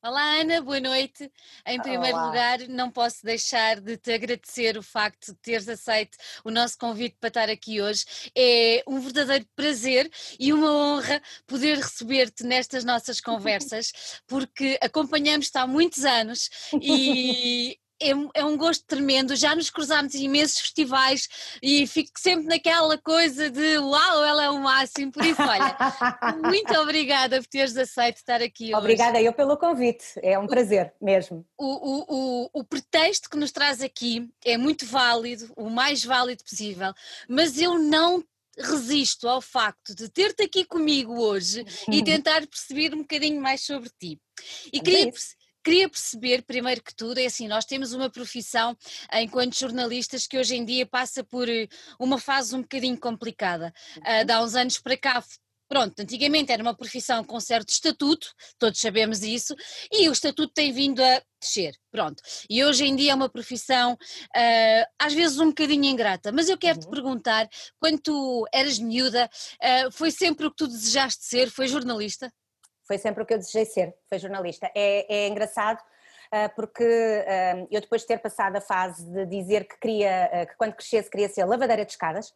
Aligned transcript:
Olá 0.00 0.40
Ana, 0.40 0.62
boa 0.62 0.78
noite. 0.78 1.28
Em 1.66 1.80
primeiro 1.82 2.16
Olá. 2.16 2.26
lugar, 2.28 2.60
não 2.68 2.88
posso 2.88 3.24
deixar 3.24 3.80
de 3.80 3.96
te 3.96 4.12
agradecer 4.12 4.78
o 4.78 4.82
facto 4.82 5.32
de 5.32 5.38
teres 5.40 5.68
aceito 5.68 6.16
o 6.44 6.52
nosso 6.52 6.78
convite 6.78 7.16
para 7.18 7.28
estar 7.28 7.50
aqui 7.50 7.82
hoje. 7.82 8.04
É 8.32 8.84
um 8.86 9.00
verdadeiro 9.00 9.44
prazer 9.56 10.08
e 10.38 10.52
uma 10.52 10.70
honra 10.70 11.20
poder 11.48 11.78
receber-te 11.78 12.44
nestas 12.44 12.84
nossas 12.84 13.20
conversas, 13.20 14.20
porque 14.28 14.78
acompanhamos-te 14.80 15.58
há 15.58 15.66
muitos 15.66 16.04
anos 16.04 16.48
e 16.80 17.76
é, 18.00 18.14
um- 18.14 18.28
é 18.34 18.44
um 18.44 18.56
gosto 18.56 18.84
tremendo. 18.86 19.34
Já 19.36 19.54
nos 19.54 19.70
cruzámos 19.70 20.14
em 20.14 20.24
imensos 20.24 20.58
festivais 20.60 21.28
e 21.62 21.86
fico 21.86 22.10
sempre 22.18 22.46
naquela 22.46 22.96
coisa 22.98 23.50
de 23.50 23.78
uau, 23.78 24.24
ela 24.24 24.44
é 24.44 24.50
o 24.50 24.60
máximo. 24.60 25.12
Por 25.12 25.24
isso, 25.24 25.40
olha, 25.42 25.76
muito 26.44 26.72
obrigada 26.80 27.40
por 27.40 27.46
teres 27.48 27.76
aceito 27.76 28.16
estar 28.16 28.40
aqui 28.42 28.66
hoje. 28.66 28.74
Obrigada 28.74 29.20
eu 29.20 29.32
pelo 29.32 29.56
convite, 29.56 30.04
é 30.22 30.38
um 30.38 30.46
prazer 30.46 30.92
mesmo. 31.00 31.44
o, 31.56 31.66
o, 31.66 32.04
o, 32.44 32.50
o 32.60 32.64
pretexto 32.64 33.28
que 33.30 33.36
nos 33.36 33.52
traz 33.52 33.80
aqui 33.80 34.28
é 34.44 34.56
muito 34.56 34.86
válido, 34.86 35.52
o 35.56 35.68
mais 35.70 36.04
válido 36.04 36.42
possível, 36.44 36.92
mas 37.28 37.58
eu 37.58 37.78
não 37.78 38.22
resisto 38.60 39.28
ao 39.28 39.40
facto 39.40 39.94
de 39.94 40.08
ter-te 40.08 40.42
aqui 40.42 40.64
comigo 40.64 41.16
hoje 41.20 41.64
e 41.92 42.02
tentar 42.02 42.44
perceber 42.46 42.92
um 42.92 42.98
bocadinho 43.02 43.40
mais 43.40 43.60
sobre 43.60 43.88
ti. 44.00 44.20
E 44.72 44.80
queria, 44.80 45.08
isso. 45.08 45.36
Queria 45.68 45.88
perceber, 45.88 46.42
primeiro 46.44 46.82
que 46.82 46.94
tudo, 46.94 47.18
é 47.18 47.26
assim, 47.26 47.46
nós 47.46 47.66
temos 47.66 47.92
uma 47.92 48.08
profissão 48.08 48.74
eh, 49.12 49.22
enquanto 49.22 49.58
jornalistas 49.58 50.26
que 50.26 50.38
hoje 50.38 50.56
em 50.56 50.64
dia 50.64 50.86
passa 50.86 51.22
por 51.22 51.46
eh, 51.46 51.68
uma 52.00 52.18
fase 52.18 52.56
um 52.56 52.62
bocadinho 52.62 52.98
complicada. 52.98 53.70
Ah, 54.02 54.22
de 54.22 54.32
há 54.32 54.42
uns 54.42 54.54
anos 54.54 54.78
para 54.78 54.96
cá, 54.96 55.22
pronto, 55.68 56.00
antigamente 56.00 56.50
era 56.50 56.62
uma 56.62 56.74
profissão 56.74 57.22
com 57.22 57.38
certo 57.38 57.68
estatuto, 57.68 58.32
todos 58.58 58.80
sabemos 58.80 59.22
isso, 59.22 59.54
e 59.92 60.08
o 60.08 60.12
estatuto 60.12 60.54
tem 60.54 60.72
vindo 60.72 61.02
a 61.04 61.22
descer, 61.38 61.74
pronto. 61.90 62.22
E 62.48 62.64
hoje 62.64 62.86
em 62.86 62.96
dia 62.96 63.12
é 63.12 63.14
uma 63.14 63.28
profissão 63.28 63.94
ah, 64.34 64.88
às 64.98 65.12
vezes 65.12 65.38
um 65.38 65.48
bocadinho 65.48 65.84
ingrata, 65.84 66.32
mas 66.32 66.48
eu 66.48 66.56
quero 66.56 66.78
te 66.78 66.86
Uhum. 66.86 66.90
perguntar, 66.90 67.46
quando 67.78 68.00
tu 68.00 68.46
eras 68.54 68.78
miúda, 68.78 69.28
ah, 69.62 69.90
foi 69.92 70.10
sempre 70.10 70.46
o 70.46 70.50
que 70.50 70.56
tu 70.56 70.66
desejaste 70.66 71.26
ser? 71.26 71.50
Foi 71.50 71.68
jornalista? 71.68 72.32
Foi 72.88 72.98
sempre 72.98 73.22
o 73.22 73.26
que 73.26 73.34
eu 73.34 73.38
desejei 73.38 73.66
ser, 73.66 73.94
foi 74.08 74.18
jornalista. 74.18 74.68
É, 74.74 75.26
é 75.26 75.28
engraçado 75.28 75.80
ah, 76.30 76.48
porque 76.48 76.84
ah, 76.84 77.66
eu 77.70 77.80
depois 77.80 78.02
de 78.02 78.08
ter 78.08 78.18
passado 78.18 78.56
a 78.56 78.60
fase 78.60 79.04
de 79.10 79.24
dizer 79.26 79.64
que 79.66 79.78
queria, 79.78 80.30
ah, 80.32 80.46
que 80.46 80.56
quando 80.56 80.74
crescesse 80.74 81.10
queria 81.10 81.28
ser 81.28 81.44
lavadeira 81.44 81.84
de 81.84 81.92
escadas, 81.92 82.34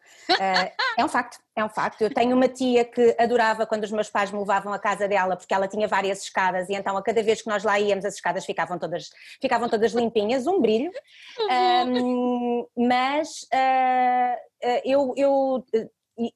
é 0.96 1.04
um 1.04 1.08
facto, 1.08 1.38
é 1.54 1.64
um 1.64 1.68
facto. 1.68 2.00
Eu 2.00 2.12
tenho 2.12 2.34
uma 2.34 2.48
tia 2.48 2.84
que 2.84 3.14
adorava 3.18 3.66
quando 3.66 3.84
os 3.84 3.92
meus 3.92 4.08
pais 4.08 4.30
me 4.30 4.38
levavam 4.38 4.72
à 4.72 4.78
casa 4.78 5.06
dela 5.06 5.36
porque 5.36 5.52
ela 5.52 5.68
tinha 5.68 5.86
várias 5.86 6.22
escadas 6.22 6.68
e 6.68 6.74
então 6.74 6.96
a 6.96 7.02
cada 7.02 7.22
vez 7.22 7.42
que 7.42 7.48
nós 7.48 7.64
lá 7.64 7.78
íamos 7.78 8.04
as 8.04 8.14
escadas 8.14 8.46
ficavam 8.46 8.78
todas, 8.78 9.10
ficavam 9.40 9.68
todas 9.68 9.92
limpinhas, 9.92 10.46
um 10.46 10.60
brilho. 10.60 10.90
Ahm, 11.50 12.66
mas 12.76 13.46
ah, 13.52 14.36
ah, 14.64 14.80
eu, 14.84 15.12
eu, 15.16 15.64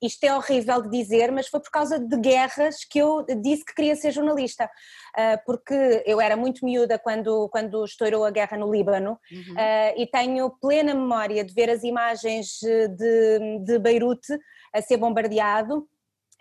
isto 0.02 0.24
é 0.24 0.34
horrível 0.34 0.82
de 0.82 0.90
dizer, 0.90 1.30
mas 1.30 1.48
foi 1.48 1.60
por 1.60 1.70
causa 1.70 1.98
de 1.98 2.16
guerras 2.16 2.84
que 2.84 2.98
eu 2.98 3.24
disse 3.42 3.64
que 3.64 3.74
queria 3.74 3.94
ser 3.96 4.10
jornalista, 4.12 4.68
Ah, 5.16 5.38
porque 5.46 6.02
eu 6.04 6.20
era 6.20 6.36
muito 6.36 6.64
miúda 6.64 6.98
quando, 6.98 7.48
quando 7.48 7.84
estourou 7.84 8.24
a 8.24 8.30
guerra 8.30 8.56
no 8.58 8.70
Líbano 8.70 9.18
Uhum. 9.32 9.54
ah, 9.56 9.92
e 9.96 10.06
tenho 10.06 10.50
plena 10.60 10.94
memória 10.94 11.42
de 11.44 11.54
ver 11.54 11.70
as 11.70 11.82
imagens 11.82 12.62
eh, 12.62 12.88
de, 12.88 13.58
de 13.64 13.78
Beirute 13.78 14.38
a 14.74 14.82
ser 14.82 14.98
bombardeado 14.98 15.88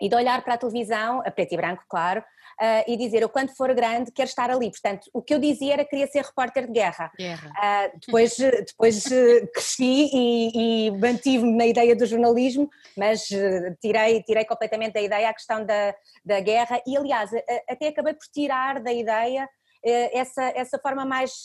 e 0.00 0.08
de 0.10 0.14
olhar 0.14 0.44
para 0.44 0.54
a 0.54 0.58
televisão, 0.58 1.22
a 1.24 1.30
preto 1.30 1.54
e 1.54 1.56
branco, 1.56 1.82
claro, 1.88 2.22
ah, 2.60 2.84
e 2.86 2.96
dizer 2.96 3.22
eu 3.22 3.28
quando 3.28 3.54
for 3.56 3.72
grande 3.74 4.10
quero 4.12 4.28
estar 4.28 4.50
ali. 4.50 4.70
Portanto, 4.70 5.08
o 5.12 5.22
que 5.22 5.34
eu 5.34 5.38
dizia 5.38 5.74
era 5.74 5.84
que 5.84 5.90
queria 5.90 6.06
ser 6.06 6.22
repórter 6.24 6.66
de 6.66 6.72
guerra. 6.72 7.10
Guerra. 7.18 7.52
Ah, 7.56 7.90
depois 7.94 8.36
depois 8.66 9.10
eh, 9.10 9.46
cresci 9.52 10.10
e, 10.12 10.86
e 10.86 10.90
mantive-me 10.92 11.52
na 11.52 11.66
ideia 11.66 11.94
do 11.94 12.06
jornalismo, 12.06 12.68
mas 12.96 13.30
eh, 13.30 13.74
tirei, 13.80 14.22
tirei 14.22 14.44
completamente 14.44 14.94
da 14.94 15.02
ideia 15.02 15.28
a 15.28 15.34
questão 15.34 15.64
da, 15.64 15.94
da 16.24 16.40
guerra 16.40 16.80
e, 16.86 16.96
aliás, 16.96 17.30
até 17.68 17.88
acabei 17.88 18.14
por 18.14 18.26
tirar 18.32 18.80
da 18.82 18.92
ideia 18.92 19.48
eh, 19.84 20.18
essa, 20.18 20.42
essa 20.54 20.78
forma 20.78 21.04
mais 21.04 21.44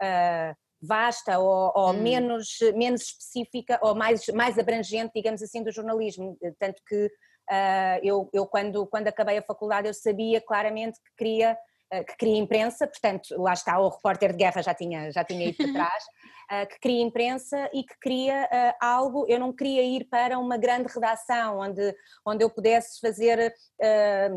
ah, 0.00 0.54
vasta 0.82 1.38
ou, 1.38 1.72
ou 1.74 1.90
Hum. 1.90 2.02
menos, 2.02 2.58
menos 2.74 3.02
específica 3.02 3.78
ou 3.82 3.94
mais, 3.94 4.26
mais 4.28 4.58
abrangente, 4.58 5.12
digamos 5.14 5.42
assim, 5.42 5.62
do 5.62 5.70
jornalismo. 5.70 6.36
Tanto 6.58 6.82
que 6.86 7.08
ah, 7.52 7.98
eu, 8.02 8.28
eu 8.32 8.46
quando, 8.46 8.86
quando 8.86 9.08
acabei 9.08 9.38
a 9.38 9.42
faculdade 9.42 9.88
eu 9.88 9.94
sabia 9.94 10.40
claramente 10.40 10.98
que 10.98 11.16
queria 11.16 11.58
eh, 11.92 12.04
que 12.04 12.16
queria 12.16 12.38
imprensa, 12.38 12.86
portanto, 12.86 13.34
lá 13.36 13.52
está, 13.52 13.78
o 13.78 13.90
repórter 13.90 14.32
de 14.32 14.38
guerra 14.38 14.62
já 14.62 14.72
tinha, 14.72 15.12
já 15.12 15.22
tinha 15.22 15.48
ido 15.48 15.58
para 15.58 15.72
trás, 15.74 16.04
eh, 16.50 16.66
que 16.66 16.80
queria 16.80 17.02
imprensa 17.02 17.68
e 17.70 17.84
que 17.84 17.94
queria 18.00 18.48
eh, 18.50 18.74
algo, 18.80 19.26
eu 19.28 19.38
não 19.38 19.52
queria 19.52 19.82
ir 19.82 20.06
para 20.08 20.38
uma 20.38 20.56
grande 20.56 20.90
redação 20.90 21.58
onde, 21.58 21.94
onde 22.26 22.42
eu 22.42 22.48
pudesse 22.48 22.98
fazer 22.98 23.54
eh, 23.78 24.30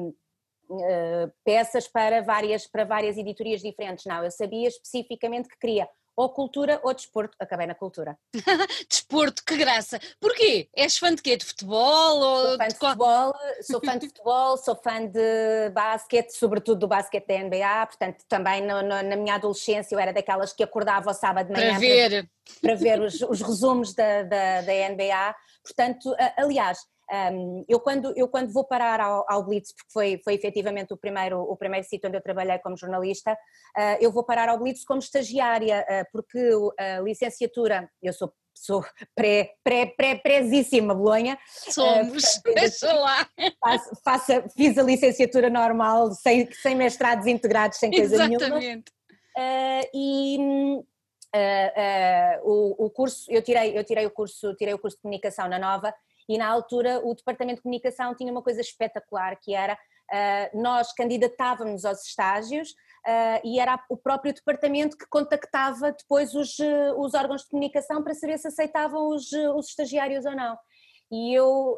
eh, 0.82 1.30
peças 1.46 1.88
para 1.88 2.22
várias, 2.22 2.68
para 2.68 2.84
várias 2.84 3.18
editorias 3.18 3.62
diferentes, 3.62 4.04
não, 4.06 4.22
eu 4.22 4.32
sabia 4.32 4.68
especificamente 4.68 5.48
que 5.48 5.58
queria 5.58 5.88
ou 6.16 6.30
cultura 6.30 6.80
ou 6.84 6.94
desporto, 6.94 7.36
acabei 7.40 7.68
na 7.68 7.76
cultura. 7.76 8.18
Desporto, 8.90 9.44
que 9.44 9.58
graça. 9.58 10.00
Porquê? 10.20 10.70
És 10.74 10.98
fã 10.98 11.14
de 11.14 11.22
quê? 11.22 11.36
De 11.38 11.46
futebol? 11.46 12.18
Ou 12.20 12.48
Sou 12.48 12.58
fã 12.58 12.68
de 12.68 12.76
futebol, 12.76 13.34
sou 13.62 13.82
fã 13.84 13.98
de 13.98 14.08
futebol, 14.08 14.58
sou 14.58 14.76
fã 14.76 15.06
de 15.08 15.70
basquete, 15.72 16.32
sobretudo 16.32 16.80
do 16.80 16.88
basquete 16.88 17.28
da 17.28 17.36
NBA, 17.36 17.86
portanto 17.88 18.24
também 18.28 18.62
no- 18.62 18.82
no- 18.82 19.04
na 19.04 19.16
minha 19.16 19.36
adolescência 19.36 19.94
eu 19.96 20.00
era 20.00 20.14
daquelas 20.14 20.54
que 20.54 20.64
acordava 20.64 21.10
ao 21.10 21.14
sábado 21.14 21.48
de 21.48 21.54
manhã 21.54 21.72
Para 21.72 21.80
ver. 21.80 22.30
para 22.62 22.76
ver 22.76 23.02
os, 23.02 23.22
os 23.22 23.42
resumos 23.42 23.94
da, 23.94 24.24
da, 24.24 24.62
da 24.62 24.74
NBA. 24.90 25.36
Portanto, 25.64 26.16
aliás, 26.38 26.78
hum, 27.32 27.66
eu, 27.68 27.80
quando, 27.80 28.14
eu 28.16 28.28
quando 28.28 28.52
vou 28.52 28.66
parar 28.66 29.00
ao, 29.00 29.26
ao 29.28 29.44
Blitz, 29.44 29.74
porque 29.74 29.92
foi, 29.92 30.22
foi 30.24 30.34
efetivamente 30.34 30.94
o 30.94 30.98
primeiro, 30.98 31.42
o 31.42 31.56
primeiro 31.56 31.86
sítio 31.88 32.08
onde 32.08 32.18
eu 32.18 32.22
trabalhei 32.22 32.58
como 32.60 32.78
jornalista, 32.78 33.38
ah, 33.76 33.98
eu 34.00 34.12
vou 34.12 34.24
parar 34.24 34.50
ao 34.50 34.60
Blitz 34.60 34.84
como 34.84 35.00
estagiária, 35.00 35.86
ah, 35.88 36.06
porque 36.12 36.40
a 36.80 37.00
licenciatura, 37.00 37.90
eu 38.02 38.14
sou 38.14 38.34
sou 38.58 38.84
pré, 39.16 39.54
pré, 39.64 39.86
pré, 39.86 40.16
prézíssima 40.16 40.96
Bolonha, 40.96 41.38
Somos. 41.46 42.24
portanto, 42.40 42.56
Deixa 42.56 42.94
lá. 42.94 43.28
faço, 43.60 43.92
faço- 44.04 44.50
fiz 44.56 44.78
a 44.78 44.84
licenciatura 44.84 45.50
normal, 45.50 46.12
sem, 46.12 46.50
sem 46.54 46.76
mestrados 46.76 47.28
integrados, 47.28 47.78
sem 47.78 47.92
coisa 47.92 48.18
nenhuma. 48.18 48.36
Exatamente. 48.36 48.92
Uh, 49.38 49.90
e 49.94 50.38
uh, 50.40 50.86
uh, 51.36 52.50
o, 52.50 52.86
o 52.86 52.90
curso, 52.90 53.30
eu 53.30 53.42
tirei, 53.42 53.78
eu 53.78 53.84
tirei 53.84 54.06
o 54.06 54.12
curso, 54.12 54.56
tirei 54.56 54.74
o 54.74 54.80
curso 54.80 54.96
de 54.96 55.02
comunicação 55.02 55.50
na 55.50 55.60
Nova 55.60 55.94
e 56.28 56.38
na 56.38 56.48
altura 56.48 57.02
o 57.04 57.14
departamento 57.14 57.58
de 57.58 57.64
comunicação 57.64 58.16
tinha 58.16 58.32
uma 58.32 58.42
coisa 58.42 58.62
espetacular 58.62 59.38
que 59.42 59.54
era 59.54 59.78
uh, 60.12 60.62
nós 60.62 60.94
candidatávamos 60.94 61.86
aos 61.86 62.06
estágios 62.06 62.72
uh, 62.72 63.42
e 63.44 63.60
era 63.60 63.80
o 63.90 63.98
próprio 63.98 64.34
departamento 64.34 64.98
que 64.98 65.08
contactava 65.08 65.92
depois 65.92 66.34
os, 66.34 66.58
uh, 66.60 67.00
os 67.00 67.14
órgãos 67.14 67.44
de 67.44 67.50
comunicação 67.50 68.04
para 68.04 68.14
saber 68.14 68.38
se 68.38 68.48
aceitavam 68.48 69.10
os, 69.10 69.32
os 69.32 69.70
estagiários 69.70 70.26
ou 70.26 70.36
não. 70.36 70.58
E 71.12 71.34
eu 71.34 71.78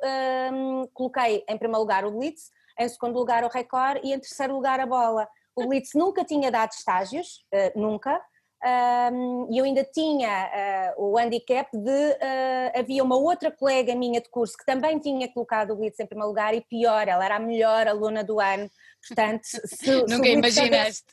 um, 0.53 0.87
coloquei 0.93 1.43
em 1.49 1.57
primeiro 1.57 1.81
lugar 1.81 2.05
o 2.05 2.11
Blitz, 2.11 2.49
em 2.79 2.87
segundo 2.87 3.17
lugar 3.17 3.43
o 3.43 3.49
Record 3.49 3.99
e 4.03 4.13
em 4.13 4.19
terceiro 4.19 4.53
lugar 4.53 4.79
a 4.79 4.85
bola. 4.85 5.27
O 5.53 5.67
Blitz 5.67 5.89
nunca 5.93 6.23
tinha 6.23 6.49
dado 6.49 6.71
estágios, 6.71 7.45
nunca, 7.75 8.21
um, 8.63 9.47
e 9.51 9.57
eu 9.59 9.66
ainda 9.66 9.84
tinha 9.84 10.28
eh, 10.53 10.94
o 10.97 11.18
handicap 11.18 11.69
de 11.78 12.18
eh, 12.19 12.73
havia 12.75 13.03
uma 13.03 13.16
outra 13.18 13.51
colega 13.51 13.94
minha 13.95 14.19
de 14.19 14.29
curso 14.29 14.57
que 14.57 14.66
também 14.66 14.97
tinha 15.00 15.31
colocado 15.31 15.72
o 15.72 15.75
Blitz 15.75 16.00
em 16.00 16.06
primeiro 16.07 16.29
lugar 16.29 16.53
e 16.56 16.62
pior, 16.62 17.07
ela 17.07 17.23
era 17.23 17.35
a 17.35 17.40
melhor 17.40 17.88
aluna 17.88 18.23
do 18.23 18.40
ano, 18.40 18.69
portanto 19.07 19.44
se, 19.44 19.62
se 19.68 19.91
Nunca 19.91 20.18
desse- 20.23 20.31
imaginaste. 20.34 21.06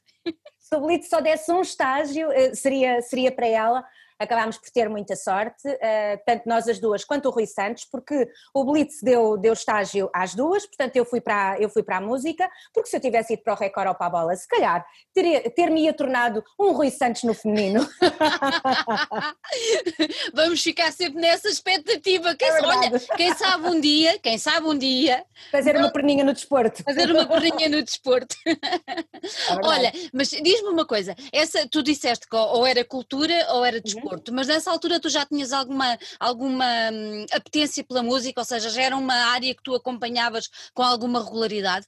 se 0.59 0.75
o 0.77 0.81
Blitz 0.81 1.09
só 1.09 1.21
desse 1.21 1.53
um 1.53 1.61
estágio, 1.61 2.33
eh, 2.33 2.55
seria, 2.55 3.01
seria 3.03 3.31
para 3.31 3.47
ela. 3.47 3.85
Acabámos 4.19 4.59
por 4.59 4.71
ter 4.71 4.89
muita 4.89 5.17
sorte, 5.17 5.67
eh, 5.81 6.17
tanto 6.27 6.49
nós 6.49 6.69
as 6.69 6.79
duas 6.79 7.05
quanto 7.05 7.29
o 7.29 7.33
Rui 7.33 7.47
Santos, 7.47 7.87
porque 7.91 8.29
o 8.55 8.65
Blitz 8.65 9.01
deu, 9.03 9.37
deu 9.37 9.53
estágio 9.53 10.09
às 10.15 10.35
duas, 10.35 10.67
portanto 10.67 10.97
eu 10.97 11.05
fui, 11.05 11.21
para, 11.21 11.57
eu 11.61 11.69
fui 11.69 11.83
para 11.83 11.97
a 11.97 12.01
música, 12.01 12.49
porque 12.73 12.89
se 12.89 12.97
eu 12.97 13.01
tivesse 13.01 13.35
ido 13.35 13.43
para 13.43 13.55
o 13.55 13.57
Record 13.57 13.89
ou 13.89 13.95
para 13.95 14.07
a 14.07 14.11
bola, 14.11 14.37
se 14.37 14.47
calhar 14.47 14.85
teria- 15.13 15.51
ter-me-ia 15.51 15.93
tornado 15.93 16.45
um 16.59 16.73
Rui 16.73 16.91
Santos 16.91 17.25
no 17.25 17.35
feminino. 17.35 17.87
Vamos 20.33 20.63
ficar 20.63 20.93
sempre 20.93 21.21
nessa 21.21 21.49
expectativa. 21.49 22.35
Quem, 22.35 22.49
É 22.49 22.63
olha, 22.63 23.01
quem 23.17 23.35
sabe 23.35 23.69
um 23.69 23.81
dia, 23.81 24.19
quem 24.19 24.39
sabe 24.39 24.67
um 24.67 24.77
dia, 24.79 25.25
Fazer 25.51 25.77
uma 25.77 25.91
perninha 25.91 26.25
no 26.25 26.33
desporto. 26.33 26.83
fazer 26.83 27.11
uma 27.11 27.27
perninha 27.27 27.69
no 27.69 27.83
desporto. 27.83 28.35
É. 29.25 29.67
Olha, 29.67 29.91
mas 30.13 30.29
diz-me 30.29 30.69
uma 30.69 30.87
coisa, 30.87 31.15
essa, 31.33 31.67
tu 31.71 31.83
disseste 31.83 32.29
que 32.29 32.37
ou 32.37 32.67
era 32.67 32.85
cultura 32.85 33.35
ou 33.53 33.65
era 33.65 33.81
desporto, 33.81 34.04
mas 34.33 34.49
nessa 34.49 34.71
altura 34.71 35.01
tu 35.01 35.09
já 35.09 35.25
tinhas 35.27 35.53
alguma, 35.53 35.99
alguma 36.19 36.65
hum, 36.93 37.27
apetência 37.33 37.85
pela 37.85 38.03
música, 38.03 38.41
ou 38.41 38.45
seja, 38.45 38.71
já 38.71 38.83
era 38.83 38.97
uma 38.97 39.15
área 39.15 39.55
que 39.55 39.63
tu 39.63 39.75
acompanhavas 39.75 40.49
com 40.73 40.83
alguma 40.83 41.23
regularidade? 41.23 41.87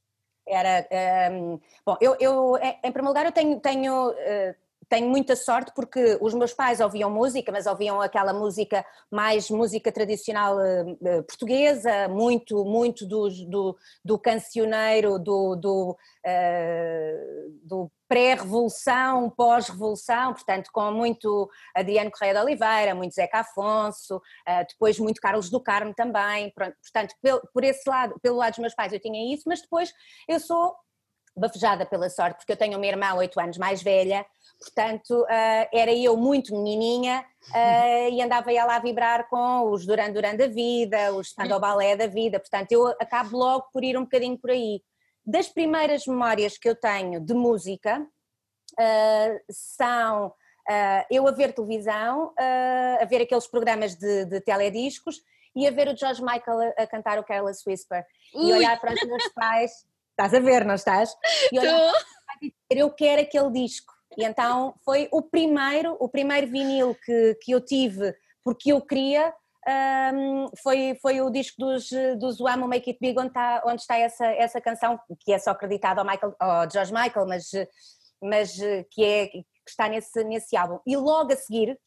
Era, 0.48 0.86
um, 1.32 1.58
bom, 1.84 1.96
eu, 2.00 2.16
eu, 2.20 2.56
em 2.56 2.92
primeiro 2.92 3.08
lugar, 3.08 3.26
eu 3.26 3.32
tenho, 3.32 3.58
tenho 3.58 4.10
uh, 4.10 4.54
tenho 4.88 5.08
muita 5.08 5.34
sorte 5.34 5.72
porque 5.74 6.18
os 6.20 6.34
meus 6.34 6.52
pais 6.52 6.80
ouviam 6.80 7.10
música, 7.10 7.50
mas 7.50 7.66
ouviam 7.66 8.00
aquela 8.00 8.32
música 8.32 8.84
mais 9.10 9.50
música 9.50 9.90
tradicional 9.90 10.56
uh, 10.56 11.22
portuguesa, 11.24 12.08
muito, 12.08 12.64
muito 12.64 13.06
do, 13.06 13.28
do, 13.48 13.76
do 14.04 14.18
cancioneiro, 14.18 15.18
do, 15.18 15.56
do, 15.56 15.90
uh, 16.26 17.58
do 17.62 17.90
pré-revolução, 18.08 19.28
pós-revolução, 19.30 20.32
portanto 20.32 20.70
com 20.72 20.92
muito 20.92 21.50
Adriano 21.74 22.10
Correia 22.10 22.34
de 22.34 22.40
Oliveira, 22.40 22.94
muito 22.94 23.14
Zeca 23.14 23.40
Afonso, 23.40 24.16
uh, 24.16 24.66
depois 24.68 24.98
muito 24.98 25.20
Carlos 25.20 25.50
do 25.50 25.60
Carmo 25.60 25.92
também, 25.94 26.52
pronto, 26.54 26.76
portanto 26.80 27.14
por 27.52 27.64
esse 27.64 27.88
lado, 27.88 28.14
pelo 28.22 28.36
lado 28.36 28.50
dos 28.52 28.60
meus 28.60 28.74
pais 28.74 28.92
eu 28.92 29.00
tinha 29.00 29.34
isso, 29.34 29.44
mas 29.46 29.60
depois 29.60 29.92
eu 30.28 30.38
sou 30.38 30.74
bafejada 31.36 31.84
pela 31.84 32.08
sorte, 32.08 32.38
porque 32.38 32.52
eu 32.52 32.56
tenho 32.56 32.78
uma 32.78 32.86
irmã 32.86 33.14
oito 33.14 33.38
anos 33.38 33.58
mais 33.58 33.82
velha, 33.82 34.24
portanto 34.58 35.10
uh, 35.10 35.68
era 35.72 35.92
eu 35.92 36.16
muito 36.16 36.54
menininha 36.54 37.24
uh, 37.50 38.10
e 38.10 38.22
andava 38.22 38.52
ela 38.52 38.76
a 38.76 38.78
vibrar 38.78 39.28
com 39.28 39.70
os 39.70 39.84
Duran 39.84 40.10
Duran 40.12 40.34
da 40.34 40.46
vida, 40.46 41.12
os 41.14 41.28
Spandau 41.28 41.60
Balé 41.60 41.94
da 41.94 42.06
vida, 42.06 42.40
portanto 42.40 42.72
eu 42.72 42.86
acabo 43.00 43.36
logo 43.36 43.66
por 43.72 43.84
ir 43.84 43.98
um 43.98 44.04
bocadinho 44.04 44.38
por 44.38 44.50
aí. 44.50 44.82
Das 45.24 45.48
primeiras 45.48 46.06
memórias 46.06 46.56
que 46.56 46.68
eu 46.68 46.74
tenho 46.74 47.20
de 47.20 47.34
música 47.34 48.00
uh, 48.00 49.40
são 49.50 50.32
eu 51.08 51.28
a 51.28 51.30
ver 51.30 51.52
televisão, 51.52 52.34
a 53.00 53.04
ver 53.04 53.22
aqueles 53.22 53.46
programas 53.46 53.94
de, 53.94 54.24
de 54.24 54.40
telediscos 54.40 55.22
e 55.54 55.64
a 55.64 55.70
ver 55.70 55.86
o 55.86 55.96
George 55.96 56.20
Michael 56.20 56.74
a, 56.76 56.82
a 56.82 56.86
cantar 56.88 57.20
o 57.20 57.22
Careless 57.22 57.62
Whisper 57.64 58.04
Ui. 58.34 58.48
e 58.48 58.52
olhar 58.52 58.80
para 58.80 58.92
os 58.92 59.00
meus 59.06 59.28
pais 59.32 59.70
Estás 60.18 60.32
a 60.32 60.40
ver, 60.40 60.64
não 60.64 60.74
estás? 60.74 61.14
E 61.52 61.58
olhar, 61.58 61.92
eu 62.70 62.90
quero 62.90 63.20
aquele 63.20 63.50
disco. 63.50 63.92
E 64.16 64.24
então 64.24 64.74
foi 64.82 65.08
o 65.12 65.20
primeiro, 65.20 65.94
o 66.00 66.08
primeiro 66.08 66.46
vinil 66.46 66.96
que, 67.04 67.34
que 67.42 67.52
eu 67.52 67.60
tive 67.60 68.14
porque 68.42 68.72
eu 68.72 68.80
queria 68.80 69.34
um, 70.14 70.46
foi, 70.62 70.96
foi 71.02 71.20
o 71.20 71.28
disco 71.28 71.56
dos, 71.58 71.90
dos 72.18 72.40
Wham! 72.40 72.66
Make 72.66 72.90
It 72.90 72.98
Big 72.98 73.18
onde 73.18 73.28
está, 73.28 73.62
onde 73.66 73.82
está 73.82 73.98
essa, 73.98 74.24
essa 74.24 74.60
canção 74.60 74.98
que 75.20 75.32
é 75.32 75.38
só 75.38 75.50
acreditada 75.50 76.00
ao, 76.00 76.06
Michael, 76.06 76.34
ao 76.38 76.70
George 76.70 76.92
Michael, 76.92 77.26
mas, 77.26 77.50
mas 78.22 78.56
que, 78.90 79.04
é, 79.04 79.26
que 79.26 79.44
está 79.68 79.88
nesse, 79.88 80.24
nesse 80.24 80.56
álbum. 80.56 80.78
E 80.86 80.96
logo 80.96 81.32
a 81.32 81.36
seguir, 81.36 81.78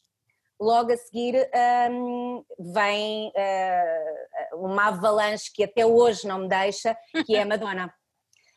logo 0.60 0.92
a 0.92 0.96
seguir 0.96 1.50
um, 1.90 2.44
vem 2.74 3.32
uh, 3.34 4.56
uma 4.66 4.88
avalanche 4.88 5.50
que 5.52 5.64
até 5.64 5.84
hoje 5.84 6.28
não 6.28 6.40
me 6.40 6.48
deixa, 6.48 6.94
que 7.26 7.34
é 7.34 7.42
a 7.42 7.46
Madonna. 7.46 7.92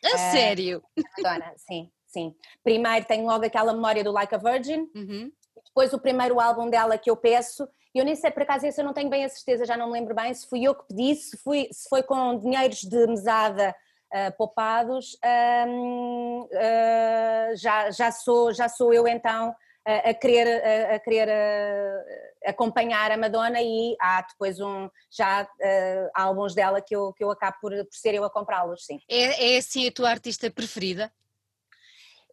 A 0.04 0.16
uh, 0.16 0.32
sério? 0.32 0.84
Madonna, 1.18 1.54
sim, 1.58 1.90
sim. 2.06 2.36
Primeiro 2.64 3.06
tenho 3.06 3.26
logo 3.26 3.46
aquela 3.46 3.74
memória 3.74 4.04
do 4.04 4.12
Like 4.12 4.36
a 4.36 4.38
Virgin, 4.38 4.90
uhum. 4.96 5.32
depois 5.66 5.94
o 5.94 6.00
primeiro 6.00 6.40
álbum 6.40 6.70
dela 6.70 6.98
que 6.98 7.10
eu 7.10 7.18
peço, 7.18 7.68
eu 7.94 8.04
nem 8.04 8.16
sei, 8.16 8.32
por 8.32 8.42
acaso 8.42 8.66
esse 8.66 8.82
eu 8.82 8.86
não 8.86 8.94
tenho 8.94 9.10
bem 9.10 9.24
a 9.24 9.30
certeza, 9.30 9.66
já 9.66 9.78
não 9.78 9.88
me 9.88 9.94
lembro 9.94 10.16
bem 10.16 10.34
se 10.34 10.48
fui 10.50 10.64
eu 10.64 10.74
que 10.74 10.86
pedi, 10.88 11.16
se, 11.16 11.38
fui, 11.38 11.70
se 11.72 11.88
foi 11.88 12.02
com 12.02 12.38
dinheiros 12.40 12.80
de 12.80 13.08
mesada 13.08 13.76
uh, 14.12 14.36
poupados, 14.36 15.16
um, 15.68 16.42
uh, 16.42 17.56
já, 17.56 17.92
já, 17.92 18.12
sou, 18.12 18.52
já 18.52 18.68
sou 18.68 18.92
eu 18.94 19.08
então 19.08 19.56
a, 19.86 20.10
a 20.10 20.14
querer, 20.14 20.48
a, 20.48 20.96
a 20.96 21.00
querer 21.00 21.30
a, 21.30 22.50
acompanhar 22.50 23.12
a 23.12 23.18
Madonna 23.18 23.62
e 23.62 23.96
há 24.00 24.22
depois 24.22 24.60
um, 24.60 24.90
já 25.12 25.44
uh, 25.44 26.10
álbuns 26.14 26.54
dela 26.54 26.82
que 26.82 26.96
eu, 26.96 27.14
que 27.14 27.24
eu 27.24 27.32
acabo 27.32 27.58
por, 27.62 27.72
por 27.72 27.96
ser 27.96 28.14
eu 28.14 28.24
a 28.24 28.30
comprá-los, 28.30 28.86
sim. 28.86 29.00
É, 29.10 29.54
é 29.54 29.58
assim 29.58 29.88
a 29.88 29.92
tua 29.92 30.10
artista 30.10 30.50
preferida? 30.50 31.12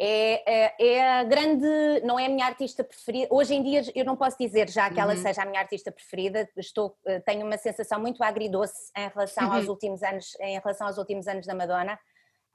É, 0.02 0.43
é, 0.50 0.75
é, 0.81 1.12
a 1.19 1.25
grande, 1.25 1.67
não 2.05 2.19
é 2.19 2.25
a 2.25 2.29
minha 2.31 2.47
artista 2.47 2.82
preferida. 2.82 3.29
Hoje 3.31 3.55
em 3.55 3.62
dia 3.62 3.82
eu 3.94 4.02
não 4.02 4.17
posso 4.17 4.38
dizer 4.38 4.70
já 4.70 4.88
que 4.88 4.99
ela 4.99 5.12
uhum. 5.12 5.20
seja 5.20 5.43
a 5.43 5.44
minha 5.44 5.61
artista 5.61 5.93
preferida. 5.93 6.49
Estou, 6.56 6.97
eh, 7.06 7.20
tenho 7.20 7.44
uma 7.44 7.58
sensação 7.58 8.00
muito 8.00 8.23
agridoce 8.25 8.91
em 8.97 9.08
relação 9.08 9.49
uhum. 9.49 9.56
aos 9.56 9.69
últimos 9.69 10.02
anos, 10.02 10.35
em 10.41 10.58
relação 10.58 10.87
aos 10.87 10.97
últimos 10.97 11.29
anos 11.29 11.47
da 11.47 11.55
Madonna. 11.55 12.00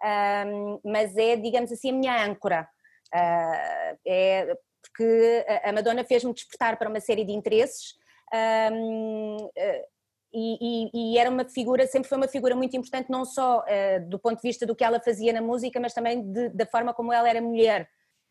Um, 0.04 0.80
mas 0.84 1.16
é, 1.16 1.36
digamos 1.36 1.72
assim, 1.72 1.92
a 1.92 1.94
minha 1.94 2.26
âncora. 2.26 2.68
Uh, 3.14 4.00
é 4.08 4.58
porque 4.88 5.46
a 5.64 5.72
Madonna 5.72 6.04
fez-me 6.04 6.34
despertar 6.34 6.78
para 6.78 6.90
uma 6.90 7.00
série 7.00 7.24
de 7.24 7.32
interesses 7.32 7.96
um, 8.34 9.50
eh, 9.56 9.86
e, 10.34 10.58
e, 10.60 11.14
e, 11.14 11.18
era 11.18 11.30
uma 11.30 11.46
figura, 11.46 11.88
sempre 11.88 12.10
foi 12.10 12.18
uma 12.18 12.28
figura 12.28 12.56
muito 12.56 12.76
importante, 12.76 13.10
não 13.10 13.24
só 13.24 13.60
uh, 13.60 14.10
do 14.10 14.20
ponto 14.20 14.36
de 14.36 14.42
vista 14.42 14.66
do 14.66 14.76
que 14.76 14.84
ela 14.84 15.00
fazia 15.00 15.32
na 15.32 15.42
música, 15.42 15.80
mas 15.80 15.94
também 15.94 16.30
de, 16.30 16.50
da 16.50 16.66
forma 16.66 16.94
como 16.94 17.14
ela 17.14 17.30
era 17.30 17.42
mulher 17.42 17.88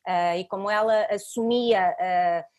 uh, 0.06 0.36
e 0.36 0.44
como 0.44 0.70
ela 0.70 1.06
assumia 1.06 1.96
uh, 1.98 2.54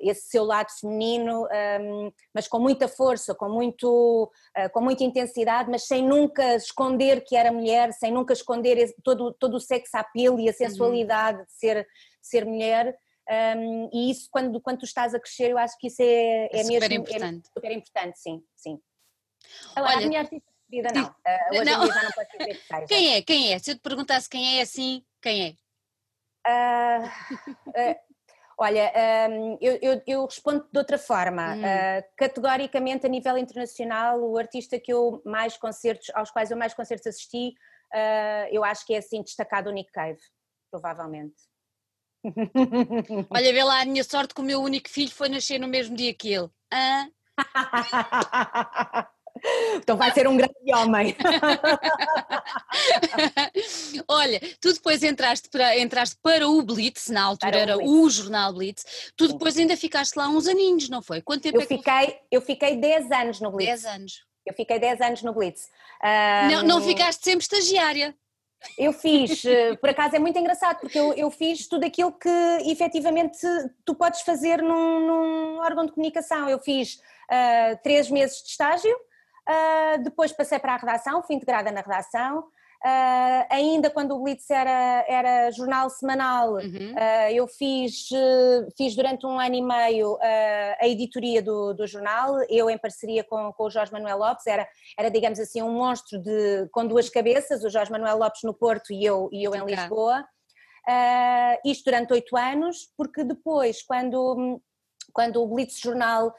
esse 0.00 0.28
seu 0.28 0.44
lado 0.44 0.70
feminino, 0.70 1.44
um, 1.80 2.12
mas 2.32 2.46
com 2.46 2.60
muita 2.60 2.86
força, 2.86 3.34
com, 3.34 3.48
muito, 3.48 4.30
com 4.72 4.80
muita 4.80 5.02
intensidade, 5.02 5.68
mas 5.68 5.82
sem 5.82 6.00
nunca 6.00 6.54
esconder 6.54 7.24
que 7.24 7.34
era 7.34 7.50
mulher, 7.50 7.92
sem 7.92 8.12
nunca 8.12 8.32
esconder 8.32 8.78
esse, 8.78 8.94
todo, 9.02 9.32
todo 9.32 9.54
o 9.54 9.60
sex 9.60 9.92
appeal 9.94 10.38
e 10.38 10.46
a 10.46 10.52
uhum. 10.52 10.56
sensualidade 10.56 11.38
uhum. 11.38 11.44
de 11.44 11.52
ser, 11.54 11.82
de 11.82 12.28
ser 12.28 12.46
mulher. 12.46 12.96
Um, 13.28 13.90
e 13.92 14.10
isso, 14.10 14.28
quando, 14.30 14.58
quando 14.60 14.78
tu 14.78 14.84
estás 14.86 15.14
a 15.14 15.20
crescer, 15.20 15.50
eu 15.50 15.58
acho 15.58 15.76
que 15.78 15.88
isso 15.88 16.00
é, 16.00 16.46
é, 16.46 16.60
é 16.60 16.64
super 16.64 16.80
mesmo 16.80 16.94
importante. 16.94 17.46
É 17.46 17.60
super 17.60 17.72
importante, 17.72 18.18
sim, 18.18 18.42
sim. 18.56 18.80
Agora, 19.76 19.96
Olha, 19.96 20.06
a 20.06 20.08
minha 20.08 20.20
artista 20.20 20.50
preferida 20.68 20.94
não, 20.94 21.08
uh, 21.08 21.60
hoje 21.60 21.64
não. 21.64 21.86
já 21.86 22.02
não 22.02 22.10
dizer 22.10 22.26
que. 22.26 22.86
Quem 22.86 23.14
é, 23.14 23.22
quem 23.22 23.52
é? 23.52 23.58
Se 23.58 23.72
eu 23.72 23.74
te 23.74 23.82
perguntasse 23.82 24.28
quem 24.28 24.58
é 24.58 24.62
assim, 24.62 25.04
quem 25.20 25.46
é? 25.46 25.54
Uh, 26.48 27.06
uh, 27.68 27.96
olha, 28.58 28.92
um, 29.30 29.58
eu, 29.60 29.78
eu, 29.82 30.02
eu, 30.06 30.24
respondo 30.24 30.66
de 30.72 30.78
outra 30.78 30.96
forma. 30.96 31.54
Hum. 31.54 31.62
categoricamente, 32.16 33.04
a 33.04 33.10
nível 33.10 33.36
internacional, 33.36 34.20
o 34.20 34.38
artista 34.38 34.80
que 34.80 34.92
eu 34.92 35.20
mais 35.24 35.58
concertos, 35.58 36.10
aos 36.14 36.30
quais 36.30 36.50
eu 36.50 36.56
mais 36.56 36.72
concertos 36.72 37.06
assisti, 37.06 37.52
eu 38.50 38.64
acho 38.64 38.86
que 38.86 38.94
é 38.94 38.98
assim 38.98 39.22
destacado 39.22 39.68
o 39.68 39.72
Nick 39.72 39.92
Cave, 39.92 40.20
provavelmente. 40.70 41.47
Olha, 43.30 43.52
vê 43.52 43.64
lá, 43.64 43.82
a 43.82 43.84
minha 43.84 44.04
sorte 44.04 44.34
que 44.34 44.40
o 44.40 44.44
meu 44.44 44.60
único 44.60 44.88
filho 44.88 45.10
foi 45.10 45.28
nascer 45.28 45.58
no 45.58 45.68
mesmo 45.68 45.96
dia 45.96 46.14
que 46.14 46.32
ele. 46.32 46.48
Hã? 46.72 47.10
Então 49.76 49.96
vai 49.96 50.12
ser 50.12 50.26
um 50.26 50.36
grande 50.36 50.74
homem. 50.74 51.16
Olha, 54.08 54.40
tu 54.60 54.72
depois 54.72 55.02
entraste 55.02 55.48
para, 55.48 55.78
entraste 55.78 56.16
para 56.22 56.48
o 56.48 56.62
Blitz, 56.62 57.08
na 57.08 57.24
altura 57.24 57.56
era 57.56 57.78
o 57.78 58.10
jornal 58.10 58.52
Blitz, 58.52 59.12
tu 59.16 59.28
depois 59.28 59.56
ainda 59.56 59.76
ficaste 59.76 60.16
lá 60.16 60.28
uns 60.28 60.46
aninhos, 60.46 60.88
não 60.88 61.02
foi? 61.02 61.22
Quanto 61.22 61.42
tempo 61.42 61.58
eu 61.58 61.62
é 61.62 61.66
fiquei, 61.66 62.06
que... 62.06 62.18
Eu 62.30 62.42
fiquei 62.42 62.76
10 62.76 63.10
anos 63.10 63.40
no 63.40 63.50
Blitz. 63.50 63.82
10 63.82 63.94
anos. 63.94 64.24
Eu 64.46 64.54
fiquei 64.54 64.78
10 64.78 65.00
anos 65.00 65.22
no 65.22 65.32
Blitz. 65.32 65.68
Um... 66.02 66.50
Não, 66.50 66.62
não 66.62 66.82
ficaste 66.82 67.22
sempre 67.22 67.42
estagiária. 67.42 68.14
Eu 68.76 68.92
fiz, 68.92 69.44
eh, 69.44 69.76
por 69.76 69.88
acaso 69.90 70.16
é 70.16 70.18
muito 70.18 70.38
engraçado, 70.38 70.80
porque 70.80 70.98
eu, 70.98 71.12
eu 71.14 71.30
fiz 71.30 71.68
tudo 71.68 71.84
aquilo 71.84 72.12
que 72.12 72.28
efetivamente 72.66 73.38
tu 73.84 73.94
podes 73.94 74.22
fazer 74.22 74.60
num, 74.62 75.06
num 75.06 75.58
órgão 75.58 75.86
de 75.86 75.92
comunicação. 75.92 76.48
Eu 76.48 76.58
fiz 76.58 76.94
uh, 76.94 77.78
três 77.82 78.10
meses 78.10 78.42
de 78.42 78.50
estágio, 78.50 78.94
uh, 78.94 80.02
depois 80.02 80.32
passei 80.32 80.58
para 80.58 80.74
a 80.74 80.76
redação, 80.76 81.22
fui 81.22 81.36
integrada 81.36 81.70
na 81.70 81.80
redação, 81.80 82.48
Uh, 82.84 83.42
ainda 83.50 83.90
quando 83.90 84.14
o 84.14 84.22
Blitz 84.22 84.48
era, 84.50 85.04
era 85.08 85.50
jornal 85.50 85.90
semanal, 85.90 86.52
uhum. 86.52 86.94
uh, 86.94 87.30
eu 87.32 87.48
fiz, 87.48 88.08
uh, 88.12 88.68
fiz 88.76 88.94
durante 88.94 89.26
um 89.26 89.40
ano 89.40 89.56
e 89.56 89.62
meio 89.62 90.16
a 90.80 90.86
editoria 90.86 91.42
do, 91.42 91.74
do 91.74 91.88
jornal, 91.88 92.36
eu 92.48 92.70
em 92.70 92.78
parceria 92.78 93.24
com, 93.24 93.52
com 93.52 93.64
o 93.64 93.70
Jorge 93.70 93.92
Manuel 93.92 94.18
Lopes, 94.18 94.46
era, 94.46 94.68
era 94.96 95.10
digamos 95.10 95.40
assim 95.40 95.60
um 95.60 95.72
monstro 95.72 96.22
de, 96.22 96.68
com 96.70 96.86
duas 96.86 97.08
cabeças, 97.08 97.64
o 97.64 97.70
Jorge 97.70 97.90
Manuel 97.90 98.18
Lopes 98.18 98.42
no 98.44 98.54
Porto 98.54 98.92
e 98.92 99.04
eu, 99.04 99.28
e 99.32 99.42
eu 99.42 99.56
em 99.56 99.64
Lisboa, 99.64 100.24
isto 101.64 101.84
durante 101.84 102.12
oito 102.12 102.36
anos, 102.36 102.88
porque 102.96 103.24
depois 103.24 103.82
quando, 103.82 104.62
quando 105.12 105.42
o 105.42 105.48
Blitz 105.48 105.80
jornal 105.80 106.32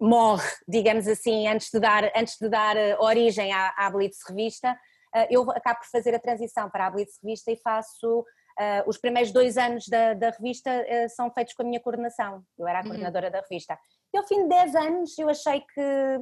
morre, 0.00 0.48
digamos 0.66 1.08
assim, 1.08 1.48
antes 1.48 1.70
de 1.72 1.80
dar, 1.80 2.04
antes 2.14 2.36
de 2.40 2.48
dar 2.48 2.76
eh, 2.76 2.96
origem 3.00 3.52
à, 3.52 3.74
à 3.76 3.90
Blitz 3.90 4.18
Revista, 4.28 4.78
eh, 5.14 5.28
eu 5.30 5.50
acabo 5.50 5.80
por 5.80 5.88
fazer 5.90 6.14
a 6.14 6.20
transição 6.20 6.70
para 6.70 6.86
a 6.86 6.90
Blitz 6.90 7.18
Revista 7.22 7.50
e 7.50 7.56
faço 7.56 8.24
Uh, 8.58 8.82
os 8.88 8.98
primeiros 8.98 9.30
dois 9.30 9.56
anos 9.56 9.86
da, 9.86 10.14
da 10.14 10.30
revista 10.30 10.68
uh, 10.68 11.08
são 11.10 11.30
feitos 11.30 11.54
com 11.54 11.62
a 11.62 11.64
minha 11.64 11.78
coordenação, 11.78 12.42
eu 12.58 12.66
era 12.66 12.78
a 12.78 12.82
uhum. 12.82 12.88
coordenadora 12.88 13.26
uhum. 13.26 13.32
da 13.32 13.40
revista. 13.40 13.78
E 14.12 14.18
ao 14.18 14.26
fim 14.26 14.42
de 14.42 14.48
10 14.48 14.74
anos 14.74 15.16
eu 15.16 15.28
achei 15.28 15.60
que 15.60 16.20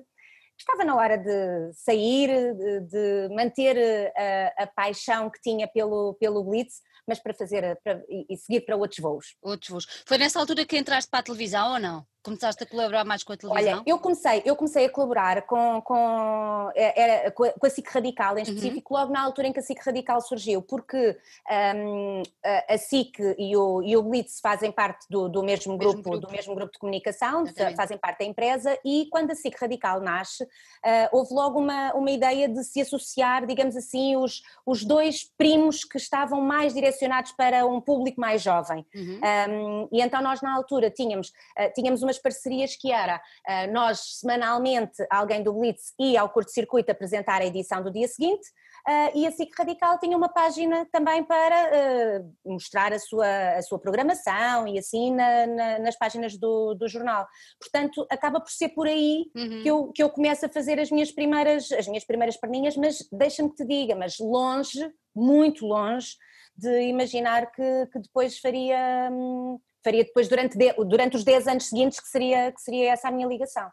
estava 0.58 0.84
na 0.84 0.94
hora 0.96 1.16
de 1.16 1.72
sair, 1.72 2.54
de, 2.54 2.80
de 2.80 3.34
manter 3.34 4.12
a, 4.14 4.64
a, 4.64 4.66
paixão 4.66 5.30
que 5.30 5.40
tinha 5.40 5.66
pelo, 5.66 6.12
pelo 6.20 6.44
Blitz, 6.44 6.82
mas 7.08 7.18
para 7.18 7.32
fazer 7.32 7.78
para, 7.82 8.02
e 8.08 8.36
seguir 8.36 8.62
para 8.62 8.76
outros 8.76 9.00
voos. 9.00 9.36
Outros 9.40 9.70
voos. 9.70 9.86
Foi 10.04 10.18
nessa 10.18 10.38
altura 10.38 10.66
que 10.66 10.76
entraste 10.76 11.10
para 11.10 11.20
a 11.20 11.22
televisão 11.22 11.72
ou 11.72 11.78
não? 11.78 12.06
Começaste 12.26 12.64
a 12.64 12.66
colaborar 12.66 13.04
mais 13.04 13.22
com 13.22 13.32
a 13.32 13.36
televisão? 13.36 13.74
Olha, 13.74 13.82
eu 13.86 13.98
comecei, 13.98 14.42
eu 14.44 14.56
comecei 14.56 14.86
a 14.86 14.90
colaborar 14.90 15.42
com, 15.42 15.80
com, 15.80 16.72
é, 16.74 17.00
era, 17.00 17.30
com, 17.30 17.44
a, 17.44 17.52
com 17.52 17.66
a 17.66 17.70
SIC 17.70 17.88
Radical, 17.88 18.36
em 18.36 18.42
uhum. 18.42 18.42
específico, 18.42 18.94
uhum. 18.94 19.00
logo 19.00 19.12
na 19.12 19.22
altura 19.22 19.46
em 19.46 19.52
que 19.52 19.60
a 19.60 19.62
SIC 19.62 19.80
Radical 19.80 20.20
surgiu, 20.20 20.60
porque 20.60 21.16
um, 21.76 22.22
a, 22.44 22.74
a 22.74 22.78
SIC 22.78 23.20
e 23.38 23.56
o, 23.56 23.80
e 23.80 23.96
o 23.96 24.02
Blitz 24.02 24.40
fazem 24.40 24.72
parte 24.72 25.06
do, 25.08 25.28
do 25.28 25.42
mesmo, 25.44 25.78
grupo, 25.78 25.98
mesmo 25.98 26.10
grupo, 26.10 26.26
do 26.26 26.32
mesmo 26.32 26.54
grupo 26.56 26.72
de 26.72 26.78
comunicação, 26.80 27.44
Exatamente. 27.44 27.76
fazem 27.76 27.96
parte 27.96 28.18
da 28.18 28.24
empresa, 28.24 28.76
e 28.84 29.06
quando 29.08 29.30
a 29.30 29.34
SIC 29.36 29.56
Radical 29.56 30.00
nasce, 30.00 30.42
uh, 30.42 30.48
houve 31.12 31.32
logo 31.32 31.60
uma, 31.60 31.92
uma 31.94 32.10
ideia 32.10 32.48
de 32.48 32.64
se 32.64 32.80
associar, 32.80 33.46
digamos 33.46 33.76
assim, 33.76 34.16
os, 34.16 34.42
os 34.66 34.84
dois 34.84 35.22
primos 35.38 35.84
que 35.84 35.96
estavam 35.96 36.40
mais 36.40 36.74
direcionados 36.74 37.30
para 37.32 37.64
um 37.64 37.80
público 37.80 38.20
mais 38.20 38.42
jovem. 38.42 38.84
Uhum. 38.92 39.20
Um, 39.48 39.88
e 39.92 40.02
então 40.02 40.20
nós 40.20 40.42
na 40.42 40.52
altura 40.52 40.90
tínhamos, 40.90 41.28
uh, 41.28 41.72
tínhamos 41.72 42.02
umas 42.16 42.18
parcerias 42.18 42.76
que 42.76 42.90
era 42.90 43.16
uh, 43.16 43.72
nós 43.72 44.18
semanalmente 44.20 45.04
alguém 45.10 45.42
do 45.42 45.52
Blitz 45.52 45.92
ia 45.98 46.20
ao 46.20 46.30
curto-circuito 46.30 46.90
apresentar 46.90 47.40
a 47.40 47.46
edição 47.46 47.82
do 47.82 47.92
dia 47.92 48.08
seguinte 48.08 48.46
uh, 48.88 49.18
e 49.18 49.26
a 49.26 49.30
SIC 49.30 49.50
Radical 49.56 49.98
tinha 49.98 50.16
uma 50.16 50.28
página 50.28 50.86
também 50.90 51.22
para 51.24 52.24
mostrar 52.44 52.92
a 52.92 52.98
sua, 52.98 53.56
a 53.56 53.62
sua 53.62 53.78
programação 53.78 54.66
e 54.66 54.78
assim 54.78 55.14
na, 55.14 55.46
na, 55.46 55.78
nas 55.80 55.96
páginas 55.96 56.36
do, 56.36 56.74
do 56.74 56.88
jornal. 56.88 57.26
Portanto, 57.60 58.06
acaba 58.10 58.40
por 58.40 58.50
ser 58.50 58.70
por 58.70 58.86
aí 58.86 59.26
uhum. 59.36 59.62
que, 59.62 59.70
eu, 59.70 59.92
que 59.92 60.02
eu 60.02 60.10
começo 60.10 60.46
a 60.46 60.48
fazer 60.48 60.80
as 60.80 60.90
minhas 60.90 61.10
primeiras, 61.10 61.70
as 61.72 61.86
minhas 61.86 62.04
primeiras 62.04 62.36
perninhas, 62.36 62.76
mas 62.76 63.06
deixa-me 63.12 63.50
que 63.50 63.56
te 63.56 63.66
diga, 63.66 63.94
mas 63.94 64.18
longe, 64.18 64.90
muito 65.14 65.66
longe 65.66 66.16
de 66.56 66.82
imaginar 66.82 67.50
que, 67.52 67.86
que 67.92 67.98
depois 67.98 68.38
faria, 68.38 69.10
hum, 69.12 69.58
faria 69.86 70.02
depois 70.02 70.26
durante, 70.26 70.58
de, 70.58 70.72
durante 70.84 71.16
os 71.16 71.22
10 71.22 71.46
anos 71.46 71.68
seguintes 71.68 72.00
que 72.00 72.08
seria, 72.08 72.50
que 72.50 72.60
seria 72.60 72.92
essa 72.92 73.06
a 73.06 73.12
minha 73.12 73.28
ligação. 73.28 73.70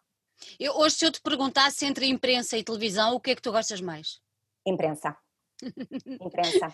Eu, 0.60 0.77
hoje 0.77 0.96
se 0.96 1.05
eu 1.05 1.12
te 1.12 1.20
perguntasse 1.20 1.86
entre 1.86 2.05
imprensa 2.05 2.55
e 2.55 2.63
televisão, 2.63 3.15
o 3.15 3.20
que 3.20 3.32
é 3.32 3.36
que 3.36 3.41
tu 3.41 3.51
gostas 3.51 3.82
mais? 3.82 4.20
Imprensa. 4.63 5.17
imprensa. 6.22 6.72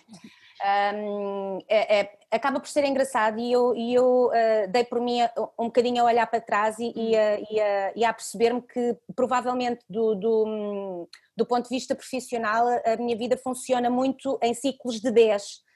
Um, 0.93 1.59
é, 1.69 1.99
é, 1.99 2.19
acaba 2.29 2.59
por 2.59 2.67
ser 2.67 2.83
engraçado 2.83 3.39
e 3.39 3.49
eu, 3.49 3.73
e 3.73 3.93
eu 3.93 4.27
uh, 4.27 4.67
dei 4.69 4.83
por 4.83 4.99
mim 4.99 5.19
um 5.57 5.65
bocadinho 5.65 6.01
a 6.01 6.05
olhar 6.05 6.27
para 6.27 6.41
trás 6.41 6.77
e, 6.79 6.91
e, 6.93 7.15
a, 7.15 7.39
e, 7.39 7.59
a, 7.61 7.93
e 7.95 8.03
a 8.03 8.13
perceber-me 8.13 8.61
que 8.61 8.97
provavelmente 9.15 9.85
do, 9.89 10.15
do, 10.15 11.09
do, 11.37 11.45
ponto 11.45 11.69
de 11.69 11.75
vista 11.75 11.95
profissional 11.95 12.67
a 12.85 12.97
minha 12.97 13.15
vida 13.15 13.37
funciona 13.37 13.89
muito 13.89 14.37
em 14.41 14.53
ciclos 14.53 14.99
de 14.99 15.11
10. 15.11 15.68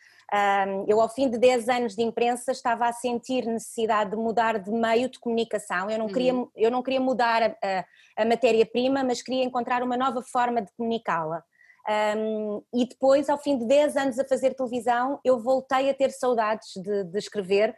Eu, 0.88 1.00
ao 1.00 1.10
fim 1.10 1.30
de 1.30 1.38
10 1.38 1.70
anos 1.70 1.96
de 1.96 2.01
imprensa, 2.01 2.51
estava 2.51 2.88
a 2.88 2.94
sentir 2.94 3.46
necessidade 3.46 4.12
de 4.12 4.15
mudar 4.15 4.58
de 4.60 4.72
meio 4.72 5.10
de 5.10 5.20
comunicação. 5.20 5.89
Eu 5.89 6.00
não 6.00 6.08
queria, 6.08 6.34
uhum. 6.34 6.50
eu 6.56 6.72
não 6.72 6.82
queria 6.82 7.00
mudar 7.00 7.44
a, 7.44 7.56
a, 7.62 7.86
a 8.24 8.25
matéria-prima, 8.25 9.03
mas 9.03 9.22
queria 9.22 9.44
encontrar 9.44 9.84
uma 9.84 9.98
nova 9.98 10.22
forma 10.22 10.62
de 10.62 10.72
comunicá-la. 10.74 11.44
Um, 12.18 12.63
e 12.74 12.88
depois, 12.88 13.30
ao 13.30 13.38
fim 13.38 13.58
de 13.58 13.65
10 13.65 13.98
anos 13.98 14.20
a 14.20 14.25
fazer 14.25 14.53
televisão, 14.53 15.20
eu 15.24 15.39
voltei 15.39 15.89
a 15.89 15.94
ter 15.94 16.12
saudades 16.12 16.70
de, 16.75 17.03
de 17.03 17.18
escrever, 17.18 17.75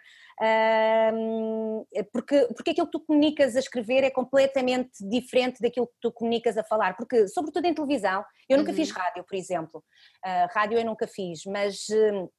porque, 2.11 2.47
porque 2.55 2.71
aquilo 2.71 2.87
que 2.87 2.91
tu 2.91 2.99
comunicas 2.99 3.55
a 3.55 3.59
escrever 3.59 4.03
é 4.03 4.09
completamente 4.09 4.91
diferente 5.07 5.61
daquilo 5.61 5.87
que 5.87 5.93
tu 6.01 6.11
comunicas 6.11 6.57
a 6.57 6.63
falar, 6.63 6.97
porque, 6.97 7.27
sobretudo 7.27 7.65
em 7.65 7.73
televisão, 7.73 8.23
eu 8.49 8.57
nunca 8.57 8.71
uhum. 8.71 8.75
fiz 8.75 8.91
rádio, 8.91 9.23
por 9.23 9.35
exemplo, 9.35 9.83
uh, 10.25 10.47
rádio 10.53 10.77
eu 10.77 10.85
nunca 10.85 11.07
fiz, 11.07 11.45
mas 11.45 11.87
uh, 11.89 12.31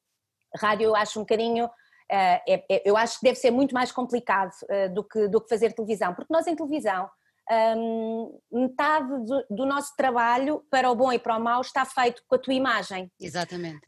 rádio 0.56 0.84
eu 0.84 0.96
acho 0.96 1.18
um 1.18 1.22
bocadinho. 1.22 1.66
Uh, 1.66 2.38
é, 2.48 2.64
é, 2.70 2.82
eu 2.84 2.96
acho 2.96 3.18
que 3.18 3.24
deve 3.24 3.36
ser 3.36 3.50
muito 3.50 3.74
mais 3.74 3.90
complicado 3.90 4.52
do, 4.92 5.02
que, 5.02 5.26
do 5.28 5.40
que 5.40 5.48
fazer 5.48 5.72
televisão, 5.72 6.14
porque 6.14 6.32
nós 6.32 6.46
em 6.46 6.54
televisão 6.54 7.08
um, 7.50 8.38
metade 8.52 9.08
do, 9.24 9.46
do, 9.50 9.66
nosso 9.66 9.94
trabalho, 9.96 10.64
para 10.70 10.90
o 10.90 10.94
bom 10.94 11.12
e 11.12 11.18
para 11.18 11.36
o 11.36 11.40
mau, 11.40 11.60
está 11.60 11.84
feito 11.84 12.22
com 12.26 12.34
a 12.34 12.38
tua 12.38 12.54
imagem. 12.54 13.10
Exatamente. 13.20 13.80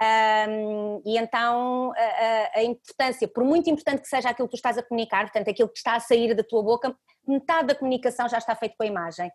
Um, 0.48 1.02
e 1.04 1.18
então 1.18 1.92
a, 1.96 2.58
a, 2.58 2.62
importância, 2.62 3.26
por 3.26 3.44
muito 3.44 3.68
importante 3.68 4.02
que 4.02 4.08
seja 4.08 4.30
aquilo 4.30 4.48
que 4.48 4.52
tu 4.52 4.58
estás 4.58 4.78
a 4.78 4.82
comunicar, 4.82 5.24
portanto 5.24 5.50
aquilo 5.50 5.68
que 5.68 5.78
está 5.78 5.96
a 5.96 6.00
sair 6.00 6.34
da 6.34 6.44
tua 6.44 6.62
boca, 6.62 6.96
metade 7.26 7.68
da 7.68 7.74
comunicação 7.74 8.28
já 8.28 8.38
está 8.38 8.54
feito 8.54 8.74
com 8.76 8.84
a 8.84 8.86
imagem. 8.86 9.30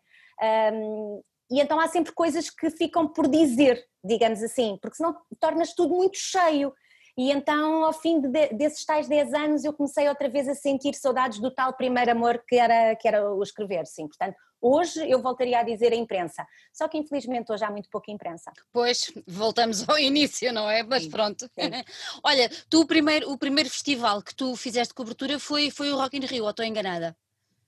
Um, 0.73 1.21
e 1.51 1.59
então 1.59 1.79
há 1.79 1.87
sempre 1.87 2.13
coisas 2.13 2.49
que 2.49 2.69
ficam 2.71 3.07
por 3.07 3.27
dizer, 3.27 3.83
digamos 4.03 4.41
assim, 4.41 4.77
porque 4.81 4.97
senão 4.97 5.15
tornas 5.39 5.73
tudo 5.73 5.93
muito 5.93 6.17
cheio. 6.17 6.73
E 7.17 7.32
então, 7.32 7.84
ao 7.84 7.93
fim 7.93 8.20
de, 8.20 8.48
desses 8.53 8.84
tais 8.86 9.08
10 9.08 9.34
anos, 9.34 9.63
eu 9.63 9.72
comecei 9.72 10.10
outra 10.10 10.27
vez 10.27 10.48
a 10.48 10.55
sentir 10.55 10.96
saudades 10.96 11.39
do 11.39 11.51
tal 11.51 11.74
primeiro 11.74 12.12
amor 12.12 12.43
que 12.48 12.55
era, 12.55 12.96
que 12.96 13.08
era 13.08 13.32
o 13.32 13.43
escrever, 13.43 13.86
sim. 13.86 14.08
Portanto, 14.08 14.36
hoje 14.60 15.08
eu 15.08 15.22
voltaria 15.22 15.60
a 15.60 15.63
dizer 15.63 15.93
a 15.93 15.96
imprensa. 15.96 16.43
Só 16.74 16.88
que 16.88 16.98
infelizmente 16.98 17.51
hoje 17.51 17.63
há 17.63 17.70
muito 17.70 17.88
pouca 17.89 18.12
imprensa. 18.12 18.51
Pois, 18.72 19.12
voltamos 19.27 19.88
ao 19.88 20.00
início, 20.00 20.51
não 20.51 20.67
é? 20.67 20.82
Mas 20.82 21.03
sim, 21.03 21.12
pronto. 21.12 21.48
Sim. 21.53 21.70
Olha, 22.24 22.50
tu 22.67 22.82
o 22.82 22.88
primeiro, 22.88 23.32
o 23.32 23.38
primeiro 23.38 23.70
festival 23.70 24.22
que 24.24 24.34
tu 24.34 24.55
fizeste 24.55 24.93
cobertura 24.93 25.38
foi, 25.38 25.70
foi 25.70 25.91
o 25.91 25.98
Rock 25.98 26.17
in 26.17 26.25
Rio, 26.25 26.46
ou 26.46 26.50
estou 26.50 26.65
enganada? 26.65 27.15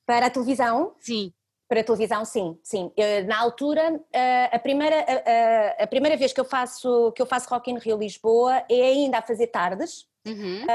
Para 0.07 0.25
a 0.25 0.29
televisão? 0.29 0.95
Sim. 0.99 1.31
Para 1.67 1.83
televisão, 1.83 2.23
sim, 2.23 2.59
sim. 2.61 2.91
Na 3.25 3.39
altura, 3.39 3.99
a 4.51 4.59
primeira, 4.59 4.97
a, 4.99 5.83
a, 5.83 5.87
primeira 5.87 6.15
vez 6.15 6.31
que 6.31 6.39
eu 6.39 6.45
faço 6.45 7.11
que 7.13 7.21
eu 7.21 7.25
faço 7.25 7.49
Rock 7.49 7.71
in 7.71 7.79
Rio 7.79 7.97
Lisboa 7.97 8.63
é 8.69 8.81
ainda 8.81 9.17
a 9.17 9.21
fazer 9.21 9.47
tardes. 9.47 10.07
Uhum. 10.27 10.65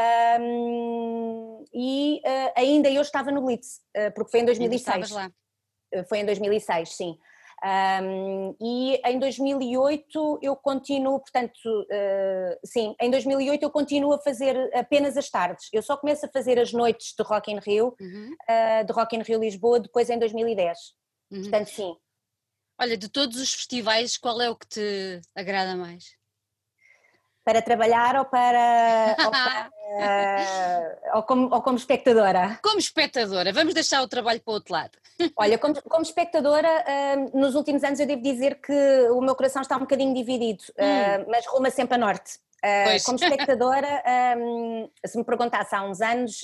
Um, 0.41 1.65
e 1.73 2.21
uh, 2.25 2.53
ainda 2.57 2.91
eu 2.91 3.03
estava 3.03 3.31
no 3.31 3.43
Blitz, 3.43 3.81
porque 4.15 4.31
foi 4.31 4.41
em 4.41 4.45
2006. 4.45 5.11
Lá. 5.11 5.31
Foi 6.09 6.19
em 6.19 6.25
2006, 6.25 6.89
sim. 6.97 7.19
Um, 7.63 8.57
e 8.59 9.01
em 9.05 9.19
2008 9.19 10.39
eu 10.41 10.57
continuo, 10.57 11.21
portanto, 11.21 11.59
uh, 11.67 12.59
sim, 12.65 12.95
em 12.99 13.11
2008 13.11 13.63
eu 13.63 13.71
continuo 13.71 14.15
a 14.15 14.19
fazer 14.19 14.57
apenas 14.75 15.17
as 15.17 15.29
tardes. 15.29 15.69
Eu 15.73 15.83
só 15.83 15.97
começo 15.97 16.25
a 16.25 16.29
fazer 16.29 16.59
as 16.59 16.73
noites 16.73 17.15
de 17.17 17.23
Rock 17.23 17.53
in 17.53 17.59
Rio, 17.59 17.95
uhum. 18.01 18.35
uh, 18.49 18.87
de 18.87 18.93
Rock 18.93 19.15
in 19.15 19.23
Rio 19.23 19.41
Lisboa, 19.41 19.79
depois 19.79 20.09
em 20.09 20.19
2010. 20.19 20.79
Uhum. 21.31 21.43
Portanto, 21.43 21.69
sim. 21.69 21.97
Olha, 22.81 22.97
de 22.97 23.09
todos 23.11 23.39
os 23.39 23.53
festivais, 23.53 24.17
qual 24.17 24.41
é 24.41 24.49
o 24.49 24.57
que 24.57 24.67
te 24.67 25.21
agrada 25.35 25.77
mais? 25.77 26.20
Para 27.51 27.63
trabalhar 27.63 28.15
ou 28.15 28.25
para, 28.27 29.17
ou 29.27 29.31
para 29.33 29.71
Uh, 29.91 31.17
ou, 31.17 31.23
como, 31.25 31.53
ou 31.53 31.61
como 31.63 31.77
espectadora? 31.77 32.61
Como 32.63 32.79
espectadora, 32.79 33.53
vamos 33.53 33.75
deixar 33.75 34.01
o 34.03 34.07
trabalho 34.07 34.41
para 34.41 34.53
o 34.53 34.55
outro 34.55 34.73
lado. 34.73 34.93
Olha, 35.37 35.59
como, 35.59 35.83
como 35.83 36.03
espectadora, 36.03 36.69
uh, 36.69 37.37
nos 37.37 37.57
últimos 37.57 37.83
anos 37.83 37.99
eu 37.99 38.07
devo 38.07 38.23
dizer 38.23 38.61
que 38.61 38.73
o 39.11 39.21
meu 39.21 39.35
coração 39.35 39.61
está 39.61 39.77
um 39.77 39.81
bocadinho 39.81 40.15
dividido, 40.15 40.63
uh, 40.71 41.29
mas 41.29 41.45
ruma 41.49 41.71
sempre 41.71 41.97
a 41.97 41.99
norte. 41.99 42.39
Uh, 42.63 43.05
como 43.05 43.19
espectadora, 43.19 44.03
um, 44.37 44.91
se 45.07 45.17
me 45.17 45.25
perguntasse 45.25 45.75
há 45.75 45.83
uns 45.83 46.01
anos, 46.01 46.41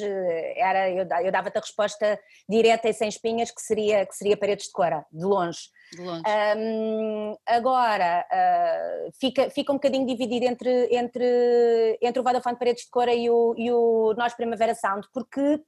era, 0.56 0.90
eu, 0.90 1.06
eu 1.24 1.30
dava-te 1.30 1.58
a 1.58 1.60
resposta 1.60 2.18
direta 2.48 2.88
e 2.88 2.92
sem 2.94 3.08
espinhas 3.08 3.50
que 3.50 3.60
seria, 3.60 4.06
que 4.06 4.14
seria 4.16 4.36
Paredes 4.36 4.66
de 4.66 4.72
Cora, 4.72 5.04
de 5.12 5.24
longe. 5.24 5.68
Um, 5.98 7.36
agora, 7.46 8.26
uh, 8.32 9.10
fica, 9.20 9.50
fica 9.50 9.72
um 9.72 9.76
bocadinho 9.76 10.06
dividido 10.06 10.46
entre, 10.46 10.88
entre, 10.96 11.98
entre 12.00 12.20
o 12.20 12.22
Vodafone 12.22 12.58
Paredes 12.58 12.84
de 12.84 12.90
Cora 12.90 13.14
e 13.14 13.28
o, 13.30 13.54
e 13.56 13.70
o 13.70 14.14
Nós 14.16 14.34
Primavera 14.34 14.74
Sound, 14.74 15.06
porque 15.12 15.60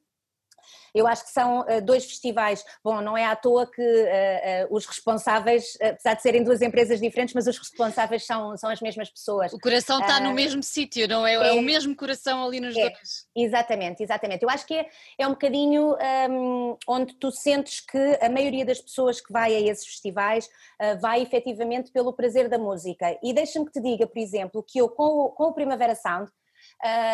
eu 0.94 1.06
acho 1.06 1.24
que 1.24 1.30
são 1.30 1.60
uh, 1.60 1.82
dois 1.82 2.04
festivais. 2.04 2.64
Bom, 2.82 3.00
não 3.00 3.16
é 3.16 3.24
à 3.24 3.36
toa 3.36 3.70
que 3.70 3.82
uh, 3.82 4.66
uh, 4.70 4.76
os 4.76 4.86
responsáveis, 4.86 5.76
apesar 5.80 6.14
de 6.14 6.22
serem 6.22 6.42
duas 6.42 6.62
empresas 6.62 7.00
diferentes, 7.00 7.34
mas 7.34 7.46
os 7.46 7.58
responsáveis 7.58 8.24
são, 8.24 8.56
são 8.56 8.70
as 8.70 8.80
mesmas 8.80 9.10
pessoas. 9.10 9.52
O 9.52 9.58
coração 9.58 10.00
está 10.00 10.20
no 10.20 10.32
mesmo 10.32 10.62
sítio, 10.62 11.08
não 11.08 11.26
é? 11.26 11.34
é? 11.34 11.48
é? 11.48 11.52
o 11.52 11.62
mesmo 11.62 11.94
coração 11.94 12.44
ali 12.44 12.60
nos 12.60 12.76
é, 12.76 12.90
dois. 12.90 13.26
Exatamente, 13.36 14.02
exatamente. 14.02 14.42
Eu 14.42 14.50
acho 14.50 14.66
que 14.66 14.74
é, 14.74 14.88
é 15.18 15.26
um 15.26 15.30
bocadinho 15.30 15.96
um, 16.30 16.76
onde 16.86 17.14
tu 17.14 17.30
sentes 17.30 17.80
que 17.80 18.18
a 18.20 18.28
maioria 18.28 18.64
das 18.64 18.80
pessoas 18.80 19.20
que 19.20 19.32
vai 19.32 19.54
a 19.54 19.60
esses 19.60 19.86
festivais 19.86 20.48
vai 21.00 21.22
efetivamente 21.22 21.90
pelo 21.90 22.12
prazer 22.12 22.48
da 22.48 22.58
música. 22.58 23.18
E 23.22 23.32
deixa-me 23.32 23.66
que 23.66 23.72
te 23.72 23.80
diga, 23.80 24.06
por 24.06 24.18
exemplo, 24.18 24.62
que 24.62 24.78
eu 24.78 24.88
com 24.88 25.04
o, 25.04 25.28
com 25.30 25.44
o 25.44 25.52
Primavera 25.52 25.94
Sound 25.94 26.30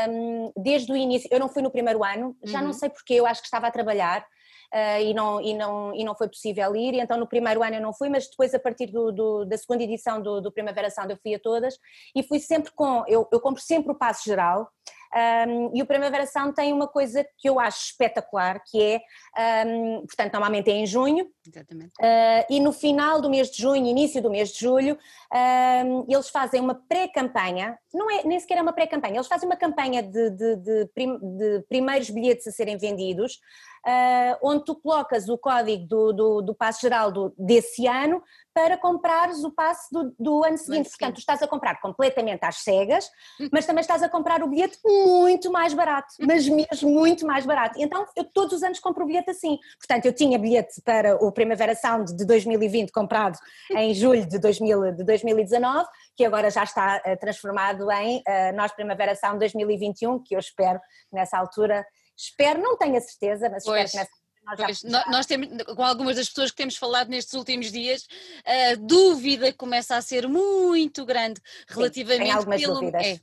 um, 0.09 0.53
desde 0.57 0.93
o 0.93 0.97
início, 0.97 1.29
eu 1.31 1.41
não 1.41 1.49
fui 1.49 1.63
no 1.63 1.71
primeiro 1.71 2.05
ano, 2.05 2.37
já 2.45 2.59
uhum. 2.59 2.67
não 2.67 2.73
sei 2.73 2.89
porque, 2.89 3.15
eu 3.15 3.27
acho 3.27 3.41
que 3.41 3.47
estava 3.47 3.67
a 3.67 3.71
trabalhar. 3.71 4.27
Uh, 4.73 5.01
e, 5.03 5.15
não, 5.15 5.41
e, 5.41 5.55
não, 5.55 5.95
e 5.95 6.03
não 6.03 6.17
foi 6.17 6.27
possível 6.27 6.75
ir, 6.75 6.95
então 6.95 7.17
no 7.17 7.29
primeiro 7.29 7.63
ano 7.63 7.77
eu 7.77 7.81
não 7.81 7.93
fui, 7.93 8.09
mas 8.09 8.29
depois 8.29 8.53
a 8.55 8.59
partir 8.59 8.87
do, 8.87 9.13
do, 9.13 9.45
da 9.45 9.57
segunda 9.57 9.85
edição 9.85 10.21
do, 10.21 10.41
do 10.41 10.51
Primavera 10.51 10.91
Sound 10.91 11.13
eu 11.13 11.19
fui 11.23 11.33
a 11.33 11.39
todas 11.39 11.79
e 12.13 12.25
fui 12.25 12.41
sempre 12.41 12.73
com, 12.75 13.05
eu, 13.07 13.29
eu 13.31 13.41
compro 13.41 13.63
sempre 13.63 13.93
o 13.93 13.95
passo 13.95 14.25
geral 14.25 14.69
Um, 15.15 15.71
e 15.73 15.81
o 15.81 15.87
Primavera 15.87 16.27
Sound 16.27 16.55
tem 16.57 16.73
uma 16.73 16.89
coisa 16.89 17.25
que 17.39 17.49
eu 17.49 17.61
acho 17.61 17.85
espetacular, 17.85 18.61
que 18.65 18.83
é, 18.83 19.65
um, 19.65 20.01
portanto, 20.01 20.33
normalmente 20.33 20.71
é 20.71 20.75
em 20.75 20.87
junho, 20.87 21.27
uh, 21.27 22.45
e 22.51 22.59
no 22.59 22.73
final 22.73 23.21
do 23.21 23.31
mês 23.31 23.49
de 23.49 23.63
junho, 23.63 23.87
início 23.87 24.21
do 24.21 24.29
mês 24.29 24.53
de 24.53 24.59
julho, 24.59 24.99
um, 25.33 26.05
eles 26.09 26.29
fazem 26.31 26.61
uma 26.61 26.75
pré-campanha, 26.75 27.79
não 27.93 28.11
é, 28.11 28.25
nem 28.25 28.41
sequer 28.41 28.59
é 28.59 28.63
uma 28.63 28.73
pré-campanha, 28.73 29.15
eles 29.15 29.29
fazem 29.29 29.49
uma 29.49 29.57
campanha 29.57 30.03
de, 30.03 30.31
de, 30.31 30.57
de, 30.57 30.87
prim, 30.93 31.17
de 31.19 31.65
primeiros 31.69 32.11
bilhetes 32.11 32.49
a 32.49 32.51
serem 32.51 32.77
vendidos, 32.77 33.39
uh, 33.87 34.39
onde 34.43 34.65
tu 34.65 34.75
colocas 34.75 35.29
o 35.29 35.37
código 35.37 35.87
do, 35.87 36.13
do, 36.13 36.43
do 36.43 36.55
passo 36.55 36.81
geral 36.81 37.13
do, 37.13 37.35
desse 37.39 37.87
ano 37.87 38.23
para 38.55 38.79
comprares 38.79 39.43
o 39.43 39.51
passe 39.51 39.93
do, 39.93 40.15
do 40.19 40.45
ano 40.45 40.57
seguinte. 40.57 40.89
Portanto, 40.89 41.15
tu 41.15 41.19
estás 41.19 41.43
a 41.43 41.49
comprar 41.49 41.81
completamente 41.81 42.45
às 42.45 42.59
cegas, 42.59 43.11
mas 43.53 43.67
também 43.67 43.81
estás 43.81 44.03
a 44.03 44.09
comprar 44.09 44.43
o 44.43 44.49
bilhete 44.49 44.79
muito 44.85 45.51
mais 45.51 45.75
barato, 45.75 46.15
mas 46.21 46.49
mesmo 46.49 46.91
muito 46.91 47.27
mais 47.27 47.45
barato. 47.45 47.81
Então, 47.81 48.07
eu 48.17 48.25
todos 48.25 48.55
os 48.55 48.63
anos 48.63 48.79
compro 48.79 49.03
o 49.03 49.07
bilhete 49.07 49.31
assim. 49.31 49.59
Portanto, 49.79 50.07
eu 50.07 50.13
tinha 50.13 50.39
bilhete 50.39 50.81
para 50.83 51.17
o 51.17 51.33
Primavera 51.33 51.75
Sound 51.75 52.17
de 52.17 52.25
2020 52.25 52.93
comprado 52.93 53.37
em 53.73 53.93
julho 53.93 54.25
de, 54.25 54.39
2000, 54.39 54.93
de 54.93 55.05
2019, 55.05 55.89
que 56.17 56.25
agora 56.25 56.49
já 56.49 56.63
está 56.63 57.03
uh, 57.05 57.19
transformado 57.19 57.91
em 57.91 58.19
uh, 58.19 58.55
Nós 58.55 58.73
Primavera 58.73 59.17
Sound 59.17 59.41
2021, 59.41 60.23
que 60.23 60.37
eu 60.37 60.39
espero 60.39 60.81
nessa 61.13 61.37
altura 61.37 61.85
Espero, 62.17 62.63
não 62.63 62.77
tenho 62.77 62.97
a 62.97 63.01
certeza, 63.01 63.49
mas 63.51 63.65
pois. 63.65 63.85
espero 63.87 64.07
que 64.07 64.13
nessa 64.13 64.25
Pois, 64.57 64.83
nós 64.83 65.25
temos, 65.27 65.49
com 65.75 65.83
algumas 65.83 66.17
das 66.17 66.29
pessoas 66.29 66.51
que 66.51 66.57
temos 66.59 66.77
falado 66.77 67.09
nestes 67.09 67.33
últimos 67.35 67.73
dias, 67.73 68.07
a 68.45 68.75
dúvida 68.79 69.53
começa 69.55 69.97
a 69.97 70.03
ser 70.03 70.29
muito 70.29 71.05
grande 71.07 71.41
relativamente, 71.67 72.43
Sim, 72.43 72.61
pelo, 72.61 72.97
é, 72.97 73.21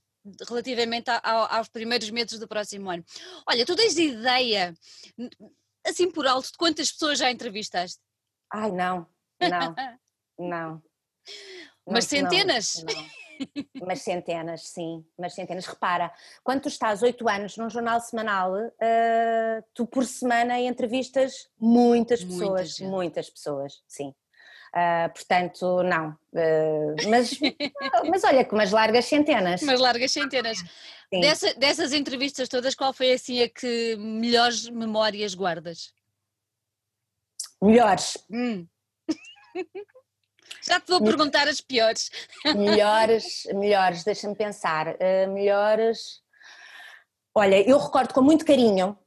relativamente 0.47 1.11
aos 1.23 1.67
primeiros 1.67 2.09
meses 2.09 2.39
do 2.39 2.47
próximo 2.47 2.89
ano. 2.89 3.05
Olha, 3.47 3.65
tu 3.65 3.75
tens 3.75 3.97
ideia, 3.97 4.73
assim 5.85 6.09
por 6.09 6.25
alto, 6.25 6.51
de 6.51 6.57
quantas 6.57 6.91
pessoas 6.91 7.19
já 7.19 7.29
entrevistaste? 7.29 7.99
Ai, 8.51 8.71
não, 8.71 9.07
não, 9.39 9.75
não. 10.39 10.83
Mas 11.87 12.05
centenas? 12.05 12.83
Não, 12.83 12.95
não. 12.95 13.20
Mas 13.85 14.01
centenas, 14.01 14.67
sim, 14.67 15.05
mas 15.17 15.33
centenas. 15.33 15.65
Repara, 15.65 16.11
quando 16.43 16.61
tu 16.61 16.67
estás 16.67 17.01
oito 17.01 17.27
anos 17.27 17.57
num 17.57 17.69
jornal 17.69 17.99
semanal, 17.99 18.53
uh, 18.53 19.63
tu 19.73 19.85
por 19.85 20.05
semana 20.05 20.59
entrevistas 20.59 21.49
muitas 21.59 22.23
pessoas, 22.23 22.79
Muita 22.79 22.95
muitas 22.95 23.29
pessoas, 23.29 23.81
sim. 23.87 24.13
Uh, 24.73 25.11
portanto, 25.13 25.83
não. 25.83 26.09
Uh, 26.31 26.95
mas, 27.09 27.31
mas 28.09 28.23
olha, 28.23 28.45
com 28.45 28.55
umas 28.55 28.71
largas 28.71 29.05
centenas. 29.05 29.61
Umas 29.61 29.79
largas 29.79 30.11
centenas. 30.11 30.63
Dessa, 31.11 31.53
dessas 31.55 31.91
entrevistas 31.91 32.47
todas, 32.47 32.73
qual 32.73 32.93
foi 32.93 33.11
assim 33.11 33.41
a 33.41 33.49
que 33.49 33.97
melhores 33.97 34.69
memórias 34.69 35.33
guardas? 35.33 35.93
Melhores. 37.61 38.17
Hum. 38.31 38.65
Já 40.61 40.79
te 40.79 40.91
vou 40.91 41.03
perguntar 41.03 41.47
as 41.47 41.59
piores. 41.59 42.11
Melhores, 42.55 43.43
melhores, 43.53 44.03
deixa-me 44.03 44.35
pensar. 44.35 44.89
Uh, 44.89 45.31
melhores. 45.31 46.21
Olha, 47.33 47.67
eu 47.67 47.77
recordo 47.77 48.13
com 48.13 48.21
muito 48.21 48.45
carinho 48.45 48.97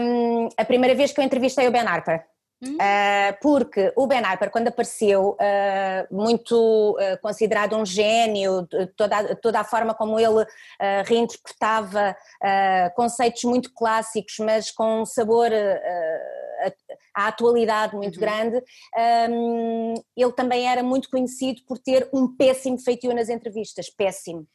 um, 0.00 0.48
a 0.56 0.64
primeira 0.64 0.94
vez 0.94 1.12
que 1.12 1.20
eu 1.20 1.24
entrevistei 1.24 1.66
o 1.66 1.72
Ben 1.72 1.82
Harper. 1.82 2.24
Uh, 2.64 3.36
porque 3.40 3.92
o 3.96 4.06
Ben 4.06 4.22
Harper, 4.24 4.48
quando 4.48 4.68
apareceu, 4.68 5.30
uh, 5.30 6.14
muito 6.14 6.96
considerado 7.20 7.76
um 7.76 7.84
gênio, 7.84 8.68
toda, 8.96 9.34
toda 9.36 9.60
a 9.60 9.64
forma 9.64 9.94
como 9.94 10.20
ele 10.20 10.46
reinterpretava 11.04 12.16
conceitos 12.94 13.42
muito 13.42 13.72
clássicos, 13.74 14.36
mas 14.38 14.70
com 14.70 15.02
um 15.02 15.06
sabor 15.06 15.50
à 17.14 17.28
atualidade 17.28 17.96
muito 17.96 18.16
uhum. 18.16 18.20
grande, 18.20 18.62
um, 19.30 19.94
ele 20.16 20.32
também 20.32 20.68
era 20.68 20.82
muito 20.82 21.08
conhecido 21.10 21.62
por 21.66 21.78
ter 21.78 22.08
um 22.12 22.36
péssimo 22.36 22.78
feitio 22.78 23.14
nas 23.14 23.28
entrevistas, 23.28 23.90
péssimo. 23.90 24.46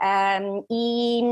Um, 0.00 0.64
e, 0.70 1.22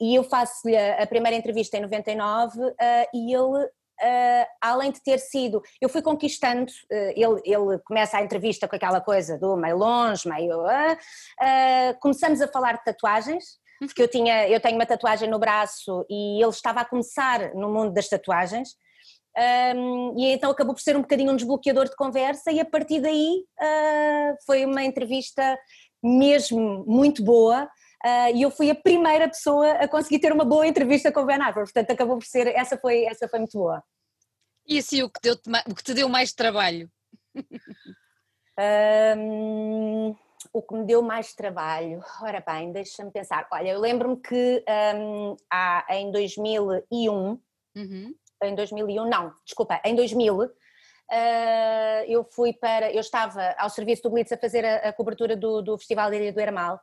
e, 0.00 0.14
eu 0.14 0.24
faço-lhe 0.24 0.74
a 0.74 1.06
primeira 1.06 1.36
entrevista 1.36 1.76
em 1.76 1.82
99 1.82 2.58
uh, 2.58 2.74
e 3.12 3.34
ele 3.34 3.68
Uh, 4.00 4.46
além 4.60 4.92
de 4.92 5.02
ter 5.02 5.18
sido, 5.18 5.60
eu 5.80 5.88
fui 5.88 6.00
conquistando, 6.00 6.70
uh, 6.70 7.12
ele, 7.16 7.42
ele, 7.44 7.78
começa 7.84 8.16
a 8.16 8.22
entrevista 8.22 8.68
com 8.68 8.76
aquela 8.76 9.00
coisa 9.00 9.36
do 9.36 9.56
meio 9.56 9.76
longe, 9.76 10.28
meio. 10.28 10.60
Uh, 10.62 11.98
começamos 12.00 12.40
a 12.40 12.46
falar 12.46 12.74
de 12.74 12.84
tatuagens, 12.84 13.58
porque 13.80 14.00
eu, 14.00 14.06
tinha, 14.06 14.48
eu 14.48 14.60
tenho 14.60 14.76
uma 14.76 14.86
tatuagem 14.86 15.28
no 15.28 15.38
braço 15.38 16.06
e 16.08 16.40
ele 16.40 16.50
estava 16.50 16.82
a 16.82 16.84
começar 16.84 17.52
no 17.54 17.72
mundo 17.72 17.92
das 17.92 18.08
tatuagens. 18.08 18.76
Um, 19.76 20.18
e 20.18 20.32
então 20.32 20.50
acabou 20.50 20.74
por 20.74 20.80
ser 20.80 20.96
um 20.96 21.02
bocadinho 21.02 21.32
um 21.32 21.36
desbloqueador 21.36 21.88
de 21.88 21.94
conversa, 21.94 22.50
e 22.50 22.58
a 22.58 22.64
partir 22.64 23.00
daí 23.00 23.44
foi 24.44 24.64
uma 24.64 24.82
entrevista 24.82 25.56
mesmo 26.02 26.84
muito 26.86 27.22
boa. 27.22 27.68
Uh, 28.04 28.36
e 28.36 28.42
eu 28.42 28.50
fui 28.50 28.70
a 28.70 28.76
primeira 28.76 29.28
pessoa 29.28 29.72
a 29.72 29.88
conseguir 29.88 30.20
ter 30.20 30.32
uma 30.32 30.44
boa 30.44 30.66
entrevista 30.66 31.10
com 31.10 31.20
o 31.20 31.26
Ben 31.26 31.40
Harper, 31.40 31.64
portanto 31.64 31.90
acabou 31.90 32.16
por 32.16 32.24
ser, 32.24 32.46
essa 32.46 32.78
foi, 32.78 33.04
essa 33.04 33.28
foi 33.28 33.40
muito 33.40 33.58
boa. 33.58 33.82
E 34.66 34.78
assim, 34.78 35.02
o 35.02 35.10
que, 35.10 35.20
deu 35.20 35.34
o 35.68 35.74
que 35.74 35.82
te 35.82 35.94
deu 35.94 36.08
mais 36.08 36.32
trabalho? 36.32 36.88
Um, 39.16 40.14
o 40.52 40.62
que 40.62 40.74
me 40.74 40.84
deu 40.84 41.02
mais 41.02 41.32
trabalho, 41.32 42.02
ora 42.22 42.42
bem, 42.46 42.72
deixa-me 42.72 43.10
pensar. 43.10 43.48
Olha, 43.52 43.70
eu 43.70 43.80
lembro-me 43.80 44.16
que 44.16 44.64
um, 44.94 45.36
há, 45.50 45.86
em 45.90 46.12
2001, 46.12 47.40
uhum. 47.76 48.14
Em 48.42 48.54
2001, 48.54 49.08
não, 49.08 49.32
desculpa, 49.44 49.80
em 49.84 49.94
2000, 49.94 50.36
uh, 50.36 50.48
eu 52.06 52.24
fui 52.32 52.52
para, 52.52 52.92
eu 52.92 53.00
estava 53.00 53.54
ao 53.58 53.70
serviço 53.70 54.02
do 54.02 54.10
Blitz 54.10 54.32
a 54.32 54.38
fazer 54.38 54.64
a, 54.64 54.88
a 54.88 54.92
cobertura 54.92 55.36
do, 55.36 55.62
do 55.62 55.78
Festival 55.78 56.10
da 56.10 56.16
Ilha 56.16 56.32
do 56.32 56.40
Hermal 56.40 56.80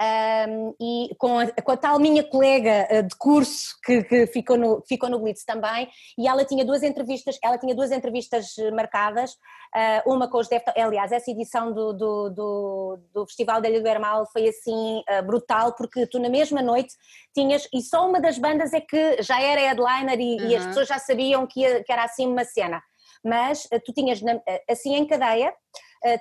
um, 0.00 0.74
e 0.80 1.14
com 1.18 1.38
a, 1.38 1.46
com 1.46 1.72
a, 1.72 1.76
tal 1.76 1.98
minha 1.98 2.24
colega 2.24 2.86
eh, 2.88 3.02
de 3.02 3.14
curso 3.16 3.76
que, 3.84 4.02
que, 4.02 4.26
ficou, 4.26 4.56
no, 4.56 4.82
ficou 4.88 5.08
no 5.10 5.18
Blitz 5.18 5.44
também, 5.44 5.88
e 6.18 6.26
ela 6.26 6.44
tinha 6.44 6.64
duas 6.64 6.82
entrevistas, 6.82 7.38
ela 7.42 7.58
tinha 7.58 7.74
duas 7.74 7.92
entrevistas 7.92 8.56
eh, 8.58 8.70
marcadas, 8.70 9.32
uh, 9.32 10.12
uma 10.12 10.28
com 10.28 10.38
os 10.38 10.48
Deftones, 10.48 10.82
aliás, 10.82 11.12
essa 11.12 11.30
edição 11.30 11.72
do, 11.72 11.92
do, 11.92 12.30
do, 12.30 12.98
do 13.12 13.26
Festival 13.26 13.60
da 13.60 13.68
Ilha 13.68 13.82
do 13.82 13.88
Hermal 13.88 14.26
foi 14.32 14.48
assim 14.48 15.02
uh, 15.10 15.22
brutal, 15.24 15.74
porque 15.74 16.06
tu 16.06 16.18
na 16.18 16.30
mesma 16.30 16.62
noite 16.62 16.94
tinhas, 17.34 17.68
e 17.72 17.82
só 17.82 18.08
uma 18.08 18.20
das 18.20 18.38
bandas 18.38 18.72
é 18.72 18.80
que 18.80 19.22
já 19.22 19.40
era 19.40 19.60
headliner 19.60 20.18
e, 20.18 20.40
uhum. 20.40 20.48
e 20.48 20.56
as 20.56 20.66
pessoas 20.66 20.88
já 20.88 20.98
sabiam 20.98 21.46
que, 21.46 21.60
ia, 21.60 21.84
que 21.84 21.92
era 21.92 22.04
assim 22.04 22.26
uma 22.26 22.44
cena, 22.44 22.82
mas 23.22 23.68
tu 23.84 23.92
tinhas 23.92 24.20
assim 24.68 24.94
em 24.94 25.06
cadeia, 25.06 25.54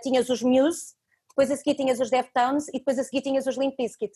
tinhas 0.04 0.30
os 0.30 0.44
Muse, 0.44 0.94
depois 1.32 1.52
a 1.52 1.56
seguir 1.56 1.76
tinhas 1.76 2.00
os 2.00 2.10
Deftones 2.10 2.68
e 2.70 2.74
depois 2.74 3.00
a 3.00 3.04
seguir 3.04 3.22
tinhas 3.22 3.48
os 3.48 3.58
Limp 3.58 3.76
Bizkit 3.78 4.14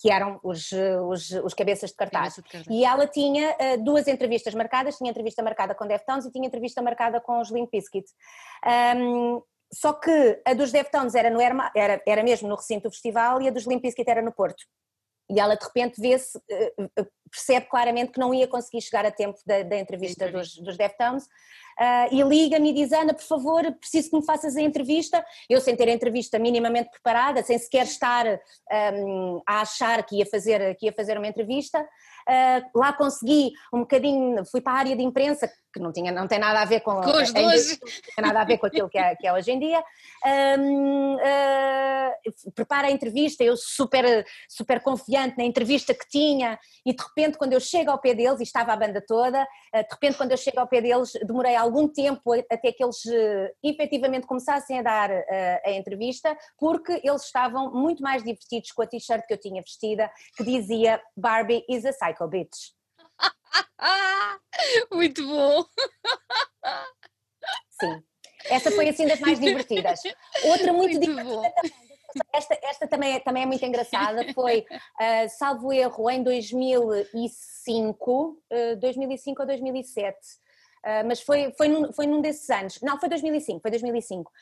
que 0.00 0.10
eram 0.10 0.38
os, 0.44 0.70
os, 1.08 1.30
os 1.30 1.54
cabeças 1.54 1.90
de 1.90 1.96
cartaz. 1.96 2.36
de 2.36 2.42
cartaz. 2.42 2.66
E 2.70 2.84
ela 2.84 3.06
tinha 3.06 3.50
uh, 3.50 3.82
duas 3.82 4.06
entrevistas 4.06 4.54
marcadas, 4.54 4.96
tinha 4.96 5.10
entrevista 5.10 5.42
marcada 5.42 5.74
com 5.74 5.86
Deftones 5.86 6.24
e 6.24 6.30
tinha 6.30 6.46
entrevista 6.46 6.80
marcada 6.80 7.20
com 7.20 7.40
os 7.40 7.50
Limp 7.50 7.68
Bizkit. 7.70 8.06
Um, 8.96 9.42
só 9.72 9.92
que 9.92 10.40
a 10.46 10.54
dos 10.54 10.70
Deftones 10.70 11.14
era, 11.14 11.30
no 11.30 11.40
Erma, 11.40 11.70
era, 11.74 12.00
era 12.06 12.22
mesmo 12.22 12.48
no 12.48 12.54
recinto 12.54 12.88
do 12.88 12.92
festival 12.92 13.42
e 13.42 13.48
a 13.48 13.50
dos 13.50 13.66
Limp 13.66 13.82
Bizkit 13.82 14.08
era 14.08 14.22
no 14.22 14.32
Porto. 14.32 14.64
E 15.30 15.38
ela 15.38 15.56
de 15.56 15.64
repente 15.64 16.00
vê-se, 16.00 16.38
uh, 16.38 17.06
percebe 17.30 17.66
claramente 17.66 18.12
que 18.12 18.20
não 18.20 18.32
ia 18.32 18.48
conseguir 18.48 18.80
chegar 18.80 19.04
a 19.04 19.10
tempo 19.10 19.38
da, 19.46 19.62
da 19.62 19.78
entrevista 19.78 20.30
dos, 20.30 20.56
dos 20.56 20.76
Deftones 20.76 21.24
uh, 21.24 22.08
e 22.10 22.22
liga-me 22.22 22.70
e 22.70 22.72
diz: 22.72 22.92
Ana, 22.92 23.14
por 23.14 23.22
favor, 23.22 23.72
preciso 23.78 24.10
que 24.10 24.16
me 24.16 24.24
faças 24.24 24.56
a 24.56 24.60
entrevista. 24.60 25.24
Eu, 25.48 25.60
sem 25.60 25.76
ter 25.76 25.88
a 25.88 25.92
entrevista 25.92 26.38
minimamente 26.38 26.90
preparada, 26.90 27.42
sem 27.42 27.58
sequer 27.58 27.84
estar 27.84 28.26
um, 28.94 29.42
a 29.46 29.60
achar 29.60 30.04
que 30.04 30.16
ia, 30.16 30.26
fazer, 30.26 30.74
que 30.76 30.86
ia 30.86 30.92
fazer 30.92 31.16
uma 31.16 31.26
entrevista, 31.26 31.80
uh, 31.80 32.78
lá 32.78 32.92
consegui 32.92 33.52
um 33.72 33.80
bocadinho, 33.80 34.44
fui 34.46 34.60
para 34.60 34.72
a 34.72 34.78
área 34.78 34.96
de 34.96 35.02
imprensa, 35.02 35.50
que 35.72 35.80
não, 35.80 35.92
tinha, 35.92 36.10
não 36.10 36.26
tem 36.26 36.38
nada 36.38 36.60
a 36.60 36.64
ver 36.64 36.80
com, 36.80 37.00
com 37.00 37.10
os 37.10 37.32
dois. 37.32 37.78
não 37.80 37.88
tem 38.16 38.24
nada 38.24 38.40
a 38.40 38.44
ver 38.44 38.58
com 38.58 38.66
aquilo 38.66 38.88
que 38.88 38.98
é, 38.98 39.14
que 39.16 39.26
é 39.26 39.32
hoje 39.32 39.50
em 39.50 39.58
dia. 39.58 39.82
Um, 40.58 41.14
uh, 41.16 41.20
ah, 41.22 42.12
prepara 42.54 42.88
a 42.88 42.90
entrevista, 42.90 43.44
eu 43.44 43.56
super, 43.56 44.26
super 44.48 44.80
confiante 44.80 45.36
na 45.36 45.44
entrevista 45.44 45.94
que 45.94 46.08
tinha, 46.08 46.58
e 46.84 46.94
de 46.94 47.02
repente, 47.02 47.36
quando 47.36 47.52
eu 47.52 47.60
chego 47.60 47.90
ao 47.90 48.00
pé 48.00 48.14
deles, 48.14 48.40
e 48.40 48.42
estava 48.42 48.72
a 48.72 48.76
banda 48.76 49.02
toda, 49.06 49.42
uh, 49.42 49.82
de 49.82 49.88
repente, 49.92 50.16
quando 50.16 50.32
eu 50.32 50.38
chego 50.38 50.58
ao 50.60 50.66
pé 50.66 50.80
deles, 50.80 51.12
demorei 51.26 51.54
algum 51.54 51.86
tempo 51.86 52.32
até 52.50 52.72
que 52.72 52.82
eles 52.82 53.04
uh, 53.04 53.48
efetivamente 53.62 54.26
começassem 54.26 54.78
a 54.78 54.82
dar 54.82 55.10
uh, 55.10 55.24
a 55.64 55.70
entrevista, 55.72 56.36
porque 56.58 57.00
eles 57.04 57.24
estavam 57.24 57.72
muito 57.72 58.02
mais 58.02 58.22
divertidos 58.22 58.72
com 58.72 58.82
a 58.82 58.86
t-shirt 58.86 59.26
que 59.26 59.34
eu 59.34 59.38
tinha 59.38 59.62
vestida, 59.62 60.10
que 60.36 60.44
dizia 60.44 61.00
Barbie 61.16 61.64
is 61.68 61.84
a 61.84 61.92
psycho 61.92 62.26
bitch. 62.26 62.77
Muito 64.92 65.26
bom! 65.26 65.64
Sim, 67.80 68.02
essa 68.46 68.70
foi 68.70 68.88
assim 68.88 69.06
das 69.06 69.20
mais 69.20 69.38
divertidas. 69.38 70.00
Outra 70.44 70.72
muito, 70.72 70.98
muito 70.98 71.00
divertida 71.00 71.52
esta, 72.32 72.58
esta 72.62 72.88
também, 72.88 73.16
é, 73.16 73.20
também 73.20 73.42
é 73.42 73.46
muito 73.46 73.62
engraçada, 73.64 74.32
foi, 74.32 74.60
uh, 74.60 75.28
salvo 75.28 75.72
erro, 75.72 76.10
em 76.10 76.22
2005, 76.22 78.42
uh, 78.50 78.76
2005 78.80 79.42
ou 79.42 79.46
2007, 79.46 80.16
Uh, 80.78 81.02
mas 81.06 81.20
foi, 81.20 81.52
foi, 81.58 81.68
num, 81.68 81.92
foi 81.92 82.06
num 82.06 82.20
desses 82.20 82.48
anos, 82.48 82.78
não, 82.80 83.00
foi 83.00 83.08
2005, 83.08 83.60
foi 83.60 83.70
2005, 83.72 84.30
uh, 84.30 84.32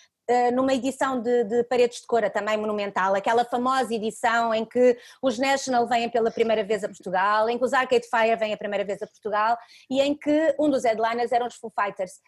numa 0.53 0.75
edição 0.75 1.21
de, 1.21 1.45
de, 1.45 1.65
Paredes 1.65 2.01
de 2.01 2.07
Cora 2.07 2.29
também 2.29 2.57
monumental, 2.57 3.15
aquela 3.15 3.45
famosa 3.45 3.95
edição 3.95 4.53
em 4.53 4.65
que 4.65 4.99
os 5.23 5.39
National 5.39 5.87
vêm 5.87 6.11
pela 6.11 6.31
primeira 6.31 6.65
vez 6.65 6.83
a 6.83 6.89
Portugal, 6.89 7.49
em 7.49 7.57
que 7.57 7.65
os 7.65 7.73
Arcade 7.73 8.07
Fire 8.09 8.37
vêm 8.37 8.53
a 8.53 8.57
primeira 8.57 8.85
vez 8.85 9.01
a 9.03 9.07
Portugal 9.07 9.57
e 9.89 10.01
em 10.01 10.15
que 10.15 10.55
um 10.59 10.69
dos 10.69 10.85
headliners 10.85 11.31
eram 11.31 11.47
os 11.47 11.55
Foo 11.55 11.71
Fighters. 11.71 12.21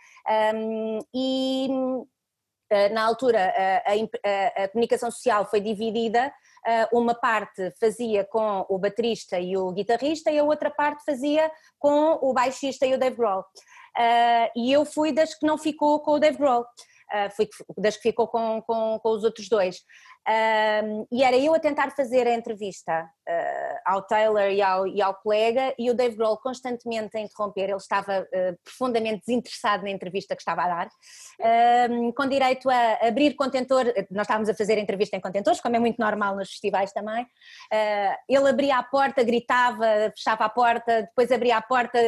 Um, 0.55 0.99
e 1.13 1.69
uh, 1.71 2.95
na 2.95 3.05
altura 3.05 3.53
a, 3.85 3.93
a, 3.93 4.65
a, 4.65 4.69
comunicação 4.69 5.11
social 5.11 5.45
foi 5.47 5.61
dividida, 5.61 6.33
uma 6.93 7.15
parte 7.15 7.73
fazia 7.81 8.25
com 8.25 8.67
o 8.69 8.79
baterista 8.79 9.39
e 9.39 9.57
o 9.57 9.73
guitarrista 9.73 10.31
e 10.31 10.39
a 10.39 10.45
outra 10.45 10.71
parte 10.71 11.03
fazia 11.03 11.51
com 11.79 12.19
o 12.21 12.35
baixista 12.35 12.85
e 12.85 12.93
o 12.93 12.99
Dave 12.99 13.17
Grohl. 13.17 13.43
E 14.55 14.71
eu 14.71 14.85
fui 14.85 15.11
das 15.11 15.35
que 15.35 15.47
não 15.47 15.57
ficou 15.57 16.01
com 16.01 16.13
o 16.13 16.19
Dave 16.19 16.37
Grohl, 16.37 16.67
uh, 17.13 17.31
fui 17.35 17.49
das 17.77 17.97
que 17.97 18.03
ficou 18.03 18.29
com, 18.29 18.63
com, 18.63 18.99
com 19.03 19.11
os 19.11 19.25
outros 19.25 19.49
dois. 19.49 19.83
Um, 20.29 21.07
e 21.11 21.25
era 21.25 21.39
eu 21.39 21.55
a 21.55 21.59
tentar 21.59 21.91
fazer 21.93 22.27
a 22.27 22.35
entrevista 22.35 23.09
uh, 23.27 23.79
ao 23.87 24.03
Taylor 24.03 24.51
e 24.51 24.61
ao, 24.61 24.87
e 24.87 25.01
ao, 25.01 25.15
colega 25.15 25.75
e 25.79 25.91
o 25.91 25.95
Dave 25.95 26.17
Grohl 26.17 26.37
constantemente 26.37 27.17
a 27.17 27.21
interromper, 27.21 27.71
ele 27.71 27.77
estava 27.77 28.21
uh, 28.21 28.59
profundamente 28.63 29.23
desinteressado 29.27 29.85
na 29.85 29.91
entrevista 29.91 30.37
que 30.37 30.43
estava 30.43 30.65
a 30.65 30.69
dar, 30.69 30.89
um, 31.91 32.13
com 32.13 32.29
direito 32.29 32.69
a 32.69 33.09
abrir 33.09 33.37
contentor, 33.37 33.87
nós 34.11 34.25
estávamos 34.25 34.51
a 34.51 34.55
fazer 34.55 34.77
entrevista 34.77 35.17
em 35.17 35.21
contentores, 35.21 35.63
como 35.63 35.77
é 35.77 35.79
muito 35.79 35.99
normal 35.99 36.37
nos 36.37 36.51
festivais 36.51 36.93
também, 36.93 37.23
uh, 37.23 38.17
ele 38.29 38.51
abria 38.51 38.77
a 38.77 38.83
porta, 38.83 39.25
gritava, 39.25 40.13
fechava 40.15 40.45
a 40.45 40.51
porta, 40.51 41.05
depois 41.05 41.33
abria 41.33 41.57
a 41.57 41.63
porta, 41.63 41.99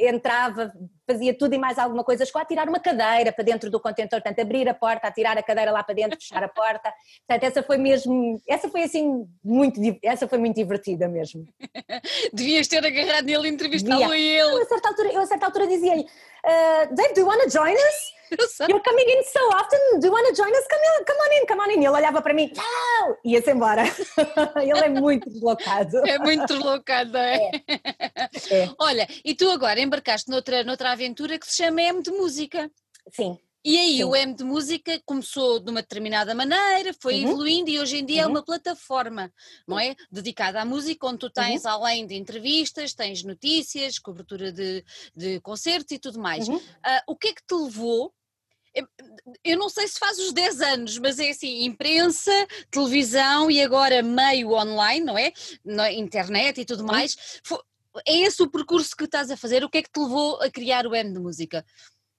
entrava, 0.00 0.72
fazia 1.06 1.36
tudo 1.36 1.54
e 1.54 1.58
mais 1.58 1.78
alguma 1.78 2.02
coisa, 2.02 2.24
chegou 2.24 2.40
a 2.40 2.46
tirar 2.46 2.66
uma 2.66 2.80
cadeira 2.80 3.30
para 3.30 3.44
dentro 3.44 3.70
do 3.70 3.78
contentor, 3.78 4.22
portanto 4.22 4.40
abrir 4.40 4.66
a 4.70 4.74
porta, 4.74 5.08
a 5.08 5.12
tirar 5.12 5.36
a 5.36 5.42
cadeira 5.42 5.70
lá 5.70 5.82
para 5.82 5.94
dentro, 5.94 6.18
fechar 6.18 6.42
a 6.42 6.48
porta, 6.48 6.90
portanto 7.26 7.41
Portanto, 7.42 7.58
essa 7.58 7.62
foi 7.62 7.76
mesmo, 7.76 8.40
essa 8.48 8.68
foi 8.68 8.82
assim 8.84 9.26
muito, 9.42 9.80
essa 10.02 10.28
foi 10.28 10.38
muito 10.38 10.54
divertida 10.54 11.08
mesmo. 11.08 11.46
Devias 12.32 12.68
ter 12.68 12.84
agarrado 12.84 13.24
nele 13.24 13.48
e 13.48 13.50
entrevistá-lo 13.50 14.12
a 14.12 14.16
ele. 14.16 14.40
Eu 14.40 14.62
a 14.62 14.64
certa 14.66 14.88
altura, 14.88 15.12
eu 15.12 15.20
a 15.20 15.26
certa 15.26 15.46
altura 15.46 15.66
dizia-lhe, 15.66 16.02
uh, 16.02 16.94
Dave, 16.94 17.14
do 17.14 17.20
you 17.20 17.26
want 17.26 17.42
to 17.42 17.50
join 17.50 17.74
us? 17.74 18.12
You're 18.68 18.82
coming 18.82 19.04
in 19.06 19.22
so 19.24 19.40
often, 19.56 20.00
do 20.00 20.06
you 20.06 20.12
want 20.12 20.26
to 20.28 20.34
join 20.34 20.50
us? 20.52 20.66
Come, 20.70 20.82
in, 20.82 21.04
come 21.04 21.18
on 21.18 21.32
in, 21.32 21.46
come 21.46 21.60
on 21.60 21.70
in. 21.70 21.82
E 21.82 21.86
ele 21.86 21.96
olhava 21.96 22.22
para 22.22 22.32
mim, 22.32 22.48
tchau, 22.48 23.18
e 23.24 23.32
ia-se 23.32 23.50
embora. 23.50 23.82
ele 24.62 24.78
é 24.78 24.88
muito 24.88 25.28
deslocado. 25.28 25.98
É 26.06 26.18
muito 26.18 26.46
deslocado, 26.46 27.18
é? 27.18 27.50
é? 27.66 28.54
é? 28.54 28.70
Olha, 28.78 29.06
e 29.24 29.34
tu 29.34 29.50
agora 29.50 29.80
embarcaste 29.80 30.30
noutra, 30.30 30.64
noutra 30.64 30.92
aventura 30.92 31.38
que 31.38 31.46
se 31.46 31.56
chama 31.56 31.82
M 31.82 32.02
de 32.02 32.10
Música. 32.10 32.70
Sim. 33.10 33.38
E 33.64 33.78
aí 33.78 33.96
Sim. 33.98 34.04
o 34.04 34.16
M 34.16 34.34
de 34.34 34.42
Música 34.42 35.00
começou 35.04 35.60
de 35.60 35.70
uma 35.70 35.82
determinada 35.82 36.34
maneira, 36.34 36.92
foi 37.00 37.22
uhum. 37.22 37.30
evoluindo 37.30 37.70
e 37.70 37.78
hoje 37.78 37.98
em 37.98 38.04
dia 38.04 38.22
uhum. 38.22 38.28
é 38.28 38.30
uma 38.32 38.44
plataforma, 38.44 39.32
não 39.66 39.78
é? 39.78 39.94
Dedicada 40.10 40.60
à 40.60 40.64
música, 40.64 41.06
onde 41.06 41.18
tu 41.18 41.30
tens, 41.30 41.64
uhum. 41.64 41.70
além 41.70 42.06
de 42.06 42.16
entrevistas, 42.16 42.92
tens 42.92 43.22
notícias, 43.22 43.98
cobertura 43.98 44.50
de, 44.50 44.84
de 45.14 45.40
concertos 45.40 45.92
e 45.92 45.98
tudo 45.98 46.18
mais. 46.18 46.48
Uh, 46.48 46.60
o 47.06 47.16
que 47.16 47.28
é 47.28 47.32
que 47.32 47.42
te 47.46 47.54
levou 47.54 48.12
eu 49.44 49.58
não 49.58 49.68
sei 49.68 49.86
se 49.86 49.98
faz 49.98 50.18
os 50.18 50.32
10 50.32 50.60
anos, 50.62 50.98
mas 50.98 51.18
é 51.18 51.30
assim, 51.30 51.64
imprensa, 51.64 52.32
televisão 52.70 53.50
e 53.50 53.60
agora 53.60 54.02
meio 54.02 54.52
online, 54.52 55.04
não 55.04 55.18
é? 55.18 55.32
Na 55.62 55.92
internet 55.92 56.60
e 56.60 56.64
tudo 56.64 56.84
mais. 56.84 57.40
É 58.08 58.20
esse 58.20 58.42
o 58.42 58.50
percurso 58.50 58.96
que 58.96 59.04
estás 59.04 59.30
a 59.30 59.36
fazer? 59.36 59.62
O 59.62 59.68
que 59.68 59.78
é 59.78 59.82
que 59.82 59.92
te 59.92 60.00
levou 60.00 60.40
a 60.40 60.50
criar 60.50 60.86
o 60.86 60.94
M 60.94 61.12
de 61.12 61.20
Música? 61.20 61.64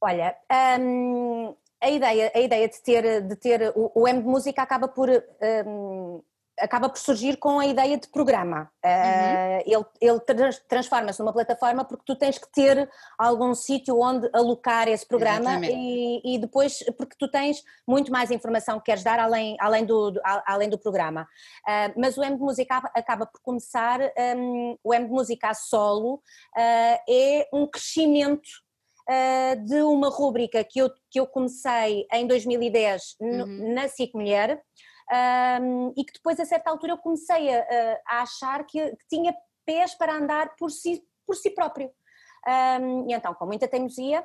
Olha, 0.05 0.35
um, 0.81 1.55
a 1.81 1.89
ideia, 1.89 2.29
a 2.35 2.39
ideia 2.39 2.67
de 2.67 2.81
ter, 2.81 3.21
de 3.21 3.35
ter 3.37 3.71
o, 3.73 3.89
o 3.95 4.05
M 4.05 4.21
de 4.21 4.27
música 4.27 4.61
acaba 4.61 4.85
por 4.85 5.09
um, 5.09 6.21
acaba 6.59 6.89
por 6.89 6.97
surgir 6.97 7.37
com 7.37 7.57
a 7.57 7.65
ideia 7.65 7.97
de 7.97 8.09
programa. 8.09 8.69
Uhum. 8.83 8.91
Uh, 8.91 9.63
ele 9.65 9.85
ele 10.01 10.53
transforma-se 10.67 11.21
numa 11.21 11.31
plataforma 11.31 11.85
porque 11.85 12.03
tu 12.05 12.17
tens 12.17 12.37
que 12.37 12.51
ter 12.51 12.89
algum 13.17 13.55
sítio 13.55 13.97
onde 13.97 14.29
alocar 14.33 14.89
esse 14.89 15.07
programa 15.07 15.59
e, 15.63 16.35
e, 16.35 16.37
depois 16.37 16.83
porque 16.97 17.15
tu 17.17 17.31
tens 17.31 17.63
muito 17.87 18.11
mais 18.11 18.29
informação 18.29 18.79
que 18.79 18.85
queres 18.85 19.03
dar 19.05 19.19
além, 19.19 19.55
além, 19.57 19.85
do, 19.85 20.11
do 20.11 20.21
além 20.45 20.69
do 20.69 20.77
programa. 20.77 21.23
Uh, 21.65 21.93
mas 21.97 22.17
o 22.17 22.23
M 22.23 22.35
de 22.35 22.41
Música 22.43 22.91
acaba 22.93 23.25
por 23.25 23.39
começar, 23.41 24.01
um, 24.37 24.77
o 24.83 24.93
M 24.93 25.05
de 25.05 25.11
Música 25.13 25.51
a 25.51 25.53
solo 25.53 26.15
uh, 26.15 26.99
é 27.09 27.47
um 27.53 27.65
crescimento 27.65 28.63
uh, 29.09 29.65
de 29.65 29.81
uma 29.81 30.09
rúbrica 30.09 30.63
que 30.63 30.79
eu, 30.79 30.89
que 31.09 31.19
eu 31.19 31.27
comecei 31.27 32.07
em 32.11 32.27
2010 32.27 33.15
uhum. 33.19 33.73
na 33.73 33.87
SIC 33.87 34.13
Mulher 34.13 34.61
um, 35.61 35.93
e 35.97 36.03
que 36.03 36.13
depois 36.13 36.39
a 36.39 36.45
certa 36.45 36.69
altura 36.69 36.93
eu 36.93 36.97
comecei 36.97 37.53
a, 37.53 38.01
a 38.07 38.21
achar 38.21 38.65
que, 38.65 38.91
que, 38.95 39.07
tinha 39.09 39.35
pés 39.65 39.95
para 39.95 40.13
andar 40.13 40.55
por 40.57 40.71
si, 40.71 41.03
por 41.25 41.35
si 41.35 41.49
próprio. 41.49 41.91
Um, 42.47 43.09
e 43.09 43.13
então, 43.13 43.33
com 43.33 43.45
muita 43.45 43.67
teimosia, 43.67 44.21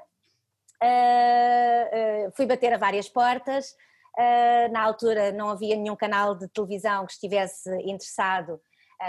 uh, 0.83 2.29
uh, 2.29 2.33
fui 2.37 2.47
bater 2.47 2.73
a 2.73 2.79
várias 2.79 3.09
portas. 3.09 3.71
Uh, 4.19 4.73
na 4.73 4.83
altura 4.83 5.31
não 5.33 5.51
havia 5.51 5.77
nenhum 5.77 5.95
canal 5.95 6.35
de 6.35 6.49
televisão 6.49 7.07
que 7.07 7.13
estivesse 7.13 7.71
interessado, 7.83 8.61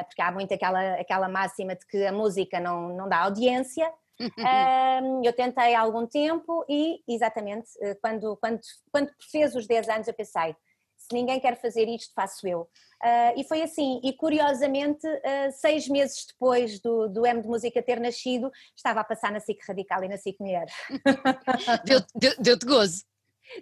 porque 0.05 0.21
há 0.21 0.31
muito 0.31 0.53
aquela, 0.53 0.93
aquela 0.95 1.27
máxima 1.27 1.75
de 1.75 1.83
que 1.87 2.05
a 2.05 2.11
música 2.11 2.59
não, 2.59 2.89
não 2.89 3.09
dá 3.09 3.21
audiência 3.21 3.91
um, 4.19 5.21
eu 5.23 5.33
tentei 5.33 5.73
há 5.75 5.81
algum 5.81 6.05
tempo 6.05 6.65
e, 6.67 7.01
exatamente, 7.07 7.69
eh, 7.81 7.95
quando, 7.95 8.37
quando, 8.37 8.59
quando 8.91 9.11
fez 9.31 9.55
os 9.55 9.65
10 9.65 9.89
anos, 9.89 10.07
eu 10.07 10.13
pensei: 10.13 10.55
se 10.99 11.13
ninguém 11.13 11.39
quer 11.39 11.59
fazer 11.59 11.87
isto, 11.87 12.13
faço 12.13 12.47
eu. 12.47 12.61
Uh, 13.01 13.39
e 13.39 13.43
foi 13.45 13.61
assim, 13.61 14.01
e 14.03 14.11
curiosamente, 14.11 15.07
uh, 15.07 15.51
seis 15.53 15.87
meses 15.87 16.25
depois 16.27 16.81
do, 16.81 17.07
do 17.07 17.25
M 17.25 17.41
de 17.41 17.47
Música 17.47 17.81
ter 17.81 17.99
nascido, 17.99 18.51
estava 18.75 18.99
a 18.99 19.03
passar 19.05 19.31
na 19.31 19.39
SIC 19.39 19.63
Radical 19.65 20.03
e 20.03 20.09
na 20.09 20.17
SIC 20.17 20.37
Mulher. 20.39 20.67
Deu-te 21.85 22.07
deu, 22.13 22.33
deu 22.37 22.57
gozo. 22.65 23.03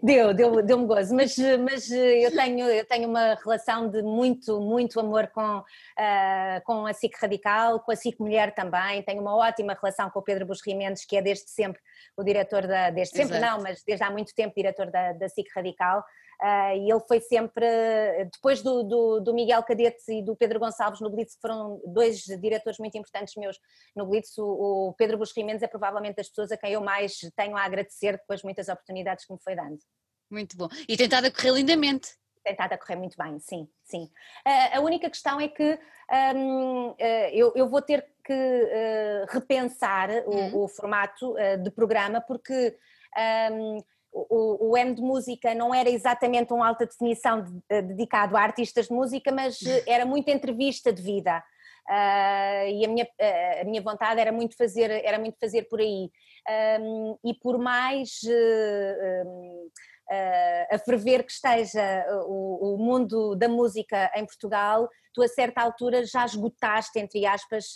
Deu, 0.04 0.34
deu, 0.34 0.62
deu-me 0.62 0.86
gozo, 0.86 1.16
mas, 1.16 1.38
mas 1.60 1.90
eu, 1.90 2.32
tenho, 2.36 2.68
eu 2.68 2.86
tenho 2.86 3.08
uma 3.08 3.36
relação 3.36 3.90
de 3.90 4.02
muito, 4.02 4.60
muito 4.60 5.00
amor 5.00 5.28
com, 5.28 5.60
uh, 5.60 6.62
com 6.66 6.86
a 6.86 6.94
SIC 6.94 7.16
Radical, 7.20 7.80
com 7.80 7.92
a 7.92 7.96
SIC 7.96 8.20
Mulher 8.20 8.54
também, 8.54 9.02
tenho 9.04 9.22
uma 9.22 9.36
ótima 9.36 9.74
relação 9.74 10.10
com 10.10 10.20
o 10.20 10.22
Pedro 10.22 10.46
Busrimentos, 10.46 11.06
que 11.06 11.16
é 11.16 11.22
desde 11.22 11.50
sempre 11.50 11.82
o 12.18 12.24
diretor 12.24 12.68
da, 12.68 12.90
desde 12.90 13.16
sempre 13.16 13.38
Exato. 13.38 13.56
não, 13.56 13.64
mas 13.64 13.82
desde 13.84 14.04
há 14.04 14.12
muito 14.12 14.36
tempo 14.36 14.54
diretor 14.56 14.92
da, 14.92 15.14
da 15.14 15.30
SIC 15.30 15.48
Radical, 15.56 16.04
e 16.42 16.92
ele 16.92 17.00
foi 17.08 17.20
sempre, 17.20 17.66
depois 18.32 18.62
do, 18.62 18.84
do, 18.84 19.20
do, 19.20 19.34
Miguel 19.34 19.64
Cadete 19.64 20.12
e 20.12 20.24
do 20.24 20.36
Pedro 20.36 20.60
Gonçalves 20.60 21.02
no 21.02 21.10
Blitz, 21.10 21.36
que 21.36 21.42
foram 21.42 21.82
dois 21.86 22.20
diretores 22.20 22.78
muito 22.78 22.98
importantes 22.98 23.36
meus 23.36 23.58
no 23.96 24.06
Blitz, 24.06 24.38
o, 24.38 24.46
o 24.90 24.94
Pedro 24.94 25.18
Busrimentos 25.18 25.64
é 25.64 25.68
provavelmente 25.68 26.18
das 26.18 26.30
pessoas 26.30 26.52
a 26.52 26.58
quem 26.58 26.74
eu 26.74 26.82
mais 26.82 27.18
tenho 27.36 27.58
a 27.58 27.64
agradecer 27.64 28.14
depois 28.14 28.44
muitas 28.44 28.68
oportunidades 28.68 29.26
que 29.26 29.34
me 29.34 29.40
foi 29.44 29.56
dando. 29.56 29.80
Muito 30.30 30.58
bom. 30.58 30.68
E 30.88 30.98
tentado 30.98 31.28
a 31.28 31.32
correr 31.32 31.52
lindamente. 31.52 32.10
Tentado 32.44 32.74
a 32.74 32.78
correr 32.78 32.96
muito 32.96 33.18
bem, 33.18 33.40
sim, 33.40 33.68
sim. 33.84 34.04
Uh, 34.46 34.78
a 34.78 34.80
única 34.80 35.10
questão 35.10 35.40
é 35.40 35.48
que 35.48 35.80
um, 36.36 36.90
uh, 36.92 36.96
eu, 37.34 37.52
eu, 37.56 37.68
vou 37.68 37.82
ter 37.82 38.08
que 38.24 38.34
uh, 38.34 39.26
repensar 39.30 40.10
uhum. 40.26 40.56
o, 40.56 40.64
o, 40.64 40.68
formato 40.68 41.36
de 41.62 41.70
programa, 41.72 42.22
porque 42.22 42.78
um, 43.52 43.80
o, 44.12 44.72
o, 44.72 44.78
M 44.78 44.94
de 44.94 45.02
música 45.02 45.54
não 45.54 45.74
era 45.74 45.90
exatamente 45.90 46.54
um 46.54 46.64
alta 46.64 46.86
definição 46.86 47.42
de, 47.42 47.52
de, 47.52 47.82
dedicado 47.82 48.36
a 48.36 48.42
artistas 48.42 48.88
de 48.88 48.94
música, 48.94 49.32
mas 49.32 49.62
eh, 49.62 49.84
era 49.88 50.06
muita 50.06 50.32
entrevista 50.32 50.92
de 50.92 51.02
vida. 51.02 51.44
Uh, 51.90 52.68
e 52.70 52.86
a 52.86 52.88
minha, 52.90 53.06
uh, 53.06 53.62
a 53.62 53.64
minha 53.64 53.82
vontade 53.82 54.20
era 54.20 54.32
muito 54.32 54.58
fazer, 54.58 54.92
era 54.92 55.18
muito 55.18 55.38
fazer 55.40 55.64
por 55.70 55.80
aí. 55.80 56.10
Um, 56.82 57.18
e 57.24 57.34
por 57.34 57.58
mais 57.58 58.20
uh, 58.24 59.28
um, 59.28 59.70
a 60.72 60.78
ferver 60.80 61.24
que 61.24 61.32
esteja 61.32 62.06
o, 62.26 62.76
o, 62.76 62.78
mundo 62.78 63.36
da 63.36 63.48
música 63.48 64.12
em 64.16 64.26
Portugal, 64.26 64.90
tu 65.14 65.22
a 65.22 65.28
certa 65.28 65.62
altura 65.62 66.06
já 66.06 66.26
esgotaste, 66.26 67.00
entre 67.00 67.26
aspas, 67.26 67.76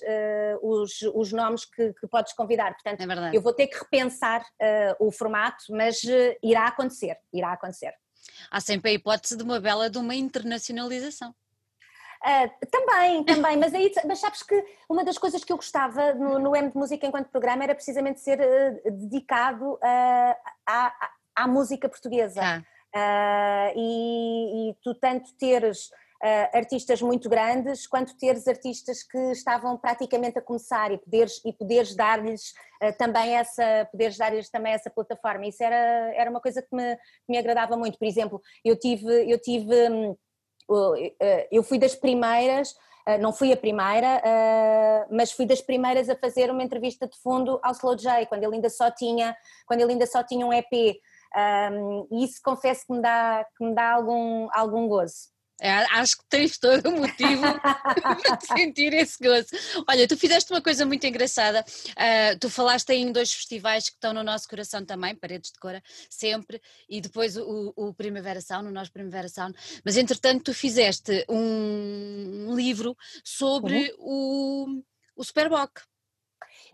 os, 0.62 1.02
os 1.13 1.32
nomes 1.32 1.65
que, 1.65 1.94
que 1.94 2.08
podes 2.08 2.34
convidar. 2.34 2.74
Portanto, 2.74 3.02
é 3.02 3.36
eu 3.36 3.41
vou 3.41 3.54
ter 3.54 3.67
que 3.67 3.78
repensar 3.78 4.46
o 5.00 5.12
formato, 5.12 5.65
mas 5.70 6.02
irá 6.41 6.67
acontecer, 6.67 7.17
irá 7.34 7.52
acontecer. 7.52 7.94
Há 8.50 8.60
sempre 8.60 8.91
a 8.91 8.94
hipótese 8.94 9.38
de 9.38 9.44
uma 9.44 9.60
bela 9.60 9.89
de 9.89 9.98
uma 9.98 10.15
internacionalização. 10.15 11.34
Uh, 12.22 12.67
também, 12.70 13.24
também, 13.24 13.58
mas, 13.58 13.74
aí, 13.74 13.91
mas 14.06 14.20
sabes 14.20 14.44
que 14.44 14.63
uma 14.88 15.04
das 15.04 15.17
coisas 15.17 15.44
que 15.44 15.52
eu 15.52 15.58
gostava 15.58 16.13
no, 16.13 16.38
no 16.38 16.56
M 16.56 16.70
de 16.70 16.78
Música 16.78 17.08
enquanto 17.08 17.32
programa 17.32 17.63
era 17.63 17.74
precisamente 17.74 18.20
ser 18.20 18.39
uh, 18.39 18.91
dedicado 18.91 19.74
uh, 19.74 20.36
à, 20.67 21.10
à, 21.36 21.48
música 21.48 21.89
portuguesa. 21.89 22.41
Ah. 22.41 22.63
Uh, 22.94 23.72
e, 23.78 24.70
e, 24.70 24.76
tu 24.84 24.94
tanto 24.94 25.34
teres 25.38 25.88
uh, 25.88 26.58
artistas 26.58 27.02
muito 27.02 27.30
grandes 27.30 27.88
quanto 27.88 28.17
teres 28.17 28.46
artistas 28.48 29.02
que 29.02 29.17
estavam 29.32 29.78
praticamente 29.78 30.38
a 30.38 30.41
começar 30.41 30.91
e 30.91 30.98
poderes, 30.98 31.41
e 31.46 31.54
poderes 31.54 31.96
dar-lhes 31.96 32.52
uh, 32.84 32.91
também 32.98 33.38
essa 33.38 33.88
poderes 33.89 34.17
dar-lhes 34.17 34.50
também 34.50 34.74
essa 34.74 34.89
plataforma 34.89 35.48
isso 35.48 35.63
era, 35.63 36.13
era 36.15 36.30
uma 36.30 36.41
coisa 36.41 36.62
que 36.62 36.76
me, 36.76 36.98
que 36.98 37.30
me 37.30 37.38
agradava 37.38 37.78
muito 37.78 37.98
por 37.98 38.06
exemplo 38.06 38.41
eu 38.63 38.78
tive 38.78 39.32
eu 39.32 39.39
tive 39.39 39.89
um, 39.89 40.17
eu 41.50 41.63
fui 41.63 41.78
das 41.80 41.96
primeiras 41.96 42.76
não 43.20 43.34
fui 43.34 43.52
a 43.52 43.58
primeira, 43.58 44.22
mas 45.10 45.32
fui 45.32 45.46
das 45.46 45.60
primeiras 45.60 46.08
a 46.08 46.15
fazer 46.15 46.52
uma 46.52 46.63
entrevista 46.63 47.08
de 47.08 47.17
fundo 47.20 47.60
ao 47.63 47.72
Slow 47.72 47.98
J, 47.98 48.28
quando 48.28 48.44
ele 48.44 48.56
ainda 48.56 48.70
só 48.70 48.91
tinha, 48.91 49.36
quando 49.65 49.82
ele 49.82 49.94
ainda 49.94 50.06
só 50.06 50.24
tinha 50.24 50.46
um 50.46 50.54
EP. 50.54 51.02
Um, 51.36 52.08
e 52.12 52.26
isso 52.26 52.39
confesso 52.44 52.86
que 52.86 52.94
me 52.94 53.02
dá, 53.02 53.46
que 53.58 53.63
me 53.63 53.74
dá 53.74 53.94
algum, 53.94 54.48
algum 54.52 54.88
gozo. 54.88 55.32
É, 55.63 55.70
acho 55.91 56.17
que 56.17 56.24
tens 56.28 56.58
todo 56.58 56.89
o 56.89 56.98
motivo 56.98 57.44
para 57.62 58.39
sentir 58.58 58.94
esse 58.94 59.24
gozo. 59.24 59.48
Olha, 59.88 60.08
tu 60.08 60.17
fizeste 60.17 60.52
uma 60.52 60.62
coisa 60.62 60.88
muito 60.88 61.06
engraçada. 61.06 61.63
Uh, 61.91 62.39
tu 62.39 62.50
falaste 62.50 62.89
em 62.89 63.12
dois 63.12 63.32
festivais 63.32 63.88
que 63.88 63.96
estão 63.96 64.12
no 64.12 64.24
nosso 64.24 64.50
coração 64.50 64.84
também, 64.84 65.15
Paredes 65.15 65.52
de 65.52 65.60
Cora, 65.60 65.84
sempre, 66.10 66.60
e 66.89 67.00
depois 67.00 67.38
o, 67.38 67.72
o 67.76 67.94
Primavera 67.94 68.41
Sound, 68.41 68.70
o 68.70 68.72
nosso 68.72 68.91
Primavera 68.91 69.30
Sound. 69.30 69.56
Mas 69.86 69.98
entretanto, 69.98 70.46
tu 70.46 70.54
fizeste 70.54 71.24
um 71.30 72.56
livro 72.56 72.98
sobre 73.24 73.94
uhum. 74.00 74.82
o, 75.15 75.22
o 75.22 75.24
Superboc. 75.24 75.80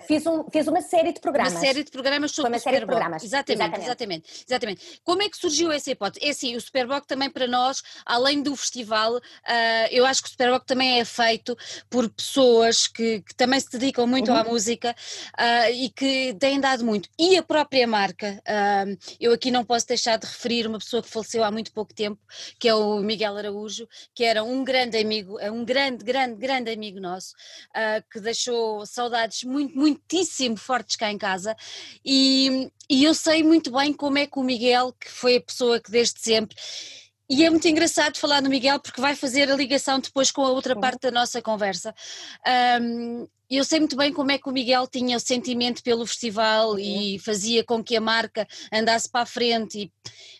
Fiz, 0.06 0.26
um, 0.26 0.43
fiz 0.52 0.67
uma 0.67 0.82
série 0.82 1.12
de 1.12 1.19
programas. 1.19 1.54
Uma 1.54 1.60
série 1.60 1.84
de 1.84 1.91
programas 1.91 2.32
sobre 2.32 2.52
uma 2.52 2.58
o 2.58 2.60
série 2.60 2.80
de 2.80 2.86
programas. 2.86 3.23
Exatamente, 3.23 3.80
exatamente, 3.80 3.86
exatamente, 3.86 4.45
exatamente. 4.47 5.02
Como 5.04 5.21
é 5.21 5.30
que 5.30 5.38
surgiu 5.38 5.71
essa 5.71 5.91
hipótese? 5.91 6.26
É 6.26 6.30
assim, 6.30 6.56
o 6.56 6.62
Superboc 6.62 7.06
também 7.08 7.30
para 7.30 7.47
nós, 7.47 7.82
além 8.06 8.41
do 8.41 8.56
festival, 8.56 9.15
uh, 9.15 9.21
eu 9.91 10.06
acho 10.06 10.21
que 10.21 10.28
o 10.28 10.32
Superboc 10.32 10.65
também 10.65 11.00
é 11.00 11.06
feito 11.06 11.58
por 11.89 12.10
pessoas 12.10 12.88
que, 12.88 13.21
que 13.21 13.36
também 13.36 13.60
se 13.60 13.69
dedicam 13.69 14.08
muito 14.08 14.32
uhum. 14.32 14.38
à 14.38 14.43
música 14.43 14.95
uh, 15.34 15.71
e 15.73 15.89
que 15.89 16.36
têm 16.39 16.60
dado 16.60 16.86
muito. 16.86 17.10
E 17.17 17.38
a 17.38 17.43
própria 17.43 17.88
marca, 17.88 18.41
uh, 18.47 18.97
eu 19.19 19.34
aqui 19.34 19.52
não 19.52 19.65
posso 19.65 19.88
deixar 19.88 20.17
de 20.17 20.26
referir 20.26 20.67
uma 20.67 20.80
pessoa 20.80 21.02
que 21.02 21.10
faleceu 21.10 21.43
há 21.43 21.52
muito 21.52 21.71
pouco 21.71 21.93
tempo, 21.93 22.19
que 22.60 22.67
é 22.69 22.73
o 22.73 23.00
Miguel 23.00 23.36
Araújo, 23.36 23.88
que 24.13 24.23
era 24.23 24.43
um 24.43 24.63
grande 24.63 24.97
amigo, 24.97 25.39
é 25.39 25.52
um 25.52 25.65
grande, 25.65 26.04
grande, 26.04 26.36
grande 26.36 26.71
amigo 26.71 27.00
nosso, 27.00 27.34
que 28.12 28.19
deixou 28.19 28.86
saudades 28.86 29.43
muito 29.43 29.77
muitíssimo 29.78 30.58
fortes 30.58 30.96
cá 30.96 31.12
em 31.12 31.18
casa 31.18 31.56
e, 32.04 32.70
e 32.90 33.04
eu 33.04 33.13
sei 33.13 33.44
muito 33.44 33.72
bem 33.72 33.94
como 33.94 34.18
é 34.18 34.26
que 34.26 34.40
o 34.40 34.44
Miguel, 34.44 34.94
que 35.00 35.10
foi 35.10 35.38
a 35.38 35.42
pessoa 35.42 35.80
que 35.80 35.92
desde 35.92 36.20
sempre 36.20 36.56
e 37.30 37.44
é 37.44 37.50
muito 37.50 37.68
engraçado 37.68 38.18
falar 38.18 38.42
no 38.42 38.50
Miguel 38.50 38.80
porque 38.80 39.02
vai 39.02 39.13
fazer 39.13 39.52
a 39.52 39.56
ligação 39.56 40.00
depois 40.00 40.32
com 40.32 40.46
a 40.46 40.50
outra 40.50 40.76
parte 40.80 41.02
da 41.02 41.12
nossa 41.12 41.42
conversa. 41.42 41.94
Um, 42.82 43.28
eu 43.56 43.64
sei 43.64 43.80
muito 43.80 43.96
bem 43.96 44.12
como 44.12 44.32
é 44.32 44.38
que 44.38 44.50
o 44.50 44.52
Miguel 44.52 44.88
tinha 44.88 45.16
o 45.16 45.20
sentimento 45.20 45.82
pelo 45.82 46.06
festival 46.06 46.72
uhum. 46.72 46.80
e 46.80 47.20
fazia 47.20 47.64
com 47.64 47.84
que 47.84 47.96
a 47.96 48.02
marca 48.02 48.48
andasse 48.72 49.10
para 49.10 49.22
a 49.22 49.26
frente 49.26 49.80
e 49.80 49.92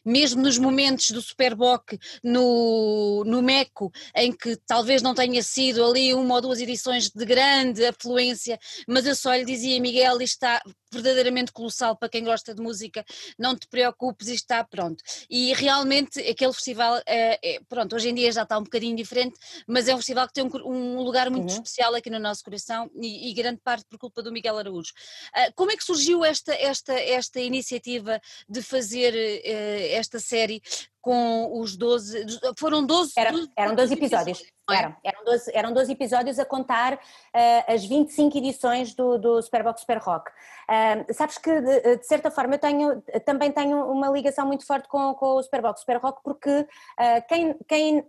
mesmo 0.04 0.41
nos 0.41 0.58
momentos 0.58 1.12
do 1.12 1.22
Superboc 1.22 1.98
no, 2.24 3.24
no 3.26 3.41
Meco, 3.41 3.91
em 4.15 4.32
que 4.32 4.56
talvez 4.65 5.02
não 5.02 5.13
tenha 5.13 5.43
sido 5.43 5.84
ali 5.86 6.13
uma 6.13 6.36
ou 6.36 6.41
duas 6.41 6.60
edições 6.62 7.10
de 7.10 7.26
grande 7.26 7.86
afluência, 7.86 8.58
mas 8.88 9.06
eu 9.06 9.15
só 9.15 9.36
lhe 9.36 9.46
dizia, 9.46 9.80
Miguel, 9.82 10.22
isto 10.22 10.36
está 10.36 10.62
verdadeiramente 10.91 11.52
colossal 11.52 11.95
para 11.95 12.10
quem 12.10 12.23
gosta 12.23 12.54
de 12.54 12.62
música, 12.62 13.06
não 13.38 13.56
te 13.56 13.67
preocupes, 13.67 14.28
isto 14.28 14.43
está 14.43 14.63
pronto. 14.63 15.04
E 15.30 15.54
realmente 15.54 16.19
aquele 16.19 16.54
festival, 16.54 17.02
é, 17.06 17.56
é, 17.56 17.60
pronto, 17.67 17.95
hoje 17.95 18.10
em 18.10 18.15
dia 18.15 18.32
já 18.32 18.43
está 18.43 18.58
um 18.58 18.63
bocadinho 18.63 18.95
diferente, 18.95 19.38
mas 19.67 19.88
é 19.88 19.93
um 19.93 19.97
festival 19.97 20.28
que 20.28 20.34
tem 20.34 20.43
um, 20.43 20.50
um 20.65 21.02
lugar 21.02 21.30
muito 21.30 21.50
uhum. 21.50 21.56
especial 21.56 21.93
aqui 21.95 22.10
no 22.10 22.19
nosso 22.19 22.43
coração 22.43 22.89
e, 23.02 23.30
e, 23.30 23.34
grande 23.34 23.60
parte 23.63 23.86
por 23.89 24.00
culpa 24.00 24.21
do 24.21 24.32
Miguel 24.32 24.58
Araújo. 24.58 24.93
Uh, 25.36 25.52
como 25.56 25.71
é 25.71 25.78
que 25.78 25.84
surgiu 25.84 26.23
esta, 26.23 26.54
esta, 26.54 26.93
esta 26.93 27.39
iniciativa 27.39 28.19
de 28.47 28.62
fazer 28.62 29.13
uh, 29.13 29.95
esta 29.95 30.19
série 30.19 30.62
com 31.08 31.62
os 31.62 31.78
12, 31.78 32.26
foram 32.60 32.86
12... 32.86 33.13
Era, 33.15 33.32
eram 33.56 33.76
12 33.76 33.93
episódios, 33.93 34.43
é? 34.70 34.76
eram, 34.76 34.96
eram, 35.02 35.24
12, 35.24 35.52
eram 35.54 35.74
12 35.74 35.91
episódios 35.93 36.38
a 36.38 36.43
contar 36.43 36.96
uh, 36.96 37.74
as 37.74 37.86
25 37.86 38.38
edições 38.38 38.93
do, 38.93 39.17
do 39.17 39.41
Superbox 39.41 39.80
Super 39.80 40.00
Rock. 40.00 40.30
Uh, 40.30 41.13
sabes 41.13 41.38
que, 41.38 41.62
de, 41.62 41.96
de, 41.96 42.06
certa 42.06 42.30
forma, 42.30 42.56
eu 42.56 42.60
tenho, 42.60 43.02
também 43.26 43.54
tenho 43.54 43.89
uma 43.89 44.10
ligação 44.10 44.46
muito 44.46 44.65
forte 44.65 44.89
com, 44.89 45.13
com 45.13 45.38
o 45.38 45.43
Superbox 45.43 45.80
Super 45.80 45.96
Rock, 45.96 46.22
porque 46.22 46.60
uh, 46.60 47.28
quem, 47.30 47.56
quem 47.65 48.06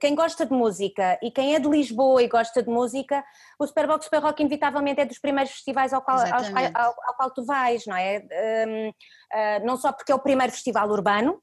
quem 0.00 0.16
gosta 0.16 0.44
de 0.44 0.52
música 0.52 1.16
e 1.22 1.30
quem 1.30 1.54
é 1.54 1.60
de 1.60 1.68
Lisboa 1.68 2.20
e 2.20 2.26
gosta 2.26 2.60
de 2.60 2.68
música, 2.68 3.24
o 3.60 3.66
Superbox 3.66 4.06
Super 4.06 4.20
Rock 4.20 4.42
inevitavelmente 4.42 5.00
é 5.00 5.04
dos 5.04 5.20
primeiros 5.20 5.52
festivais 5.52 5.92
ao 5.92 6.02
qual, 6.02 6.18
ao, 6.18 6.26
ao, 6.74 6.94
ao 7.06 7.14
qual 7.14 7.30
tu 7.30 7.44
vais, 7.44 7.86
não 7.86 7.94
é? 7.94 8.18
Um, 8.66 8.88
uh, 8.88 9.64
não 9.64 9.76
só 9.76 9.92
porque 9.92 10.10
é 10.10 10.14
o 10.16 10.18
primeiro 10.18 10.52
festival 10.52 10.88
urbano, 10.88 11.40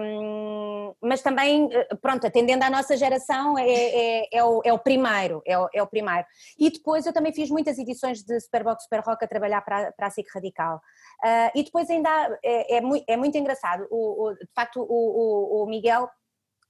um, 0.00 0.94
mas 1.00 1.22
também, 1.22 1.68
eh, 1.72 1.94
pronto, 2.00 2.26
atendendo 2.26 2.64
à 2.64 2.70
nossa 2.70 2.96
geração, 2.96 3.58
é, 3.58 3.68
é, 3.68 4.28
é, 4.32 4.44
o, 4.44 4.60
é 4.64 4.72
o 4.72 4.78
primeiro, 4.78 5.42
é 5.46 5.58
o, 5.58 5.68
é 5.72 5.82
o 5.82 5.86
primeiro. 5.86 6.26
E 6.58 6.70
depois 6.70 7.06
eu 7.06 7.12
também 7.12 7.32
fiz 7.32 7.50
muitas 7.50 7.78
edições 7.78 8.22
de 8.22 8.38
Superbox 8.40 8.84
Super 8.84 9.00
Rock 9.00 9.24
a 9.24 9.28
trabalhar 9.28 9.62
para, 9.62 9.92
para 9.92 10.06
a 10.06 10.10
SIC 10.10 10.26
Radical. 10.34 10.76
Uh, 11.24 11.50
e 11.54 11.64
depois 11.64 11.88
ainda 11.88 12.38
é, 12.44 12.76
é, 12.76 12.80
muito, 12.80 13.04
é 13.08 13.16
muito 13.16 13.38
engraçado, 13.38 13.86
o, 13.90 14.34
de 14.34 14.52
facto 14.54 14.80
o, 14.80 15.62
o 15.62 15.66
Miguel 15.66 16.08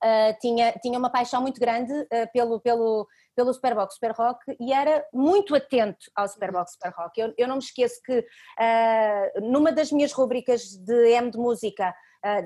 Uh, 0.04 0.38
tinha, 0.40 0.72
tinha 0.72 0.98
uma 0.98 1.08
paixão 1.08 1.40
muito 1.40 1.58
grande 1.58 1.90
uh, 1.90 2.30
pelo, 2.30 2.60
pelo, 2.60 3.08
pelo 3.34 3.52
Superbox 3.52 3.94
Super 3.94 4.12
Rock 4.12 4.56
e 4.60 4.70
era 4.70 5.02
muito 5.12 5.54
atento 5.54 6.10
ao 6.14 6.28
Superbox 6.28 6.72
Super 6.72 6.92
Rock. 6.92 7.18
Eu, 7.18 7.32
eu 7.38 7.48
não 7.48 7.56
me 7.56 7.62
esqueço 7.62 8.02
que 8.04 8.18
uh, 8.18 9.40
numa 9.40 9.72
das 9.72 9.90
minhas 9.90 10.12
rubricas 10.12 10.64
de 10.64 11.12
M 11.12 11.30
de 11.30 11.38
música 11.38 11.94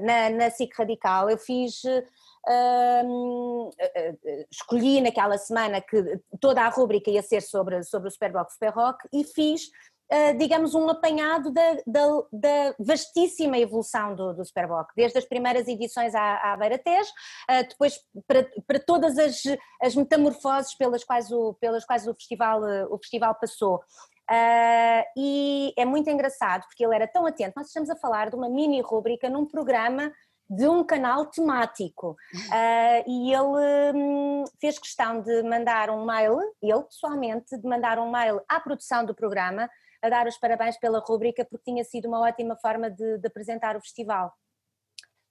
na, 0.03 0.31
na 0.31 0.51
SIC 0.51 0.75
Radical, 0.77 1.31
eu 1.31 1.39
fiz. 1.39 1.83
Uh, 2.49 3.71
escolhi 4.51 4.99
naquela 5.03 5.37
semana 5.37 5.79
que 5.79 6.19
toda 6.41 6.63
a 6.63 6.71
rúbrica 6.71 7.11
ia 7.11 7.21
ser 7.21 7.43
sobre, 7.43 7.83
sobre 7.83 8.09
o 8.09 8.11
Superbox 8.11 8.55
Super 8.55 8.73
Rock 8.73 9.07
e 9.13 9.25
fiz, 9.25 9.67
uh, 10.11 10.37
digamos, 10.39 10.75
um 10.75 10.89
apanhado 10.89 11.51
da, 11.51 11.75
da, 11.87 12.07
da 12.33 12.75
vastíssima 12.79 13.59
evolução 13.59 14.15
do, 14.15 14.33
do 14.33 14.45
Superbox, 14.45 14.93
desde 14.97 15.19
as 15.19 15.27
primeiras 15.27 15.69
edições 15.69 16.15
à, 16.15 16.53
à 16.53 16.57
Beira 16.57 16.79
Tejo, 16.79 17.11
uh, 17.51 17.69
depois 17.69 18.01
para, 18.27 18.49
para 18.67 18.81
todas 18.81 19.19
as, 19.19 19.43
as 19.83 19.95
metamorfoses 19.95 20.75
pelas 20.75 21.05
quais 21.05 21.31
o, 21.31 21.55
pelas 21.61 21.85
quais 21.85 22.07
o, 22.07 22.15
festival, 22.15 22.63
o 22.91 22.97
festival 22.97 23.35
passou. 23.35 23.81
Uh, 24.31 25.03
e 25.17 25.75
é 25.77 25.85
muito 25.85 26.09
engraçado 26.09 26.63
porque 26.67 26.85
ele 26.85 26.95
era 26.95 27.09
tão 27.09 27.27
atento. 27.27 27.55
Nós 27.57 27.67
estamos 27.67 27.91
a 27.91 27.97
falar 27.97 28.31
de 28.31 28.37
uma 28.37 28.49
mini 28.49 28.81
rúbrica 28.81 29.29
num 29.29 29.45
programa 29.45 30.13
de 30.49 30.69
um 30.69 30.85
canal 30.85 31.27
temático 31.27 32.11
uh, 32.11 33.11
e 33.11 33.33
ele 33.33 33.97
um, 33.97 34.45
fez 34.61 34.79
questão 34.79 35.21
de 35.21 35.43
mandar 35.43 35.91
um 35.91 36.05
mail, 36.05 36.39
ele 36.63 36.83
pessoalmente, 36.83 37.57
de 37.57 37.69
mandar 37.69 37.99
um 37.99 38.11
mail 38.11 38.41
à 38.49 38.61
produção 38.61 39.05
do 39.05 39.15
programa 39.15 39.69
a 40.03 40.09
dar 40.09 40.27
os 40.27 40.39
parabéns 40.39 40.77
pela 40.79 41.01
rúbrica 41.01 41.45
porque 41.45 41.71
tinha 41.71 41.85
sido 41.85 42.07
uma 42.07 42.21
ótima 42.21 42.57
forma 42.57 42.91
de, 42.91 43.19
de 43.19 43.27
apresentar 43.27 43.77
o 43.77 43.81
festival. 43.81 44.33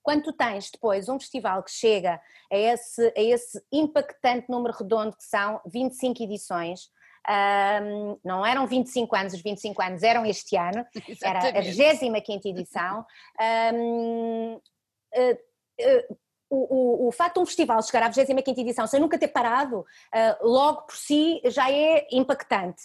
Quando 0.02 0.24
tu 0.24 0.32
tens 0.32 0.70
depois 0.70 1.08
um 1.08 1.18
festival 1.18 1.62
que 1.62 1.70
chega 1.70 2.20
a 2.50 2.56
esse, 2.56 3.12
a 3.16 3.20
esse 3.20 3.62
impactante 3.70 4.48
número 4.48 4.74
redondo 4.74 5.16
que 5.16 5.24
são 5.24 5.60
25 5.66 6.22
edições, 6.22 6.90
um, 7.28 8.18
não 8.24 8.44
eram 8.44 8.66
25 8.66 9.14
anos, 9.14 9.34
os 9.34 9.42
25 9.42 9.82
anos 9.82 10.02
eram 10.02 10.24
este 10.24 10.56
ano, 10.56 10.84
era 11.22 11.58
a 11.58 11.60
25 11.60 12.48
edição. 12.48 13.04
Um, 13.74 14.54
uh, 14.54 15.32
uh, 15.80 16.18
o, 16.50 17.04
o, 17.04 17.08
o 17.08 17.12
facto 17.12 17.34
de 17.34 17.40
um 17.40 17.46
festival 17.46 17.80
chegar 17.82 18.02
à 18.02 18.08
25 18.08 18.60
edição 18.60 18.86
sem 18.86 18.98
nunca 18.98 19.18
ter 19.18 19.28
parado, 19.28 19.80
uh, 19.80 19.86
logo 20.42 20.82
por 20.82 20.96
si 20.96 21.40
já 21.44 21.70
é 21.70 22.06
impactante. 22.10 22.82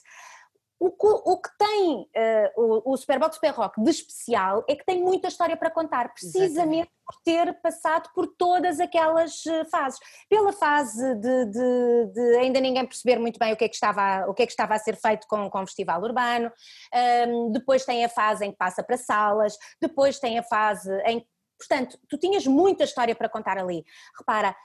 O, 0.78 0.88
o 0.88 1.42
que 1.42 1.50
tem 1.58 2.02
uh, 2.02 2.62
o, 2.86 2.94
o 2.94 2.98
Superbox 2.98 3.36
Super 3.36 3.52
Rock 3.52 3.82
de 3.82 3.90
especial 3.90 4.64
é 4.68 4.76
que 4.76 4.86
tem 4.86 5.02
muita 5.02 5.30
história 5.30 5.56
para 5.56 5.72
contar, 5.72 6.14
precisamente 6.14 6.52
Exatamente. 6.52 6.92
por 7.06 7.22
ter 7.24 7.62
passado 7.62 8.10
por 8.14 8.28
todas 8.38 8.80
aquelas 8.80 9.46
eh, 9.46 9.64
fases. 9.66 10.00
Pela 10.30 10.52
fase 10.52 11.16
de, 11.16 11.46
de, 11.46 12.06
de, 12.14 12.38
ainda 12.38 12.60
ninguém 12.60 12.86
perceber 12.86 13.20
muito 13.20 13.40
bem 13.40 13.54
o 13.54 13.56
que 13.56 13.64
é 13.64 13.70
que 13.70 13.76
estava, 13.76 14.26
o 14.28 14.34
que 14.34 14.44
é 14.44 14.46
que 14.46 14.52
estava 14.52 14.76
a 14.76 14.80
ser 14.80 14.98
feito 14.98 15.26
com, 15.28 15.50
com 15.50 15.64
o 15.64 15.66
Festival 15.66 16.02
Urbano, 16.02 16.52
um, 16.94 16.98
ehm, 16.98 17.52
depois 17.52 17.86
tem 17.86 18.04
a 18.04 18.10
fase 18.10 18.46
em 18.46 18.52
que 18.52 18.58
passa 18.58 18.84
para 18.84 18.98
salas, 18.98 19.58
depois 19.82 20.20
tem 20.20 20.38
a 20.38 20.44
fase 20.44 20.92
em 21.06 21.22
que 21.22 21.28
portanto, 21.68 21.98
tu 22.08 22.18
tinhas 22.18 22.46
muita 22.46 22.84
história 22.84 23.16
para 23.16 23.30
contar 23.30 23.58
ali. 23.58 23.86
Repara, 24.18 24.56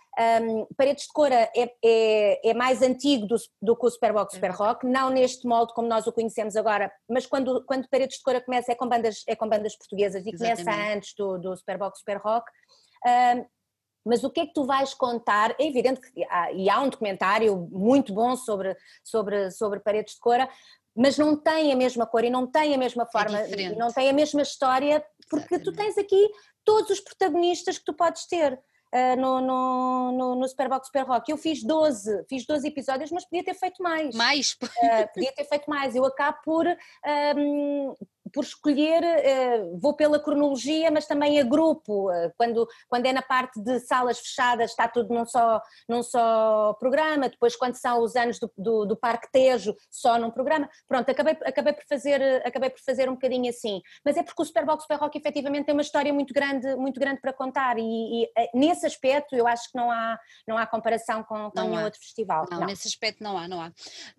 um, 0.43 0.67
Paredes 0.77 1.05
de 1.05 1.13
Cora 1.13 1.51
é, 1.57 1.73
é, 1.85 2.51
é 2.51 2.55
mais 2.55 2.83
antigo 2.83 3.27
do, 3.27 3.37
do, 3.63 3.77
que 3.77 3.87
o 3.87 3.91
Superbox 3.91 4.35
Super 4.35 4.51
Rock, 4.51 4.87
não 4.87 5.11
neste 5.11 5.47
molde 5.47 5.73
como 5.73 5.89
nós 5.89 6.07
o 6.07 6.13
conhecemos 6.13 6.57
agora, 6.57 6.93
mas 7.09 7.27
quando, 7.27 7.65
quando 7.65 7.89
Paredes 7.89 8.19
de 8.19 8.23
Cora 8.23 8.41
começa 8.41 8.73
é 8.73 8.75
com 8.75 8.89
bandas, 8.89 9.23
é 9.27 9.37
com 9.37 9.49
bandas 9.49 9.77
portuguesas 9.77 10.27
e 10.27 10.31
Exatamente. 10.31 10.65
começa 10.65 10.93
antes 10.95 11.15
do, 11.15 11.39
do 11.39 11.57
Superbox 11.57 11.99
Super 12.01 12.19
Rock. 12.19 12.51
Um, 13.07 13.47
mas 14.05 14.25
o 14.25 14.31
que 14.31 14.41
é 14.41 14.47
que 14.47 14.55
tu 14.55 14.65
vais 14.65 14.95
contar? 14.95 15.55
É 15.59 15.67
evidente 15.67 16.01
que 16.01 16.25
há, 16.25 16.53
e 16.53 16.71
há 16.71 16.81
um 16.81 16.89
documentário 16.89 17.69
muito 17.71 18.15
bom 18.15 18.35
sobre, 18.35 18.75
sobre, 19.05 19.51
sobre 19.51 19.81
Paredes 19.81 20.15
de 20.15 20.21
Cora, 20.21 20.49
mas 20.97 21.17
não 21.17 21.37
tem 21.37 21.73
a 21.73 21.77
mesma 21.77 22.07
cor 22.07 22.25
e 22.25 22.31
não 22.31 22.47
tem 22.47 22.75
a 22.75 22.79
mesma 22.79 23.05
é 23.05 23.07
forma 23.07 23.41
é 23.41 23.51
e 23.51 23.77
não 23.77 23.93
tem 23.93 24.09
a 24.09 24.13
mesma 24.13 24.43
história, 24.43 25.05
porque 25.29 25.55
Exatamente. 25.55 25.65
tu 25.65 25.77
tens 25.77 25.99
aqui 25.99 26.31
todos 26.65 26.91
os 26.91 27.01
protagonistas 27.01 27.79
que 27.79 27.85
tu 27.85 27.95
podes 27.95 28.27
ter. 28.27 28.61
Uh, 28.93 29.15
no, 29.21 29.41
no, 29.41 30.13
no, 30.13 30.35
no 30.35 30.49
Superbox 30.49 30.89
Super 30.89 31.07
Rock. 31.07 31.31
Eu 31.31 31.37
fiz 31.37 31.63
12, 31.63 32.25
fiz 32.29 32.45
12 32.45 32.67
episódios, 32.67 33.13
mas 33.13 33.25
podia 33.25 33.45
ter 33.45 33.55
feito 33.55 33.81
mais. 33.81 34.17
Mais? 34.17 34.57
Uh, 34.61 35.15
podia 35.15 35.33
ter 35.33 35.45
feito 35.45 35.71
mais. 35.71 35.95
Eu 35.95 36.05
acabo 36.05 36.39
por 36.43 36.67
um, 36.67 37.95
por 38.33 38.45
escolher, 38.45 39.03
eh, 39.03 39.65
vou 39.81 39.95
pela 39.95 40.19
cronologia, 40.19 40.91
mas 40.91 41.07
também 41.07 41.41
a 41.41 41.43
grupo. 41.43 42.11
Eh, 42.11 42.33
quando, 42.37 42.69
quando 42.89 43.07
é 43.07 43.13
na 43.13 43.23
parte 43.23 43.61
de 43.61 43.81
salas 43.81 44.19
fechadas, 44.19 44.71
está 44.71 44.89
tudo 44.89 45.13
num 45.13 45.27
só, 45.27 45.61
num 45.89 46.03
só 46.03 46.75
programa. 46.75 47.29
Depois, 47.29 47.57
quando 47.57 47.75
são 47.75 48.03
os 48.03 48.17
anos 48.17 48.39
do, 48.39 48.51
do, 48.57 48.85
do 48.87 48.97
Parque 48.97 49.31
Tejo, 49.31 49.75
só 49.91 50.19
num 50.19 50.31
programa. 50.31 50.69
Pronto, 50.87 51.11
acabei, 51.11 51.37
acabei, 51.45 51.73
por 51.73 51.85
fazer, 51.89 52.23
acabei 52.47 52.71
por 52.71 52.81
fazer 52.81 53.09
um 53.09 53.15
bocadinho 53.15 53.51
assim. 53.51 53.81
Mas 54.05 54.17
é 54.17 54.23
porque 54.23 54.43
o 54.43 54.45
Superbox 54.45 54.83
Super 54.83 54.99
Rock 54.99 55.19
efetivamente 55.19 55.67
tem 55.67 55.75
uma 55.75 55.83
história 55.83 56.13
muito 56.13 56.33
grande, 56.33 56.75
muito 56.77 56.99
grande 56.99 57.21
para 57.21 57.33
contar. 57.33 57.79
E, 57.79 57.83
e 57.83 58.31
eh, 58.37 58.51
nesse 58.55 58.87
aspecto, 58.87 59.35
eu 59.35 59.47
acho 59.47 59.71
que 59.71 59.77
não 59.77 59.91
há, 59.91 60.19
não 60.47 60.57
há 60.57 60.67
comparação 60.67 61.23
com, 61.23 61.51
com 61.51 61.61
nenhum 61.61 61.85
outro 61.85 62.01
festival. 62.01 62.47
Não, 62.51 62.61
não, 62.61 62.67
nesse 62.67 62.89
aspecto 62.89 63.23
não 63.23 63.37
há, 63.37 63.49
não 63.49 63.61
há. 63.61 63.73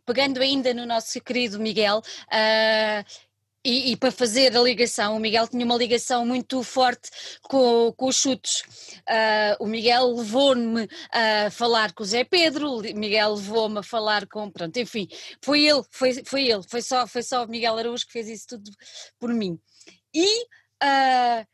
Pegando 0.05 0.41
ainda 0.41 0.73
no 0.73 0.85
nosso 0.85 1.19
querido 1.21 1.59
Miguel. 1.59 2.01
Uh 2.27 3.30
e, 3.63 3.91
e, 3.91 3.97
para 3.97 4.11
fazer 4.11 4.55
a 4.55 4.61
ligação, 4.61 5.15
o 5.15 5.19
Miguel 5.19 5.47
tinha 5.47 5.63
uma 5.63 5.75
ligação 5.75 6.25
muito 6.25 6.63
forte 6.63 7.09
com, 7.43 7.93
com 7.95 8.07
os 8.07 8.15
chutes. 8.15 8.61
Uh, 9.01 9.63
o 9.63 9.67
Miguel 9.67 10.15
levou-me 10.15 10.87
a 11.11 11.51
falar 11.51 11.93
com 11.93 12.03
o 12.03 12.05
Zé 12.05 12.23
Pedro, 12.23 12.79
o 12.79 12.81
Miguel 12.81 13.35
levou-me 13.35 13.79
a 13.79 13.83
falar 13.83 14.27
com. 14.27 14.49
Pronto, 14.49 14.77
enfim, 14.77 15.07
foi 15.43 15.65
ele, 15.65 15.83
foi, 15.91 16.23
foi 16.25 16.47
ele, 16.47 16.63
foi 16.67 16.81
só, 16.81 17.05
foi 17.05 17.21
só 17.21 17.45
o 17.45 17.47
Miguel 17.47 17.77
Araújo 17.77 18.05
que 18.05 18.13
fez 18.13 18.27
isso 18.27 18.47
tudo 18.49 18.71
por 19.19 19.31
mim. 19.33 19.59
E 20.13 20.43
uh, 20.83 21.45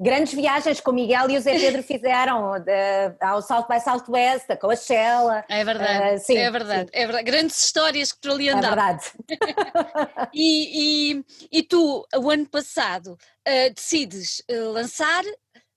grandes 0.00 0.34
viagens 0.34 0.80
com 0.80 0.90
o 0.90 0.94
Miguel 0.94 1.30
e 1.30 1.38
o 1.38 1.40
Zé 1.40 1.58
Pedro 1.58 1.82
fizeram 1.82 2.52
uh, 2.52 3.16
ao 3.20 3.40
South 3.42 3.66
by 3.68 3.80
Southwest, 3.80 4.46
com 4.60 4.70
a 4.70 4.76
Shella. 4.76 5.44
É 5.48 5.64
verdade, 5.64 6.16
uh, 6.16 6.18
sim, 6.18 6.36
é 6.36 6.50
verdade, 6.50 6.90
sim. 6.90 7.00
é 7.00 7.06
verdade. 7.06 7.24
Grandes 7.24 7.64
histórias 7.64 8.12
que 8.12 8.20
tu 8.20 8.32
ali 8.32 8.48
andavam. 8.48 8.68
É 8.68 8.86
verdade. 8.86 9.12
e, 10.34 11.12
e, 11.12 11.24
e, 11.50 11.62
tu, 11.62 12.06
o 12.16 12.30
ano 12.30 12.46
passado, 12.46 13.12
uh, 13.12 13.74
decides 13.74 14.42
lançar 14.72 15.22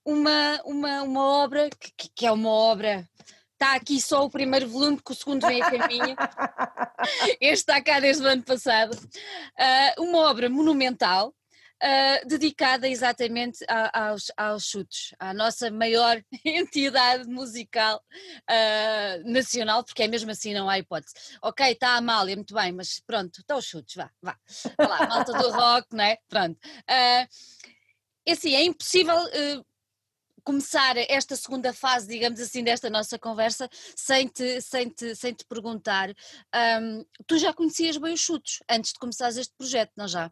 uma, 0.06 0.62
uma, 0.66 1.04
uma 1.04 1.24
obra 1.44 1.70
que, 1.70 2.10
que 2.16 2.26
é 2.26 2.32
uma 2.32 2.50
obra 2.50 3.08
está 3.58 3.74
aqui 3.74 4.00
só 4.00 4.24
o 4.24 4.30
primeiro 4.30 4.70
volume, 4.70 4.98
porque 4.98 5.14
o 5.14 5.16
segundo 5.16 5.48
vem 5.48 5.62
a 5.62 5.72
caminho. 5.72 6.16
este 7.42 7.54
está 7.54 7.82
cá 7.82 8.00
desde 8.00 8.24
o 8.24 8.28
ano 8.28 8.44
passado. 8.44 8.94
Uh, 8.94 10.04
uma 10.04 10.30
obra 10.30 10.48
monumental, 10.48 11.34
uh, 11.84 12.28
dedicada 12.28 12.88
exatamente 12.88 13.64
a, 13.68 14.10
aos, 14.10 14.32
aos 14.36 14.66
chutes, 14.66 15.14
à 15.20 15.34
nossa 15.34 15.70
maior 15.72 16.22
entidade 16.44 17.28
musical 17.30 18.02
uh, 18.50 19.32
nacional, 19.32 19.84
porque 19.84 20.04
é 20.04 20.08
mesmo 20.08 20.32
assim, 20.32 20.54
não 20.54 20.70
há 20.70 20.80
hipótese. 20.80 21.14
Ok, 21.42 21.66
está 21.72 21.90
a 21.90 21.98
Amália, 21.98 22.36
muito 22.36 22.54
bem, 22.54 22.72
mas 22.72 23.00
pronto, 23.00 23.40
está 23.40 23.56
os 23.56 23.66
chutes, 23.66 23.96
vá, 23.96 24.10
vá. 24.22 24.38
Vá 24.78 24.88
lá, 24.88 25.08
malta 25.08 25.34
do 25.34 25.52
rock, 25.52 25.88
não 25.92 26.04
é? 26.04 26.18
Pronto. 26.28 26.58
Uh, 26.90 28.32
assim, 28.32 28.56
é 28.56 28.64
impossível 28.64 29.18
começar 30.48 30.96
esta 31.10 31.36
segunda 31.36 31.74
fase, 31.74 32.08
digamos 32.08 32.40
assim, 32.40 32.64
desta 32.64 32.90
nossa 32.90 33.20
conversa, 33.20 33.70
sem 33.94 34.30
te, 34.30 34.62
sem 34.62 34.90
te, 34.90 35.14
sem 35.14 35.34
te 35.34 35.44
perguntar. 35.44 36.10
Um, 36.82 37.04
tu 37.28 37.38
já 37.38 37.54
conhecias 37.54 37.98
bem 37.98 38.14
os 38.14 38.22
chutes 38.22 38.60
antes 38.70 38.94
de 38.94 39.00
começares 39.00 39.36
este 39.36 39.54
projeto, 39.58 39.92
não 39.98 40.08
já? 40.08 40.32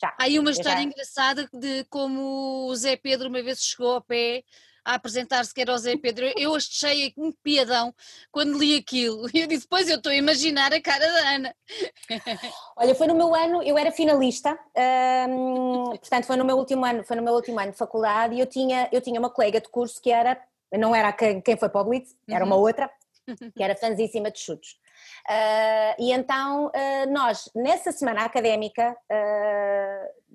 Já. 0.00 0.08
Há 0.18 0.24
aí 0.24 0.38
uma 0.38 0.50
história 0.50 0.78
já... 0.78 0.82
engraçada 0.82 1.48
de 1.52 1.84
como 1.84 2.68
o 2.68 2.76
Zé 2.76 2.96
Pedro 2.96 3.28
uma 3.28 3.42
vez 3.42 3.62
chegou 3.62 3.94
ao 3.94 4.00
pé 4.00 4.44
a 4.84 4.94
apresentar-se 4.94 5.52
que 5.52 5.60
era 5.60 5.74
o 5.74 5.78
Zé 5.78 5.96
Pedro. 5.96 6.32
Eu 6.36 6.54
achei 6.54 7.12
um 7.16 7.30
piadão 7.30 7.94
quando 8.32 8.58
li 8.58 8.76
aquilo. 8.76 9.28
E 9.34 9.40
eu 9.40 9.46
disse, 9.46 9.66
pois 9.68 9.88
eu 9.88 9.96
estou 9.96 10.10
a 10.10 10.14
imaginar 10.14 10.72
a 10.72 10.80
cara 10.80 11.06
da 11.06 11.34
Ana. 11.34 11.54
Olha, 12.76 12.94
foi 12.94 13.06
no 13.06 13.14
meu 13.14 13.34
ano, 13.34 13.62
eu 13.62 13.76
era 13.76 13.92
finalista, 13.92 14.58
hum, 15.28 15.90
portanto 16.00 16.24
foi 16.24 16.36
no 16.36 16.44
meu 16.44 16.56
último 16.56 16.86
ano, 16.86 17.04
foi 17.04 17.16
no 17.16 17.22
meu 17.22 17.34
último 17.34 17.60
ano 17.60 17.72
de 17.72 17.78
faculdade 17.78 18.34
e 18.34 18.40
eu 18.40 18.46
tinha, 18.46 18.88
eu 18.90 19.00
tinha 19.00 19.20
uma 19.20 19.30
colega 19.30 19.60
de 19.60 19.68
curso 19.68 20.00
que 20.00 20.10
era, 20.10 20.40
não 20.72 20.94
era 20.94 21.12
quem, 21.12 21.40
quem 21.40 21.56
foi 21.56 21.68
para 21.68 21.82
o 21.82 21.84
Blitz, 21.84 22.16
era 22.26 22.44
uma 22.44 22.56
uhum. 22.56 22.62
outra, 22.62 22.90
que 23.54 23.62
era 23.62 23.76
fãzíssima 23.76 24.30
de 24.30 24.38
chutos. 24.38 24.78
Uh, 25.26 26.02
e 26.02 26.12
então 26.12 26.66
uh, 26.66 27.12
nós, 27.12 27.50
nessa 27.54 27.92
semana 27.92 28.24
académica, 28.24 28.96
uh, 29.10 30.27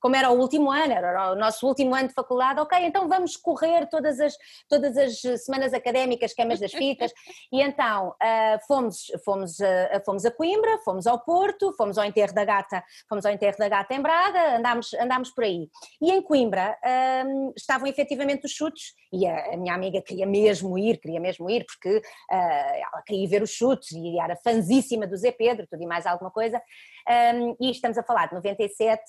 como 0.00 0.16
era 0.16 0.30
o 0.30 0.38
último 0.38 0.70
ano, 0.70 0.92
era 0.92 1.32
o 1.32 1.34
nosso 1.34 1.66
último 1.66 1.94
ano 1.94 2.08
de 2.08 2.14
faculdade, 2.14 2.60
ok, 2.60 2.78
então 2.84 3.08
vamos 3.08 3.36
correr 3.36 3.86
todas 3.88 4.20
as, 4.20 4.34
todas 4.68 4.96
as 4.96 5.20
semanas 5.44 5.72
académicas, 5.72 6.32
queimas 6.32 6.60
das 6.60 6.72
fitas, 6.72 7.12
e 7.52 7.62
então 7.62 8.08
uh, 8.10 8.66
fomos, 8.66 9.06
fomos, 9.24 9.58
uh, 9.58 10.04
fomos 10.04 10.24
a 10.24 10.30
Coimbra, 10.30 10.78
fomos 10.84 11.06
ao 11.06 11.18
Porto, 11.20 11.72
fomos 11.76 11.98
ao 11.98 12.04
enterro 12.04 12.34
da 12.34 12.44
gata, 12.44 12.82
fomos 13.08 13.24
ao 13.24 13.32
enterro 13.32 13.56
da 13.58 13.68
gata 13.68 13.94
em 13.94 14.00
Braga, 14.00 14.56
andámos, 14.56 14.94
andámos 14.94 15.30
por 15.30 15.44
aí. 15.44 15.68
E 16.00 16.10
em 16.12 16.22
Coimbra 16.22 16.76
uh, 16.84 17.52
estavam 17.56 17.86
efetivamente 17.86 18.46
os 18.46 18.52
chutes, 18.52 18.94
e 19.12 19.26
a, 19.26 19.54
a, 19.54 19.56
minha 19.56 19.74
amiga 19.74 20.02
queria 20.02 20.26
mesmo 20.26 20.78
ir, 20.78 20.98
queria 20.98 21.20
mesmo 21.20 21.48
ir, 21.48 21.64
porque 21.64 22.02
ela 22.28 23.02
queria 23.06 23.28
ver 23.28 23.42
os 23.42 23.50
chutes, 23.50 23.92
e 23.92 24.18
era 24.18 24.36
fanzíssima 24.36 25.06
do 25.06 25.16
Zé 25.16 25.32
Pedro, 25.32 25.66
tudo 25.70 25.82
e 25.82 25.86
mais 25.86 26.06
alguma 26.06 26.30
coisa, 26.30 26.60
um, 27.08 27.56
e 27.60 27.70
estamos 27.70 27.96
a 27.96 28.02
falar 28.02 28.26
de 28.26 28.34
97, 28.34 29.02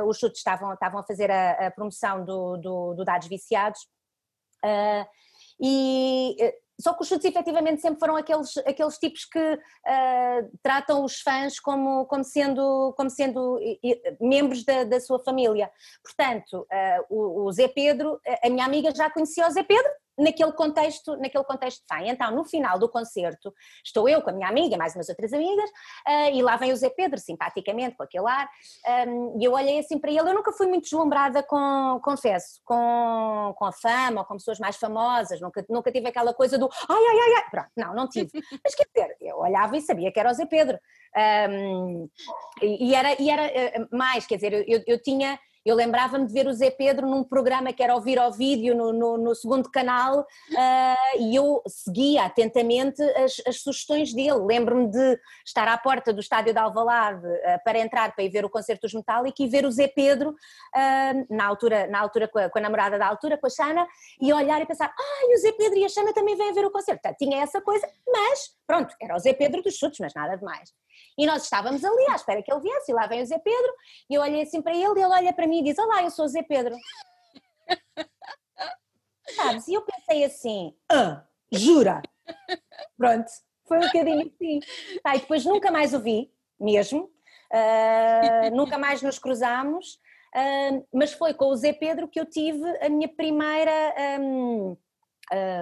uh, 0.00 0.06
os 0.06 0.18
chutes 0.18 0.38
estavam, 0.38 0.72
estavam 0.72 1.00
a 1.00 1.04
fazer 1.04 1.30
a, 1.30 1.66
a 1.66 1.70
promoção 1.70 2.24
do, 2.24 2.56
do, 2.56 2.94
do, 2.94 3.04
Dados 3.04 3.28
Viciados. 3.28 3.80
Uh, 4.64 5.06
e 5.60 6.36
eh, 6.40 6.54
só 6.80 6.94
que 6.94 7.02
os 7.02 7.08
chutes 7.08 7.24
efetivamente 7.24 7.80
sempre 7.80 8.00
foram 8.00 8.16
aqueles, 8.16 8.56
aqueles 8.58 8.98
tipos 8.98 9.24
que 9.24 9.38
uh, 9.38 10.58
tratam 10.62 11.04
os 11.04 11.20
fãs 11.20 11.60
como, 11.60 12.06
como 12.06 12.24
sendo, 12.24 12.92
como 12.96 13.10
sendo 13.10 13.58
membros 14.20 14.64
da, 14.64 14.84
da 14.84 15.00
sua 15.00 15.22
família. 15.22 15.70
Portanto, 16.02 16.66
uh, 16.72 17.04
o, 17.08 17.44
o 17.44 17.52
Zé 17.52 17.68
Pedro, 17.68 18.20
a 18.42 18.48
minha 18.48 18.64
amiga 18.64 18.92
já 18.94 19.10
conhecia 19.10 19.46
o 19.46 19.50
Zé 19.50 19.62
Pedro, 19.62 19.90
naquele 20.18 20.52
contexto, 20.52 21.16
naquele 21.16 21.44
contexto 21.44 21.82
fã. 21.88 22.00
Então, 22.04 22.30
no 22.34 22.44
final 22.44 22.78
do 22.78 22.88
concerto, 22.88 23.52
estou 23.84 24.08
eu 24.08 24.22
com 24.22 24.30
a 24.30 24.32
minha 24.32 24.48
amiga, 24.48 24.76
mais 24.76 24.94
umas 24.94 25.08
outras 25.08 25.32
amigas, 25.32 25.70
uh, 26.06 26.34
e 26.34 26.42
lá 26.42 26.56
vem 26.56 26.72
o 26.72 26.76
Zé 26.76 26.90
Pedro, 26.90 27.18
simpaticamente, 27.18 27.96
com 27.96 28.02
aquele 28.02 28.28
ar, 28.28 28.48
um, 29.08 29.38
e 29.40 29.44
eu 29.44 29.52
olhei 29.52 29.78
assim 29.78 29.98
para 29.98 30.10
ele, 30.10 30.20
eu 30.20 30.34
nunca 30.34 30.52
fui 30.52 30.66
muito 30.66 30.84
deslumbrada 30.84 31.42
com, 31.42 32.00
confesso, 32.02 32.60
com, 32.64 33.54
com 33.56 33.64
a 33.64 33.72
fama, 33.72 34.20
ou 34.20 34.26
com 34.26 34.36
pessoas 34.36 34.58
mais 34.58 34.76
famosas, 34.76 35.40
nunca, 35.40 35.64
nunca 35.68 35.90
tive 35.90 36.08
aquela 36.08 36.34
coisa 36.34 36.58
do 36.58 36.68
ai, 36.88 36.96
ai, 36.96 37.18
ai, 37.18 37.34
ai, 37.36 37.50
pronto, 37.50 37.70
não, 37.76 37.94
não 37.94 38.08
tive. 38.08 38.30
Mas 38.64 38.74
quer 38.74 38.86
dizer, 38.94 39.16
eu 39.20 39.38
olhava 39.38 39.76
e 39.76 39.80
sabia 39.80 40.12
que 40.12 40.20
era 40.20 40.30
o 40.30 40.34
Zé 40.34 40.46
Pedro. 40.46 40.78
Um, 41.50 42.08
e, 42.62 42.94
era, 42.94 43.20
e 43.20 43.28
era 43.28 43.46
eh, 43.46 43.86
mais, 43.92 44.26
quer 44.26 44.36
dizer, 44.36 44.64
eu, 44.66 44.82
eu 44.86 45.02
tinha 45.02 45.38
eu 45.64 45.76
lembrava-me 45.76 46.26
de 46.26 46.32
ver 46.32 46.46
o 46.46 46.52
Zé 46.52 46.70
Pedro 46.70 47.06
num 47.06 47.22
programa 47.22 47.72
que 47.72 47.82
era 47.82 47.94
ouvir 47.94 48.18
ao 48.18 48.32
vídeo 48.32 48.74
no, 48.74 48.92
no, 48.92 49.18
no 49.18 49.34
segundo 49.34 49.70
canal 49.70 50.20
uh, 50.20 51.20
e 51.20 51.36
eu 51.36 51.62
seguia 51.66 52.24
atentamente 52.24 53.02
as, 53.02 53.40
as 53.46 53.60
sugestões 53.60 54.12
dele. 54.12 54.40
Lembro-me 54.44 54.88
de 54.88 55.20
estar 55.46 55.68
à 55.68 55.78
porta 55.78 56.12
do 56.12 56.20
estádio 56.20 56.52
de 56.52 56.58
Alvalade 56.58 57.26
uh, 57.26 57.64
para 57.64 57.78
entrar 57.78 58.14
para 58.14 58.24
ir 58.24 58.30
ver 58.30 58.44
o 58.44 58.50
concerto 58.50 58.82
dos 58.82 58.94
Metallica 58.94 59.42
e 59.42 59.48
ver 59.48 59.64
o 59.64 59.70
Zé 59.70 59.88
Pedro, 59.88 60.30
uh, 60.30 61.26
na 61.34 61.46
altura, 61.46 61.86
na 61.86 62.00
altura 62.00 62.28
com 62.28 62.38
a, 62.38 62.48
com 62.48 62.58
a, 62.58 62.62
namorada 62.62 62.98
da 62.98 63.06
altura, 63.06 63.38
com 63.38 63.46
a 63.46 63.50
Xana, 63.50 63.86
e 64.20 64.32
olhar 64.32 64.60
e 64.60 64.66
pensar, 64.66 64.92
ai, 64.98 65.34
o 65.34 65.38
Zé 65.38 65.52
Pedro 65.52 65.78
e 65.78 65.84
a 65.84 65.88
Xana 65.88 66.12
também 66.12 66.36
vêm 66.36 66.52
ver 66.52 66.64
o 66.64 66.70
concerto. 66.70 67.00
Portanto, 67.02 67.18
tinha 67.18 67.42
essa 67.42 67.60
coisa, 67.60 67.88
mas 68.06 68.50
pronto, 68.66 68.94
era 69.00 69.14
o 69.14 69.18
Zé 69.18 69.32
Pedro 69.32 69.62
dos 69.62 69.76
chutes, 69.76 70.00
mas 70.00 70.14
nada 70.14 70.36
de 70.36 70.44
mais. 70.44 70.72
E 71.18 71.26
nós 71.26 71.44
estávamos 71.44 71.84
ali 71.84 72.06
à 72.08 72.16
espera 72.16 72.42
que 72.42 72.52
ele 72.52 72.60
viesse, 72.60 72.90
e 72.90 72.94
lá 72.94 73.06
vem 73.06 73.22
o 73.22 73.26
Zé 73.26 73.38
Pedro, 73.38 73.74
e 74.08 74.14
eu 74.14 74.22
olhei 74.22 74.42
assim 74.42 74.62
para 74.62 74.74
ele, 74.74 75.00
e 75.00 75.02
ele 75.02 75.14
olha 75.14 75.32
para 75.32 75.46
mim 75.46 75.60
e 75.60 75.64
diz: 75.64 75.78
Olá, 75.78 76.02
eu 76.02 76.10
sou 76.10 76.24
o 76.24 76.28
Zé 76.28 76.42
Pedro. 76.42 76.74
Sabes? 79.36 79.68
E 79.68 79.74
eu 79.74 79.82
pensei 79.82 80.24
assim: 80.24 80.74
ah, 80.90 81.22
jura? 81.50 82.02
Pronto, 82.96 83.30
foi 83.66 83.78
um 83.78 83.82
bocadinho 83.82 84.26
assim. 84.26 84.60
Tá, 85.02 85.16
e 85.16 85.20
depois 85.20 85.44
nunca 85.44 85.70
mais 85.70 85.94
o 85.94 86.00
vi, 86.00 86.30
mesmo, 86.58 87.10
uh, 87.52 88.54
nunca 88.54 88.78
mais 88.78 89.02
nos 89.02 89.18
cruzámos. 89.18 89.94
uh, 90.34 90.86
mas 90.92 91.12
foi 91.12 91.34
com 91.34 91.46
o 91.46 91.56
Zé 91.56 91.72
Pedro 91.72 92.08
que 92.08 92.20
eu 92.20 92.26
tive 92.26 92.64
a 92.84 92.88
minha 92.88 93.08
primeira, 93.08 93.94
um, 94.20 94.72
uh, 94.72 94.76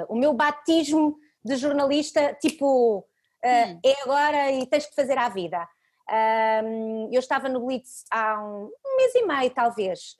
o 0.08 0.14
meu 0.14 0.32
batismo 0.32 1.18
de 1.44 1.56
jornalista, 1.56 2.34
tipo, 2.34 3.06
hum. 3.44 3.80
é 3.84 4.02
agora 4.02 4.50
e 4.50 4.66
tens 4.66 4.86
que 4.86 4.94
fazer 4.94 5.18
à 5.18 5.28
vida. 5.28 5.66
Um, 6.10 7.08
eu 7.12 7.20
estava 7.20 7.48
no 7.48 7.64
Blitz 7.64 8.04
há 8.10 8.42
um, 8.42 8.64
um 8.84 8.96
mês 8.96 9.14
e 9.14 9.22
meio, 9.24 9.50
talvez, 9.50 10.16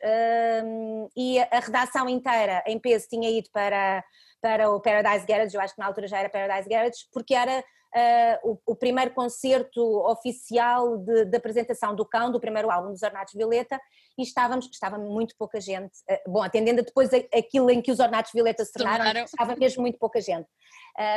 um, 0.64 1.09
e 1.16 1.41
a, 1.41 1.49
a, 1.51 1.59
redação 1.59 2.09
inteira 2.09 2.62
em 2.64 2.79
peso 2.79 3.09
tinha 3.09 3.29
ido 3.29 3.51
para, 3.53 4.05
para 4.41 4.71
o 4.71 4.81
Paradise 4.81 5.27
Garage, 5.27 5.53
eu 5.53 5.61
acho 5.61 5.75
que 5.75 5.81
na 5.81 5.87
altura 5.87 6.07
já 6.07 6.18
era 6.18 6.29
Paradise 6.29 6.68
Garage, 6.68 7.07
porque 7.12 7.35
era 7.35 7.64
uh, 7.95 8.51
o, 8.53 8.72
o, 8.72 8.76
primeiro 8.76 9.12
concerto 9.12 9.80
oficial 10.07 10.99
de, 10.99 11.24
de, 11.24 11.36
apresentação 11.36 11.95
do 11.95 12.05
Cão, 12.05 12.30
do 12.30 12.41
primeiro 12.41 12.70
álbum 12.70 12.91
dos 12.91 13.03
Ornatos 13.03 13.34
Violeta, 13.34 13.80
e 14.18 14.22
estávamos, 14.22 14.66
estava 14.66 14.99
muito 14.99 15.34
pouca 15.38 15.61
gente, 15.61 15.93
uh, 16.11 16.30
bom, 16.30 16.43
atendendo 16.43 16.82
depois 16.82 17.11
aquilo 17.12 17.70
em 17.70 17.80
que 17.80 17.91
os 17.91 18.01
Ornatos 18.01 18.32
Violeta 18.32 18.64
se 18.64 18.72
tornaram, 18.72 19.05
tornaram. 19.05 19.24
estava 19.24 19.57
mesmo 19.57 19.82
muito 19.82 19.99
pouca 19.99 20.20
gente. 20.20 20.49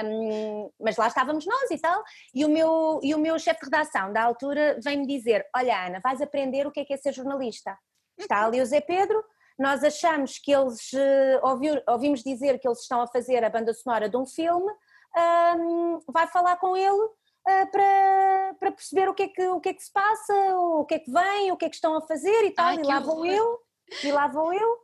Um, 0.05 0.69
mas 0.79 0.97
lá 0.97 1.07
estávamos 1.07 1.45
nós 1.45 1.71
e 1.71 1.77
tal, 1.77 2.03
e 2.33 2.45
o 2.45 2.49
meu, 2.49 2.99
e 3.03 3.13
o 3.13 3.19
meu 3.19 3.37
chefe 3.39 3.59
de 3.61 3.65
redação 3.65 4.13
da 4.13 4.23
altura 4.23 4.79
vem-me 4.83 5.05
dizer, 5.05 5.45
olha 5.55 5.87
Ana, 5.87 5.99
vais 6.01 6.21
aprender 6.21 6.65
o 6.67 6.71
que 6.71 6.79
é 6.79 6.85
que 6.85 6.93
é 6.93 6.97
ser 6.97 7.13
jornalista. 7.13 7.77
Está 8.17 8.45
ali 8.45 8.61
o 8.61 8.65
Zé 8.65 8.79
Pedro, 8.79 9.23
nós 9.57 9.83
achamos 9.83 10.39
que 10.39 10.51
eles, 10.51 10.91
uh, 10.93 11.81
ouvimos 11.87 12.23
dizer 12.23 12.59
que 12.59 12.67
eles 12.67 12.81
estão 12.81 13.01
a 13.01 13.07
fazer 13.07 13.43
a 13.43 13.49
banda 13.49 13.73
sonora 13.73 14.09
de 14.09 14.17
um 14.17 14.25
filme, 14.25 14.71
um, 15.17 15.99
vai 16.07 16.27
falar 16.27 16.57
com 16.57 16.75
ele 16.75 16.89
uh, 16.91 17.71
para, 17.71 18.55
para 18.59 18.71
perceber 18.71 19.09
o 19.09 19.13
que, 19.13 19.23
é 19.23 19.27
que, 19.27 19.47
o 19.47 19.59
que 19.59 19.69
é 19.69 19.73
que 19.73 19.83
se 19.83 19.91
passa, 19.91 20.33
o 20.57 20.85
que 20.85 20.95
é 20.95 20.99
que 20.99 21.11
vem, 21.11 21.51
o 21.51 21.57
que 21.57 21.65
é 21.65 21.69
que 21.69 21.75
estão 21.75 21.95
a 21.95 22.01
fazer 22.01 22.43
e 22.43 22.51
tal, 22.51 22.67
Ai, 22.67 22.77
e 22.77 22.83
lá 22.83 22.99
vou 22.99 23.25
eu, 23.25 23.59
e 24.03 24.11
lá 24.11 24.27
vou 24.27 24.53
eu, 24.53 24.77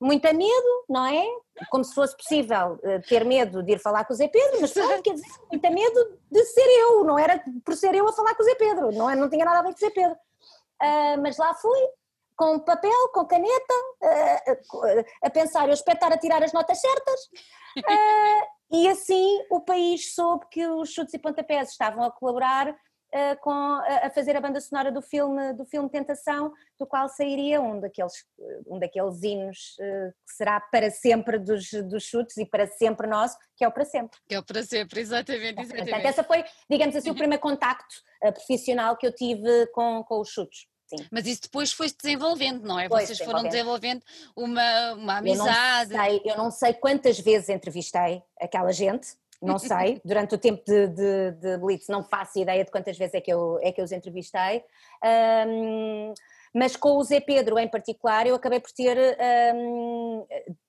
muito 0.00 0.26
a 0.26 0.32
medo, 0.32 0.84
não 0.88 1.06
é? 1.06 1.24
Como 1.70 1.84
se 1.84 1.94
fosse 1.94 2.16
possível 2.16 2.74
uh, 2.74 3.02
ter 3.08 3.24
medo 3.24 3.62
de 3.62 3.72
ir 3.72 3.78
falar 3.78 4.04
com 4.04 4.12
o 4.12 4.16
Zé 4.16 4.28
Pedro, 4.28 4.60
mas 4.60 4.72
pronto, 4.72 5.02
quer 5.02 5.14
dizer, 5.14 5.28
muito 5.50 5.64
a 5.64 5.70
medo 5.70 6.18
de 6.30 6.44
ser 6.44 6.66
eu, 6.80 7.04
não 7.04 7.18
era 7.18 7.42
por 7.64 7.74
ser 7.74 7.94
eu 7.94 8.06
a 8.08 8.12
falar 8.12 8.34
com 8.34 8.42
o 8.42 8.46
Zé 8.46 8.54
Pedro, 8.56 8.92
não, 8.92 9.08
é, 9.08 9.16
não 9.16 9.30
tinha 9.30 9.44
nada 9.44 9.60
a 9.60 9.62
ver 9.62 9.70
com 9.70 9.76
o 9.76 9.80
Zé 9.80 9.90
Pedro. 9.90 10.16
Uh, 10.82 11.22
mas 11.22 11.38
lá 11.38 11.54
fui, 11.54 11.78
com 12.36 12.58
papel, 12.58 13.08
com 13.14 13.24
caneta, 13.24 13.74
uh, 14.02 15.04
a 15.22 15.30
pensar, 15.30 15.66
eu 15.68 15.74
espero 15.74 15.96
estar 15.96 16.12
a 16.12 16.18
tirar 16.18 16.42
as 16.42 16.52
notas 16.52 16.78
certas, 16.78 17.20
e 18.70 18.88
assim 18.88 19.44
o 19.50 19.60
país 19.60 20.14
soube 20.14 20.46
que 20.50 20.66
os 20.66 20.90
chutes 20.90 21.14
e 21.14 21.18
pontapés 21.18 21.70
estavam 21.70 22.04
a 22.04 22.10
colaborar 22.10 22.70
uh, 22.70 23.40
com, 23.40 23.50
a, 23.50 24.06
a 24.06 24.10
fazer 24.10 24.36
a 24.36 24.40
banda 24.40 24.60
sonora 24.60 24.90
do 24.90 25.00
filme, 25.00 25.52
do 25.52 25.64
filme 25.64 25.88
Tentação, 25.88 26.52
do 26.78 26.86
qual 26.86 27.08
sairia 27.08 27.60
um 27.60 27.80
daqueles, 27.80 28.12
um 28.66 28.78
daqueles 28.78 29.22
hinos 29.22 29.76
uh, 29.78 30.12
que 30.26 30.34
será 30.34 30.60
para 30.60 30.90
sempre 30.90 31.38
dos, 31.38 31.70
dos 31.88 32.04
chutes 32.04 32.36
e 32.36 32.44
para 32.44 32.66
sempre 32.66 33.06
nosso, 33.06 33.36
que 33.56 33.64
é 33.64 33.68
o 33.68 33.72
Para 33.72 33.84
Sempre. 33.84 34.18
Que 34.28 34.34
é 34.34 34.38
o 34.38 34.44
Para 34.44 34.62
Sempre, 34.62 35.00
exatamente. 35.00 35.60
exatamente. 35.60 35.90
Portanto, 35.90 36.06
essa 36.06 36.24
foi, 36.24 36.44
digamos 36.68 36.96
assim, 36.96 37.10
o 37.10 37.14
primeiro 37.14 37.42
contacto 37.42 37.94
uh, 38.24 38.32
profissional 38.32 38.96
que 38.96 39.06
eu 39.06 39.14
tive 39.14 39.66
com, 39.68 40.02
com 40.04 40.20
os 40.20 40.28
chutes. 40.28 40.66
Sim. 40.86 41.04
Mas 41.10 41.26
isso 41.26 41.42
depois 41.42 41.72
foi-se 41.72 41.96
desenvolvendo, 41.96 42.62
não 42.62 42.78
é? 42.78 42.88
Foi 42.88 43.04
Vocês 43.04 43.18
foram 43.18 43.42
desenvolvendo 43.42 44.02
uma, 44.36 44.92
uma 44.94 45.18
amizade. 45.18 45.92
Eu 45.92 45.98
não, 45.98 46.04
sei, 46.04 46.22
eu 46.24 46.36
não 46.36 46.50
sei 46.50 46.72
quantas 46.74 47.18
vezes 47.18 47.48
entrevistei 47.48 48.22
aquela 48.40 48.72
gente, 48.72 49.08
não 49.42 49.58
sei, 49.58 50.00
durante 50.04 50.34
o 50.34 50.38
tempo 50.38 50.62
de, 50.64 50.88
de, 50.88 51.32
de, 51.32 51.58
Blitz, 51.58 51.88
não 51.88 52.04
faço 52.04 52.38
ideia 52.38 52.64
de 52.64 52.70
quantas 52.70 52.96
vezes 52.96 53.14
é 53.14 53.20
que 53.20 53.32
eu, 53.32 53.58
é 53.62 53.72
que 53.72 53.80
eu 53.80 53.84
os 53.84 53.92
entrevistei. 53.92 54.62
Um, 55.48 56.14
mas 56.54 56.76
com 56.76 56.96
o 56.96 57.04
Zé 57.04 57.20
Pedro 57.20 57.58
em 57.58 57.68
particular, 57.68 58.26
eu 58.26 58.34
acabei 58.34 58.60
por 58.60 58.70
ter, 58.70 58.96
um, 59.54 60.24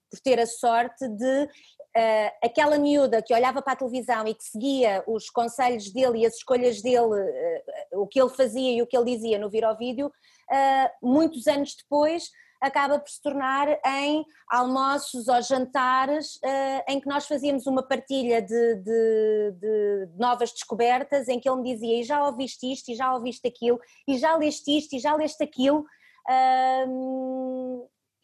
por 0.09 0.19
ter 0.19 0.39
a 0.39 0.47
sorte 0.47 1.07
de 1.07 1.49
uh, 1.97 2.31
aquela 2.43 2.77
miúda 2.77 3.21
que 3.21 3.33
olhava 3.33 3.61
para 3.61 3.73
a 3.73 3.75
televisão 3.75 4.27
e 4.27 4.35
que 4.35 4.43
seguia 4.43 5.03
os 5.07 5.29
conselhos 5.29 5.91
dele 5.91 6.19
e 6.19 6.25
as 6.25 6.35
escolhas 6.35 6.81
dele, 6.81 6.97
uh, 6.99 8.01
o 8.01 8.07
que 8.07 8.21
ele 8.21 8.29
fazia 8.29 8.71
e 8.71 8.81
o 8.81 8.87
que 8.87 8.95
ele 8.95 9.15
dizia 9.15 9.39
no 9.39 9.49
vir 9.49 9.65
ao 9.65 9.77
vídeo, 9.77 10.07
uh, 10.07 11.07
muitos 11.07 11.47
anos 11.47 11.75
depois 11.75 12.29
acaba 12.61 12.97
por 12.97 13.09
se 13.09 13.21
tornar 13.21 13.67
em 13.85 14.25
almoços 14.49 15.27
ou 15.27 15.39
jantares 15.43 16.39
em 16.87 16.99
que 16.99 17.07
nós 17.07 17.27
fazíamos 17.27 17.67
uma 17.67 17.83
partilha 17.83 18.41
de, 18.41 18.75
de, 18.77 19.51
de, 19.51 20.09
novas 20.17 20.51
descobertas, 20.51 21.27
em 21.27 21.39
que 21.39 21.47
ele 21.47 21.61
me 21.61 21.71
dizia 21.75 22.01
e 22.01 22.03
já 22.03 22.25
ouviste 22.25 22.71
isto, 22.71 22.89
e 22.89 22.95
já 22.95 23.13
ouviste 23.13 23.47
aquilo, 23.47 23.79
e 24.07 24.17
já 24.17 24.35
leste 24.35 24.75
isto, 24.75 24.95
e 24.95 24.99
já 24.99 25.13
leste 25.13 25.43
aquilo, 25.43 25.85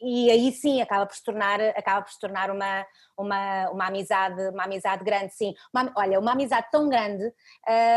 e 0.03 0.29
aí 0.29 0.51
sim 0.51 0.81
acaba 0.81 1.05
por 1.05 1.15
se 1.15 1.23
tornar, 1.23 1.61
acaba 1.61 2.01
por 2.01 2.11
se 2.11 2.19
tornar 2.19 2.51
uma, 2.51 2.85
uma, 3.17 3.69
uma, 3.69 3.87
amizade, 3.87 4.41
uma 4.49 4.65
amizade 4.65 5.03
grande, 5.03 5.33
sim. 5.33 5.53
Uma, 5.73 5.91
olha, 5.95 6.19
uma 6.19 6.33
amizade 6.33 6.67
tão 6.71 6.89
grande 6.89 7.23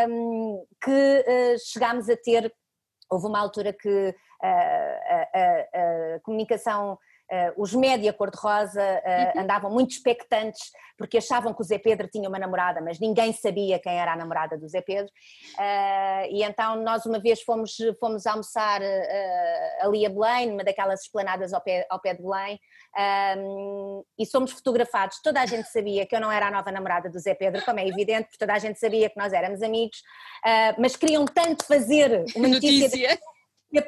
um, 0.09 0.65
que 0.83 0.91
uh, 0.91 1.59
chegámos 1.73 2.09
a 2.09 2.17
ter, 2.17 2.53
houve 3.11 3.27
uma 3.27 3.41
altura 3.41 3.73
que 3.73 3.89
uh, 3.89 4.15
a, 4.43 5.29
a, 5.35 6.17
a 6.17 6.21
comunicação 6.21 6.99
Uh, 7.31 7.61
os 7.61 7.75
média 7.75 8.13
cor-de-rosa 8.13 8.81
uh, 8.81 9.41
andavam 9.41 9.69
muito 9.69 9.91
expectantes 9.91 10.71
porque 10.97 11.19
achavam 11.19 11.53
que 11.53 11.61
o 11.61 11.65
Zé 11.65 11.77
Pedro 11.77 12.09
tinha 12.09 12.29
uma 12.29 12.39
namorada, 12.39 12.81
mas 12.81 13.01
ninguém 13.01 13.33
sabia 13.33 13.81
quem 13.81 13.99
era 13.99 14.13
a 14.13 14.17
namorada 14.17 14.57
do 14.57 14.69
Zé 14.69 14.81
Pedro. 14.81 15.13
Uh, 15.59 16.31
e 16.31 16.45
então 16.45 16.77
nós 16.77 17.05
uma 17.05 17.19
vez 17.19 17.43
fomos, 17.43 17.77
fomos 17.99 18.27
almoçar 18.27 18.81
ali 19.81 20.07
a 20.07 20.09
Belém, 20.09 20.51
numa 20.51 20.65
daquelas 20.65 21.03
esplanadas 21.03 21.53
ao 21.53 21.61
pé, 21.61 21.85
ao 21.91 22.01
pé 22.01 22.15
de 22.15 22.23
Belém, 22.23 22.59
um, 23.37 24.05
e 24.19 24.25
somos 24.25 24.53
fotografados. 24.53 25.21
Toda 25.21 25.43
a 25.43 25.47
gente 25.47 25.69
sabia 25.69 26.07
que 26.07 26.15
eu 26.15 26.21
não 26.21 26.33
era 26.33 26.47
a 26.47 26.51
nova 26.51 26.71
namorada 26.73 27.11
do 27.11 27.19
Zé 27.19 27.35
Pedro, 27.35 27.63
como 27.65 27.81
é 27.81 27.87
evidente, 27.87 28.29
porque 28.29 28.39
toda 28.39 28.55
a 28.55 28.59
gente 28.59 28.79
sabia 28.79 29.11
que 29.11 29.19
nós 29.19 29.33
éramos 29.33 29.61
amigos, 29.63 30.01
mas 30.79 30.97
queriam 30.97 31.27
tanto 31.27 31.67
fazer 31.67 32.25
uma 32.35 32.49
notícia. 32.49 32.85
notícia 32.85 33.36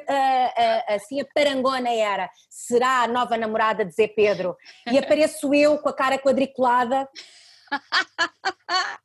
a, 0.07 0.93
a, 0.93 0.95
assim 0.95 1.21
a 1.21 1.25
parangona 1.33 1.89
era, 1.89 2.29
será 2.49 3.03
a 3.03 3.07
nova 3.07 3.37
namorada 3.37 3.85
de 3.85 3.93
Zé 3.93 4.07
Pedro? 4.07 4.55
E 4.91 4.97
apareço 4.97 5.53
eu 5.53 5.77
com 5.77 5.89
a 5.89 5.93
cara 5.93 6.17
quadriculada. 6.17 7.07